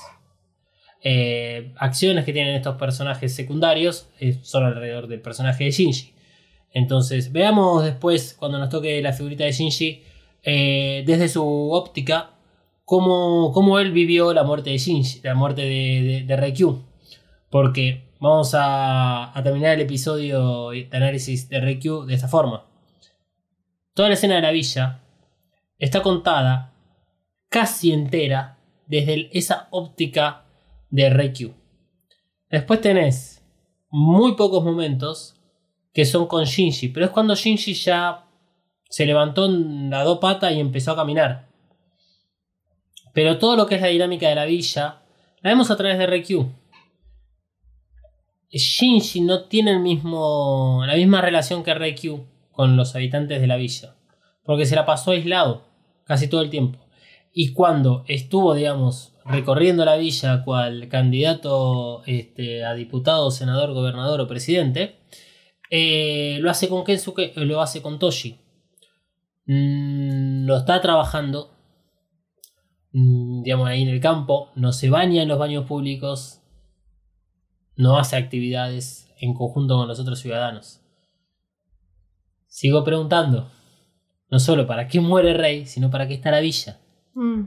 eh, 1.03 1.71
acciones 1.77 2.25
que 2.25 2.33
tienen 2.33 2.55
estos 2.55 2.75
personajes 2.75 3.33
secundarios 3.33 4.07
eh, 4.19 4.37
son 4.43 4.65
alrededor 4.65 5.07
del 5.07 5.21
personaje 5.21 5.63
de 5.63 5.71
Shinji. 5.71 6.13
Entonces, 6.73 7.31
veamos 7.31 7.83
después, 7.83 8.35
cuando 8.37 8.59
nos 8.59 8.69
toque 8.69 9.01
la 9.01 9.11
figurita 9.13 9.43
de 9.43 9.51
Shinji, 9.51 10.03
eh, 10.43 11.03
desde 11.05 11.27
su 11.27 11.71
óptica, 11.71 12.31
cómo, 12.85 13.51
cómo 13.53 13.79
él 13.79 13.91
vivió 13.91 14.33
la 14.33 14.43
muerte 14.43 14.69
de 14.69 14.77
Shinji, 14.77 15.21
la 15.23 15.35
muerte 15.35 15.61
de, 15.61 15.67
de, 15.67 16.23
de 16.25 16.35
Reikyu. 16.35 16.83
Porque 17.49 18.03
vamos 18.19 18.51
a, 18.53 19.33
terminar 19.43 19.73
el 19.73 19.81
episodio 19.81 20.69
de 20.69 20.87
análisis 20.91 21.49
de 21.49 21.59
Reikyu 21.59 22.05
de 22.05 22.13
esta 22.13 22.27
forma. 22.27 22.65
Toda 23.93 24.07
la 24.07 24.13
escena 24.13 24.35
de 24.35 24.41
la 24.41 24.51
villa 24.51 25.01
está 25.77 26.01
contada 26.01 26.73
casi 27.49 27.91
entera 27.91 28.57
desde 28.87 29.29
esa 29.37 29.67
óptica 29.71 30.45
de 30.89 31.09
Reikyu. 31.09 31.53
Después 32.49 32.79
tenés 32.79 33.43
muy 33.89 34.35
pocos 34.35 34.63
momentos 34.63 35.35
que 35.93 36.05
son 36.05 36.27
con 36.27 36.45
Shinji, 36.45 36.89
pero 36.89 37.07
es 37.07 37.11
cuando 37.11 37.35
Shinji 37.35 37.73
ya 37.73 38.25
se 38.89 39.05
levantó 39.05 39.45
en 39.45 39.89
la 39.89 40.03
dos 40.03 40.19
patas 40.19 40.53
y 40.53 40.59
empezó 40.59 40.91
a 40.91 40.95
caminar. 40.95 41.49
Pero 43.13 43.37
todo 43.39 43.57
lo 43.57 43.65
que 43.65 43.75
es 43.75 43.81
la 43.81 43.87
dinámica 43.87 44.29
de 44.29 44.35
la 44.35 44.45
villa 44.45 45.01
la 45.41 45.49
vemos 45.49 45.69
a 45.69 45.75
través 45.75 45.97
de 45.97 46.07
Reikyu. 46.07 46.49
Shinji 48.49 49.21
no 49.21 49.45
tiene 49.45 49.71
el 49.71 49.79
mismo, 49.79 50.83
la 50.85 50.95
misma 50.95 51.21
relación 51.21 51.63
que 51.63 51.73
Reikyu 51.73 52.25
con 52.61 52.77
los 52.77 52.93
habitantes 52.95 53.41
de 53.41 53.47
la 53.47 53.55
villa. 53.55 53.95
Porque 54.43 54.67
se 54.67 54.75
la 54.75 54.85
pasó 54.85 55.09
aislado 55.09 55.63
casi 56.05 56.27
todo 56.27 56.41
el 56.41 56.51
tiempo. 56.51 56.77
Y 57.33 57.53
cuando 57.53 58.05
estuvo, 58.07 58.53
digamos, 58.53 59.15
recorriendo 59.25 59.83
la 59.83 59.97
villa 59.97 60.43
cual 60.43 60.87
candidato 60.87 62.03
este, 62.05 62.63
a 62.63 62.75
diputado, 62.75 63.31
senador, 63.31 63.73
gobernador 63.73 64.21
o 64.21 64.27
presidente, 64.27 64.99
eh, 65.71 66.37
lo 66.39 66.51
hace 66.51 66.69
con 66.69 66.83
Kensuke, 66.83 67.33
eh, 67.35 67.45
lo 67.45 67.61
hace 67.61 67.81
con 67.81 67.97
Toshi. 67.97 68.39
Mm, 69.47 70.45
lo 70.45 70.57
está 70.57 70.81
trabajando, 70.81 71.57
mm, 72.91 73.41
digamos, 73.41 73.67
ahí 73.69 73.81
en 73.81 73.89
el 73.89 74.01
campo, 74.01 74.51
no 74.53 74.71
se 74.71 74.91
baña 74.91 75.23
en 75.23 75.29
los 75.29 75.39
baños 75.39 75.65
públicos, 75.65 76.43
no 77.75 77.97
hace 77.97 78.17
actividades 78.17 79.11
en 79.19 79.33
conjunto 79.33 79.77
con 79.77 79.87
los 79.87 79.99
otros 79.99 80.19
ciudadanos. 80.19 80.80
Sigo 82.51 82.83
preguntando, 82.83 83.49
no 84.29 84.37
solo 84.37 84.67
para 84.67 84.89
qué 84.89 84.99
muere 84.99 85.33
Rey, 85.33 85.65
sino 85.65 85.89
para 85.89 86.05
qué 86.05 86.15
está 86.15 86.31
la 86.31 86.41
villa. 86.41 86.81
Mm. 87.13 87.43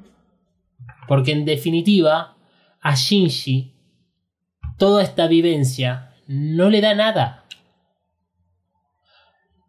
Porque 1.07 1.33
en 1.33 1.45
definitiva, 1.45 2.39
a 2.81 2.95
Shinji, 2.95 3.75
toda 4.79 5.03
esta 5.03 5.27
vivencia 5.27 6.15
no 6.27 6.71
le 6.71 6.81
da 6.81 6.95
nada. 6.95 7.45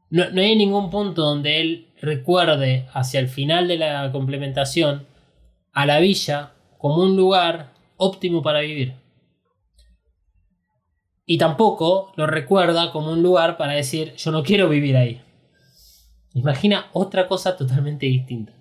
No, 0.09 0.29
no 0.29 0.39
hay 0.39 0.55
ningún 0.55 0.89
punto 0.89 1.23
donde 1.23 1.59
él 1.59 1.89
recuerde 2.01 2.87
hacia 2.93 3.19
el 3.19 3.27
final 3.27 3.67
de 3.67 3.77
la 3.77 4.09
complementación 4.13 5.05
a 5.73 5.85
la 5.85 5.99
villa 5.99 6.53
como 6.77 7.03
un 7.03 7.17
lugar 7.17 7.73
óptimo 7.97 8.41
para 8.41 8.61
vivir. 8.61 8.93
Y 11.25 11.37
tampoco 11.37 12.13
lo 12.15 12.25
recuerda 12.25 12.93
como 12.93 13.11
un 13.11 13.21
lugar 13.21 13.57
para 13.57 13.73
decir 13.73 14.15
yo 14.15 14.31
no 14.31 14.41
quiero 14.41 14.69
vivir 14.69 14.95
ahí. 14.95 15.24
Imagina 16.35 16.89
otra 16.91 17.27
cosa 17.27 17.55
totalmente 17.55 18.05
distinta. 18.05 18.51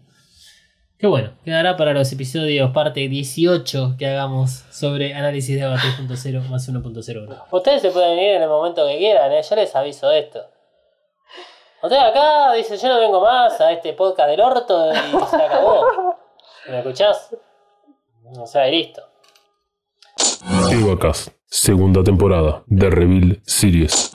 Que 0.96 1.08
bueno, 1.08 1.32
quedará 1.44 1.76
para 1.76 1.92
los 1.92 2.10
episodios 2.12 2.70
parte 2.70 3.08
18 3.08 3.96
que 3.98 4.06
hagamos 4.06 4.64
sobre 4.70 5.12
análisis 5.12 5.56
de 5.56 5.62
debate 5.62 5.88
2.0 5.98 6.48
más 6.48 6.68
1.01. 6.68 7.42
Ustedes 7.50 7.82
se 7.82 7.90
pueden 7.90 8.16
ir 8.16 8.36
en 8.36 8.42
el 8.42 8.48
momento 8.48 8.86
que 8.86 8.96
quieran, 8.96 9.32
¿eh? 9.32 9.42
yo 9.42 9.56
les 9.56 9.74
aviso 9.74 10.08
de 10.08 10.20
esto. 10.20 10.40
Ustedes 11.82 12.02
acá 12.02 12.52
dicen 12.52 12.78
yo 12.78 12.88
no 12.88 13.00
vengo 13.00 13.20
más 13.20 13.60
a 13.60 13.72
este 13.72 13.92
podcast 13.92 14.28
del 14.30 14.40
orto 14.40 14.92
y 14.92 15.26
se 15.26 15.36
acabó. 15.36 15.84
¿Me 16.68 16.78
escuchás? 16.78 17.34
O 18.38 18.46
sea, 18.46 18.68
y 18.68 18.76
listo. 18.76 19.02
Evacast, 20.70 21.28
segunda 21.46 22.04
temporada 22.04 22.62
de 22.66 22.88
Reveal 22.88 23.40
Series. 23.44 24.12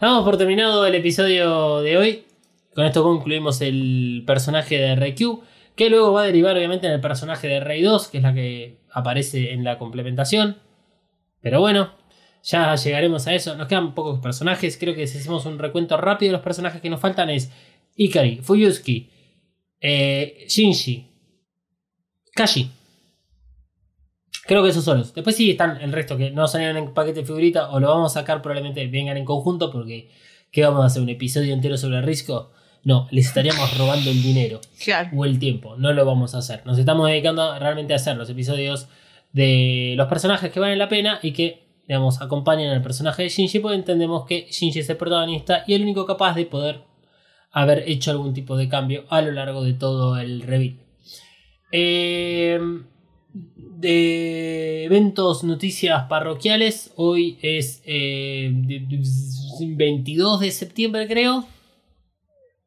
Damos 0.00 0.24
por 0.24 0.38
terminado 0.38 0.86
el 0.86 0.94
episodio 0.94 1.82
de 1.82 1.98
hoy. 1.98 2.27
Con 2.78 2.86
esto 2.86 3.02
concluimos 3.02 3.60
el 3.60 4.22
personaje 4.24 4.78
de 4.78 4.94
Rey 4.94 5.16
Q, 5.16 5.42
que 5.74 5.90
luego 5.90 6.12
va 6.12 6.22
a 6.22 6.26
derivar 6.26 6.56
obviamente 6.56 6.86
en 6.86 6.92
el 6.92 7.00
personaje 7.00 7.48
de 7.48 7.58
Rey 7.58 7.82
2, 7.82 8.06
que 8.06 8.18
es 8.18 8.22
la 8.22 8.32
que 8.32 8.78
aparece 8.92 9.52
en 9.52 9.64
la 9.64 9.78
complementación. 9.78 10.58
Pero 11.40 11.58
bueno, 11.58 11.94
ya 12.44 12.76
llegaremos 12.76 13.26
a 13.26 13.34
eso. 13.34 13.56
Nos 13.56 13.66
quedan 13.66 13.96
pocos 13.96 14.20
personajes. 14.20 14.78
Creo 14.78 14.94
que 14.94 15.08
si 15.08 15.18
hacemos 15.18 15.44
un 15.44 15.58
recuento 15.58 15.96
rápido 15.96 16.30
de 16.30 16.32
los 16.34 16.44
personajes 16.44 16.80
que 16.80 16.88
nos 16.88 17.00
faltan 17.00 17.30
es 17.30 17.50
Ikari, 17.96 18.42
Fuyusuki, 18.42 19.10
eh, 19.80 20.44
Shinji, 20.46 21.04
Kashi. 22.32 22.70
Creo 24.46 24.62
que 24.62 24.68
esos 24.68 24.84
son 24.84 24.98
los. 24.98 25.12
Después 25.12 25.34
sí 25.34 25.50
están 25.50 25.80
el 25.80 25.90
resto 25.90 26.16
que 26.16 26.30
no 26.30 26.46
salieron 26.46 26.76
en 26.76 26.94
paquete 26.94 27.22
de 27.22 27.26
figurita 27.26 27.70
o 27.70 27.80
lo 27.80 27.88
vamos 27.88 28.12
a 28.16 28.20
sacar 28.20 28.40
probablemente 28.40 28.86
vengan 28.86 29.16
en 29.16 29.24
conjunto 29.24 29.72
porque 29.72 30.10
¿qué 30.52 30.62
vamos 30.62 30.84
a 30.84 30.86
hacer? 30.86 31.02
¿Un 31.02 31.08
episodio 31.08 31.52
entero 31.52 31.76
sobre 31.76 32.02
Risco? 32.02 32.52
No, 32.88 33.06
les 33.10 33.26
estaríamos 33.26 33.76
robando 33.76 34.10
el 34.10 34.22
dinero 34.22 34.60
Claro. 34.82 35.10
o 35.14 35.24
el 35.26 35.38
tiempo. 35.38 35.76
No 35.76 35.92
lo 35.92 36.06
vamos 36.06 36.34
a 36.34 36.38
hacer. 36.38 36.62
Nos 36.64 36.78
estamos 36.78 37.06
dedicando 37.06 37.58
realmente 37.58 37.92
a 37.92 37.96
hacer 37.96 38.16
los 38.16 38.30
episodios 38.30 38.88
de 39.34 39.92
los 39.96 40.08
personajes 40.08 40.50
que 40.50 40.58
valen 40.58 40.78
la 40.78 40.88
pena 40.88 41.18
y 41.22 41.32
que, 41.32 41.66
digamos, 41.86 42.22
acompañan 42.22 42.70
al 42.70 42.80
personaje 42.80 43.24
de 43.24 43.28
Shinji, 43.28 43.58
porque 43.58 43.76
entendemos 43.76 44.24
que 44.24 44.46
Shinji 44.50 44.78
es 44.78 44.88
el 44.88 44.96
protagonista 44.96 45.64
y 45.66 45.74
el 45.74 45.82
único 45.82 46.06
capaz 46.06 46.34
de 46.34 46.46
poder 46.46 46.80
haber 47.50 47.84
hecho 47.86 48.10
algún 48.10 48.32
tipo 48.32 48.56
de 48.56 48.68
cambio 48.70 49.04
a 49.10 49.20
lo 49.20 49.32
largo 49.32 49.62
de 49.64 49.74
todo 49.74 50.16
el 50.18 50.40
reveal. 50.40 50.78
Eh, 51.72 52.58
de 53.34 54.84
eventos, 54.84 55.44
noticias 55.44 56.04
parroquiales, 56.08 56.92
hoy 56.96 57.38
es 57.42 57.82
eh, 57.84 58.50
de- 58.52 58.80
de- 58.80 59.74
22 59.76 60.40
de 60.40 60.50
septiembre, 60.50 61.06
creo. 61.06 61.44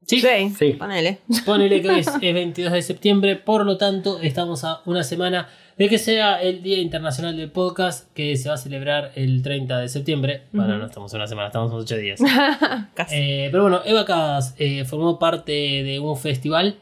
Sí, 0.06 0.20
Sí, 0.20 0.50
Sí. 0.58 0.74
ponele. 0.74 1.20
Ponele 1.46 1.82
que 1.82 1.90
hoy 1.90 2.00
es, 2.00 2.08
es 2.22 2.34
22 2.34 2.74
de 2.74 2.82
septiembre, 2.82 3.36
por 3.36 3.66
lo 3.66 3.78
tanto 3.78 4.20
estamos 4.22 4.64
a 4.64 4.82
una 4.86 5.04
semana 5.04 5.48
de 5.78 5.88
que 5.90 5.98
sea 5.98 6.42
el 6.42 6.62
Día 6.62 6.80
Internacional 6.80 7.38
del 7.38 7.50
Podcast, 7.52 8.12
que 8.14 8.36
se 8.36 8.50
va 8.50 8.56
a 8.56 8.58
celebrar 8.58 9.12
el 9.16 9.42
30 9.42 9.80
de 9.80 9.88
septiembre. 9.90 10.44
Bueno, 10.52 10.78
no 10.78 10.86
estamos 10.86 11.14
a 11.14 11.18
una 11.18 11.28
semana, 11.28 11.48
estamos 11.48 11.72
a 11.72 11.76
8 11.76 11.98
días. 11.98 12.20
Casi. 12.94 13.16
Eh, 13.16 13.50
pero 13.52 13.64
bueno, 13.64 13.82
Eva 13.86 14.06
Cas 14.06 14.54
eh, 14.60 14.86
formó 14.86 15.18
parte 15.18 15.52
de 15.52 16.00
un 16.00 16.18
festival 16.18 16.76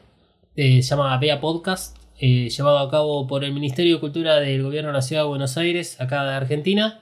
eh, 0.56 0.82
se 0.82 0.90
llama 0.90 1.16
Vea 1.18 1.40
Podcast, 1.40 1.96
eh, 2.18 2.50
llevado 2.50 2.78
a 2.80 2.90
cabo 2.90 3.26
por 3.26 3.44
el 3.44 3.52
Ministerio 3.52 3.94
de 3.94 4.00
Cultura 4.00 4.36
del 4.40 4.62
Gobierno 4.62 4.88
de 4.90 4.94
la 4.94 5.02
Ciudad 5.02 5.22
de 5.22 5.28
Buenos 5.28 5.56
Aires, 5.56 5.98
acá 6.00 6.24
de 6.24 6.34
Argentina. 6.34 7.00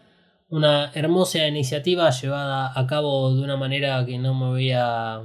Una 0.50 0.92
hermosa 0.94 1.44
iniciativa 1.48 2.10
llevada 2.10 2.70
a 2.78 2.86
cabo 2.86 3.34
de 3.34 3.42
una 3.42 3.56
manera 3.56 4.04
que 4.06 4.18
no 4.18 4.34
me 4.34 4.46
voy 4.46 4.70
a 4.72 5.22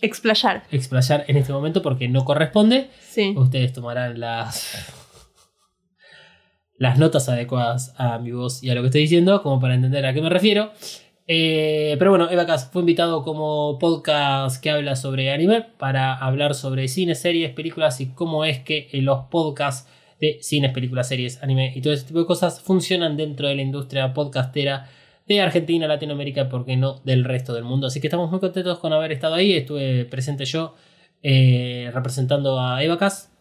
Explayar. 0.00 0.64
explayar 0.70 1.24
en 1.26 1.36
este 1.38 1.52
momento 1.52 1.82
porque 1.82 2.08
no 2.08 2.24
corresponde. 2.24 2.90
Sí. 3.00 3.34
Ustedes 3.36 3.72
tomarán 3.72 4.20
las 4.20 4.92
las 6.78 6.98
notas 6.98 7.28
adecuadas 7.28 7.94
a 7.96 8.18
mi 8.18 8.32
voz 8.32 8.62
y 8.62 8.70
a 8.70 8.74
lo 8.74 8.82
que 8.82 8.88
estoy 8.88 9.02
diciendo, 9.02 9.42
como 9.42 9.60
para 9.60 9.74
entender 9.74 10.04
a 10.04 10.12
qué 10.12 10.20
me 10.20 10.28
refiero. 10.28 10.72
Eh, 11.28 11.96
pero 11.98 12.10
bueno, 12.10 12.30
Eva 12.30 12.46
Cas 12.46 12.70
fue 12.70 12.82
invitado 12.82 13.24
como 13.24 13.78
podcast 13.80 14.62
que 14.62 14.70
habla 14.70 14.94
sobre 14.94 15.32
anime 15.32 15.62
para 15.62 16.14
hablar 16.14 16.54
sobre 16.54 16.86
cine, 16.86 17.16
series, 17.16 17.52
películas 17.52 18.00
y 18.00 18.06
cómo 18.12 18.44
es 18.44 18.60
que 18.60 18.88
eh, 18.92 19.02
los 19.02 19.24
podcasts 19.24 19.90
de 20.20 20.38
cines, 20.40 20.72
películas, 20.72 21.08
series, 21.08 21.42
anime 21.42 21.72
y 21.74 21.80
todo 21.80 21.92
ese 21.92 22.06
tipo 22.06 22.20
de 22.20 22.26
cosas 22.26 22.60
funcionan 22.60 23.16
dentro 23.16 23.48
de 23.48 23.56
la 23.56 23.62
industria 23.62 24.14
podcastera 24.14 24.88
de 25.26 25.40
Argentina, 25.40 25.86
Latinoamérica, 25.88 26.48
porque 26.48 26.76
no 26.76 27.00
del 27.04 27.24
resto 27.24 27.52
del 27.52 27.64
mundo. 27.64 27.88
Así 27.88 28.00
que 28.00 28.06
estamos 28.06 28.30
muy 28.30 28.40
contentos 28.40 28.78
con 28.78 28.92
haber 28.92 29.12
estado 29.12 29.34
ahí. 29.34 29.52
Estuve 29.54 30.04
presente 30.04 30.44
yo 30.44 30.74
eh, 31.22 31.90
representando 31.92 32.60
a 32.60 32.82
Evacas. 32.82 33.32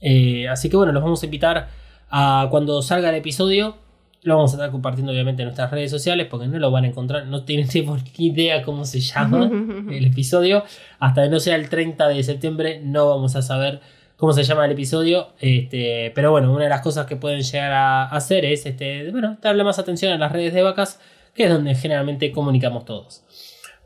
Eh, 0.00 0.48
así 0.48 0.68
que 0.68 0.76
bueno, 0.76 0.92
los 0.92 1.02
vamos 1.02 1.22
a 1.22 1.26
invitar 1.26 1.68
a 2.10 2.48
cuando 2.50 2.80
salga 2.82 3.10
el 3.10 3.16
episodio. 3.16 3.76
Lo 4.22 4.36
vamos 4.36 4.52
a 4.52 4.56
estar 4.56 4.70
compartiendo 4.70 5.12
obviamente 5.12 5.42
en 5.42 5.48
nuestras 5.48 5.70
redes 5.70 5.90
sociales 5.90 6.26
porque 6.30 6.46
no 6.46 6.58
lo 6.58 6.70
van 6.70 6.84
a 6.84 6.88
encontrar, 6.88 7.26
no 7.26 7.44
tienen 7.44 7.68
ni 8.18 8.26
idea 8.26 8.62
cómo 8.62 8.86
se 8.86 9.00
llama 9.00 9.50
el 9.90 10.06
episodio. 10.06 10.64
Hasta 10.98 11.24
que 11.24 11.28
no 11.28 11.40
sea 11.40 11.56
el 11.56 11.68
30 11.68 12.08
de 12.08 12.22
septiembre 12.22 12.80
no 12.82 13.08
vamos 13.10 13.36
a 13.36 13.42
saber 13.42 13.80
cómo 14.24 14.32
se 14.32 14.42
llama 14.42 14.64
el 14.64 14.72
episodio. 14.72 15.34
Este, 15.38 16.10
pero 16.14 16.30
bueno, 16.30 16.50
una 16.50 16.64
de 16.64 16.70
las 16.70 16.80
cosas 16.80 17.04
que 17.04 17.16
pueden 17.16 17.42
llegar 17.42 17.72
a 17.72 18.04
hacer 18.04 18.46
es 18.46 18.64
este, 18.64 19.10
bueno, 19.10 19.36
darle 19.42 19.64
más 19.64 19.78
atención 19.78 20.14
a 20.14 20.16
las 20.16 20.32
redes 20.32 20.54
de 20.54 20.62
vacas, 20.62 20.98
que 21.34 21.44
es 21.44 21.50
donde 21.50 21.74
generalmente 21.74 22.32
comunicamos 22.32 22.86
todos. 22.86 23.22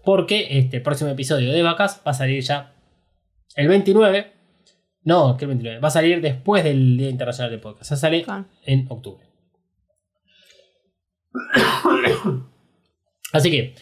Porque 0.04 0.46
este 0.60 0.80
próximo 0.80 1.10
episodio 1.10 1.50
de 1.50 1.60
vacas 1.60 2.02
va 2.06 2.12
a 2.12 2.14
salir 2.14 2.40
ya 2.44 2.72
el 3.56 3.66
29. 3.66 4.32
No, 5.02 5.36
que 5.36 5.46
el 5.46 5.48
29. 5.48 5.80
Va 5.80 5.88
a 5.88 5.90
salir 5.90 6.20
después 6.20 6.62
del 6.62 6.96
Día 6.96 7.10
Internacional 7.10 7.50
del 7.50 7.58
Podcast. 7.58 7.88
Sea, 7.88 7.96
sale 7.96 8.24
en 8.64 8.86
octubre. 8.90 9.26
Así 13.32 13.50
que, 13.50 13.74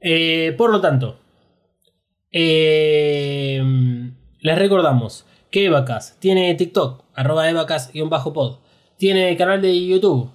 eh, 0.00 0.54
por 0.56 0.70
lo 0.70 0.80
tanto, 0.80 1.20
eh, 2.32 3.62
les 4.40 4.58
recordamos 4.58 5.26
que 5.50 5.66
Evacas 5.66 6.16
tiene 6.18 6.54
TikTok, 6.54 7.04
arroba 7.14 7.48
evacas-pod. 7.48 8.58
Tiene 8.96 9.36
canal 9.36 9.62
de 9.62 9.86
YouTube, 9.86 10.30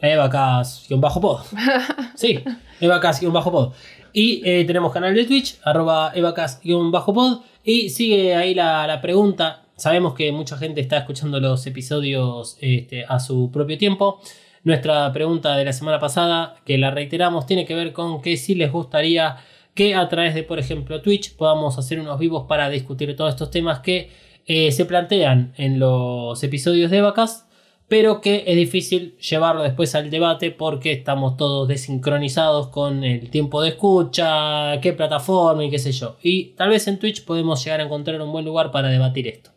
evacas-pod. 0.00 1.40
Sí, 2.14 2.40
evacas-pod. 2.80 3.72
Y 4.12 4.42
eh, 4.44 4.64
tenemos 4.64 4.92
canal 4.92 5.14
de 5.14 5.24
Twitch, 5.24 5.58
arroba 5.62 6.12
evacas-pod. 6.14 7.40
Y 7.64 7.90
sigue 7.90 8.34
ahí 8.34 8.54
la, 8.54 8.86
la 8.86 9.00
pregunta. 9.00 9.64
Sabemos 9.76 10.14
que 10.14 10.32
mucha 10.32 10.56
gente 10.56 10.80
está 10.80 10.98
escuchando 10.98 11.38
los 11.38 11.66
episodios 11.66 12.56
este, 12.60 13.04
a 13.04 13.20
su 13.20 13.50
propio 13.52 13.78
tiempo. 13.78 14.20
Nuestra 14.64 15.12
pregunta 15.12 15.56
de 15.56 15.64
la 15.64 15.72
semana 15.72 16.00
pasada, 16.00 16.56
que 16.64 16.78
la 16.78 16.90
reiteramos, 16.90 17.46
tiene 17.46 17.64
que 17.64 17.74
ver 17.74 17.92
con 17.92 18.20
que 18.20 18.36
si 18.36 18.54
les 18.54 18.72
gustaría 18.72 19.36
que 19.78 19.94
a 19.94 20.08
través 20.08 20.34
de, 20.34 20.42
por 20.42 20.58
ejemplo, 20.58 21.02
Twitch 21.02 21.36
podamos 21.36 21.78
hacer 21.78 22.00
unos 22.00 22.18
vivos 22.18 22.46
para 22.48 22.68
discutir 22.68 23.14
todos 23.14 23.30
estos 23.30 23.52
temas 23.52 23.78
que 23.78 24.10
eh, 24.44 24.72
se 24.72 24.84
plantean 24.86 25.52
en 25.56 25.78
los 25.78 26.42
episodios 26.42 26.90
de 26.90 27.00
Vacas. 27.00 27.46
pero 27.86 28.20
que 28.20 28.42
es 28.48 28.56
difícil 28.56 29.16
llevarlo 29.18 29.62
después 29.62 29.94
al 29.94 30.10
debate 30.10 30.50
porque 30.50 30.90
estamos 30.90 31.36
todos 31.36 31.68
desincronizados 31.68 32.70
con 32.70 33.04
el 33.04 33.30
tiempo 33.30 33.62
de 33.62 33.68
escucha, 33.68 34.80
qué 34.80 34.94
plataforma 34.94 35.64
y 35.64 35.70
qué 35.70 35.78
sé 35.78 35.92
yo. 35.92 36.16
Y 36.24 36.54
tal 36.56 36.70
vez 36.70 36.88
en 36.88 36.98
Twitch 36.98 37.24
podemos 37.24 37.64
llegar 37.64 37.78
a 37.80 37.84
encontrar 37.84 38.20
un 38.20 38.32
buen 38.32 38.44
lugar 38.44 38.72
para 38.72 38.88
debatir 38.88 39.28
esto. 39.28 39.50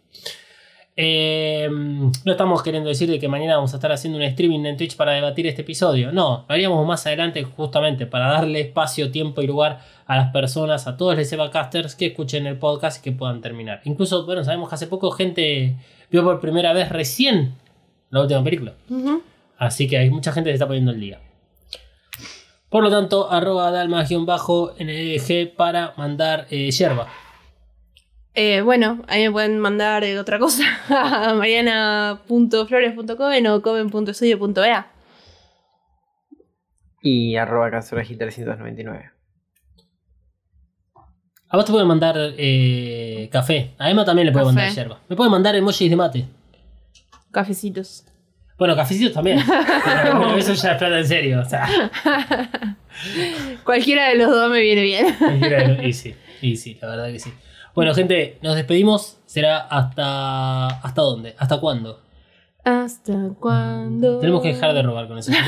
Eh, 0.95 1.68
no 1.69 2.31
estamos 2.31 2.61
queriendo 2.61 2.89
decir 2.89 3.10
de 3.10 3.18
que 3.18 3.27
mañana 3.27 3.56
vamos 3.56 3.73
a 3.73 3.77
estar 3.77 3.91
haciendo 3.91 4.18
un 4.18 4.23
streaming 4.23 4.65
en 4.65 4.77
Twitch 4.77 4.95
para 4.95 5.14
debatir 5.14 5.48
este 5.48 5.61
episodio. 5.64 6.11
No, 6.11 6.45
lo 6.48 6.53
haríamos 6.53 6.85
más 6.85 7.07
adelante 7.07 7.43
justamente 7.43 8.06
para 8.06 8.27
darle 8.27 8.61
espacio, 8.61 9.10
tiempo 9.10 9.41
y 9.41 9.48
lugar 9.48 9.80
a 10.12 10.18
las 10.18 10.32
personas, 10.34 10.88
a 10.88 10.98
todos 10.98 11.18
los 11.18 11.32
Evacasters 11.32 11.96
que 11.96 12.08
escuchen 12.08 12.46
el 12.46 12.58
podcast 12.58 13.00
y 13.00 13.02
que 13.02 13.14
puedan 13.18 13.40
terminar. 13.40 13.80
Incluso, 13.86 14.26
bueno, 14.26 14.44
sabemos 14.44 14.68
que 14.68 14.76
hace 14.76 14.88
poco 14.88 15.10
gente 15.12 15.78
vio 16.12 16.22
por 16.22 16.42
primera 16.42 16.74
vez 16.74 16.90
recién 16.90 17.54
la 18.10 18.20
última 18.20 18.44
película. 18.44 18.74
Así 19.58 19.88
que 19.88 19.98
hay 19.98 20.10
mucha 20.10 20.34
gente 20.34 20.50
que 20.50 20.52
se 20.52 20.56
está 20.56 20.68
poniendo 20.68 20.92
el 20.92 21.00
día. 21.00 21.22
Por 22.68 22.84
lo 22.84 22.90
tanto, 22.90 23.32
arroba 23.32 23.72
dalma-ndg 23.72 25.56
para 25.56 25.94
mandar 25.96 26.46
eh, 26.50 26.70
yerba. 26.72 27.08
Eh, 28.34 28.60
bueno, 28.60 29.04
ahí 29.08 29.24
me 29.24 29.32
pueden 29.32 29.60
mandar 29.60 30.04
eh, 30.04 30.20
otra 30.20 30.40
cosa 30.40 30.66
a 30.90 31.34
mariana.flores.coven 31.36 33.48
o 33.48 33.62
coven.estudio.ea. 33.62 34.92
Y 37.02 37.38
arroba 37.38 37.72
Katsuragi 37.72 38.18
399. 38.18 39.11
A 41.53 41.57
vos 41.57 41.65
te 41.65 41.72
pueden 41.72 41.88
mandar 41.88 42.15
eh, 42.18 43.28
café. 43.32 43.72
A 43.78 43.90
Emma 43.91 44.06
también 44.06 44.26
le 44.28 44.32
puede 44.32 44.45
Café. 44.45 44.56
mandar 44.56 44.73
yerba. 44.76 44.99
Me 45.10 45.15
pueden 45.18 45.32
mandar 45.32 45.56
emojis 45.56 45.90
de 45.90 45.95
mate. 45.98 46.26
Cafecitos. 47.32 48.06
Bueno, 48.57 48.76
cafecitos 48.76 49.14
también. 49.14 49.40
Pero 50.03 50.18
bueno, 50.18 50.38
eso 50.38 50.53
ya 50.53 50.72
es 50.73 50.78
plata 50.78 50.98
en 50.99 51.07
serio. 51.07 51.41
O 51.41 51.45
sea, 51.45 51.68
Cualquiera 53.64 54.10
de 54.10 54.15
los 54.15 54.30
dos 54.30 54.49
me 54.52 54.61
viene 54.61 54.82
bien. 54.84 55.15
cualquiera 55.19 55.68
de- 55.68 55.88
y 55.88 55.94
sí, 55.94 56.15
y 56.41 56.56
sí, 56.56 56.78
la 56.82 56.90
verdad 56.90 57.07
que 57.07 57.19
sí. 57.19 57.34
Bueno, 57.73 57.94
gente, 57.94 58.38
nos 58.41 58.56
despedimos. 58.56 59.18
Será 59.26 59.60
hasta. 59.60 60.68
¿Hasta 60.68 61.02
dónde? 61.02 61.36
¿Hasta 61.38 61.60
cuándo? 61.60 62.02
¿Hasta 62.64 63.32
cuándo? 63.40 64.20
Tenemos 64.20 64.42
que 64.42 64.50
dejar 64.50 64.74
de 64.74 64.84
robar 64.84 65.08
con 65.08 65.18
eso. 65.18 65.32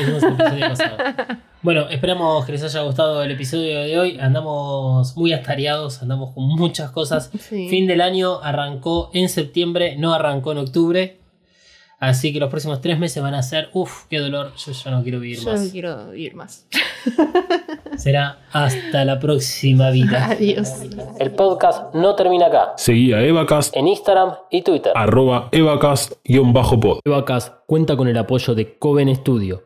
Bueno, 1.62 1.88
esperamos 1.88 2.44
que 2.44 2.52
les 2.52 2.62
haya 2.62 2.82
gustado 2.82 3.22
el 3.22 3.30
episodio 3.30 3.80
de 3.80 3.98
hoy. 3.98 4.18
Andamos 4.20 5.16
muy 5.16 5.32
atareados, 5.32 6.02
andamos 6.02 6.34
con 6.34 6.44
muchas 6.46 6.90
cosas. 6.90 7.30
Sí. 7.38 7.70
Fin 7.70 7.86
del 7.86 8.02
año 8.02 8.38
arrancó 8.42 9.08
en 9.14 9.30
septiembre, 9.30 9.96
no 9.96 10.12
arrancó 10.12 10.52
en 10.52 10.58
octubre. 10.58 11.23
Así 12.00 12.32
que 12.32 12.40
los 12.40 12.50
próximos 12.50 12.80
tres 12.80 12.98
meses 12.98 13.22
van 13.22 13.34
a 13.34 13.42
ser, 13.42 13.70
uff, 13.72 14.04
qué 14.10 14.18
dolor, 14.18 14.52
yo 14.56 14.72
ya 14.72 14.90
no 14.90 15.02
quiero 15.02 15.20
vivir 15.20 15.38
Yo 15.40 15.50
más. 15.52 15.60
no 15.62 15.70
quiero 15.70 16.10
vivir 16.10 16.34
más. 16.34 16.66
Será 17.96 18.38
hasta 18.52 19.04
la 19.04 19.18
próxima 19.20 19.90
vida. 19.90 20.26
Adiós. 20.32 20.70
El 21.18 21.30
podcast 21.30 21.94
no 21.94 22.14
termina 22.14 22.46
acá. 22.46 22.72
Seguí 22.76 23.12
a 23.12 23.22
Evacast, 23.22 23.74
En 23.76 23.88
Instagram 23.88 24.34
y 24.50 24.62
Twitter. 24.62 24.92
arroba 24.94 25.48
Evacast-pod. 25.52 26.98
Evacast 27.04 27.54
cuenta 27.66 27.96
con 27.96 28.08
el 28.08 28.18
apoyo 28.18 28.54
de 28.54 28.76
Coven 28.78 29.14
Studio. 29.16 29.62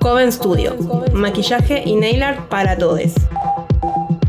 Coven 0.00 0.30
Studio. 0.32 0.76
Maquillaje 1.12 1.82
y 1.84 1.96
nail 1.96 2.22
art 2.22 2.48
para 2.48 2.76
todos. 2.78 3.12